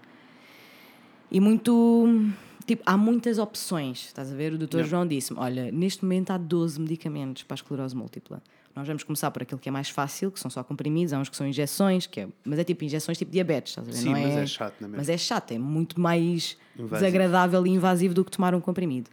e 1.31 1.39
muito. 1.39 2.33
Tipo, 2.67 2.83
há 2.85 2.97
muitas 2.97 3.39
opções, 3.39 4.07
estás 4.07 4.33
a 4.33 4.35
ver? 4.35 4.55
O 4.55 4.59
Dr. 4.59 4.83
João 4.83 5.07
disse-me: 5.07 5.39
olha, 5.39 5.71
neste 5.71 6.05
momento 6.05 6.33
há 6.33 6.37
12 6.37 6.81
medicamentos 6.81 7.45
para 7.45 7.55
a 7.55 7.59
esclerose 7.59 7.95
múltipla. 7.95 8.43
Nós 8.77 8.87
vamos 8.87 9.03
começar 9.03 9.31
por 9.31 9.43
aquilo 9.43 9.59
que 9.59 9.71
é 9.71 9.73
mais 9.73 9.89
fácil, 9.89 10.31
que 10.31 10.39
são 10.39 10.51
só 10.51 10.63
comprimidos, 10.63 11.15
há 11.15 11.19
uns 11.19 11.31
que 11.31 11.37
são 11.37 11.47
injeções, 11.47 12.07
que 12.07 12.21
é, 12.21 12.29
mas 12.45 12.59
é 12.59 12.65
tipo 12.65 12.85
injeções 12.85 13.17
tipo 13.17 13.33
diabetes, 13.33 13.73
estás 13.73 13.89
a 13.89 13.91
ver? 13.91 13.97
Sim, 13.97 14.05
não 14.13 14.21
mas 14.21 14.37
é, 14.37 14.43
é 14.43 14.47
chato, 14.47 14.75
não 14.81 14.87
é 14.87 14.91
mesmo? 14.91 14.97
Mas 14.99 15.09
é 15.09 15.17
chato, 15.17 15.53
é 15.53 15.59
muito 15.59 15.99
mais 15.99 16.59
Invasivo. 16.77 16.95
desagradável 16.95 17.67
e 17.67 17.71
invasivo 17.71 18.13
do 18.13 18.23
que 18.23 18.31
tomar 18.31 18.55
um 18.55 18.61
comprimido. 18.61 19.11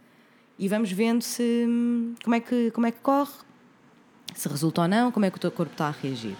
E 0.58 0.68
vamos 0.68 0.92
vendo 0.92 1.22
se 1.22 1.66
como 2.22 2.36
é 2.36 2.40
que, 2.40 2.70
como 2.72 2.86
é 2.86 2.90
que 2.92 3.00
corre, 3.00 3.32
se 4.34 4.46
resulta 4.50 4.82
ou 4.82 4.88
não, 4.88 5.10
como 5.10 5.24
é 5.24 5.30
que 5.30 5.38
o 5.38 5.40
teu 5.40 5.50
corpo 5.50 5.72
está 5.72 5.86
a 5.88 5.90
reagir. 5.92 6.36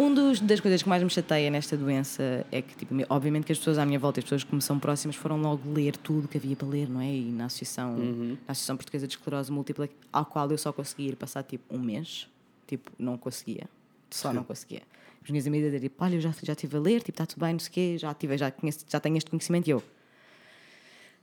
Um 0.00 0.14
dos, 0.14 0.38
das 0.40 0.60
coisas 0.60 0.80
que 0.80 0.88
mais 0.88 1.02
me 1.02 1.10
chateia 1.10 1.50
nesta 1.50 1.76
doença 1.76 2.46
é 2.52 2.62
que, 2.62 2.76
tipo, 2.76 2.94
obviamente 3.08 3.44
que 3.46 3.50
as 3.52 3.58
pessoas 3.58 3.78
à 3.78 3.84
minha 3.84 3.98
volta, 3.98 4.20
as 4.20 4.24
pessoas 4.24 4.44
que 4.44 4.54
me 4.54 4.62
são 4.62 4.78
próximas, 4.78 5.16
foram 5.16 5.40
logo 5.40 5.72
ler 5.72 5.96
tudo 5.96 6.28
que 6.28 6.38
havia 6.38 6.54
para 6.54 6.68
ler, 6.68 6.88
não 6.88 7.00
é? 7.00 7.12
E 7.12 7.32
na 7.32 7.46
Associação, 7.46 7.96
Uhum. 7.96 8.36
na 8.46 8.52
Associação 8.52 8.76
Portuguesa 8.76 9.08
de 9.08 9.14
Esclerose 9.14 9.50
Múltipla, 9.50 9.88
ao 10.12 10.24
qual 10.24 10.48
eu 10.52 10.56
só 10.56 10.72
consegui 10.72 11.08
ir 11.08 11.16
passar, 11.16 11.42
tipo, 11.42 11.74
um 11.74 11.80
mês. 11.80 12.28
Tipo, 12.68 12.92
não 12.96 13.18
conseguia. 13.18 13.68
Só 14.08 14.32
não 14.32 14.44
conseguia. 14.44 14.82
As 15.24 15.30
minhas 15.30 15.46
amigas 15.48 15.72
diziam, 15.72 15.82
tipo, 15.90 16.04
olha, 16.04 16.14
eu 16.14 16.20
já, 16.20 16.32
já 16.44 16.52
estive 16.52 16.76
a 16.76 16.80
ler, 16.80 16.98
tipo, 17.00 17.10
está 17.10 17.26
tudo 17.26 17.40
bem, 17.44 17.52
não 17.54 17.58
sei 17.58 17.68
o 17.68 17.72
quê, 17.72 17.98
já, 17.98 18.14
tive, 18.14 18.38
já, 18.38 18.52
conheço, 18.52 18.84
já 18.88 19.00
tenho 19.00 19.16
este 19.16 19.28
conhecimento 19.28 19.66
e 19.66 19.70
eu... 19.72 19.82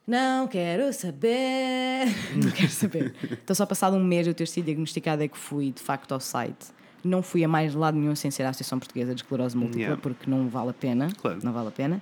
Não 0.05 0.47
quero 0.47 0.93
saber. 0.93 2.05
Não 2.35 2.51
quero 2.51 2.69
saber. 2.69 3.15
Então, 3.43 3.55
só 3.55 3.65
passado 3.65 3.95
um 3.95 4.03
mês 4.03 4.27
eu 4.27 4.35
ter 4.35 4.47
sido 4.47 4.65
diagnosticada 4.65 5.23
é 5.23 5.27
que 5.27 5.37
fui, 5.37 5.71
de 5.71 5.81
facto, 5.81 6.11
ao 6.11 6.19
site. 6.19 6.67
Não 7.05 7.21
fui 7.21 7.43
a 7.43 7.47
mais 7.47 7.75
lado 7.75 7.97
nenhum 7.97 8.15
sem 8.15 8.31
ser 8.31 8.43
a 8.43 8.49
Associação 8.49 8.79
Portuguesa 8.79 9.13
de 9.13 9.21
Esclerose 9.21 9.55
Múltipla, 9.55 9.81
Yeah. 9.81 10.01
porque 10.01 10.29
não 10.29 10.47
vale 10.49 10.71
a 10.71 10.73
pena. 10.73 11.07
Claro. 11.21 11.39
Não 11.43 11.53
vale 11.53 11.67
a 11.67 11.71
pena. 11.71 12.01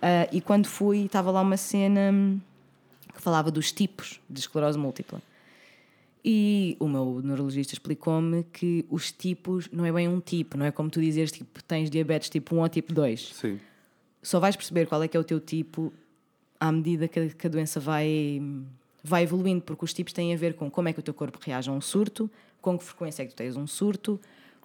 Ah, 0.00 0.28
e 0.30 0.40
quando 0.40 0.66
fui, 0.66 1.04
estava 1.06 1.30
lá 1.32 1.40
uma 1.40 1.56
cena 1.56 2.12
que 3.12 3.20
falava 3.20 3.50
dos 3.50 3.72
tipos 3.72 4.20
de 4.30 4.38
esclerose 4.40 4.78
múltipla. 4.78 5.20
E 6.24 6.76
o 6.80 6.88
meu 6.88 7.20
neurologista 7.24 7.72
explicou-me 7.74 8.44
que 8.52 8.84
os 8.90 9.10
tipos 9.12 9.68
não 9.72 9.84
é 9.84 9.92
bem 9.92 10.08
um 10.08 10.20
tipo, 10.20 10.56
não 10.58 10.66
é 10.66 10.70
como 10.70 10.90
tu 10.90 11.00
dizeres, 11.00 11.30
tipo, 11.32 11.62
tens 11.64 11.88
diabetes 11.88 12.28
tipo 12.28 12.54
1 12.56 12.58
ou 12.60 12.68
tipo 12.68 12.92
2 12.92 13.32
Sim. 13.34 13.60
só 14.22 14.40
vais 14.40 14.56
perceber 14.56 14.86
qual 14.86 15.00
é 15.02 15.08
que 15.08 15.16
é 15.16 15.20
o 15.20 15.24
teu 15.24 15.38
tipo 15.38 15.92
à 16.58 16.72
medida 16.72 17.06
que 17.06 17.20
a, 17.20 17.28
que 17.28 17.46
a 17.46 17.50
doença 17.50 17.78
vai, 17.78 18.42
vai 19.06 19.22
evoluindo, 19.22 19.62
porque 19.62 19.84
os 19.84 19.92
tipos 19.92 20.12
têm 20.12 20.34
a 20.34 20.36
ver 20.36 20.54
com 20.54 20.70
como 20.70 20.88
é 20.88 20.92
que 20.92 20.98
o 20.98 21.02
teu 21.02 21.14
corpo 21.14 21.38
reage 21.40 21.70
a 21.70 21.72
um 21.72 21.80
surto, 21.80 22.30
com 22.60 22.76
que 22.76 22.84
frequência 22.84 23.22
é 23.22 23.26
que 23.26 23.32
tu 23.32 23.36
tens 23.36 23.56
um 23.56 23.66
surto, 23.66 24.20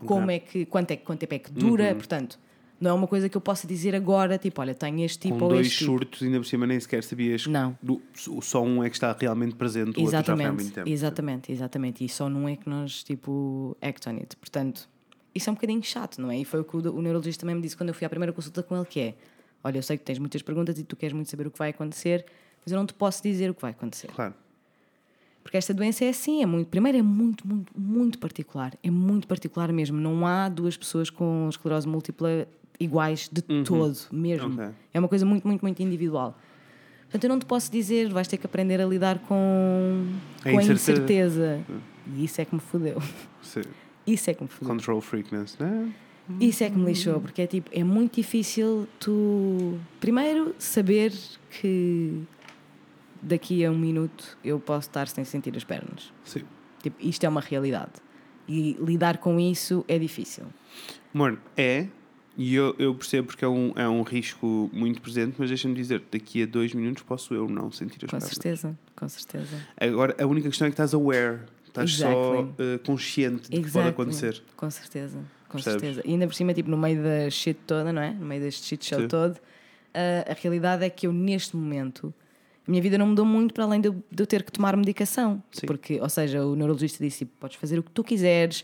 como 0.06 0.32
é 0.32 0.40
que, 0.40 0.66
quanto, 0.66 0.92
é, 0.92 0.98
quanto 0.98 1.20
tempo 1.20 1.34
é 1.36 1.40
que 1.40 1.52
dura, 1.52 1.94
portanto, 1.94 2.40
não 2.80 2.90
é 2.90 2.94
uma 2.94 3.06
coisa 3.06 3.30
que 3.30 3.38
eu 3.38 3.42
possa 3.42 3.68
dizer 3.68 3.94
agora, 3.94 4.40
tipo, 4.40 4.60
olha, 4.60 4.74
tenho 4.74 5.06
este 5.06 5.20
tipo 5.20 5.38
Com 5.38 5.44
ou 5.46 5.50
dois 5.52 5.68
este 5.68 5.80
tipo. 5.80 5.92
surtos, 5.92 6.24
ainda 6.24 6.40
por 6.40 6.46
cima 6.46 6.66
nem 6.66 6.80
sequer 6.80 7.04
sabias. 7.04 7.46
Não. 7.46 7.78
Do, 7.80 8.02
só 8.42 8.64
um 8.64 8.84
é 8.84 8.90
que 8.90 8.96
está 8.96 9.16
realmente 9.18 9.54
presente, 9.54 10.00
o 10.00 10.02
outro 10.02 10.12
já 10.12 10.18
Exatamente, 10.18 10.52
muito 10.52 10.74
tempo. 10.74 10.90
exatamente, 10.90 11.52
exatamente. 11.52 12.04
E 12.04 12.10
só 12.10 12.28
não 12.28 12.50
é 12.50 12.56
que 12.56 12.68
nós, 12.68 13.04
tipo, 13.04 13.78
act 13.80 14.10
on 14.10 14.14
it. 14.14 14.36
Portanto, 14.36 14.90
isso 15.36 15.48
é 15.48 15.52
um 15.52 15.54
bocadinho 15.54 15.84
chato, 15.84 16.20
não 16.20 16.32
é? 16.32 16.40
E 16.40 16.44
foi 16.44 16.62
o 16.62 16.64
que 16.64 16.76
o, 16.76 16.80
o 16.80 17.02
neurologista 17.04 17.42
também 17.42 17.56
me 17.56 17.62
disse 17.62 17.78
quando 17.78 17.90
eu 17.90 17.94
fui 17.94 18.04
à 18.04 18.10
primeira 18.10 18.34
consulta 18.34 18.64
com 18.64 18.76
ele, 18.76 18.86
que 18.86 19.00
é, 19.00 19.14
olha, 19.64 19.78
eu 19.78 19.84
sei 19.84 19.96
que 19.96 20.04
tens 20.04 20.18
muitas 20.18 20.42
perguntas 20.42 20.80
e 20.80 20.84
tu 20.84 20.96
queres 20.96 21.14
muito 21.14 21.30
saber 21.30 21.46
o 21.46 21.52
que 21.52 21.60
vai 21.60 21.70
acontecer, 21.70 22.26
mas 22.66 22.72
eu 22.72 22.78
não 22.78 22.86
te 22.86 22.94
posso 22.94 23.22
dizer 23.24 23.50
o 23.50 23.54
que 23.54 23.62
vai 23.62 23.72
acontecer. 23.72 24.08
Claro. 24.08 24.34
Porque 25.44 25.58
esta 25.58 25.74
doença 25.74 26.06
é 26.06 26.10
assim, 26.10 26.44
é 26.44 26.46
muito, 26.46 26.68
primeiro 26.68 26.98
é 26.98 27.02
muito, 27.02 27.48
muito, 27.48 27.72
muito 27.76 28.20
particular. 28.20 28.74
É 28.84 28.92
muito 28.92 29.28
particular 29.28 29.72
mesmo. 29.74 30.00
Não 30.00 30.26
há 30.28 30.48
duas 30.48 30.78
pessoas 30.78 31.10
com 31.10 31.48
esclerose 31.50 31.88
múltipla 31.88 32.48
iguais 32.80 33.30
de 33.32 33.42
todo, 33.64 33.98
mesmo. 34.12 34.50
Uhum. 34.50 34.54
Ok. 34.54 34.70
É 34.94 35.00
uma 35.00 35.08
coisa 35.08 35.26
muito, 35.26 35.48
muito, 35.48 35.62
muito 35.62 35.82
individual. 35.82 36.38
Portanto, 37.04 37.24
eu 37.24 37.30
não 37.30 37.40
te 37.40 37.46
posso 37.46 37.72
dizer, 37.72 38.10
vais 38.14 38.28
ter 38.28 38.38
que 38.38 38.46
aprender 38.46 38.80
a 38.80 38.86
lidar 38.86 39.20
com, 39.20 40.06
A 40.40 40.44
com 40.44 40.50
a 40.60 40.64
incerteza. 40.64 40.92
incerteza. 40.92 41.62
E 42.16 42.24
isso 42.24 42.40
é 42.40 42.46
que 42.46 42.54
me 42.56 42.62
fodeu. 42.62 43.02
Sim. 43.42 43.62
Isso 44.06 44.30
é 44.30 44.34
que 44.34 44.44
me 44.44 44.50
fodeu. 44.50 44.74
Control 44.74 45.02
freakness, 45.02 45.58
né? 45.58 45.92
Isso 46.40 46.64
é 46.64 46.70
que 46.70 46.78
me 46.78 46.86
lixou, 46.86 47.20
porque 47.20 47.42
é 47.42 47.48
tipo, 47.48 47.70
é 47.74 47.84
muito 47.84 48.16
difícil 48.16 48.88
tu 49.00 49.78
primeiro 50.00 50.56
saber 50.58 51.12
que 51.50 52.22
daqui 53.22 53.64
a 53.66 53.72
um 53.72 53.78
minuto 53.78 54.38
eu 54.44 54.60
posso 54.60 54.88
estar 54.90 55.08
sem 55.08 55.24
sentir 55.24 55.56
as 55.56 55.64
pernas. 55.64 56.12
Sim. 56.24 56.44
Tipo, 56.82 56.98
isto 57.06 57.24
é 57.24 57.30
uma 57.30 57.42
realidade. 57.42 57.92
E 58.48 58.76
lidar 58.80 59.18
com 59.20 59.40
isso 59.40 59.86
é 59.88 59.98
difícil. 60.00 60.46
Mano, 61.14 61.40
é. 61.56 61.88
E 62.38 62.56
eu, 62.56 62.74
eu 62.80 62.96
percebo 62.96 63.28
porque 63.28 63.44
é 63.44 63.48
um, 63.48 63.74
é 63.76 63.88
um 63.88 64.02
risco 64.04 64.70
muito 64.74 65.02
presente, 65.02 65.36
mas 65.38 65.50
deixa-me 65.50 65.76
dizer, 65.76 66.02
daqui 66.10 66.42
a 66.44 66.46
dois 66.46 66.74
minutos 66.74 67.04
posso 67.04 67.34
eu 67.34 67.48
não 67.48 67.70
sentir 67.72 67.98
as 67.98 68.10
Com 68.10 68.18
pernas. 68.18 68.30
certeza, 68.30 68.80
com 68.96 69.08
certeza. 69.10 69.58
Agora, 69.80 70.16
a 70.20 70.26
única 70.26 70.48
questão 70.50 70.66
é 70.66 70.70
que 70.70 70.74
estás 70.74 70.94
aware. 70.94 71.40
Estás 71.68 71.94
só 71.94 72.08
Exactly. 72.10 72.56
eh, 72.60 72.78
consciente 72.86 73.44
de 73.44 73.50
que 73.50 73.56
pode 73.58 73.68
Exactly. 73.68 73.90
acontecer. 73.90 74.44
Com 74.58 74.72
certeza, 74.72 75.18
com 75.48 75.54
Percebes? 75.54 75.82
certeza. 75.82 76.02
E 76.06 76.12
ainda 76.12 76.26
por 76.28 76.34
cima, 76.34 76.54
tipo, 76.54 76.70
no 76.70 76.78
meio 76.78 77.04
da 77.04 77.30
shit 77.30 77.60
toda, 77.68 77.92
não 77.94 78.02
é? 78.02 78.12
No 78.14 78.26
meio 78.26 78.42
deste 78.42 78.66
shit 78.66 78.86
show 78.86 79.00
Sim. 79.02 79.08
todo, 79.08 79.38
ah, 79.94 80.32
a 80.32 80.34
realidade 80.34 80.84
é 80.84 80.90
que 80.90 81.08
eu, 81.08 81.14
neste 81.14 81.56
momento, 81.56 82.14
a 82.68 82.72
minha 82.72 82.82
vida 82.82 82.98
não 82.98 83.08
mudou 83.08 83.26
muito 83.26 83.54
para 83.54 83.64
além 83.64 83.82
de 83.82 83.88
eu, 83.90 84.04
de 84.12 84.22
eu 84.24 84.28
ter 84.28 84.44
que 84.44 84.52
tomar 84.52 84.76
medicação. 84.78 85.42
Sim. 85.52 85.66
Porque, 85.66 86.00
ou 86.00 86.10
seja, 86.10 86.46
o 86.46 86.56
neurologista 86.56 87.04
disse: 87.04 87.20
tipo, 87.20 87.32
podes 87.40 87.58
fazer 87.58 87.80
o 87.80 87.84
que 87.84 87.92
tu 87.92 88.04
quiseres, 88.04 88.64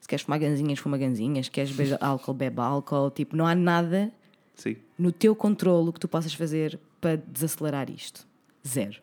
se 0.00 0.08
queres 0.08 0.24
fumar 0.24 0.38
ganzinhas, 0.38 0.78
fuma 0.78 0.98
ganzinhas, 0.98 1.46
se 1.46 1.50
queres 1.50 1.70
beber 1.70 1.96
álcool, 2.00 2.34
bebe 2.34 2.60
álcool. 2.60 3.10
Tipo, 3.10 3.36
não 3.36 3.46
há 3.46 3.54
nada 3.54 4.10
Sim. 4.56 4.76
no 4.98 5.12
teu 5.12 5.34
controlo 5.36 5.92
que 5.92 6.00
tu 6.00 6.08
possas 6.08 6.34
fazer 6.34 6.78
para 7.00 7.16
desacelerar 7.16 7.88
isto. 7.90 8.26
Zero. 8.66 8.96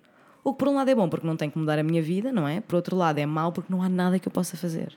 O 0.43 0.53
que 0.53 0.59
por 0.59 0.67
um 0.69 0.75
lado 0.75 0.89
é 0.89 0.95
bom 0.95 1.09
porque 1.09 1.25
não 1.28 1.36
tenho 1.36 1.51
que 1.51 1.57
mudar 1.57 1.78
a 1.80 1.84
minha 1.84 2.01
vida, 2.01 2.32
não 2.32 2.47
é? 2.47 2.61
Por 2.61 2.75
outro 2.75 2.95
lado 2.95 3.17
é 3.19 3.25
mau 3.25 3.51
porque 3.51 3.71
não 3.71 3.82
há 3.82 3.89
nada 3.89 4.17
que 4.19 4.28
eu 4.28 4.32
possa 4.32 4.55
fazer. 4.55 4.95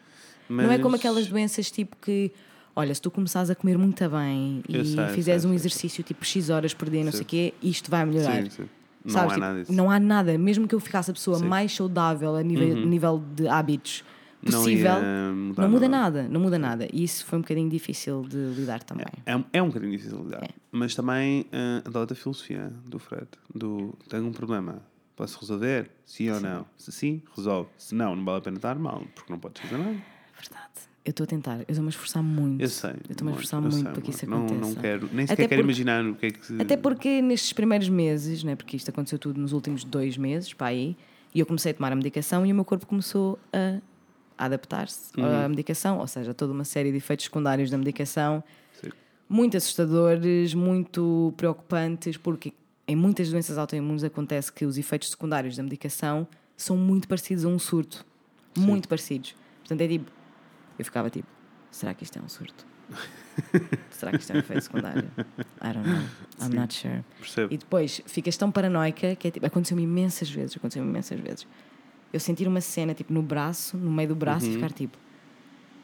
Não 0.48 0.70
é 0.70 0.76
como 0.78 0.90
Mas- 0.90 1.00
aquelas 1.00 1.26
doenças 1.28 1.70
tipo 1.70 1.96
que, 2.00 2.30
olha, 2.74 2.94
se 2.94 3.00
tu 3.00 3.10
começares 3.10 3.50
a 3.50 3.54
comer 3.54 3.76
muito 3.78 4.08
bem 4.08 4.62
e 4.68 4.84
sei, 4.84 5.08
fizeres 5.08 5.42
sei, 5.42 5.50
um 5.50 5.52
sei. 5.52 5.54
exercício 5.54 6.02
tipo 6.04 6.24
X 6.24 6.50
horas 6.50 6.72
por 6.74 6.88
dia, 6.90 7.02
não 7.04 7.10
Sim. 7.12 7.18
sei 7.18 7.24
o 7.24 7.26
quê, 7.28 7.54
isto 7.62 7.90
vai 7.90 8.04
melhorar. 8.04 8.42
Sim, 8.44 8.50
sim. 8.50 8.68
Não 9.04 9.12
Sabes? 9.12 9.32
há 9.32 9.34
Tipo, 9.34 9.40
nada 9.46 9.60
disso. 9.60 9.72
não 9.72 9.90
há 9.90 9.98
nada, 10.00 10.36
mesmo 10.38 10.68
que 10.68 10.74
eu 10.74 10.80
ficasse 10.80 11.10
a 11.10 11.14
pessoa 11.14 11.36
Sim. 11.38 11.44
Uhum. 11.44 11.48
mais 11.50 11.74
saudável 11.74 12.36
a 12.36 12.42
nível, 12.42 12.76
nível 12.86 13.22
de 13.34 13.48
hábitos 13.48 14.04
Não 14.42 14.52
possível, 14.60 14.92
mudar 15.34 15.62
não 15.62 15.70
muda 15.70 15.88
nada. 15.88 16.22
nada, 16.22 16.28
não 16.28 16.40
muda 16.40 16.58
nada. 16.58 16.88
E 16.92 17.02
isso 17.04 17.24
foi 17.24 17.38
um 17.38 17.42
bocadinho 17.42 17.70
difícil 17.70 18.22
de 18.28 18.36
lidar 18.36 18.82
também. 18.82 19.06
É, 19.24 19.34
um- 19.36 19.44
é 19.52 19.62
um 19.62 19.68
bocadinho 19.68 19.92
difícil 19.92 20.18
de 20.18 20.24
lidar. 20.24 20.42
É. 20.44 20.48
Mas 20.70 20.94
também 20.94 21.42
uh, 21.52 21.86
adota 21.88 22.12
a 22.12 22.16
filosofia 22.16 22.70
do 22.86 22.98
Fred. 22.98 23.26
Do 23.54 23.94
tenho 24.08 24.26
um 24.26 24.32
problema, 24.32 24.82
posso 25.16 25.38
resolver? 25.40 25.90
Sim 26.04 26.30
ou 26.30 26.40
não? 26.40 26.66
Se 26.76 26.92
sim, 26.92 27.22
resolve. 27.36 27.70
Se 27.78 27.94
não, 27.94 28.14
não 28.14 28.24
vale 28.24 28.38
a 28.38 28.40
pena 28.42 28.56
estar 28.56 28.78
mal, 28.78 29.02
porque 29.14 29.32
não 29.32 29.38
podes 29.38 29.62
fazer 29.62 29.78
nada. 29.78 29.96
Verdade. 30.38 30.89
Eu 31.10 31.12
estou 31.12 31.24
a 31.24 31.26
tentar, 31.26 31.56
eu 31.58 31.64
estou-me 31.68 31.88
a 31.88 31.90
esforçar 31.90 32.22
muito. 32.22 32.62
Eu 32.62 32.68
sei. 32.68 32.90
Eu 32.90 32.96
estou-me 33.10 33.32
a 33.32 33.34
esforçar 33.34 33.60
muito 33.60 33.74
sei, 33.74 33.82
para 33.82 34.00
que 34.00 34.10
isso 34.10 34.30
não, 34.30 34.44
aconteça. 34.46 34.60
Não 34.60 34.74
quero, 34.76 35.08
nem 35.12 35.26
sequer 35.26 35.32
Até 35.42 35.48
quero 35.48 35.48
porque- 35.48 35.82
imaginar 35.82 36.04
o 36.04 36.14
que 36.14 36.26
é 36.26 36.30
que. 36.30 36.62
Até 36.62 36.76
porque 36.76 37.20
nestes 37.20 37.52
primeiros 37.52 37.88
meses, 37.88 38.44
né, 38.44 38.54
porque 38.54 38.76
isto 38.76 38.88
aconteceu 38.90 39.18
tudo 39.18 39.40
nos 39.40 39.52
últimos 39.52 39.82
dois 39.82 40.16
meses, 40.16 40.54
para 40.54 40.68
aí, 40.68 40.96
e 41.34 41.40
eu 41.40 41.46
comecei 41.46 41.72
a 41.72 41.74
tomar 41.74 41.90
a 41.92 41.96
medicação 41.96 42.46
e 42.46 42.52
o 42.52 42.54
meu 42.54 42.64
corpo 42.64 42.86
começou 42.86 43.40
a 43.52 43.80
adaptar-se 44.38 45.10
Uhum. 45.18 45.44
à 45.44 45.48
medicação, 45.48 45.98
ou 45.98 46.06
seja, 46.06 46.32
toda 46.32 46.52
uma 46.52 46.62
série 46.64 46.92
de 46.92 46.98
efeitos 46.98 47.24
secundários 47.24 47.70
da 47.70 47.76
medicação, 47.76 48.42
Sim. 48.80 48.90
muito 49.28 49.56
assustadores, 49.56 50.54
muito 50.54 51.34
preocupantes, 51.36 52.16
porque 52.16 52.52
em 52.86 52.94
muitas 52.94 53.28
doenças 53.30 53.58
autoimunes 53.58 54.04
acontece 54.04 54.52
que 54.52 54.64
os 54.64 54.78
efeitos 54.78 55.10
secundários 55.10 55.56
da 55.56 55.62
medicação 55.64 56.24
são 56.56 56.76
muito 56.76 57.08
parecidos 57.08 57.44
a 57.44 57.48
um 57.48 57.58
surto. 57.58 58.06
Muito 58.56 58.88
parecidos. 58.88 59.34
Portanto, 59.60 59.80
é 59.80 59.88
tipo. 59.88 60.10
Eu 60.80 60.84
ficava 60.84 61.10
tipo: 61.10 61.28
será 61.70 61.92
que 61.94 62.02
isto 62.04 62.18
é 62.18 62.22
um 62.22 62.28
surto? 62.28 62.66
será 63.90 64.10
que 64.12 64.18
isto 64.18 64.30
é 64.32 64.36
um 64.36 64.38
efeito 64.38 64.62
secundário? 64.62 65.08
I 65.62 65.72
don't 65.72 65.88
know. 65.88 66.02
I'm 66.40 66.54
not 66.54 66.74
sure. 66.74 67.04
Percebo. 67.18 67.52
E 67.54 67.58
depois 67.58 68.00
ficas 68.06 68.36
tão 68.36 68.50
paranoica 68.50 69.14
que 69.14 69.28
é 69.28 69.30
tipo, 69.30 69.46
aconteceu-me 69.46 69.82
imensas 69.84 70.28
vezes, 70.30 70.56
aconteceu-me 70.56 70.88
imensas 70.88 71.20
vezes. 71.20 71.46
Eu 72.12 72.18
sentir 72.18 72.48
uma 72.48 72.60
cena 72.60 72.94
tipo 72.94 73.12
no 73.12 73.22
braço, 73.22 73.76
no 73.76 73.90
meio 73.92 74.08
do 74.08 74.14
braço, 74.16 74.46
Uhum. 74.46 74.52
e 74.52 74.54
ficar 74.54 74.72
tipo: 74.72 74.98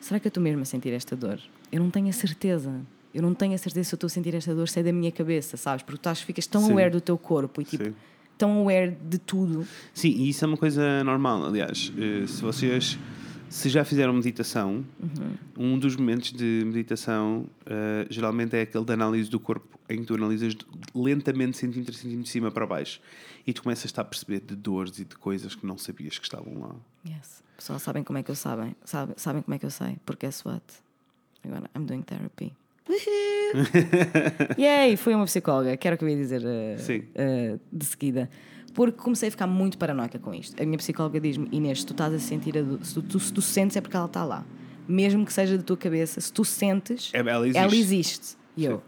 será 0.00 0.18
que 0.18 0.26
eu 0.26 0.30
estou 0.30 0.42
mesmo 0.42 0.62
a 0.62 0.64
sentir 0.64 0.92
esta 0.92 1.14
dor? 1.14 1.38
Eu 1.70 1.80
não 1.80 1.90
tenho 1.90 2.08
a 2.08 2.12
certeza. 2.12 2.72
Eu 3.14 3.22
não 3.22 3.32
tenho 3.34 3.54
a 3.54 3.58
certeza 3.58 3.88
se 3.88 3.94
eu 3.94 3.96
estou 3.96 4.06
a 4.08 4.10
sentir 4.10 4.34
esta 4.34 4.54
dor, 4.54 4.68
se 4.68 4.80
é 4.80 4.82
da 4.82 4.92
minha 4.92 5.12
cabeça, 5.12 5.56
sabes? 5.56 5.82
Porque 5.82 5.96
tu 5.98 6.00
estás, 6.00 6.20
ficas 6.20 6.46
tão 6.46 6.62
Sim. 6.62 6.72
aware 6.72 6.90
do 6.90 7.00
teu 7.00 7.16
corpo 7.16 7.62
e 7.62 7.64
tipo, 7.64 7.84
Sim. 7.84 7.94
tão 8.36 8.58
aware 8.58 8.90
de 9.08 9.18
tudo. 9.18 9.66
Sim, 9.94 10.08
e 10.10 10.28
isso 10.30 10.44
é 10.44 10.48
uma 10.48 10.56
coisa 10.56 11.02
normal. 11.04 11.44
Aliás, 11.46 11.92
eh, 11.96 12.26
se 12.26 12.42
vocês 12.42 12.98
se 13.56 13.70
já 13.70 13.86
fizeram 13.86 14.12
meditação, 14.12 14.84
um 15.56 15.78
dos 15.78 15.96
momentos 15.96 16.30
de 16.30 16.62
meditação 16.66 17.46
eh, 17.64 18.06
geralmente 18.10 18.54
é 18.54 18.60
aquele 18.60 18.84
de 18.84 18.92
análise 18.92 19.30
do 19.30 19.40
corpo, 19.40 19.80
em 19.88 20.00
que 20.00 20.04
tu 20.04 20.14
analisas 20.14 20.54
lentamente, 20.94 21.56
centímetro 21.56 21.94
a 21.94 21.96
centímetro, 21.96 22.24
de 22.24 22.28
cima 22.28 22.50
para 22.50 22.66
baixo, 22.66 23.00
e 23.46 23.54
tu 23.54 23.62
começas 23.62 23.98
a 23.98 24.04
perceber 24.04 24.40
de 24.40 24.54
dores 24.54 24.98
e 24.98 25.06
de 25.06 25.16
coisas 25.16 25.54
que 25.54 25.64
não 25.64 25.78
sabias 25.78 26.18
que 26.18 26.24
estavam 26.26 26.60
lá. 26.60 26.74
Yes. 27.10 27.42
Pessoal, 27.56 27.78
sabem 27.78 28.04
como 28.04 28.18
é 28.18 28.22
que 28.22 28.30
eu 28.30 28.34
sabem? 28.34 28.76
Sabem, 28.84 29.14
sabem 29.16 29.40
como 29.40 29.54
é 29.54 29.58
que 29.58 29.64
eu 29.64 29.70
sei? 29.70 29.96
Porque 30.04 30.26
guess 30.26 30.44
what? 30.44 30.62
Agora, 31.42 31.70
I'm 31.74 31.86
doing 31.86 32.02
therapy. 32.02 32.52
Yay! 34.58 34.98
Fui 34.98 35.14
uma 35.14 35.24
psicóloga, 35.24 35.78
que 35.78 35.88
era 35.88 35.94
o 35.94 35.98
que 35.98 36.04
eu 36.04 36.10
ia 36.10 36.16
dizer 36.16 36.42
uh, 36.42 37.54
uh, 37.54 37.60
de 37.72 37.84
seguida. 37.86 38.28
Porque 38.76 38.98
comecei 38.98 39.28
a 39.28 39.30
ficar 39.32 39.46
muito 39.48 39.78
paranoica 39.78 40.18
com 40.18 40.32
isto. 40.34 40.62
A 40.62 40.66
minha 40.66 40.76
psicóloga 40.78 41.18
diz-me: 41.18 41.48
Inês, 41.50 41.80
se 41.80 41.86
tu 41.86 41.92
estás 41.94 42.12
a 42.14 42.18
sentir 42.18 42.56
a 42.58 42.62
dor, 42.62 42.84
se 42.84 42.92
tu, 42.94 43.02
tu- 43.02 43.18
se 43.18 43.32
tu 43.32 43.40
sentes 43.42 43.74
é 43.76 43.80
porque 43.80 43.96
ela 43.96 44.04
está 44.06 44.22
lá. 44.22 44.44
Mesmo 44.86 45.24
que 45.26 45.32
seja 45.32 45.56
da 45.56 45.64
tua 45.64 45.76
cabeça, 45.78 46.20
se 46.20 46.30
tu 46.32 46.44
sentes, 46.44 47.10
É, 47.14 47.18
ela 47.18 47.48
existe. 47.48 47.58
ela 47.64 47.74
existe. 47.74 48.36
E 48.56 48.66
eu, 48.66 48.76
Sim. 48.76 48.82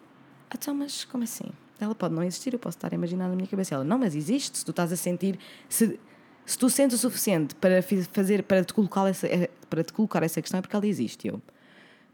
então, 0.54 0.74
mas 0.74 1.04
como 1.06 1.24
assim? 1.24 1.46
Ela 1.80 1.94
pode 1.94 2.14
não 2.14 2.22
existir, 2.22 2.52
eu 2.52 2.58
posso 2.58 2.76
estar 2.76 2.92
a 2.92 2.94
imaginar 2.94 3.28
na 3.28 3.34
minha 3.34 3.48
cabeça. 3.48 3.74
Ela, 3.74 3.82
não, 3.84 3.98
mas 3.98 4.14
existe. 4.14 4.58
Se 4.58 4.64
tu 4.64 4.70
estás 4.72 4.92
a 4.92 4.96
sentir, 4.96 5.38
se, 5.70 5.98
se 6.44 6.58
tu 6.58 6.68
sentes 6.68 6.96
o 6.96 7.00
suficiente 7.00 7.54
para 7.54 7.80
fazer, 8.12 8.42
para 8.42 8.62
te 8.64 8.74
colocar 8.74 9.06
essa, 9.08 9.26
eh, 9.26 9.48
para 9.70 9.82
te 9.82 9.92
colocar 9.92 10.22
essa 10.22 10.40
questão, 10.42 10.58
é 10.58 10.60
porque 10.60 10.76
ela 10.76 10.86
existe. 10.86 11.26
E 11.26 11.30
eu, 11.30 11.40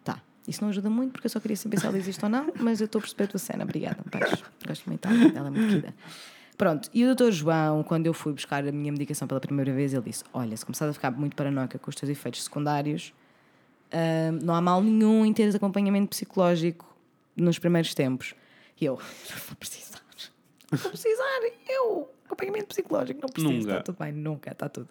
tá. 0.05 0.21
Isso 0.47 0.63
não 0.63 0.69
ajuda 0.71 0.89
muito, 0.89 1.13
porque 1.13 1.27
eu 1.27 1.31
só 1.31 1.41
queria 1.41 1.57
saber 1.57 1.81
se 1.81 1.87
ela 1.87 1.99
existe 1.99 2.23
ou 2.25 2.31
não, 2.31 2.53
mas 2.61 2.81
eu 2.81 2.85
estou 2.87 2.99
a 3.01 3.03
perceber 3.03 3.25
a 3.25 3.27
tua 3.27 3.41
cena. 3.41 3.65
Obrigada, 3.65 3.99
beijo. 4.11 4.45
Gosto 4.67 4.87
muito 4.87 5.09
dela, 5.09 5.33
ela 5.35 5.49
é 5.49 5.51
muito 5.51 5.67
querida. 5.69 5.95
Pronto, 6.57 6.89
e 6.95 7.03
o 7.03 7.07
doutor 7.07 7.33
João, 7.33 7.83
quando 7.83 8.07
eu 8.07 8.15
fui 8.15 8.33
buscar 8.33 8.67
a 8.67 8.73
minha 8.73 8.93
medicação 8.93 9.27
pela 9.27 9.41
primeira 9.41 9.73
vez, 9.73 9.93
ele 9.93 10.05
disse: 10.05 10.23
Olha, 10.33 10.57
se 10.57 10.65
começares 10.65 10.91
a 10.91 10.95
ficar 10.95 11.11
muito 11.11 11.35
paranoica 11.35 11.79
com 11.79 11.91
os 11.91 11.97
teus 11.97 12.11
efeitos 12.11 12.45
secundários, 12.45 13.13
Ahm, 13.95 14.41
não 14.43 14.55
há 14.55 14.61
mal 14.61 14.83
nenhum 14.83 15.25
em 15.25 15.33
teres 15.33 15.55
acompanhamento 15.55 16.09
psicológico 16.09 16.85
nos 17.37 17.61
primeiros 17.61 17.95
tempos. 17.95 18.35
E 18.81 18.85
eu, 18.85 18.95
não 19.31 19.39
vou 19.47 19.57
precisar. 19.57 20.01
Não 20.73 20.79
vou 20.79 20.91
precisar. 20.91 21.41
Eu, 21.69 22.11
acompanhamento 22.25 22.67
psicológico, 22.67 23.21
não 23.23 23.29
preciso. 23.29 23.53
Nunca. 23.53 23.71
Está 23.71 23.83
tudo 23.83 23.99
bem, 23.99 24.13
nunca, 24.13 24.51
está 24.51 24.69
tudo. 24.69 24.89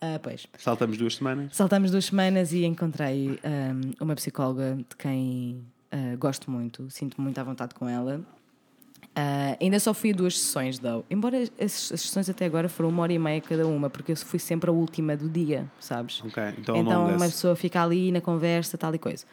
Ah, 0.00 0.18
pois. 0.22 0.46
Saltamos 0.56 0.96
duas 0.96 1.16
semanas. 1.16 1.54
Saltamos 1.54 1.90
duas 1.90 2.06
semanas 2.06 2.52
e 2.52 2.64
encontrei 2.64 3.38
ahm, 3.44 3.92
uma 4.00 4.14
psicóloga 4.14 4.76
de 4.76 4.96
quem 4.96 5.62
ah, 5.92 6.16
gosto 6.16 6.50
muito, 6.50 6.90
sinto 6.90 7.20
muito 7.20 7.38
à 7.38 7.44
vontade 7.44 7.74
com 7.74 7.86
ela. 7.86 8.24
Ah, 9.20 9.56
ainda 9.60 9.80
só 9.80 9.92
fui 9.92 10.12
a 10.12 10.14
duas 10.14 10.38
sessões, 10.38 10.78
though. 10.78 11.04
Embora 11.10 11.38
as, 11.42 11.90
as 11.92 12.00
sessões 12.02 12.28
até 12.30 12.44
agora 12.44 12.68
foram 12.68 12.88
uma 12.88 13.02
hora 13.02 13.12
e 13.12 13.18
meia 13.18 13.40
cada 13.40 13.66
uma, 13.66 13.90
porque 13.90 14.12
eu 14.12 14.16
fui 14.16 14.38
sempre 14.38 14.70
a 14.70 14.72
última 14.72 15.16
do 15.16 15.28
dia, 15.28 15.66
sabes? 15.80 16.22
Ok, 16.24 16.40
então, 16.58 16.76
Então 16.76 17.06
uma 17.08 17.26
pessoa 17.26 17.56
fica 17.56 17.82
ali 17.82 18.12
na 18.12 18.20
conversa, 18.20 18.78
tal 18.78 18.94
e 18.94 18.98
coisa. 18.98 19.24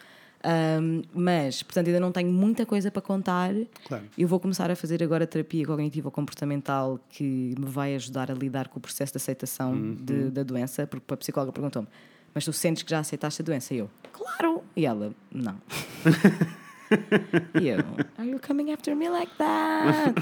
Ahm, 0.43 1.03
mas, 1.13 1.61
portanto, 1.61 1.87
ainda 1.87 1.99
não 1.99 2.11
tenho 2.11 2.31
muita 2.31 2.65
coisa 2.65 2.89
para 2.89 3.01
contar. 3.01 3.51
Claro. 3.83 4.05
Eu 4.17 4.27
vou 4.27 4.39
começar 4.39 4.71
a 4.71 4.75
fazer 4.75 5.03
agora 5.03 5.27
terapia 5.27 5.65
cognitivo 5.67 6.09
comportamental 6.09 6.99
que 7.09 7.53
me 7.59 7.65
vai 7.67 7.93
ajudar 7.95 8.31
a 8.31 8.33
lidar 8.33 8.67
com 8.69 8.79
o 8.79 8.81
processo 8.81 9.13
de 9.13 9.17
aceitação 9.17 9.71
Uhum. 9.73 9.95
de- 10.01 10.31
da 10.31 10.41
doença, 10.41 10.87
porque 10.87 11.13
a 11.13 11.17
psicóloga 11.17 11.51
perguntou-me: 11.51 11.87
Mas 12.33 12.43
tu 12.43 12.51
sentes 12.53 12.81
que 12.81 12.89
já 12.89 12.99
aceitaste 12.99 13.41
a 13.41 13.45
doença? 13.45 13.73
E 13.73 13.77
eu, 13.77 13.89
claro! 14.11 14.63
E 14.75 14.85
ela, 14.85 15.13
não. 15.31 15.55
e 17.61 17.67
eu, 17.67 17.79
Are 18.17 18.29
you 18.29 18.39
coming 18.45 18.71
after 18.71 18.95
me 18.95 19.09
like 19.09 19.31
that? 19.37 20.13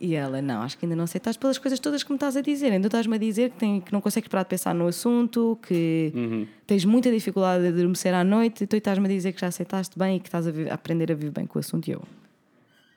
E 0.00 0.14
ela, 0.14 0.42
não, 0.42 0.60
acho 0.62 0.76
que 0.76 0.84
ainda 0.84 0.96
não 0.96 1.04
aceitaste 1.04 1.38
pelas 1.40 1.56
coisas 1.56 1.78
todas 1.80 2.02
que 2.02 2.10
me 2.10 2.16
estás 2.16 2.36
a 2.36 2.40
dizer. 2.42 2.70
Ainda 2.72 2.88
estás-me 2.88 3.14
a 3.14 3.18
dizer 3.18 3.50
que, 3.50 3.56
tem, 3.56 3.80
que 3.80 3.92
não 3.92 4.00
consegues 4.00 4.28
parar 4.28 4.42
de 4.42 4.50
pensar 4.50 4.74
no 4.74 4.86
assunto, 4.86 5.58
que 5.66 6.12
Uhum. 6.14 6.46
tens 6.66 6.84
muita 6.84 7.10
dificuldade 7.10 7.62
de 7.62 7.68
adormecer 7.70 8.12
à 8.12 8.22
noite, 8.22 8.64
e 8.64 8.66
tu 8.66 8.76
estás-me 8.76 9.06
a 9.06 9.08
dizer 9.08 9.32
que 9.32 9.40
já 9.40 9.46
aceitaste 9.46 9.98
bem 9.98 10.16
e 10.16 10.20
que 10.20 10.28
estás 10.28 10.46
a, 10.46 10.50
a 10.70 10.74
aprender 10.74 11.10
a 11.10 11.14
viver 11.14 11.30
bem 11.30 11.46
com 11.46 11.58
o 11.58 11.60
assunto. 11.60 11.88
E 11.88 11.92
eu, 11.92 12.02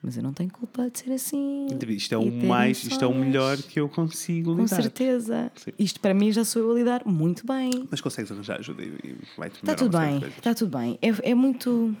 mas 0.02 0.16
eu 0.18 0.22
não 0.22 0.32
tenho 0.34 0.50
culpa 0.50 0.90
de 0.90 0.98
ser 0.98 1.12
assim. 1.12 1.66
Isto 1.88 2.14
é 2.14 2.18
o 2.18 2.30
mais, 2.46 2.84
isto 2.84 3.02
é 3.02 3.08
o 3.08 3.14
melhor 3.14 3.56
que 3.56 3.80
eu 3.80 3.88
consigo 3.88 4.54
Com 4.54 4.62
lidar. 4.64 4.82
certeza. 4.82 5.50
Sim. 5.56 5.72
Isto 5.78 6.00
para 6.00 6.12
mim 6.12 6.30
já 6.30 6.44
sou 6.44 6.62
eu 6.62 6.72
a 6.72 6.74
lidar 6.74 7.02
muito 7.06 7.46
bem. 7.46 7.70
Mas 7.90 8.00
consegues 8.02 8.30
arranjar 8.30 8.58
ajuda 8.58 8.82
e 8.82 9.16
vai-te 9.36 9.56
Está 9.56 9.74
tudo 9.74 9.98
bem, 9.98 10.18
está 10.36 10.54
tudo 10.54 10.76
bem. 10.76 10.98
É, 11.00 11.30
é 11.30 11.34
muito. 11.34 11.96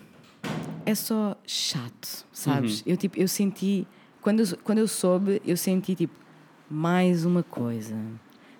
É 0.84 0.94
só 0.94 1.36
chato, 1.46 2.26
sabes? 2.32 2.80
Uhum. 2.80 2.92
Eu, 2.92 2.96
tipo, 2.96 3.18
eu 3.18 3.28
senti. 3.28 3.86
Quando 4.22 4.40
eu, 4.40 4.46
quando 4.64 4.78
eu 4.78 4.88
soube, 4.88 5.42
eu 5.44 5.56
senti 5.56 5.94
tipo. 5.94 6.14
Mais 6.70 7.24
uma 7.24 7.42
coisa. 7.42 7.96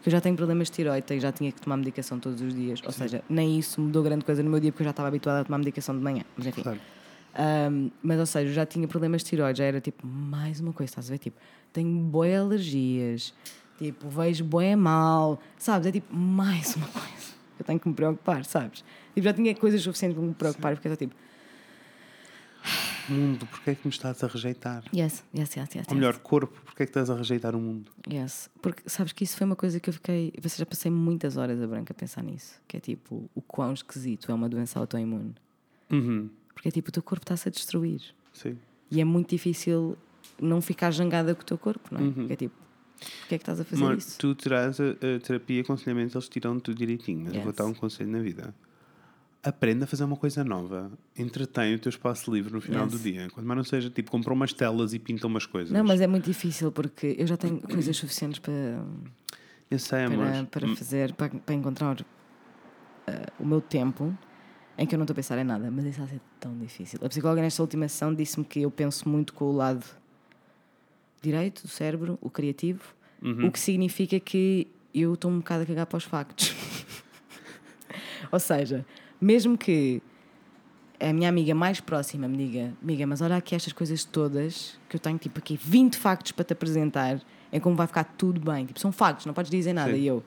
Que 0.03 0.09
eu 0.09 0.11
já 0.11 0.21
tenho 0.21 0.35
problemas 0.35 0.69
de 0.69 0.75
tiroide 0.75 1.15
e 1.15 1.21
já 1.21 1.31
tinha 1.31 1.53
que 1.53 1.61
tomar 1.61 1.77
medicação 1.77 2.19
todos 2.19 2.41
os 2.41 2.55
dias. 2.55 2.81
Ou 2.85 2.91
seja, 2.91 3.23
nem 3.29 3.59
isso 3.59 3.81
mudou 3.81 4.03
grande 4.03 4.25
coisa 4.25 4.43
no 4.43 4.49
meu 4.49 4.61
dia 4.61 4.73
porque 4.73 4.83
eu 4.83 4.87
já 4.87 4.93
estava 4.93 5.09
habituada 5.09 5.41
a 5.41 5.45
tomar 5.45 5.59
medicação 5.59 5.95
de 5.95 6.03
manhã. 6.03 6.25
Mas 6.35 6.47
enfim. 6.47 6.63
Claro. 6.63 6.81
Um, 7.39 7.91
mas, 8.03 8.19
ou 8.19 8.27
seja, 8.27 8.49
eu 8.49 8.55
já 8.55 8.67
tinha 8.67 8.89
problemas 8.89 9.23
de 9.23 9.29
tiroide, 9.29 9.59
já 9.59 9.65
era 9.65 9.81
tipo 9.81 10.07
mais 10.07 10.59
uma 10.61 10.73
coisa, 10.73 10.91
estás 10.91 11.09
a 11.09 11.13
ver? 11.13 11.19
Tipo, 11.19 11.39
tenho 11.73 12.01
boé 12.01 12.37
alergias, 12.37 13.35
tipo, 13.79 14.09
vejo 14.09 14.43
boé 14.45 14.75
mal, 14.75 15.39
sabes? 15.57 15.87
É 15.87 15.93
tipo 15.93 16.15
mais 16.15 16.75
uma 16.75 16.87
coisa. 16.89 17.29
Eu 17.59 17.65
tenho 17.65 17.79
que 17.79 17.89
me 17.89 17.95
preocupar, 17.95 18.45
sabes? 18.45 18.83
Tipo, 19.15 19.25
já 19.25 19.33
tinha 19.33 19.55
coisas 19.55 19.83
suficientes 19.83 20.17
para 20.17 20.27
me 20.27 20.35
preocupar, 20.35 20.75
porque 20.75 20.89
eu 20.89 20.93
estou 20.93 21.09
tipo, 21.09 21.21
Mundo, 23.09 23.47
porquê 23.47 23.71
é 23.71 23.75
que 23.75 23.87
me 23.87 23.91
estás 23.93 24.23
a 24.23 24.27
rejeitar? 24.27 24.85
yes, 24.95 25.25
yes, 25.35 25.57
yes, 25.57 25.75
yes. 25.75 25.87
Ou 25.89 25.95
melhor, 25.95 26.19
corpo, 26.19 26.61
porquê 26.65 26.83
é 26.83 26.87
que 26.87 26.91
estás 26.91 27.09
a 27.11 27.15
rejeitar 27.17 27.55
o 27.57 27.61
mundo? 27.61 27.91
Yes. 28.11 28.51
Porque 28.61 28.83
sabes 28.87 29.13
que 29.13 29.25
isso 29.25 29.37
foi 29.37 29.47
uma 29.47 29.57
coisa 29.57 29.81
que 29.81 29.89
eu 29.89 29.95
fiquei. 29.95 30.33
Você 30.43 30.59
já 30.59 30.67
passei 30.67 30.91
muitas 30.91 31.37
horas 31.37 31.61
a 31.63 31.67
branca 31.67 31.93
a 31.93 31.95
pensar 31.95 32.23
nisso. 32.23 32.61
Que 32.69 32.77
é 32.77 32.81
tipo, 32.81 33.29
o 33.35 33.41
quão 33.43 33.73
esquisito 33.73 34.31
é 34.31 34.35
uma 34.35 34.49
doença 34.49 34.79
autoimune. 34.79 35.35
Uhum. 35.91 36.29
Porque 36.55 36.69
é 36.69 36.71
tipo, 36.71 36.89
o 36.89 36.93
teu 36.93 37.03
corpo 37.03 37.25
está-se 37.25 37.49
a 37.49 37.51
destruir. 37.53 38.03
Sim. 38.33 38.59
E 38.91 39.01
é 39.01 39.05
muito 39.05 39.31
difícil 39.31 39.97
não 40.41 40.61
ficar 40.61 40.91
jangada 40.91 41.35
com 41.35 41.43
o 41.43 41.45
teu 41.45 41.57
corpo, 41.59 41.89
não 41.95 42.07
é? 42.07 42.11
Porque 42.11 42.33
é 42.33 42.37
tipo, 42.37 42.55
porquê 43.21 43.35
é 43.35 43.39
que 43.39 43.43
estás 43.43 43.61
a 43.61 43.65
fazer 43.65 43.83
Amor, 43.83 43.97
isso? 43.99 44.19
tu 44.19 44.35
terás 44.35 44.79
a, 44.81 44.85
a 44.91 45.21
terapia, 45.21 45.61
aconselhamento, 45.63 46.17
eles 46.17 46.29
tiram 46.29 46.59
tudo 46.61 46.77
direitinho. 46.77 47.21
Mas 47.25 47.35
eu 47.35 47.41
vou 47.41 47.49
Yes. 47.51 47.57
dar 47.57 47.67
um 47.67 47.75
conselho 47.75 48.11
na 48.11 48.21
vida. 48.21 48.55
Aprenda 49.43 49.85
a 49.85 49.87
fazer 49.87 50.05
uma 50.05 50.17
coisa 50.17 50.43
nova. 50.43 50.91
Entretém 51.17 51.75
o 51.75 51.79
teu 51.79 51.91
espaço 51.91 52.33
livre 52.33 52.53
no 52.53 52.61
final 52.61 52.85
Yes. 52.85 52.93
do 52.93 52.99
dia. 52.99 53.29
Quando 53.33 53.47
mais 53.47 53.57
não 53.57 53.65
seja, 53.65 53.89
tipo, 53.89 54.11
compra 54.11 54.33
umas 54.33 54.53
telas 54.53 54.93
e 54.93 54.99
pinta 54.99 55.27
umas 55.27 55.47
coisas. 55.47 55.71
Não, 55.73 55.85
mas 55.85 56.01
é 56.01 56.07
muito 56.07 56.25
difícil 56.25 56.73
porque 56.73 57.15
eu 57.19 57.27
já 57.27 57.37
tenho 57.37 57.61
coisas 57.63 57.97
suficientes 57.97 58.41
para, 58.41 58.53
Eu 59.71 59.79
sei, 59.79 60.05
amor. 60.05 60.27
para, 60.27 60.45
para 60.67 60.77
fazer, 60.77 61.13
para, 61.15 61.29
para 61.31 61.55
encontrar 61.55 62.05
eh, 63.07 63.27
o 63.39 63.47
meu 63.47 63.61
tempo 63.61 64.17
em 64.77 64.87
que 64.87 64.95
eu 64.95 64.99
não 64.99 65.05
estou 65.05 65.15
a 65.15 65.17
pensar 65.17 65.39
em 65.39 65.45
nada, 65.45 65.71
mas 65.71 65.85
isso 65.87 65.99
vai 65.99 66.09
ser 66.09 66.21
tão 66.41 66.57
difícil. 66.59 66.99
A 67.03 67.09
psicóloga 67.09 67.41
nesta 67.41 67.63
última 67.63 67.89
sessão 67.89 68.13
disse-me 68.15 68.45
que 68.45 68.63
eu 68.63 68.71
penso 68.71 69.09
muito 69.09 69.33
com 69.35 69.45
o 69.47 69.53
lado 69.53 69.85
direito 71.23 71.63
do 71.63 71.69
cérebro, 71.69 72.19
o 72.21 72.31
criativo, 72.31 72.81
o 73.45 73.51
que 73.51 73.59
significa 73.59 74.21
que 74.21 74.69
eu 74.95 75.15
estou 75.15 75.31
um 75.31 75.39
bocado 75.39 75.65
a 75.65 75.67
cagar 75.67 75.87
para 75.87 75.97
os 75.97 76.05
factos. 76.05 76.55
Ou 78.31 78.39
seja, 78.39 78.87
mesmo 79.21 79.57
que 79.59 80.03
a 81.01 81.13
minha 81.13 81.29
amiga 81.29 81.55
mais 81.55 81.81
próxima 81.81 82.27
me 82.29 82.37
diga, 82.37 82.73
amiga, 82.83 83.07
mas 83.07 83.21
olha 83.21 83.37
aqui 83.37 83.55
estas 83.55 83.73
coisas 83.73 84.05
todas, 84.05 84.79
que 84.89 84.97
eu 84.97 85.01
tenho 85.01 85.19
tipo 85.19 85.39
aqui 85.39 85.59
20 85.63 85.97
factos 85.97 86.33
para 86.33 86.45
te 86.45 86.53
apresentar, 86.53 87.21
em 87.53 87.61
como 87.61 87.77
vai 87.77 87.87
ficar 87.87 88.05
tudo 88.05 88.41
bem. 88.41 88.67
Tipo, 88.67 88.81
são 88.81 88.91
factos, 88.93 89.25
não 89.27 89.33
podes 89.35 89.51
dizer 89.51 89.73
nada. 89.73 89.93
Sim. 89.93 89.99
E 90.01 90.07
eu, 90.07 90.23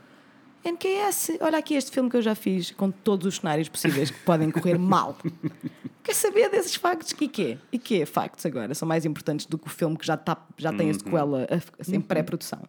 NKS, 0.64 1.38
olha 1.42 1.58
aqui 1.58 1.74
este 1.74 1.92
filme 1.92 2.10
que 2.10 2.16
eu 2.18 2.22
já 2.22 2.36
fiz, 2.36 2.72
com 2.72 2.90
todos 2.92 3.26
os 3.28 3.38
cenários 3.38 3.68
possíveis 3.68 4.12
que 4.12 4.20
podem 4.20 4.50
correr 4.52 4.78
mal. 4.78 5.18
Quer 6.04 6.16
saber 6.16 6.50
desses 6.50 6.76
factos? 6.76 7.14
E 7.20 7.28
quê? 7.28 7.58
E 7.72 7.78
quê? 7.78 8.06
Factos 8.06 8.46
agora 8.46 8.74
são 8.74 8.88
mais 8.88 9.06
importantes 9.06 9.46
do 9.46 9.58
que 9.58 9.68
o 9.68 9.70
filme 9.70 9.96
que 9.98 10.06
já, 10.06 10.18
tá, 10.18 10.38
já 10.58 10.72
tem 10.74 10.90
a 10.90 10.94
sequela 10.94 11.44
a- 11.50 11.82
assim, 11.82 11.96
em 11.98 12.02
pré-produção. 12.02 12.62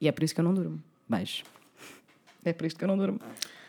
E 0.00 0.06
é 0.08 0.12
por 0.12 0.22
isso 0.24 0.34
que 0.34 0.40
eu 0.40 0.44
não 0.44 0.54
durmo. 0.54 0.80
Beijo. 1.08 1.42
É 2.44 2.52
por 2.52 2.66
isto 2.66 2.76
que 2.78 2.84
eu 2.84 2.88
não 2.88 2.96
durmo. 2.98 3.18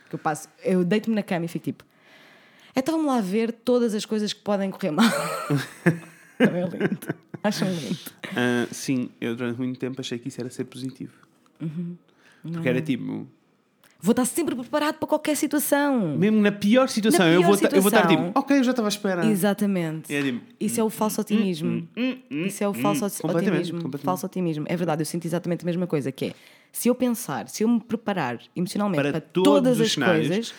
Que 0.10 0.16
eu 0.16 0.20
passo, 0.20 0.48
eu 0.64 0.84
deito-me 0.84 1.16
na 1.16 1.24
cama 1.24 1.46
e 1.46 1.48
fico 1.48 1.66
tipo, 1.66 1.84
então 2.76 2.96
vamos 2.98 3.08
lá 3.14 3.22
ver 3.22 3.52
todas 3.52 3.94
as 3.96 4.06
coisas 4.06 4.34
que 4.34 4.42
podem 4.42 4.70
correr 4.72 4.92
mal. 4.92 5.06
Não 6.40 6.56
é 6.56 6.62
lindo. 6.68 7.00
Acham 7.44 7.68
lindo. 7.72 7.98
Ah, 8.36 8.68
sim, 8.72 9.10
eu 9.22 9.36
durante 9.36 9.58
muito 9.58 9.80
tempo 9.80 10.00
achei 10.02 10.18
que 10.20 10.28
isso 10.28 10.40
era 10.42 10.50
ser 10.50 10.66
positivo. 10.66 11.14
Uhum. 11.62 11.96
Porque 12.52 12.68
era 12.70 12.82
tipo, 12.82 13.26
Vou 14.02 14.12
estar 14.12 14.26
sempre 14.26 14.54
preparado 14.56 14.96
para 14.96 15.08
qualquer 15.08 15.36
situação. 15.36 16.16
mesmo 16.18 16.40
na 16.42 16.52
pior 16.52 16.88
situação, 16.90 17.26
Na 17.26 17.32
eu, 17.32 17.40
pior 17.40 17.48
vou 17.48 17.58
ta- 17.58 17.76
eu 17.76 17.82
vou 17.82 17.90
estar 17.90 18.02
situação. 18.04 18.26
tipo, 18.28 18.40
ok, 18.40 18.60
eu 18.60 18.64
já 18.64 18.72
estava 18.72 18.88
à 18.88 18.90
espera. 18.90 19.26
Exatamente. 19.26 20.14
É 20.14 20.22
tipo, 20.22 20.42
Isso 20.60 20.80
é 20.80 20.84
o 20.84 20.90
falso 20.90 21.22
otimismo. 21.22 21.88
Isso 22.30 22.64
é 22.64 22.68
o 22.68 22.74
falso 22.74 23.06
oti- 23.06 23.22
completamente, 23.22 23.60
otimismo. 23.62 23.82
completamente. 23.82 24.06
Falso 24.06 24.26
otimismo. 24.26 24.66
É 24.68 24.76
verdade, 24.76 25.02
eu 25.02 25.06
sinto 25.06 25.26
exatamente 25.26 25.64
a 25.64 25.66
mesma 25.66 25.88
coisa, 25.88 26.12
que 26.12 26.26
é 26.26 26.34
se 26.78 26.90
eu 26.90 26.96
pensar, 26.96 27.48
se 27.48 27.64
eu 27.64 27.68
me 27.70 27.80
preparar 27.80 28.40
emocionalmente 28.56 29.02
Para 29.02 29.12
para, 29.14 29.22
todas 29.22 29.80
as 29.80 29.94
cenários, 29.94 30.28
coisas, 30.28 30.54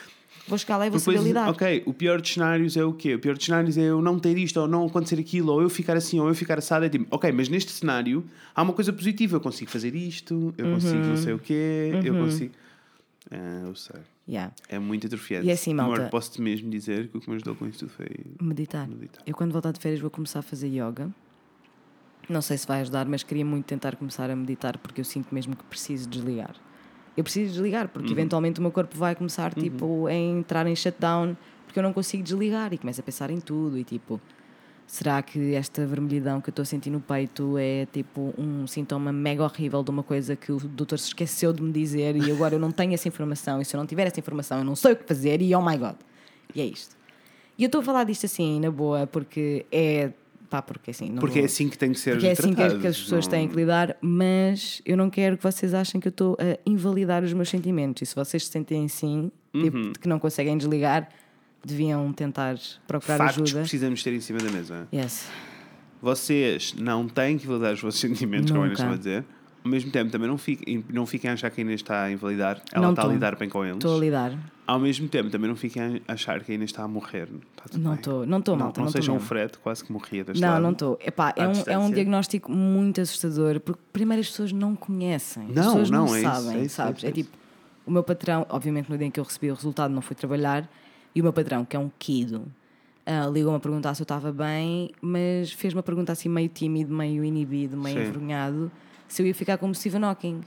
vou 0.48 0.56
chegar 0.56 0.78
lá 0.78 0.86
e 0.86 0.90
vou 0.90 0.98
Depois, 0.98 1.16
saber 1.18 1.28
lidar. 1.28 1.50
ok, 1.50 1.82
o 1.84 1.92
pior 1.92 2.20
dos 2.22 2.32
cenários 2.32 2.74
é 2.76 2.84
o 2.84 2.92
quê? 2.94 3.14
O 3.16 3.18
pior 3.18 3.36
dos 3.36 3.44
cenários 3.44 3.76
é 3.76 3.82
eu 3.82 4.00
não 4.00 4.18
ter 4.18 4.38
isto, 4.38 4.58
ou 4.58 4.66
não 4.66 4.86
acontecer 4.86 5.20
aquilo, 5.20 5.52
ou 5.52 5.60
eu 5.60 5.68
ficar 5.68 5.94
assim, 5.96 6.18
ou 6.18 6.26
eu 6.28 6.34
ficar 6.34 6.56
assado. 6.58 6.86
É 6.86 6.88
tipo, 6.88 7.06
ok, 7.14 7.30
mas 7.32 7.50
neste 7.50 7.70
cenário 7.70 8.24
há 8.54 8.62
uma 8.62 8.72
coisa 8.72 8.92
positiva. 8.94 9.36
Eu 9.36 9.40
consigo 9.42 9.70
fazer 9.70 9.94
isto, 9.94 10.54
eu 10.56 10.70
consigo 10.72 10.94
Uhum. 10.96 11.08
não 11.10 11.16
sei 11.18 11.32
o 11.34 11.38
quê, 11.38 11.92
eu 12.02 12.14
consigo. 12.14 12.54
Ah, 13.30 13.64
eu 13.66 13.74
sei. 13.74 14.00
Yeah. 14.28 14.52
É 14.68 14.78
muito 14.78 15.06
atrofiante. 15.06 15.46
E 15.46 15.50
é 15.50 15.52
assim, 15.52 15.74
malta. 15.74 16.08
Posso-te 16.08 16.40
mesmo 16.40 16.70
dizer 16.70 17.08
que 17.08 17.18
o 17.18 17.20
que 17.20 17.28
me 17.28 17.36
ajudou 17.36 17.54
com 17.54 17.66
isto 17.68 17.88
foi. 17.88 18.08
Meditar. 18.40 18.88
Meditar. 18.88 19.22
Eu, 19.26 19.34
quando 19.34 19.52
voltar 19.52 19.72
de 19.72 19.80
férias, 19.80 20.00
vou 20.00 20.10
começar 20.10 20.38
a 20.38 20.42
fazer 20.42 20.68
yoga. 20.68 21.10
Não 22.28 22.42
sei 22.42 22.58
se 22.58 22.66
vai 22.66 22.80
ajudar, 22.80 23.06
mas 23.06 23.22
queria 23.22 23.44
muito 23.44 23.66
tentar 23.66 23.94
começar 23.96 24.30
a 24.30 24.36
meditar 24.36 24.76
porque 24.78 25.00
eu 25.00 25.04
sinto 25.04 25.34
mesmo 25.34 25.54
que 25.54 25.64
preciso 25.64 26.08
desligar. 26.08 26.54
Eu 27.16 27.22
preciso 27.24 27.52
desligar 27.52 27.84
Uhum. 27.84 27.88
porque 27.92 28.12
eventualmente 28.12 28.58
o 28.60 28.62
meu 28.62 28.70
corpo 28.72 28.96
vai 28.96 29.14
começar 29.14 29.54
tipo, 29.54 30.06
a 30.06 30.12
entrar 30.14 30.66
em 30.66 30.74
shutdown 30.76 31.36
porque 31.66 31.78
eu 31.78 31.82
não 31.82 31.92
consigo 31.92 32.22
desligar 32.22 32.72
e 32.74 32.78
começo 32.78 33.00
a 33.00 33.04
pensar 33.04 33.30
em 33.30 33.40
tudo 33.40 33.78
e 33.78 33.84
tipo. 33.84 34.20
Será 34.88 35.20
que 35.20 35.52
esta 35.54 35.84
vermelhidão 35.84 36.40
que 36.40 36.48
eu 36.48 36.52
estou 36.52 36.62
a 36.62 36.66
sentir 36.66 36.90
no 36.90 37.00
peito 37.00 37.58
é 37.58 37.86
tipo 37.86 38.32
um 38.38 38.68
sintoma 38.68 39.12
mega 39.12 39.42
horrível 39.42 39.82
de 39.82 39.90
uma 39.90 40.04
coisa 40.04 40.36
que 40.36 40.52
o 40.52 40.60
doutor 40.60 40.96
se 41.00 41.08
esqueceu 41.08 41.52
de 41.52 41.60
me 41.60 41.72
dizer 41.72 42.14
e 42.16 42.30
agora 42.30 42.54
eu 42.54 42.60
não 42.60 42.70
tenho 42.70 42.94
essa 42.94 43.08
informação 43.08 43.60
e 43.60 43.64
se 43.64 43.74
eu 43.74 43.78
não 43.78 43.86
tiver 43.86 44.06
essa 44.06 44.20
informação 44.20 44.58
eu 44.58 44.64
não 44.64 44.76
sei 44.76 44.92
o 44.92 44.96
que 44.96 45.04
fazer 45.04 45.42
e 45.42 45.52
oh 45.56 45.60
my 45.60 45.76
god. 45.76 45.96
E 46.54 46.60
é 46.60 46.64
isto. 46.64 46.96
E 47.58 47.64
eu 47.64 47.66
estou 47.66 47.80
a 47.80 47.84
falar 47.84 48.04
disto 48.04 48.26
assim, 48.26 48.60
na 48.60 48.70
boa, 48.70 49.06
porque 49.08 49.66
é. 49.72 50.12
Pá, 50.48 50.62
porque 50.62 50.90
assim. 50.90 51.14
Porque 51.16 51.38
é 51.38 51.42
vou- 51.42 51.46
assim 51.46 51.68
que 51.68 51.76
tem 51.78 51.92
que 51.92 51.98
ser 52.00 52.12
porque 52.12 52.26
é 52.26 52.32
assim 52.32 52.50
que, 52.50 52.54
tratado, 52.56 52.80
que 52.80 52.86
as 52.86 52.98
pessoas 52.98 53.24
não- 53.26 53.30
têm 53.30 53.48
que 53.48 53.56
lidar, 53.56 53.96
mas 54.00 54.80
eu 54.86 54.96
não 54.96 55.10
quero 55.10 55.36
que 55.36 55.42
vocês 55.42 55.74
achem 55.74 56.00
que 56.00 56.08
eu 56.08 56.10
estou 56.10 56.36
a 56.40 56.58
invalidar 56.68 57.22
os 57.24 57.32
meus 57.32 57.48
sentimentos. 57.48 58.02
E 58.02 58.06
se 58.06 58.14
vocês 58.14 58.44
se 58.44 58.50
sentem 58.52 58.84
assim, 58.84 59.30
Uhum. 59.54 59.62
tipo, 59.62 59.98
que 60.00 60.08
não 60.08 60.18
conseguem 60.18 60.56
desligar, 60.56 61.08
deviam 61.64 62.12
tentar 62.12 62.56
procurar 62.86 63.18
Factos 63.18 63.36
que 63.36 63.42
ajuda. 63.42 63.60
precisamos 63.60 64.02
ter 64.02 64.12
em 64.12 64.20
cima 64.20 64.38
da 64.38 64.50
mesa. 64.50 64.86
Yes. 64.94 65.28
Vocês 66.00 66.74
não 66.78 67.08
têm 67.08 67.38
que 67.38 67.46
validar 67.46 67.72
os 67.74 67.80
vossos 67.80 68.00
sentimentos, 68.00 68.50
como 68.50 68.62
a 68.62 68.66
Inês 68.66 68.78
Nunca. 68.78 68.94
estava 68.94 68.94
a 68.94 68.98
dizer. 68.98 69.24
Ao 69.66 69.70
mesmo 69.70 69.90
tempo, 69.90 70.12
também 70.12 70.28
não 70.28 70.38
fiquem, 70.38 70.84
não 70.88 71.04
fiquem 71.04 71.28
a 71.28 71.32
achar 71.34 71.50
que 71.50 71.60
a 71.60 71.64
Inês 71.64 71.80
está 71.80 72.04
a 72.04 72.12
invalidar. 72.12 72.62
Ela 72.72 72.82
Não 72.84 72.90
está 72.90 73.02
a 73.02 73.06
tô. 73.06 73.10
lidar 73.10 73.34
bem 73.34 73.48
com 73.48 73.64
eles. 73.64 73.76
Estou 73.78 73.96
a 73.96 73.98
lidar. 74.00 74.32
Ao 74.64 74.78
mesmo 74.78 75.08
tempo, 75.08 75.28
também 75.28 75.48
não 75.48 75.56
fiquem 75.56 76.00
a 76.06 76.12
achar 76.12 76.38
que 76.44 76.52
a 76.52 76.54
Inês 76.54 76.70
está 76.70 76.84
a 76.84 76.88
morrer. 76.88 77.28
Está 77.64 77.76
Não 77.78 77.94
estou, 77.94 78.24
não 78.24 78.38
estou, 78.38 78.56
malta. 78.56 78.78
não 78.80 78.84
Não 78.84 78.92
sejam 78.92 79.16
um. 79.16 79.20
Fred, 79.20 79.58
quase 79.58 79.84
que 79.84 79.92
morria 79.92 80.22
deste 80.22 80.40
Não, 80.40 80.50
lado. 80.50 80.62
não 80.62 80.70
estou. 80.70 80.98
É 81.02 81.48
um, 81.48 81.52
é 81.66 81.78
um 81.78 81.90
diagnóstico 81.90 82.50
muito 82.52 83.00
assustador, 83.00 83.58
porque 83.58 83.80
primeiro 83.92 84.20
as 84.20 84.28
pessoas 84.28 84.52
não 84.52 84.76
conhecem. 84.76 85.46
as 85.48 85.54
Não, 85.56 85.64
pessoas 85.64 85.90
não, 85.90 86.06
não, 86.06 86.14
é 86.14 86.20
isso, 86.20 86.30
sabem, 86.30 86.60
é 86.60 86.62
isso, 86.64 86.74
sabes? 86.76 87.02
é 87.02 87.06
É, 87.08 87.10
isso. 87.10 87.22
tipo, 87.22 87.36
o 87.84 87.90
meu 87.90 88.04
patrão, 88.04 88.46
obviamente 88.48 88.88
no 88.88 88.96
dia 88.96 89.08
em 89.08 89.10
que 89.10 89.18
eu 89.18 89.24
recebi 89.24 89.50
o 89.50 89.54
resultado 89.54 89.92
não 89.92 90.00
fui 90.02 90.14
trabalhar, 90.14 90.68
e 91.12 91.20
o 91.20 91.24
meu 91.24 91.32
patrão, 91.32 91.64
que 91.64 91.74
é 91.74 91.78
um 91.78 91.90
kido, 91.98 92.44
ah, 93.04 93.26
ligou-me 93.32 93.56
a 93.56 93.60
perguntar 93.60 93.94
se 93.94 94.02
eu 94.02 94.04
estava 94.04 94.32
bem, 94.32 94.90
mas 95.00 95.50
fez 95.52 95.72
uma 95.74 95.82
pergunta 95.82 96.12
assim 96.12 96.28
meio 96.28 96.48
tímido, 96.48 96.94
meio 96.94 97.24
inibido, 97.24 97.76
meio 97.76 97.96
Sim. 97.96 98.02
envergonhado, 98.02 98.70
se 99.08 99.22
eu 99.22 99.26
ia 99.26 99.34
ficar 99.34 99.58
como 99.58 99.74
Stephen 99.74 100.04
Hawking. 100.04 100.40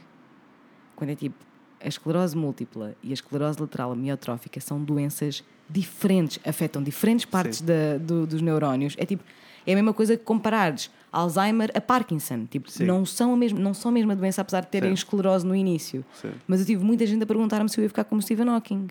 Quando 0.96 1.12
é 1.12 1.16
tipo, 1.16 1.36
a 1.84 1.88
esclerose 1.88 2.36
múltipla 2.36 2.94
e 3.02 3.12
a 3.12 3.14
esclerose 3.14 3.60
lateral 3.60 3.92
amiotrófica 3.92 4.60
são 4.60 4.84
doenças 4.84 5.44
diferentes, 5.70 6.40
afetam 6.46 6.84
diferentes 6.84 7.26
partes 7.26 7.62
da- 7.62 7.98
do- 8.00 8.26
dos 8.28 8.42
neurónios. 8.42 8.96
É 8.98 9.06
tipo, 9.06 9.24
é 9.66 9.72
a 9.72 9.76
mesma 9.76 9.94
coisa 9.94 10.18
que 10.18 10.24
comparares 10.24 10.90
Alzheimer 11.12 11.72
a 11.74 11.80
Parkinson. 11.82 12.46
Tipo, 12.46 12.70
Sim. 12.70 12.86
não 12.86 13.06
são, 13.06 13.34
a 13.34 13.38
mesma, 13.38 13.60
não 13.60 13.74
são 13.74 13.90
a 13.90 13.94
mesma 13.94 14.16
doença, 14.16 14.42
apesar 14.42 14.62
de 14.62 14.68
terem 14.68 14.90
Sim. 14.90 14.94
esclerose 14.96 15.46
no 15.46 15.56
início. 15.56 16.04
Sim. 16.22 16.32
Mas 16.48 16.60
eu 16.60 16.66
tive 16.66 16.84
muita 16.84 17.06
gente 17.06 17.24
a 17.24 17.26
perguntar-me 17.26 17.70
se 17.70 17.80
eu 17.80 17.84
ia 17.84 17.90
ficar 17.90 18.04
como 18.04 18.22
Stephen 18.22 18.50
Hawking. 18.50 18.88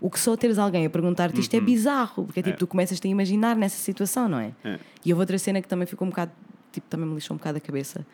O 0.00 0.08
que 0.08 0.18
só 0.18 0.34
teres 0.36 0.58
alguém 0.58 0.86
a 0.86 0.90
perguntar-te 0.90 1.38
isto 1.38 1.52
é 1.54 1.60
bizarro, 1.60 2.24
porque 2.24 2.40
é 2.40 2.42
tipo, 2.42 2.52
Uhum. 2.52 2.56
É. 2.56 2.58
tu 2.60 2.66
começas-te 2.66 3.06
a 3.06 3.10
imaginar 3.10 3.54
nessa 3.54 3.76
situação, 3.76 4.28
não 4.28 4.38
é? 4.38 4.52
É. 4.64 4.78
E 5.04 5.12
houve 5.12 5.20
outra 5.20 5.36
cena 5.38 5.60
que 5.60 5.68
também 5.68 5.86
ficou 5.86 6.06
um 6.06 6.10
bocado, 6.10 6.32
tipo, 6.72 6.86
também 6.88 7.06
me 7.06 7.14
lixou 7.14 7.34
um 7.34 7.38
bocado 7.38 7.58
a 7.58 7.60
cabeça. 7.60 8.06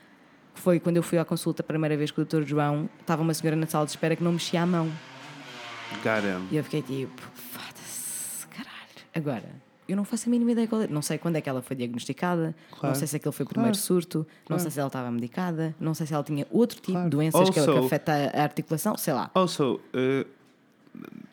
Que 0.56 0.60
foi 0.62 0.80
quando 0.80 0.96
eu 0.96 1.02
fui 1.02 1.18
à 1.18 1.24
consulta 1.24 1.62
a 1.62 1.64
primeira 1.64 1.96
vez 1.96 2.10
com 2.10 2.22
o 2.22 2.24
Dr. 2.24 2.42
João, 2.44 2.88
estava 3.00 3.22
uma 3.22 3.34
senhora 3.34 3.54
na 3.56 3.66
sala 3.66 3.84
de 3.84 3.90
espera 3.92 4.16
que 4.16 4.24
não 4.24 4.32
mexia 4.32 4.62
a 4.62 4.66
mão. 4.66 4.86
Him. 5.92 6.48
E 6.50 6.56
eu 6.56 6.64
fiquei 6.64 6.80
tipo, 6.82 7.22
foda-se, 7.52 8.46
caralho. 8.48 8.74
Agora, 9.14 9.44
eu 9.86 9.94
não 9.96 10.04
faço 10.04 10.28
a 10.28 10.30
mínima 10.30 10.52
ideia 10.52 10.66
qual 10.66 10.80
é. 10.82 10.88
Não 10.88 11.02
sei 11.02 11.18
quando 11.18 11.36
é 11.36 11.40
que 11.42 11.48
ela 11.48 11.60
foi 11.62 11.76
diagnosticada, 11.76 12.54
Claro. 12.70 12.88
não 12.88 12.94
sei 12.94 13.06
se 13.06 13.16
aquele 13.16 13.32
foi 13.32 13.44
o 13.44 13.46
Claro. 13.46 13.54
primeiro 13.54 13.76
surto, 13.76 14.26
não 14.48 14.58
sei 14.58 14.70
se 14.70 14.80
ela 14.80 14.86
estava 14.88 15.10
medicada, 15.10 15.74
não 15.78 15.92
sei 15.94 16.06
se 16.06 16.14
ela 16.14 16.24
tinha 16.24 16.46
outro 16.50 16.80
tipo 16.80 17.00
de 17.02 17.08
doenças 17.10 17.48
que, 17.50 17.52
que 17.54 17.60
Also- 17.60 17.84
afeta 17.84 18.12
a 18.34 18.42
articulação, 18.42 18.96
sei 18.96 19.12
lá. 19.12 19.30
Also, 19.34 19.78
uh, 19.94 20.26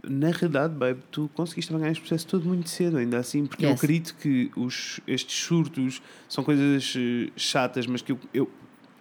na 0.07 0.27
realidade, 0.31 0.73
babe, 0.75 0.99
tu 1.09 1.29
conseguiste 1.33 1.73
apanhar 1.73 1.91
este 1.91 2.01
processo 2.01 2.27
todo 2.27 2.45
muito 2.45 2.69
cedo, 2.69 2.97
ainda 2.97 3.17
assim, 3.17 3.45
porque 3.47 3.65
eu 3.65 3.69
Yes. 3.69 3.79
acredito 3.79 4.15
que 4.15 4.51
os, 4.55 4.99
estes 5.07 5.45
surtos 5.45 6.01
são 6.27 6.43
coisas 6.43 6.93
eh, 6.97 7.31
chatas, 7.37 7.87
mas 7.87 8.01
que 8.01 8.11
eu, 8.11 8.19
eu 8.33 8.51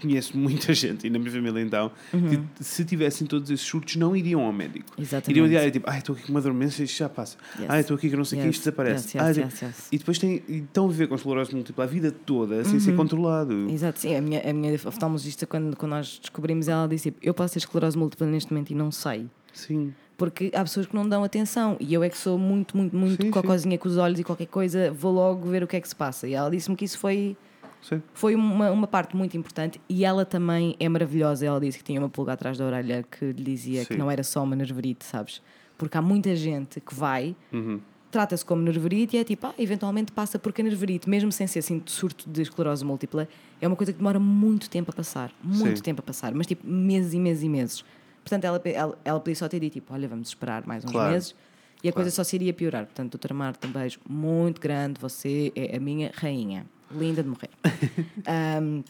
conheço 0.02 0.36
muita 0.36 0.72
gente, 0.74 1.06
e 1.06 1.10
na 1.10 1.18
minha 1.18 1.30
família 1.30 1.60
então, 1.62 1.90
que 2.10 2.64
se 2.64 2.84
tivessem 2.84 3.26
todos 3.26 3.50
esses 3.50 3.64
surtos 3.66 3.96
não 3.96 4.14
iriam 4.14 4.42
ao 4.42 4.52
médico. 4.52 4.86
Uhum. 4.96 5.02
Exatamente. 5.02 5.30
Iriam 5.30 5.48
diário, 5.48 5.70
tipo, 5.70 5.88
ai, 5.88 5.98
estou 5.98 6.14
aqui 6.14 6.24
com 6.26 6.30
uma 6.32 6.40
dormência 6.40 6.82
isto 6.84 6.96
já 6.98 7.08
passa. 7.08 7.36
Yes. 7.58 7.66
Ai, 7.70 7.80
estou 7.80 7.96
aqui 7.96 8.10
que 8.10 8.16
não 8.16 8.24
sei 8.24 8.38
o 8.38 8.42
que 8.42 8.46
Yes, 8.48 8.56
isto 8.56 8.64
desaparece. 8.64 9.16
yes, 9.18 9.36
yes, 9.36 9.62
Ai, 9.62 9.68
yes. 9.68 9.88
E 9.92 9.98
depois 9.98 10.18
tem, 10.18 10.42
e 10.48 10.58
estão 10.58 10.86
a 10.86 10.88
viver 10.88 11.06
com 11.08 11.14
esclerose 11.14 11.54
múltipla 11.54 11.84
a 11.84 11.86
vida 11.86 12.10
toda, 12.10 12.62
sem 12.64 12.74
Uhum. 12.74 12.80
ser 12.80 12.96
controlado. 12.96 13.70
Exato, 13.70 13.98
sim. 14.00 14.14
A 14.14 14.20
minha, 14.20 14.40
a 14.48 14.52
minha 14.52 14.74
oftalmologista, 14.74 15.46
quando, 15.46 15.76
quando 15.76 15.90
nós 15.92 16.18
descobrimos, 16.20 16.68
ela 16.68 16.86
disse: 16.86 17.10
tipo, 17.10 17.18
Eu 17.22 17.32
posso 17.34 17.54
ter 17.54 17.58
esclerose 17.60 17.96
múltipla 17.96 18.26
neste 18.26 18.52
momento 18.52 18.70
e 18.70 18.74
não 18.74 18.90
sei. 18.90 19.26
Sim. 19.52 19.92
Porque 20.16 20.50
há 20.54 20.62
pessoas 20.62 20.86
que 20.86 20.94
não 20.94 21.08
dão 21.08 21.24
atenção 21.24 21.76
e 21.80 21.92
eu 21.92 22.02
é 22.02 22.08
que 22.08 22.16
sou 22.16 22.38
muito, 22.38 22.76
muito, 22.76 22.94
muito 22.94 23.16
Sim, 23.16 23.22
sim. 23.24 23.30
cocozinha 23.30 23.76
com 23.76 23.88
os 23.88 23.96
olhos 23.96 24.20
e 24.20 24.24
qualquer 24.24 24.46
coisa, 24.46 24.90
vou 24.92 25.12
logo 25.12 25.48
ver 25.48 25.62
o 25.64 25.66
que 25.66 25.74
é 25.76 25.80
que 25.80 25.88
se 25.88 25.96
passa. 25.96 26.28
E 26.28 26.34
ela 26.34 26.48
disse-me 26.50 26.76
que 26.76 26.84
isso 26.84 26.98
foi, 26.98 27.36
Sim. 27.82 28.00
foi 28.14 28.34
uma, 28.34 28.70
uma 28.70 28.86
parte 28.86 29.14
muito 29.16 29.36
importante 29.36 29.80
e 29.88 30.04
ela 30.04 30.24
também 30.24 30.76
é 30.80 30.88
maravilhosa. 30.88 31.44
Ela 31.44 31.60
disse 31.60 31.78
que 31.78 31.84
tinha 31.84 31.98
uma 32.00 32.08
pulga 32.08 32.32
atrás 32.32 32.56
da 32.56 32.64
orelha 32.64 33.04
que 33.10 33.26
lhe 33.32 33.42
dizia 33.44 33.80
Sim. 33.82 33.88
que 33.88 33.96
não 33.96 34.10
era 34.10 34.22
só 34.22 34.42
uma 34.44 34.54
nerverite, 34.56 35.04
sabes? 35.04 35.42
Porque 35.76 35.98
há 35.98 36.02
muita 36.02 36.34
gente 36.36 36.80
que 36.80 36.94
vai, 36.94 37.34
Uhum. 37.52 37.80
trata-se 38.10 38.44
como 38.44 38.62
nerverite 38.62 39.16
e 39.16 39.18
é 39.20 39.24
tipo, 39.24 39.46
ah, 39.48 39.54
eventualmente 39.58 40.12
passa 40.12 40.38
porque 40.38 40.60
a 40.60 40.64
nerverite, 40.64 41.08
mesmo 41.10 41.32
sem 41.32 41.46
ser 41.46 41.58
assim 41.58 41.78
de 41.80 41.90
surto 41.90 42.28
de 42.30 42.42
esclerose 42.42 42.84
múltipla, 42.84 43.26
é 43.60 43.66
uma 43.66 43.74
coisa 43.74 43.92
que 43.92 43.98
demora 43.98 44.20
muito 44.20 44.70
tempo 44.70 44.90
a 44.90 44.94
passar. 44.94 45.32
Muito 45.42 45.78
Sim. 45.78 45.82
tempo 45.82 46.00
a 46.00 46.02
passar, 46.04 46.32
mas 46.34 46.46
tipo 46.46 46.66
meses 46.66 47.14
e 47.14 47.18
meses 47.18 47.42
e 47.42 47.48
meses. 47.48 47.84
Portanto, 48.22 48.44
ela, 48.44 48.60
ela, 48.64 48.98
ela 49.04 49.18
podia 49.18 49.34
só 49.34 49.48
ter 49.48 49.58
dito, 49.58 49.72
tipo, 49.72 49.92
olha, 49.92 50.06
vamos 50.06 50.28
esperar 50.28 50.64
mais 50.66 50.84
uns 50.84 50.92
Claro. 50.92 51.10
meses 51.10 51.34
e 51.82 51.88
a 51.88 51.92
coisa 51.92 52.10
só 52.12 52.22
se 52.22 52.36
iria 52.36 52.52
piorar. 52.52 52.84
Portanto, 52.84 53.10
doutora 53.12 53.34
Marta, 53.34 53.66
um 53.66 53.72
beijo 53.72 53.98
muito 54.08 54.60
grande, 54.60 55.00
você 55.00 55.50
é 55.56 55.76
a 55.76 55.80
minha 55.80 56.12
rainha. 56.14 56.64
Linda 56.96 57.22
de 57.22 57.28
morrer. 57.28 57.50
Ahm, 58.26 58.82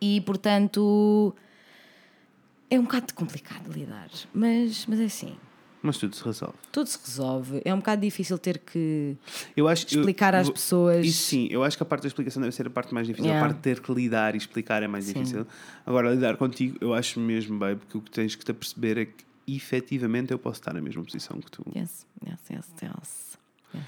e, 0.00 0.20
portanto, 0.22 1.34
é 2.70 2.78
um 2.78 2.82
bocado 2.82 3.14
complicado 3.14 3.70
lidar, 3.72 4.08
mas, 4.34 4.86
mas 4.86 5.00
é 5.00 5.04
assim. 5.04 5.36
Mas 5.82 5.98
tudo 5.98 6.16
se 6.16 6.24
resolve. 6.24 6.54
Tudo 6.72 6.86
se 6.86 6.98
resolve. 7.04 7.60
É 7.62 7.74
um 7.74 7.76
bocado 7.76 8.00
difícil 8.00 8.38
ter 8.38 8.58
que 8.58 9.16
Eu 9.54 9.68
acho 9.68 9.84
eu- 9.92 9.98
explicar 10.00 10.34
às 10.34 10.46
vou- 10.46 10.54
pessoas. 10.54 11.04
Isso 11.06 11.24
sim, 11.28 11.46
eu 11.50 11.62
acho 11.62 11.76
que 11.76 11.82
a 11.82 11.86
parte 11.86 12.02
da 12.02 12.08
explicação 12.08 12.40
deve 12.40 12.54
ser 12.54 12.66
a 12.66 12.70
parte 12.70 12.94
mais 12.94 13.06
difícil. 13.06 13.26
Yeah. 13.26 13.44
A 13.44 13.48
parte 13.48 13.56
de 13.58 13.62
ter 13.62 13.80
que 13.80 13.92
lidar 13.92 14.34
e 14.34 14.38
explicar 14.38 14.82
é 14.82 14.88
mais 14.88 15.04
Sim. 15.04 15.12
difícil. 15.12 15.46
Agora, 15.84 16.10
lidar 16.14 16.38
contigo, 16.38 16.78
eu 16.80 16.94
acho 16.94 17.20
mesmo, 17.20 17.58
babe, 17.58 17.82
que 17.90 17.98
o 17.98 18.00
que 18.00 18.10
tens 18.10 18.34
que 18.34 18.42
te 18.44 18.52
perceber 18.54 18.96
é 18.96 19.04
que 19.04 19.24
efetivamente 19.46 20.32
eu 20.32 20.38
posso 20.38 20.58
estar 20.60 20.72
na 20.72 20.80
mesma 20.80 21.04
posição 21.04 21.38
que 21.38 21.50
tu. 21.50 21.62
Yes, 21.76 22.06
yes, 22.26 22.40
yes, 22.50 22.66
yes. 22.82 23.38
yes. 23.74 23.84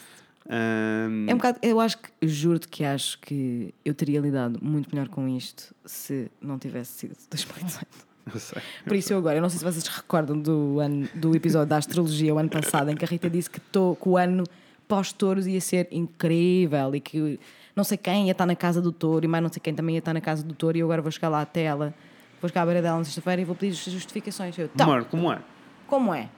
Ahm, 0.48 1.28
É 1.28 1.34
um 1.34 1.36
bocado, 1.36 1.58
eu 1.62 1.80
acho 1.80 1.98
que, 1.98 2.10
juro-te 2.22 2.68
que 2.68 2.84
acho 2.84 3.18
que 3.20 3.74
eu 3.84 3.94
teria 3.94 4.20
lidado 4.20 4.58
muito 4.62 4.88
melhor 4.94 5.08
com 5.08 5.26
isto 5.28 5.74
se 5.84 6.30
não 6.40 6.58
tivesse 6.58 6.92
sido 6.92 7.16
2018. 7.30 7.86
eu 8.32 8.40
sei. 8.40 8.62
Por 8.84 8.96
isso 8.96 9.12
eu 9.12 9.18
agora, 9.18 9.36
eu 9.38 9.42
não 9.42 9.48
sei 9.48 9.58
se 9.58 9.64
vocês 9.64 9.86
recordam 9.86 10.38
do, 10.38 10.78
ano, 10.80 11.08
do 11.14 11.34
episódio 11.34 11.68
da 11.68 11.76
astrologia 11.78 12.34
o 12.34 12.38
ano 12.38 12.48
passado, 12.48 12.90
em 12.90 12.96
que 12.96 13.04
a 13.04 13.08
Rita 13.08 13.28
disse 13.28 13.50
que, 13.50 13.60
tô, 13.60 13.96
que 14.00 14.08
o 14.08 14.16
ano 14.16 14.44
pós-touros 14.88 15.46
ia 15.48 15.60
ser 15.60 15.88
incrível 15.90 16.94
e 16.94 17.00
que 17.00 17.40
não 17.74 17.82
sei 17.82 17.96
quem 17.98 18.26
ia 18.26 18.32
estar 18.32 18.46
na 18.46 18.54
casa 18.54 18.80
do 18.80 18.92
touro 18.92 19.24
e 19.24 19.28
mais 19.28 19.42
não 19.42 19.50
sei 19.52 19.60
quem 19.60 19.74
também 19.74 19.96
ia 19.96 19.98
estar 19.98 20.14
na 20.14 20.20
casa 20.20 20.44
do 20.44 20.54
touro 20.54 20.76
e 20.76 20.80
eu 20.80 20.86
agora 20.86 21.02
vou 21.02 21.10
chegar 21.10 21.28
lá 21.28 21.42
até 21.42 21.62
ela, 21.62 21.92
vou 22.40 22.48
chegar 22.48 22.62
à 22.62 22.66
beira 22.66 22.80
dela 22.82 22.98
na 22.98 23.04
sexta-feira 23.04 23.42
e 23.42 23.44
vou 23.44 23.56
pedir 23.56 23.72
justificações. 23.74 24.56
Eu, 24.56 24.70
então, 24.72 24.88
Amor, 24.90 25.04
como 25.06 25.32
é? 25.32 25.40
como 25.88 26.14
é? 26.14 26.28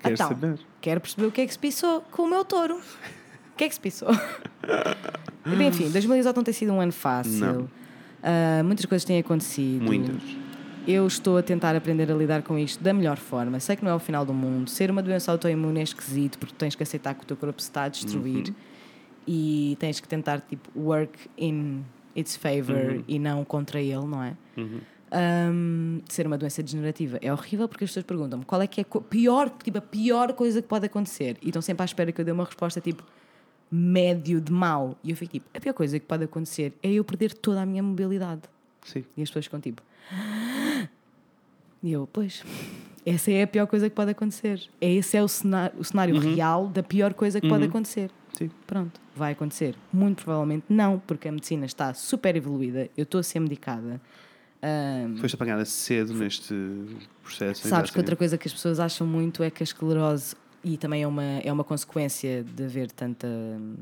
Queres 0.00 0.18
então, 0.20 0.28
saber? 0.28 0.58
quero 0.80 1.00
perceber 1.00 1.26
o 1.28 1.32
que 1.32 1.40
é 1.40 1.46
que 1.46 1.52
se 1.52 1.58
passou 1.58 2.00
com 2.10 2.22
o 2.22 2.26
meu 2.28 2.44
touro. 2.44 2.80
O 3.54 3.56
que 3.56 3.64
é 3.64 3.68
que 3.68 3.74
se 3.74 3.80
passou? 3.80 4.08
Bem, 5.46 5.68
enfim, 5.68 5.90
2018 5.90 6.36
não 6.36 6.42
tem 6.44 6.52
sido 6.54 6.72
um 6.72 6.80
ano 6.80 6.92
fácil. 6.92 7.68
Ah, 8.22 8.62
muitas 8.64 8.84
coisas 8.86 9.04
têm 9.04 9.18
acontecido. 9.18 9.82
Muitas. 9.84 10.16
Eu 10.86 11.06
estou 11.06 11.38
a 11.38 11.42
tentar 11.42 11.74
aprender 11.76 12.10
a 12.10 12.14
lidar 12.14 12.42
com 12.42 12.58
isto 12.58 12.82
da 12.82 12.92
melhor 12.92 13.16
forma. 13.16 13.58
Sei 13.60 13.74
que 13.76 13.84
não 13.84 13.90
é 13.92 13.94
o 13.94 13.98
final 13.98 14.24
do 14.26 14.34
mundo. 14.34 14.68
Ser 14.68 14.90
uma 14.90 15.02
doença 15.02 15.30
autoimune 15.32 15.80
é 15.80 15.82
esquisito 15.82 16.38
porque 16.38 16.54
tens 16.58 16.74
que 16.74 16.82
aceitar 16.82 17.14
que 17.14 17.22
o 17.22 17.26
teu 17.26 17.36
corpo 17.36 17.60
se 17.62 17.68
está 17.68 17.84
a 17.84 17.88
destruir 17.88 18.48
Uhum. 18.48 18.54
e 19.26 19.76
tens 19.78 20.00
que 20.00 20.08
tentar 20.08 20.40
tipo 20.40 20.68
work 20.78 21.18
in 21.38 21.82
its 22.14 22.36
favor 22.36 22.76
Uhum. 22.96 23.04
e 23.08 23.18
não 23.18 23.44
contra 23.44 23.80
ele, 23.80 24.04
não 24.06 24.22
é? 24.22 24.34
Um, 25.16 26.00
ser 26.08 26.26
uma 26.26 26.36
doença 26.36 26.62
degenerativa 26.62 27.18
é 27.22 27.32
horrível 27.32 27.68
porque 27.68 27.84
as 27.84 27.90
pessoas 27.90 28.04
perguntam-me 28.04 28.44
qual 28.44 28.60
é 28.60 28.66
que 28.66 28.80
é 28.80 28.84
a 28.90 29.00
pior, 29.00 29.48
tipo, 29.62 29.78
a 29.78 29.80
pior 29.80 30.32
coisa 30.32 30.60
que 30.60 30.66
pode 30.68 30.86
acontecer 30.86 31.36
e 31.40 31.46
estão 31.48 31.62
sempre 31.62 31.82
à 31.82 31.84
espera 31.84 32.10
que 32.10 32.20
eu 32.20 32.24
dê 32.24 32.32
uma 32.32 32.44
resposta 32.44 32.80
tipo 32.80 33.02
médio 33.74 34.40
de 34.40 34.52
mau 34.52 34.96
e 35.02 35.10
eu 35.10 35.16
fico 35.16 35.32
tipo, 35.32 35.46
a 35.52 35.60
pior 35.60 35.72
coisa 35.72 35.98
que 35.98 36.06
pode 36.06 36.22
acontecer 36.24 36.72
é 36.82 36.92
eu 36.92 37.02
perder 37.04 37.34
toda 37.34 37.60
a 37.62 37.66
minha 37.66 37.82
mobilidade 37.82 38.42
Sim. 38.84 39.04
e 39.16 39.22
as 39.22 39.28
pessoas 39.28 39.46
ficam 39.46 39.60
tipo. 39.60 39.82
E 41.82 41.92
eu, 41.92 42.08
pois, 42.12 42.42
essa 43.04 43.30
é 43.30 43.42
a 43.42 43.46
pior 43.46 43.66
coisa 43.66 43.90
que 43.90 43.94
pode 43.94 44.10
acontecer. 44.12 44.62
É 44.80 44.90
Esse 44.90 45.16
é 45.16 45.22
o 45.22 45.28
cenário, 45.28 45.78
o 45.78 45.84
cenário 45.84 46.18
real 46.18 46.68
da 46.68 46.82
pior 46.82 47.12
coisa 47.14 47.40
que 47.40 47.48
pode 47.48 47.64
acontecer. 47.64 48.10
Sim. 48.32 48.50
Pronto, 48.66 49.00
vai 49.14 49.32
acontecer. 49.32 49.74
Muito 49.92 50.24
provavelmente 50.24 50.64
não, 50.68 50.98
porque 50.98 51.28
a 51.28 51.32
medicina 51.32 51.66
está 51.66 51.92
super 51.94 52.36
evoluída, 52.36 52.88
eu 52.96 53.02
estou 53.02 53.18
a 53.18 53.22
ser 53.22 53.40
medicada. 53.40 54.00
Ahm, 54.62 55.16
Foste 55.18 55.34
apanhada 55.34 55.64
cedo 55.64 56.14
neste 56.14 56.54
processo. 57.22 57.68
sabes 57.68 57.90
que 57.90 57.98
outra 57.98 58.16
coisa 58.16 58.38
que 58.38 58.48
as 58.48 58.54
pessoas 58.54 58.80
acham 58.80 59.06
muito 59.06 59.42
é 59.42 59.50
que 59.50 59.62
a 59.62 59.64
esclerose, 59.64 60.34
e 60.64 60.76
também 60.78 61.02
é 61.02 61.06
uma, 61.06 61.22
é 61.22 61.52
uma 61.52 61.62
consequência 61.64 62.42
de 62.42 62.64
haver 62.64 62.90
tanta 62.90 63.26
hum, 63.26 63.74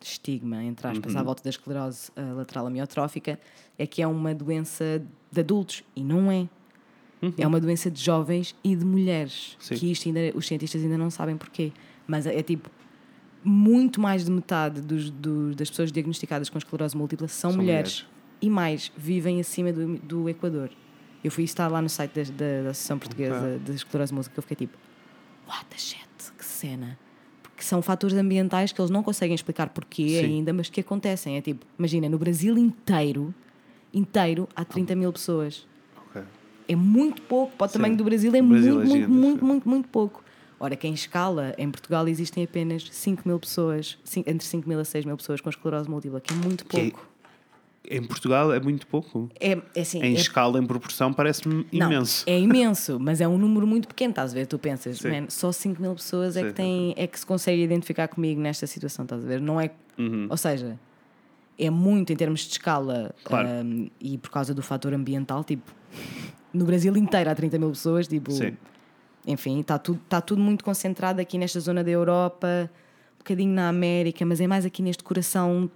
estigma, 0.00 0.62
entre 0.64 0.86
aspas, 0.86 1.14
Uhum. 1.14 1.20
à 1.20 1.22
volta 1.22 1.42
da 1.42 1.50
esclerose 1.50 2.10
ah, 2.16 2.32
lateral 2.34 2.66
amiotrófica, 2.66 3.38
é 3.78 3.86
que 3.86 4.02
é 4.02 4.06
uma 4.06 4.34
doença 4.34 5.02
de 5.30 5.40
adultos, 5.40 5.82
e 5.96 6.02
não 6.04 6.30
é. 6.30 6.48
É 7.38 7.46
uma 7.46 7.60
doença 7.60 7.88
de 7.88 8.02
jovens 8.02 8.52
e 8.64 8.74
de 8.74 8.84
mulheres. 8.84 9.52
Uhum. 9.52 9.60
Sim. 9.60 9.74
Que 9.76 9.92
isto 9.92 10.08
ainda, 10.08 10.20
os 10.36 10.44
cientistas 10.44 10.82
ainda 10.82 10.98
não 10.98 11.08
sabem 11.08 11.36
porquê. 11.36 11.70
Mas 12.04 12.26
é, 12.26 12.36
é 12.36 12.42
tipo, 12.42 12.68
muito 13.44 14.00
mais 14.00 14.24
de 14.24 14.30
metade 14.32 14.80
dos, 14.80 15.08
do- 15.08 15.54
das 15.54 15.70
pessoas 15.70 15.92
diagnosticadas 15.92 16.48
com 16.50 16.58
esclerose 16.58 16.96
múltipla 16.96 17.28
são, 17.28 17.52
São 17.52 17.60
mulheres. 17.60 18.00
mulheres. 18.02 18.12
E 18.40 18.50
mais, 18.50 18.92
vivem 18.96 19.38
acima 19.40 19.72
do, 19.72 19.98
do 19.98 20.28
Equador. 20.28 20.68
Eu 21.22 21.30
fui 21.30 21.44
estar 21.44 21.68
lá 21.68 21.80
no 21.80 21.88
site 21.88 22.12
da, 22.12 22.22
da, 22.24 22.62
da 22.64 22.70
Associação 22.70 22.98
Portuguesa 22.98 23.60
de 23.64 23.72
Esclerose 23.72 24.12
Múltipla, 24.12 24.38
eu 24.38 24.42
fiquei 24.42 24.66
tipo, 24.66 24.76
what 25.48 25.64
the 25.70 25.78
shit, 25.78 26.06
que 26.38 26.44
cena. 26.44 26.98
Porque 27.42 27.62
são 27.62 27.80
fatores 27.82 28.16
ambientais 28.16 28.72
que 28.72 28.80
eles 28.80 28.90
não 28.90 29.02
conseguem 29.02 29.34
explicar 29.34 29.68
porquê 29.68 30.08
Sim. 30.20 30.24
ainda, 30.24 30.52
mas 30.52 30.68
que 30.68 30.80
acontecem. 30.80 31.36
É 31.36 31.40
tipo, 31.40 31.64
imagina, 31.78 32.08
no 32.08 32.18
Brasil 32.18 32.56
inteiro, 32.58 33.34
inteiro, 33.92 34.48
há 34.56 34.64
30 34.64 34.94
mil 34.96 35.12
pessoas. 35.12 35.66
Ok. 36.08 36.22
É 36.68 36.76
muito 36.76 37.22
pouco, 37.22 37.56
para 37.56 37.66
o 37.66 37.68
Sim. 37.68 37.72
tamanho 37.74 37.96
do 37.96 38.04
Brasil 38.04 38.34
é 38.34 38.40
Brasil 38.42 38.74
muito, 38.76 38.90
é 38.94 38.96
muito, 38.98 39.10
muito, 39.10 39.44
muito, 39.44 39.68
muito 39.68 39.88
pouco. 39.88 40.22
Ora, 40.58 40.76
que 40.76 40.86
em 40.86 40.94
escala, 40.94 41.54
em 41.58 41.68
Portugal 41.70 42.06
existem 42.06 42.44
apenas 42.44 42.88
5 42.90 43.22
mil 43.26 43.38
pessoas, 43.40 43.98
entre 44.24 44.46
5 44.46 44.68
mil 44.68 44.78
a 44.78 44.84
6 44.84 45.04
mil 45.04 45.16
pessoas 45.16 45.40
com 45.40 45.50
esclerose 45.50 45.90
múltipla, 45.90 46.20
que 46.20 46.32
é 46.32 46.36
muito 46.36 46.64
Que 46.64 46.76
é- 46.76 46.90
pouco. 46.90 47.08
Em 47.90 48.02
Portugal 48.02 48.52
é 48.52 48.60
muito 48.60 48.86
pouco. 48.86 49.28
É, 49.40 49.58
é 49.74 49.80
assim, 49.80 49.98
Em 50.00 50.12
é- 50.14 50.18
escala, 50.18 50.58
em 50.58 50.64
proporção, 50.66 51.12
parece-me 51.12 51.66
não, 51.72 51.90
imenso. 51.92 52.24
é 52.28 52.38
imenso, 52.38 52.98
mas 53.00 53.20
é 53.20 53.26
um 53.26 53.36
número 53.36 53.66
muito 53.66 53.88
pequeno, 53.88 54.10
estás 54.10 54.30
a 54.30 54.34
ver? 54.34 54.46
Tu 54.46 54.58
pensas, 54.58 55.00
man, 55.02 55.26
só 55.28 55.50
5 55.50 55.82
mil 55.82 55.94
pessoas 55.94 56.36
é 56.36 56.44
que, 56.44 56.52
têm, 56.52 56.94
é 56.96 57.06
que 57.06 57.18
se 57.18 57.26
consegue 57.26 57.60
identificar 57.62 58.06
comigo 58.08 58.40
nesta 58.40 58.66
situação, 58.66 59.04
estás 59.04 59.24
a 59.24 59.26
ver? 59.26 59.40
Não 59.40 59.60
é. 59.60 59.70
Uhum. 59.98 60.28
Ou 60.30 60.36
seja, 60.36 60.78
é 61.58 61.70
muito 61.70 62.12
em 62.12 62.16
termos 62.16 62.40
de 62.40 62.52
escala 62.52 63.12
Claro. 63.24 63.48
um, 63.48 63.90
e 64.00 64.16
por 64.16 64.30
causa 64.30 64.54
do 64.54 64.62
fator 64.62 64.94
ambiental, 64.94 65.42
tipo, 65.42 65.70
no 66.54 66.64
Brasil 66.64 66.96
inteiro 66.96 67.30
há 67.30 67.34
30 67.34 67.58
mil 67.58 67.70
pessoas, 67.70 68.06
tipo, 68.06 68.30
Sim. 68.30 68.56
enfim, 69.26 69.58
está 69.60 69.76
tudo, 69.76 70.00
está 70.04 70.20
tudo 70.20 70.40
muito 70.40 70.64
concentrado 70.64 71.20
aqui 71.20 71.36
nesta 71.36 71.58
zona 71.58 71.82
da 71.82 71.90
Europa, 71.90 72.70
um 73.16 73.18
bocadinho 73.18 73.52
na 73.52 73.68
América, 73.68 74.24
mas 74.24 74.40
é 74.40 74.46
mais 74.46 74.64
aqui 74.64 74.82
neste 74.82 75.02
coração 75.02 75.68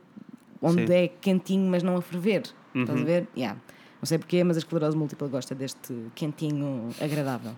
onde 0.66 0.86
Sim. 0.86 0.92
é 0.92 1.08
quentinho, 1.08 1.70
mas 1.70 1.82
não 1.82 1.96
a 1.96 2.02
ferver. 2.02 2.42
Estás 2.74 3.00
a 3.00 3.04
ver? 3.04 3.26
Yeah. 3.36 3.58
Não 4.00 4.06
sei 4.06 4.18
porquê, 4.18 4.44
mas 4.44 4.56
a 4.56 4.58
esclerose 4.58 4.96
múltipla 4.96 5.28
gosta 5.28 5.54
deste 5.54 5.94
quentinho 6.14 6.90
agradável. 7.00 7.52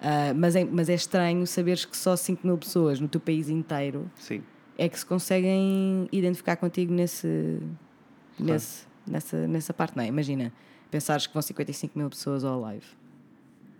Ah, 0.00 0.34
mas, 0.34 0.54
é, 0.54 0.64
mas 0.64 0.88
é 0.88 0.94
estranho 0.94 1.46
saberes 1.46 1.84
que 1.84 1.96
só 1.96 2.16
5 2.16 2.46
mil 2.46 2.58
pessoas 2.58 3.00
no 3.00 3.08
teu 3.08 3.20
país 3.20 3.48
inteiro 3.48 4.10
Sim. 4.16 4.42
é 4.76 4.88
que 4.88 4.98
se 4.98 5.06
conseguem 5.06 6.08
identificar 6.12 6.56
contigo 6.56 6.92
nesse, 6.92 7.58
nesse, 8.38 8.86
nessa, 9.06 9.46
nessa 9.46 9.72
parte, 9.72 9.96
não 9.96 10.04
é? 10.04 10.08
Imagina, 10.08 10.52
pensares 10.90 11.26
que 11.26 11.32
vão 11.32 11.42
55 11.42 11.98
mil 11.98 12.10
pessoas 12.10 12.44
ao 12.44 12.60
live. 12.60 12.86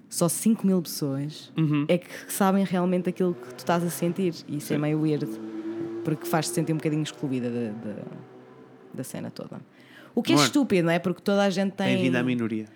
Só 0.09 0.29
5 0.29 0.67
mil 0.67 0.81
pessoas 0.81 1.53
é 1.89 1.99
que 1.99 2.09
sabem 2.33 2.65
realmente 2.65 3.09
aquilo 3.09 3.35
que 3.35 3.55
tu 3.55 3.59
estás 3.59 3.83
a 3.85 3.91
sentir. 3.91 4.35
E 4.49 4.59
isso 4.59 4.73
é 4.73 4.77
Sim. 4.77 4.83
meio 4.83 5.01
weird, 5.01 5.27
porque 6.05 6.27
faz-te 6.27 6.55
sentir 6.55 6.73
um 6.73 6.77
bocadinho 6.77 7.03
excluída 7.03 7.51
da, 7.51 7.71
da, 8.97 9.05
cena 9.05 9.31
toda. 9.31 9.61
O 10.15 10.23
que 10.23 10.33
é 10.33 10.35
Amor, 10.35 10.47
estúpido, 10.47 10.87
não 10.87 10.93
é? 10.93 10.99
Porque 10.99 11.21
toda 11.23 11.43
a 11.43 11.51
gente 11.51 11.73
tem. 11.73 11.95
Bem-vindo 11.95 12.19
à 12.19 12.23
minoria. 12.23 12.67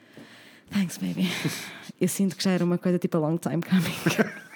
Thanks, 0.70 0.98
baby. 0.98 1.28
Eu 2.00 2.08
sinto 2.08 2.36
que 2.36 2.44
já 2.44 2.52
era 2.52 2.64
uma 2.64 2.78
coisa 2.78 2.98
tipo 2.98 3.16
a 3.16 3.20
long 3.20 3.36
time 3.36 3.60
coming. 3.62 4.30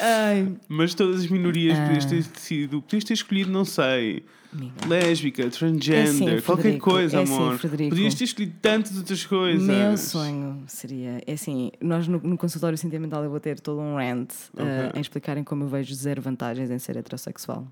Ai, 0.00 0.54
Mas 0.68 0.94
todas 0.94 1.20
as 1.20 1.26
minorias 1.28 1.78
podias 1.78 2.04
ter 2.04 2.22
sido, 2.38 2.82
podias 2.82 3.04
ter 3.04 3.14
escolhido, 3.14 3.50
não 3.50 3.64
sei, 3.64 4.24
lésbica, 4.86 5.48
transgender, 5.50 5.94
É 6.06 6.08
assim, 6.08 6.24
qualquer 6.42 6.62
Frederico, 6.62 6.90
coisa, 6.90 7.18
é 7.18 7.22
assim, 7.22 7.34
amor. 7.34 7.58
Frederico. 7.58 7.90
podias 7.90 8.14
ter 8.14 8.24
escolhido 8.24 8.54
tantas 8.62 8.96
outras 8.96 9.24
coisas. 9.26 9.66
meu 9.66 9.96
sonho 9.96 10.62
seria. 10.66 11.20
É 11.26 11.32
assim, 11.32 11.70
nós 11.80 12.06
no, 12.08 12.18
no 12.18 12.36
consultório 12.36 12.76
sentimental 12.78 13.22
eu 13.24 13.30
vou 13.30 13.40
ter 13.40 13.60
todo 13.60 13.80
um 13.80 13.96
rant 13.96 14.30
eh, 14.56 14.92
em 14.94 15.00
explicarem 15.00 15.42
como 15.44 15.64
eu 15.64 15.68
vejo 15.68 15.94
zero 15.94 16.20
vantagens 16.22 16.70
em 16.70 16.78
ser 16.78 16.96
heterossexual. 16.96 17.66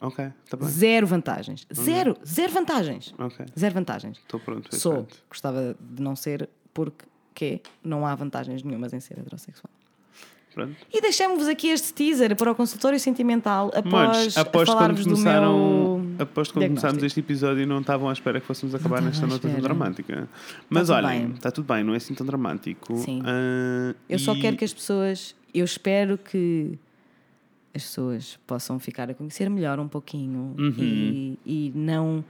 Ok, 0.00 0.24
tá 0.48 0.56
bem. 0.56 0.68
Zero 0.68 1.06
vantagens. 1.06 1.66
Zero, 1.74 2.16
zero 2.24 2.52
vantagens. 2.52 3.12
Ok, 3.18 3.44
Zero 3.58 3.74
vantagens. 3.74 4.18
estou 4.18 4.38
pronto. 4.38 4.74
Sou, 4.76 5.06
gostava 5.28 5.74
de 5.80 6.00
não 6.02 6.14
ser 6.14 6.48
porque 6.72 7.04
que 7.34 7.60
não 7.84 8.04
há 8.06 8.14
vantagens 8.14 8.62
nenhumas 8.62 8.92
em 8.92 9.00
ser 9.00 9.18
heterossexual. 9.18 9.70
Pronto. 10.54 10.74
E 10.92 11.00
deixamos-vos 11.00 11.46
aqui 11.46 11.68
este 11.68 11.92
teaser 11.92 12.34
para 12.34 12.50
o 12.50 12.54
consultório 12.54 12.98
sentimental 12.98 13.70
após 13.74 14.36
Mas 14.36 14.36
aposto 14.38 14.42
que 14.42 14.50
quando 14.50 14.66
falar-vos 14.66 15.04
do 15.06 15.10
começaram, 15.12 15.98
meu 16.00 16.08
que 16.26 16.52
quando 16.52 16.66
começámos 16.68 17.02
este 17.02 17.20
episódio 17.20 17.66
não 17.66 17.80
estavam 17.80 18.08
à 18.08 18.12
espera 18.12 18.40
que 18.40 18.46
fôssemos 18.46 18.74
acabar 18.74 19.00
nesta 19.02 19.26
nota 19.26 19.48
tão 19.48 19.60
dramática. 19.60 20.28
Mas 20.68 20.88
tudo 20.88 20.96
olhem, 20.96 21.26
bem. 21.26 21.34
está 21.34 21.50
tudo 21.50 21.72
bem, 21.72 21.84
não 21.84 21.94
é 21.94 21.96
assim 21.98 22.14
tão 22.14 22.26
dramático. 22.26 22.96
Sim. 22.96 23.22
Ah, 23.24 23.94
Eu 24.08 24.18
só 24.18 24.34
e- 24.34 24.40
quero 24.40 24.56
que 24.56 24.64
as 24.64 24.72
pessoas. 24.74 25.34
Eu 25.54 25.64
espero 25.64 26.18
que 26.18 26.78
as 27.74 27.82
pessoas 27.84 28.38
possam 28.46 28.78
ficar 28.80 29.08
a 29.10 29.14
conhecer 29.14 29.48
melhor 29.48 29.78
um 29.78 29.86
pouquinho 29.88 30.54
Uhum. 30.58 30.74
e, 30.78 31.38
e 31.46 31.72
não. 31.74 32.24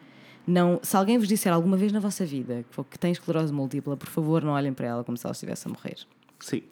Não, 0.47 0.81
se 0.83 0.97
alguém 0.97 1.19
vos 1.19 1.29
disser 1.29 1.53
alguma 1.53 1.77
vez 1.77 1.93
na 1.93 2.01
vossa 2.01 2.25
vida 2.25 2.65
que, 2.71 2.85
que 2.85 2.99
tem 2.99 3.13
esclerose 3.13 3.53
múltipla, 3.53 3.97
por 3.99 4.09
favor, 4.09 4.43
não 4.43 4.53
olhem 4.53 4.73
para 4.73 4.87
ela 4.87 5.05
como 5.05 5.17
se 5.17 5.27
ela 5.27 5.33
estivesse 5.33 5.69
a 5.69 5.71
morrer. 5.71 5.97
Sim. 6.41 6.63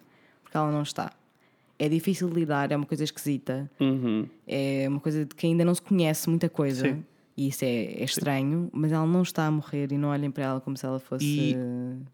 Porque 0.43 0.57
ela 0.57 0.71
não 0.73 0.83
está. 0.83 1.13
É 1.79 1.89
difícil 1.89 2.29
de 2.29 2.35
lidar, 2.35 2.73
é 2.73 2.77
uma 2.77 2.87
coisa 2.87 3.05
esquisita, 3.05 3.71
Uhum. 3.79 4.27
é 4.47 4.87
uma 4.89 4.99
coisa 5.01 5.25
de 5.27 5.35
que 5.35 5.47
ainda 5.47 5.65
não 5.65 5.75
se 5.75 5.83
conhece 5.83 6.29
muita 6.31 6.49
coisa. 6.49 6.89
Sim. 6.89 7.05
E 7.37 7.49
isso 7.49 7.67
é, 7.67 7.69
é 7.69 8.03
estranho, 8.05 8.71
mas 8.73 8.93
ela 8.93 9.07
não 9.07 9.21
está 9.21 9.47
a 9.47 9.51
morrer 9.51 9.93
e 9.93 9.99
não 9.99 10.09
olhem 10.09 10.31
para 10.31 10.45
ela 10.45 10.61
como 10.61 10.75
se 10.75 10.87
ela 10.87 10.99
fosse. 10.99 11.23
E- 11.27 11.55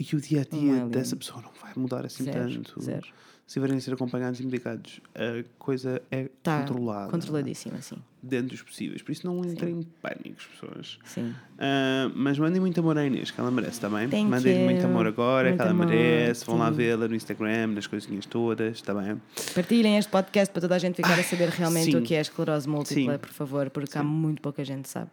E 0.01 0.17
o 0.17 0.21
dia 0.21 0.41
a 0.41 0.45
dia 0.45 0.79
é 0.79 0.87
dessa 0.89 1.15
pessoa 1.15 1.41
não 1.41 1.51
vai 1.63 1.71
mudar 1.77 2.05
assim 2.05 2.25
Zero, 2.25 2.53
tanto. 2.55 2.81
zero. 2.83 3.07
Se 3.47 3.55
tiverem 3.55 3.77
a 3.77 3.81
ser 3.81 3.95
acompanhados 3.95 4.41
e 4.41 4.45
medicados, 4.45 5.01
a 5.15 5.45
coisa 5.61 6.03
é 6.11 6.29
Está 6.43 6.59
controlada. 6.63 7.09
controladíssima, 7.09 7.81
sim. 7.81 7.95
Dentro 8.21 8.49
dos 8.49 8.63
possíveis. 8.63 9.01
Por 9.01 9.13
isso 9.13 9.25
não 9.25 9.45
entrem 9.45 9.79
em 9.79 9.83
pânico, 10.03 10.35
as 10.41 10.45
pessoas. 10.47 10.99
sim. 11.05 11.33
Ah, 11.57 12.11
mas 12.17 12.37
mandem 12.37 12.61
muito 12.61 12.81
amor 12.81 12.99
à 12.99 13.07
Inês, 13.07 13.31
que 13.31 13.41
ela 13.41 13.49
merece 13.49 13.79
também. 13.81 14.09
Thank 14.09 14.25
Mandem 14.29 14.65
muito 14.65 14.85
amor 14.85 15.07
agora, 15.07 15.51
Muito 15.51 15.57
que 15.59 15.63
ela 15.63 15.71
amor, 15.71 15.87
merece. 15.87 16.45
Vão 16.45 16.59
lá 16.59 16.69
sim. 16.71 16.77
vê-la 16.79 17.07
no 17.07 17.15
Instagram, 17.15 17.69
nas 17.69 17.87
coisinhas 17.87 18.27
todas, 18.27 18.75
está 18.79 18.93
bem? 18.93 19.23
Partilhem 19.55 19.97
este 19.99 20.11
podcast 20.11 20.53
para 20.53 20.61
toda 20.63 20.75
a 20.75 20.79
gente 20.79 20.97
ficar 20.97 21.17
a 21.17 21.23
saber 21.23 21.49
realmente 21.51 21.93
sim. 21.93 21.97
o 21.97 22.03
que 22.03 22.15
é 22.17 22.21
esclerose 22.21 22.69
múltipla, 22.69 23.13
Sim. 23.13 23.19
por 23.21 23.31
favor, 23.31 23.71
porque 23.71 23.97
há 23.97 24.03
muito 24.03 24.43
pouca 24.43 24.65
gente 24.65 24.83
que 24.83 24.89
sabe. 24.89 25.11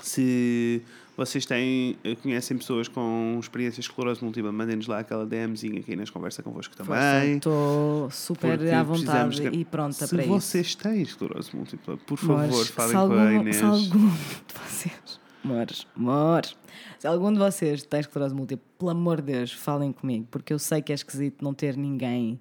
Se 0.00 0.82
vocês 1.20 1.44
têm, 1.44 1.96
eh, 2.02 2.14
conhecem 2.16 2.56
pessoas 2.56 2.88
com 2.88 3.36
experiências 3.38 3.84
de 3.84 3.90
esclerose 3.90 4.24
múltipla, 4.24 4.50
mandem-nos 4.50 4.86
lá 4.86 5.00
aquela 5.00 5.26
DMzinha 5.26 5.78
aqui 5.80 5.94
nas 5.94 6.08
conversa 6.10 6.42
convosco 6.42 6.74
também. 6.76 7.36
Estou 7.36 8.10
super 8.10 8.58
à 8.74 8.82
vontade 8.82 9.36
de- 9.50 9.56
e 9.58 9.64
pronta 9.64 10.06
Se 10.06 10.08
para 10.08 10.22
isso. 10.24 10.32
vocês 10.32 10.74
têm 10.74 11.02
esclerose 11.02 11.54
múltipla, 11.54 11.96
por 11.98 12.16
favor, 12.16 12.64
falem 12.66 12.90
se 12.90 12.94
com 12.96 13.12
a 13.12 13.32
Inês. 13.34 13.56
se 13.56 13.64
algum 13.64 14.08
de 14.08 14.54
vocês 14.66 15.20
Amores, 15.44 15.86
amores. 15.96 16.56
Se 16.98 17.06
algum 17.06 17.32
de 17.32 17.38
vocês 17.38 17.82
tem 17.84 18.00
esclerose 18.00 18.34
múltipla, 18.34 18.64
pelo 18.78 18.90
amor 18.90 19.20
de 19.22 19.32
Deus, 19.32 19.52
falem 19.52 19.90
comigo, 19.92 20.26
porque 20.30 20.52
eu 20.52 20.58
sei 20.58 20.82
que 20.82 20.92
é 20.92 20.94
esquisito 20.94 21.42
não 21.42 21.54
ter 21.54 21.76
ninguém 21.76 22.38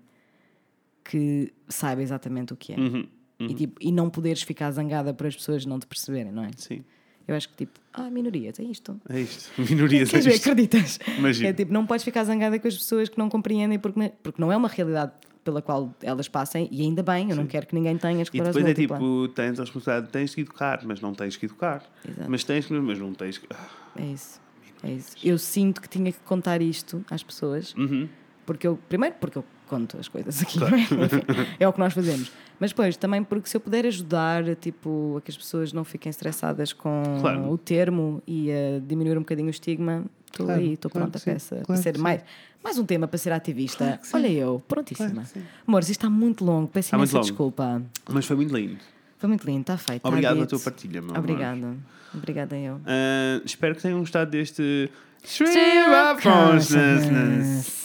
que 1.03 1.51
saiba 1.67 2.01
exatamente 2.01 2.53
o 2.53 2.57
que 2.57 2.73
é. 2.73 2.77
Uhum, 2.77 3.07
E, 3.39 3.53
tipo, 3.53 3.77
e 3.81 3.91
não 3.91 4.09
poderes 4.09 4.41
ficar 4.41 4.69
zangada 4.71 5.13
por 5.13 5.27
as 5.27 5.35
pessoas 5.35 5.65
não 5.65 5.79
te 5.79 5.87
perceberem, 5.87 6.31
não 6.31 6.43
é? 6.43 6.49
Sim. 6.57 6.83
Eu 7.27 7.35
acho 7.35 7.47
que 7.49 7.55
tipo, 7.57 7.79
ah, 7.93 8.09
minorias, 8.09 8.59
é 8.59 8.63
isto. 8.63 8.99
É 9.09 9.19
isto. 9.21 9.51
Minorias 9.61 10.11
é 10.13 10.19
ver, 10.19 10.33
isto. 10.33 10.49
acreditas? 10.49 10.99
Imagino. 11.17 11.47
É 11.47 11.53
tipo, 11.53 11.71
não 11.71 11.85
podes 11.85 12.03
ficar 12.03 12.23
zangada 12.23 12.57
com 12.57 12.67
as 12.67 12.75
pessoas 12.75 13.07
que 13.09 13.17
não 13.19 13.29
compreendem 13.29 13.77
porque, 13.77 13.99
não- 13.99 14.11
porque 14.23 14.41
não 14.41 14.51
é 14.51 14.57
uma 14.57 14.67
realidade 14.67 15.11
pela 15.43 15.61
qual 15.61 15.93
elas 16.01 16.27
passem 16.27 16.67
e 16.71 16.81
ainda 16.81 17.01
bem, 17.03 17.29
eu 17.29 17.35
não 17.35 17.45
quero 17.45 17.65
que 17.67 17.73
ninguém 17.75 17.97
tenha 17.97 18.19
E 18.19 18.21
esclerose 18.23 18.53
depois 18.53 18.71
é 18.71 18.73
tipo, 18.73 19.27
tens 19.29 19.59
a 19.59 19.63
responsabilidade, 19.63 20.11
tens 20.11 20.33
que 20.35 20.41
educar, 20.41 20.81
mas 20.85 21.01
não 21.01 21.13
tens 21.13 21.35
que 21.37 21.45
educar. 21.45 21.83
Exato. 22.07 22.29
Mas 22.29 22.43
tens 22.43 22.65
que, 22.65 22.73
mas 22.73 22.99
não 22.99 23.13
tens 23.13 23.37
que. 23.37 23.47
Ah, 23.51 23.67
É 23.95 24.05
isso. 24.05 24.39
É 24.83 24.91
isso. 24.91 25.15
Eu 25.23 25.37
sinto 25.37 25.81
que 25.81 25.89
tinha 25.89 26.11
que 26.11 26.19
contar 26.19 26.61
isto 26.61 27.03
às 27.11 27.21
pessoas, 27.21 27.73
Uhum. 27.75 28.07
porque 28.45 28.65
eu, 28.67 28.77
primeiro 28.89 29.15
porque 29.19 29.37
eu 29.37 29.45
conto 29.69 29.97
as 29.99 30.07
coisas 30.07 30.41
aqui, 30.41 30.59
não 30.59 30.67
é? 30.67 30.81
Enfim, 30.81 31.21
é 31.59 31.67
o 31.67 31.71
que 31.71 31.79
nós 31.79 31.93
fazemos. 31.93 32.31
Mas 32.59 32.71
depois 32.71 32.97
também 32.97 33.23
porque 33.23 33.47
se 33.47 33.55
eu 33.55 33.61
puder 33.61 33.85
ajudar 33.85 34.43
tipo, 34.55 35.15
a 35.17 35.21
que 35.21 35.31
as 35.31 35.37
pessoas 35.37 35.71
não 35.71 35.83
fiquem 35.85 36.09
estressadas 36.09 36.73
com 36.73 37.03
Claro. 37.21 37.49
o 37.51 37.57
termo 37.57 38.21
e 38.27 38.51
a 38.51 38.79
diminuir 38.85 39.15
um 39.17 39.21
bocadinho 39.21 39.47
o 39.47 39.51
estigma, 39.51 40.03
estou 40.25 40.45
Claro, 40.45 40.61
aí, 40.61 40.73
estou 40.73 40.91
claro 40.91 41.07
pronta 41.09 41.23
para, 41.23 41.33
essa, 41.33 41.55
claro 41.55 41.65
para 41.67 41.77
ser 41.77 41.97
mais, 41.97 42.21
mais 42.63 42.77
um 42.77 42.85
tema 42.85 43.07
para 43.07 43.17
ser 43.17 43.31
ativista. 43.31 43.99
Olha 44.13 44.27
eu, 44.27 44.61
prontíssima. 44.67 45.23
Claro. 45.31 45.47
Amores, 45.65 45.89
isto 45.89 45.99
está 46.01 46.09
muito 46.09 46.43
longo, 46.43 46.67
peço 46.67 46.93
imensa 46.95 47.13
longo. 47.17 47.25
desculpa. 47.27 47.81
Mas 48.09 48.25
foi 48.25 48.35
muito 48.35 48.53
lindo. 48.55 48.77
Foi 49.17 49.27
muito 49.29 49.45
lindo, 49.45 49.61
está 49.61 49.77
feito. 49.77 50.05
Obrigado 50.05 50.35
pela 50.35 50.47
tua 50.47 50.59
partilha, 50.59 51.01
meu 51.01 51.11
amor. 51.11 51.19
Obrigada. 51.19 51.75
Obrigada 52.13 52.57
eu. 52.57 52.79
Ah, 52.85 53.41
espero 53.45 53.75
que 53.75 53.81
tenham 53.81 53.99
gostado 53.99 54.31
deste 54.31 54.89
Stream 55.23 56.13
of 56.13 56.21
Consciousness. 56.23 57.78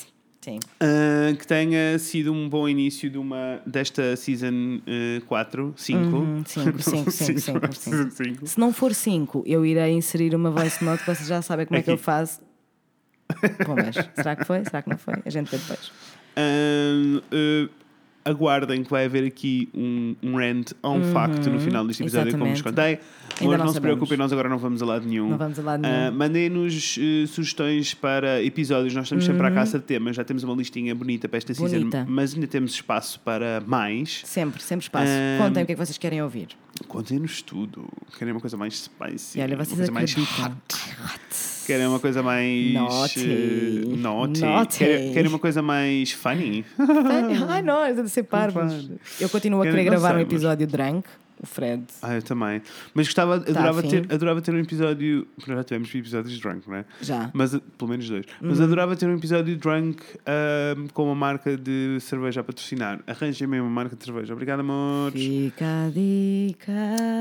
Sim. 0.45 0.61
Ah, 0.79 1.35
que 1.39 1.47
tenha 1.47 1.99
sido 1.99 2.31
um 2.31 2.47
bom 2.51 2.69
início 2.69 3.09
de 3.09 3.16
uma, 3.16 3.62
desta 3.65 4.15
season 4.15 4.79
4, 5.27 5.73
5. 5.75 5.99
Uhum, 5.99 6.43
cinco, 6.45 6.83
cinco, 6.83 7.11
cinco, 7.11 7.41
cinco, 7.41 7.73
cinco. 7.73 8.11
5. 8.11 8.47
Se 8.47 8.61
não 8.61 8.71
for 8.71 8.93
5, 8.93 9.43
eu 9.47 9.65
irei 9.65 9.93
inserir 9.93 10.35
uma 10.35 10.51
voice 10.51 10.85
note 10.85 11.03
que 11.03 11.07
vocês 11.15 11.27
já 11.27 11.41
sabem 11.41 11.65
como 11.65 11.79
é 11.79 11.83
que 11.83 11.91
eu 11.91 11.97
faço. 11.97 12.43
Bom, 13.66 13.75
mas 13.75 13.95
será 14.15 14.37
que 14.37 14.45
foi? 14.45 14.62
Será 14.65 14.83
que 14.83 14.91
não 14.91 14.99
foi? 14.99 15.15
A 15.25 15.31
gente 15.31 15.51
vê 15.51 15.57
depois. 15.57 15.91
eh, 16.37 17.69
aguardem 18.25 18.83
que 18.83 18.91
vai 18.91 19.05
haver 19.05 19.25
aqui 19.27 19.69
um, 19.75 20.15
um 20.23 20.37
rant 20.37 20.73
a 20.83 20.89
um 20.91 21.03
facto 21.13 21.51
no 21.51 21.61
final 21.61 21.87
deste 21.87 22.03
episódio, 22.03 22.33
como 22.33 22.45
vos 22.51 22.61
exatamente. 22.61 22.99
contei. 22.99 23.15
Ainda 23.41 23.51
Mas 23.51 23.59
não 23.59 23.67
não 23.67 23.73
se 23.73 23.81
preocupem, 23.81 24.17
nós 24.17 24.33
agora 24.33 24.49
não 24.49 24.59
vamos 24.59 24.81
a 24.81 24.87
lado 24.87 25.07
nenhum. 25.07 25.31
Não 25.31 25.39
vamos 25.39 25.59
a 25.59 25.63
lado 25.63 25.85
Ah, 25.85 26.05
nenhum. 26.07 26.17
Mandem-nos 26.17 26.99
eh, 27.01 27.27
sugestões 27.27 27.93
para 27.95 28.43
episódios. 28.45 28.95
Nós 28.95 29.07
estamos 29.07 29.25
sempre 29.25 29.45
à 29.47 29.51
caça 29.51 29.79
de 29.79 29.85
temas. 29.85 30.15
Já 30.17 30.23
temos 30.25 30.43
uma 30.45 30.55
listinha 30.55 30.95
bonita 30.95 31.29
para 31.29 31.39
esta 31.39 31.53
season, 31.53 31.79
Bonita. 31.79 32.07
mas 32.09 32.33
ainda 32.35 32.47
temos 32.47 32.73
espaço 32.75 33.19
para 33.21 33.61
mais. 33.67 34.23
Sempre, 34.25 34.63
sempre 34.63 34.85
espaço. 34.85 35.11
Ahm, 35.11 35.39
Contem 35.43 35.63
o 35.63 35.67
que 35.67 35.73
é 35.73 35.75
que 35.75 35.85
vocês 35.85 35.99
querem 35.99 36.23
ouvir. 36.23 36.49
Contem-nos 36.87 37.43
tudo. 37.43 37.89
Querem 38.19 38.33
uma 38.33 38.41
coisa 38.41 38.57
mais 38.57 38.75
spicy? 38.85 39.39
E 39.39 39.43
olha, 39.43 39.57
uma 39.57 39.65
vocês 39.65 39.77
coisa 39.79 39.93
mais 39.93 40.11
acreditam. 40.13 40.53
hot. 41.05 41.53
Querem 41.66 41.86
uma 41.86 42.01
coisa 42.01 42.23
mais. 42.23 42.73
Naughty. 42.73 43.20
eh, 43.31 43.97
naughty. 43.97 44.41
Naughty. 44.41 44.78
Querem, 44.78 45.12
querem 45.12 45.28
uma 45.28 45.39
coisa 45.39 45.62
mais 45.62 46.12
funny? 46.12 46.65
Ai, 47.49 47.62
nós, 47.62 47.99
parvos. 48.23 48.86
fun. 48.86 48.97
Eu 49.20 49.28
continuo 49.28 49.62
a 49.62 49.66
Eu 49.66 49.70
querer 49.70 49.85
gravar 49.85 50.16
um 50.16 50.20
episódio 50.20 50.66
drunk. 50.66 51.09
O 51.45 51.47
Fred. 51.47 51.85
Ah, 52.01 52.15
eu 52.15 52.23
também. 52.23 52.62
Mas 52.95 53.07
gostava, 53.07 53.35
adorava, 53.37 53.81
afim? 53.81 53.89
ter, 53.91 54.07
adorava 54.12 54.41
ter 54.41 54.55
um 54.55 54.59
episódio. 54.59 55.27
Já 55.47 55.62
tivemos 55.62 55.95
episódios 55.95 56.41
drunk, 56.41 56.66
não 56.66 56.77
é? 56.77 56.85
Já. 57.03 57.31
Mas, 57.35 57.55
eh, 57.55 57.61
pelo 57.77 57.91
menos 57.91 58.09
dois. 58.09 58.25
Mas 58.41 58.59
Uhum. 58.59 58.65
adorava 58.65 58.97
ter 58.97 59.07
um 59.07 59.15
episódio 59.15 59.55
drunk 59.59 60.03
com 60.95 61.05
uma 61.05 61.15
marca 61.15 61.55
de 61.57 61.99
cerveja 62.01 62.41
a 62.41 62.45
patrocinar. 62.45 63.01
Arranjem-me 63.07 63.61
uma 63.61 63.69
marca 63.69 63.95
de 63.95 64.03
cerveja. 64.05 64.33
Obrigado, 64.33 64.61
amores. 64.61 65.23
Fica 65.23 65.65
a 65.87 65.91
dica. 65.91 66.73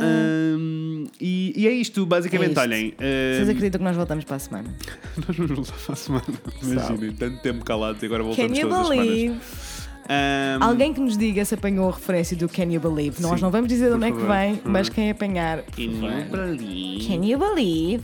Ahm, 0.02 1.06
e, 1.20 1.54
e 1.56 1.68
é 1.68 1.72
isto, 1.72 2.06
basicamente. 2.06 2.50
É 2.50 2.52
isto. 2.52 2.62
Olhem. 2.62 2.94
Vocês 2.98 3.48
ahm, 3.48 3.52
acreditam 3.52 3.80
que 3.80 3.84
nós 3.86 3.96
voltamos 3.98 4.24
para 4.24 4.36
a 4.38 4.40
semana? 4.40 4.74
nós 5.28 5.36
vamos 5.38 5.52
voltar 5.56 5.74
para 5.86 5.94
a 5.94 5.96
semana. 5.98 6.24
Imaginem, 6.64 7.12
tanto 7.14 7.42
tempo 7.42 7.66
calados 7.66 8.02
e 8.02 8.06
agora 8.06 8.24
voltamos 8.24 8.58
Can 8.58 8.70
todas 8.70 8.80
as 8.80 8.88
semanas. 8.88 9.83
Ahm, 10.10 10.62
Alguém 10.62 10.94
que 10.94 11.00
nos 11.00 11.18
diga 11.18 11.44
se 11.46 11.54
apanhou 11.56 11.90
a 11.90 11.94
referência 11.94 12.36
do 12.36 12.50
Can 12.50 12.66
You 12.66 12.82
Believe. 12.82 13.22
Nós 13.22 13.36
Sim, 13.36 13.42
não 13.42 13.50
vamos 13.52 13.68
dizer 13.70 13.88
de 13.90 13.96
onde 13.96 14.06
é 14.08 14.12
que 14.12 14.18
vem, 14.18 14.62
mas 14.66 14.90
quem 14.90 15.10
apanhar. 15.10 15.60
Can 15.76 15.82
you 15.84 16.26
believe? 16.32 17.08
Can 17.08 17.26
You 17.26 17.38
Believe? 17.40 18.04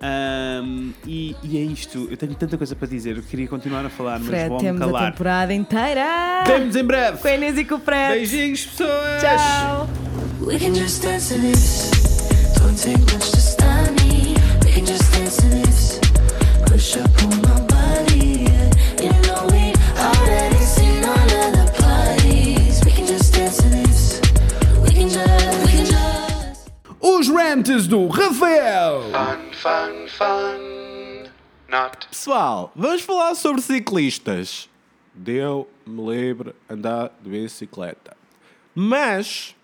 Ahm, 0.00 0.92
e, 1.06 1.34
e 1.42 1.58
é 1.58 1.60
isto. 1.62 2.06
Eu 2.10 2.16
tenho 2.16 2.34
tanta 2.34 2.56
coisa 2.56 2.74
para 2.76 2.86
dizer. 2.88 3.16
Eu 3.16 3.22
queria 3.22 3.48
continuar 3.48 3.84
a 3.84 3.90
falar, 3.90 4.18
mas 4.20 4.28
Fred, 4.28 4.48
vou-me 4.48 4.64
temos 4.64 4.80
a 4.82 4.84
calar. 4.86 5.12
temporada 5.12 5.52
inteira. 5.54 6.44
Vemos 6.46 6.76
em 6.76 6.84
breve. 6.84 7.18
Com 7.18 7.28
a 7.28 7.32
Inês 7.34 7.58
e 7.58 7.64
com 7.64 7.74
o 7.74 7.80
Fred. 7.80 8.14
Beijinhos, 8.14 8.66
pessoas. 8.66 9.22
Tchau. 9.22 9.88
We 10.40 10.58
can 10.58 10.72
just 10.74 11.02
dance 11.02 11.34
to 11.34 11.40
this. 11.40 11.90
Don't 12.58 12.80
take 12.80 12.98
much 13.12 13.30
to 13.32 13.38
stop 13.40 13.90
me. 14.02 14.34
We 14.64 14.72
can 14.72 14.86
just 14.86 15.12
dance 15.12 15.36
to 15.42 15.48
this. 15.48 16.00
Push 16.70 16.96
up 16.96 17.10
on 17.24 17.36
my 17.42 17.67
Os 27.28 27.34
rants 27.34 27.86
do 27.86 28.06
Rafael. 28.06 29.02
Fun, 29.02 29.52
fun, 29.52 30.08
fun. 30.08 31.30
Not. 31.68 32.08
Pessoal, 32.08 32.72
vamos 32.74 33.02
falar 33.02 33.34
sobre 33.34 33.60
ciclistas. 33.60 34.66
Deu-me 35.12 36.10
livre 36.10 36.54
andar 36.70 37.12
de 37.22 37.28
bicicleta. 37.28 38.16
Mas, 38.74 39.54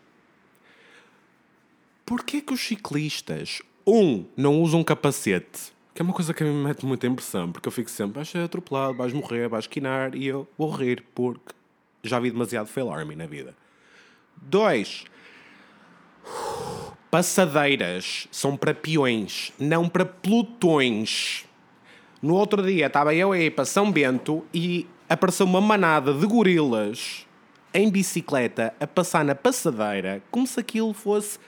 porquê 2.04 2.42
que 2.42 2.52
os 2.52 2.60
ciclistas, 2.60 3.62
um, 3.86 4.26
não 4.36 4.60
usam 4.60 4.84
capacete? 4.84 5.72
Que 5.94 6.02
é 6.02 6.04
uma 6.04 6.12
coisa 6.12 6.34
que 6.34 6.42
a 6.42 6.46
mim 6.46 6.52
me 6.52 6.64
mete 6.64 6.84
muita 6.84 7.06
impressão, 7.06 7.50
porque 7.50 7.66
eu 7.66 7.72
fico 7.72 7.88
sempre, 7.90 8.16
vais 8.16 8.28
ser 8.28 8.40
atropelado, 8.40 8.98
vais 8.98 9.14
morrer, 9.14 9.48
vais 9.48 9.66
quinar, 9.66 10.14
e 10.14 10.26
eu 10.26 10.46
vou 10.58 10.70
rir, 10.70 11.02
porque 11.14 11.54
já 12.02 12.20
vi 12.20 12.30
demasiado 12.30 12.66
fail 12.66 12.92
army 12.92 13.16
na 13.16 13.26
vida. 13.26 13.56
Dois, 14.36 15.06
passadeiras 17.14 18.26
são 18.32 18.56
para 18.56 18.74
peões, 18.74 19.52
não 19.56 19.88
para 19.88 20.04
pelotões. 20.04 21.44
No 22.20 22.34
outro 22.34 22.60
dia 22.60 22.86
estava 22.88 23.14
eu 23.14 23.30
a 23.30 23.38
ir 23.38 23.52
para 23.52 23.64
São 23.64 23.92
Bento 23.92 24.44
e 24.52 24.84
apareceu 25.08 25.46
uma 25.46 25.60
manada 25.60 26.12
de 26.12 26.26
gorilas 26.26 27.24
em 27.72 27.88
bicicleta 27.88 28.74
a 28.80 28.86
passar 28.88 29.24
na 29.24 29.36
passadeira 29.36 30.24
como 30.28 30.44
se 30.44 30.58
aquilo 30.58 30.92
fosse. 30.92 31.38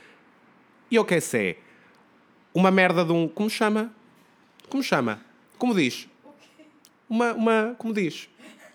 E 0.88 0.94
eu 0.94 1.04
que 1.04 1.20
sei. 1.20 1.58
Uma 2.54 2.70
merda 2.70 3.04
de 3.04 3.10
um. 3.10 3.26
Como 3.26 3.50
chama? 3.50 3.92
Como 4.68 4.84
chama? 4.84 5.20
Como 5.58 5.74
diz? 5.74 6.08
Uma. 7.10 7.32
uma 7.32 7.74
como 7.76 7.92
diz? 7.92 8.28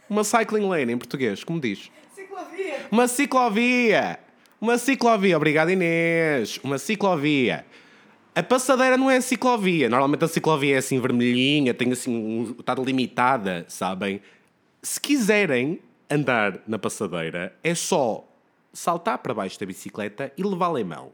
Uma 0.10 0.26
cycling 0.26 0.68
lane 0.68 0.92
em 0.92 0.98
português. 0.98 1.42
Como 1.42 1.58
diz? 1.58 1.90
Uma 2.92 3.08
ciclovia! 3.08 4.20
Uma 4.62 4.78
ciclovia, 4.78 5.36
obrigado 5.36 5.72
Inês. 5.72 6.60
Uma 6.64 6.78
ciclovia. 6.78 7.66
A 8.36 8.44
passadeira 8.44 8.96
não 8.96 9.10
é 9.10 9.20
ciclovia. 9.20 9.90
Normalmente 9.90 10.24
a 10.24 10.28
ciclovia 10.28 10.76
é 10.76 10.78
assim 10.78 11.00
vermelhinha, 11.00 11.74
tem 11.74 11.92
assim, 11.92 12.56
está 12.60 12.76
delimitada, 12.76 13.66
sabem? 13.68 14.22
Se 14.80 15.02
quiserem 15.02 15.80
andar 16.08 16.60
na 16.68 16.78
passadeira, 16.78 17.58
é 17.64 17.74
só 17.74 18.24
saltar 18.72 19.18
para 19.18 19.34
baixo 19.34 19.60
da 19.60 19.66
bicicleta 19.66 20.32
e 20.38 20.44
levá-la 20.44 20.80
em 20.80 20.84
mão. 20.84 21.12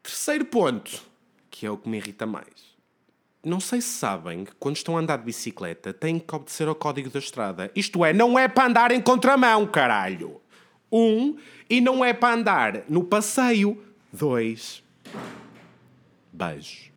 Terceiro 0.00 0.44
ponto, 0.44 1.02
que 1.50 1.66
é 1.66 1.70
o 1.70 1.76
que 1.76 1.88
me 1.88 1.96
irrita 1.96 2.26
mais. 2.26 2.76
Não 3.44 3.58
sei 3.58 3.80
se 3.80 3.88
sabem 3.88 4.44
que 4.44 4.54
quando 4.54 4.76
estão 4.76 4.96
a 4.96 5.00
andar 5.00 5.18
de 5.18 5.24
bicicleta 5.24 5.92
têm 5.92 6.20
que 6.20 6.32
obedecer 6.32 6.68
ao 6.68 6.76
código 6.76 7.10
da 7.10 7.18
estrada. 7.18 7.72
Isto 7.74 8.04
é, 8.04 8.12
não 8.12 8.38
é 8.38 8.46
para 8.46 8.68
andar 8.68 8.92
em 8.92 9.00
contramão, 9.00 9.66
caralho. 9.66 10.40
Um, 10.92 11.36
e 11.68 11.80
não 11.80 12.04
é 12.04 12.12
para 12.12 12.34
andar 12.34 12.82
no 12.88 13.04
passeio. 13.04 13.82
Dois. 14.12 14.82
Beijo. 16.32 16.93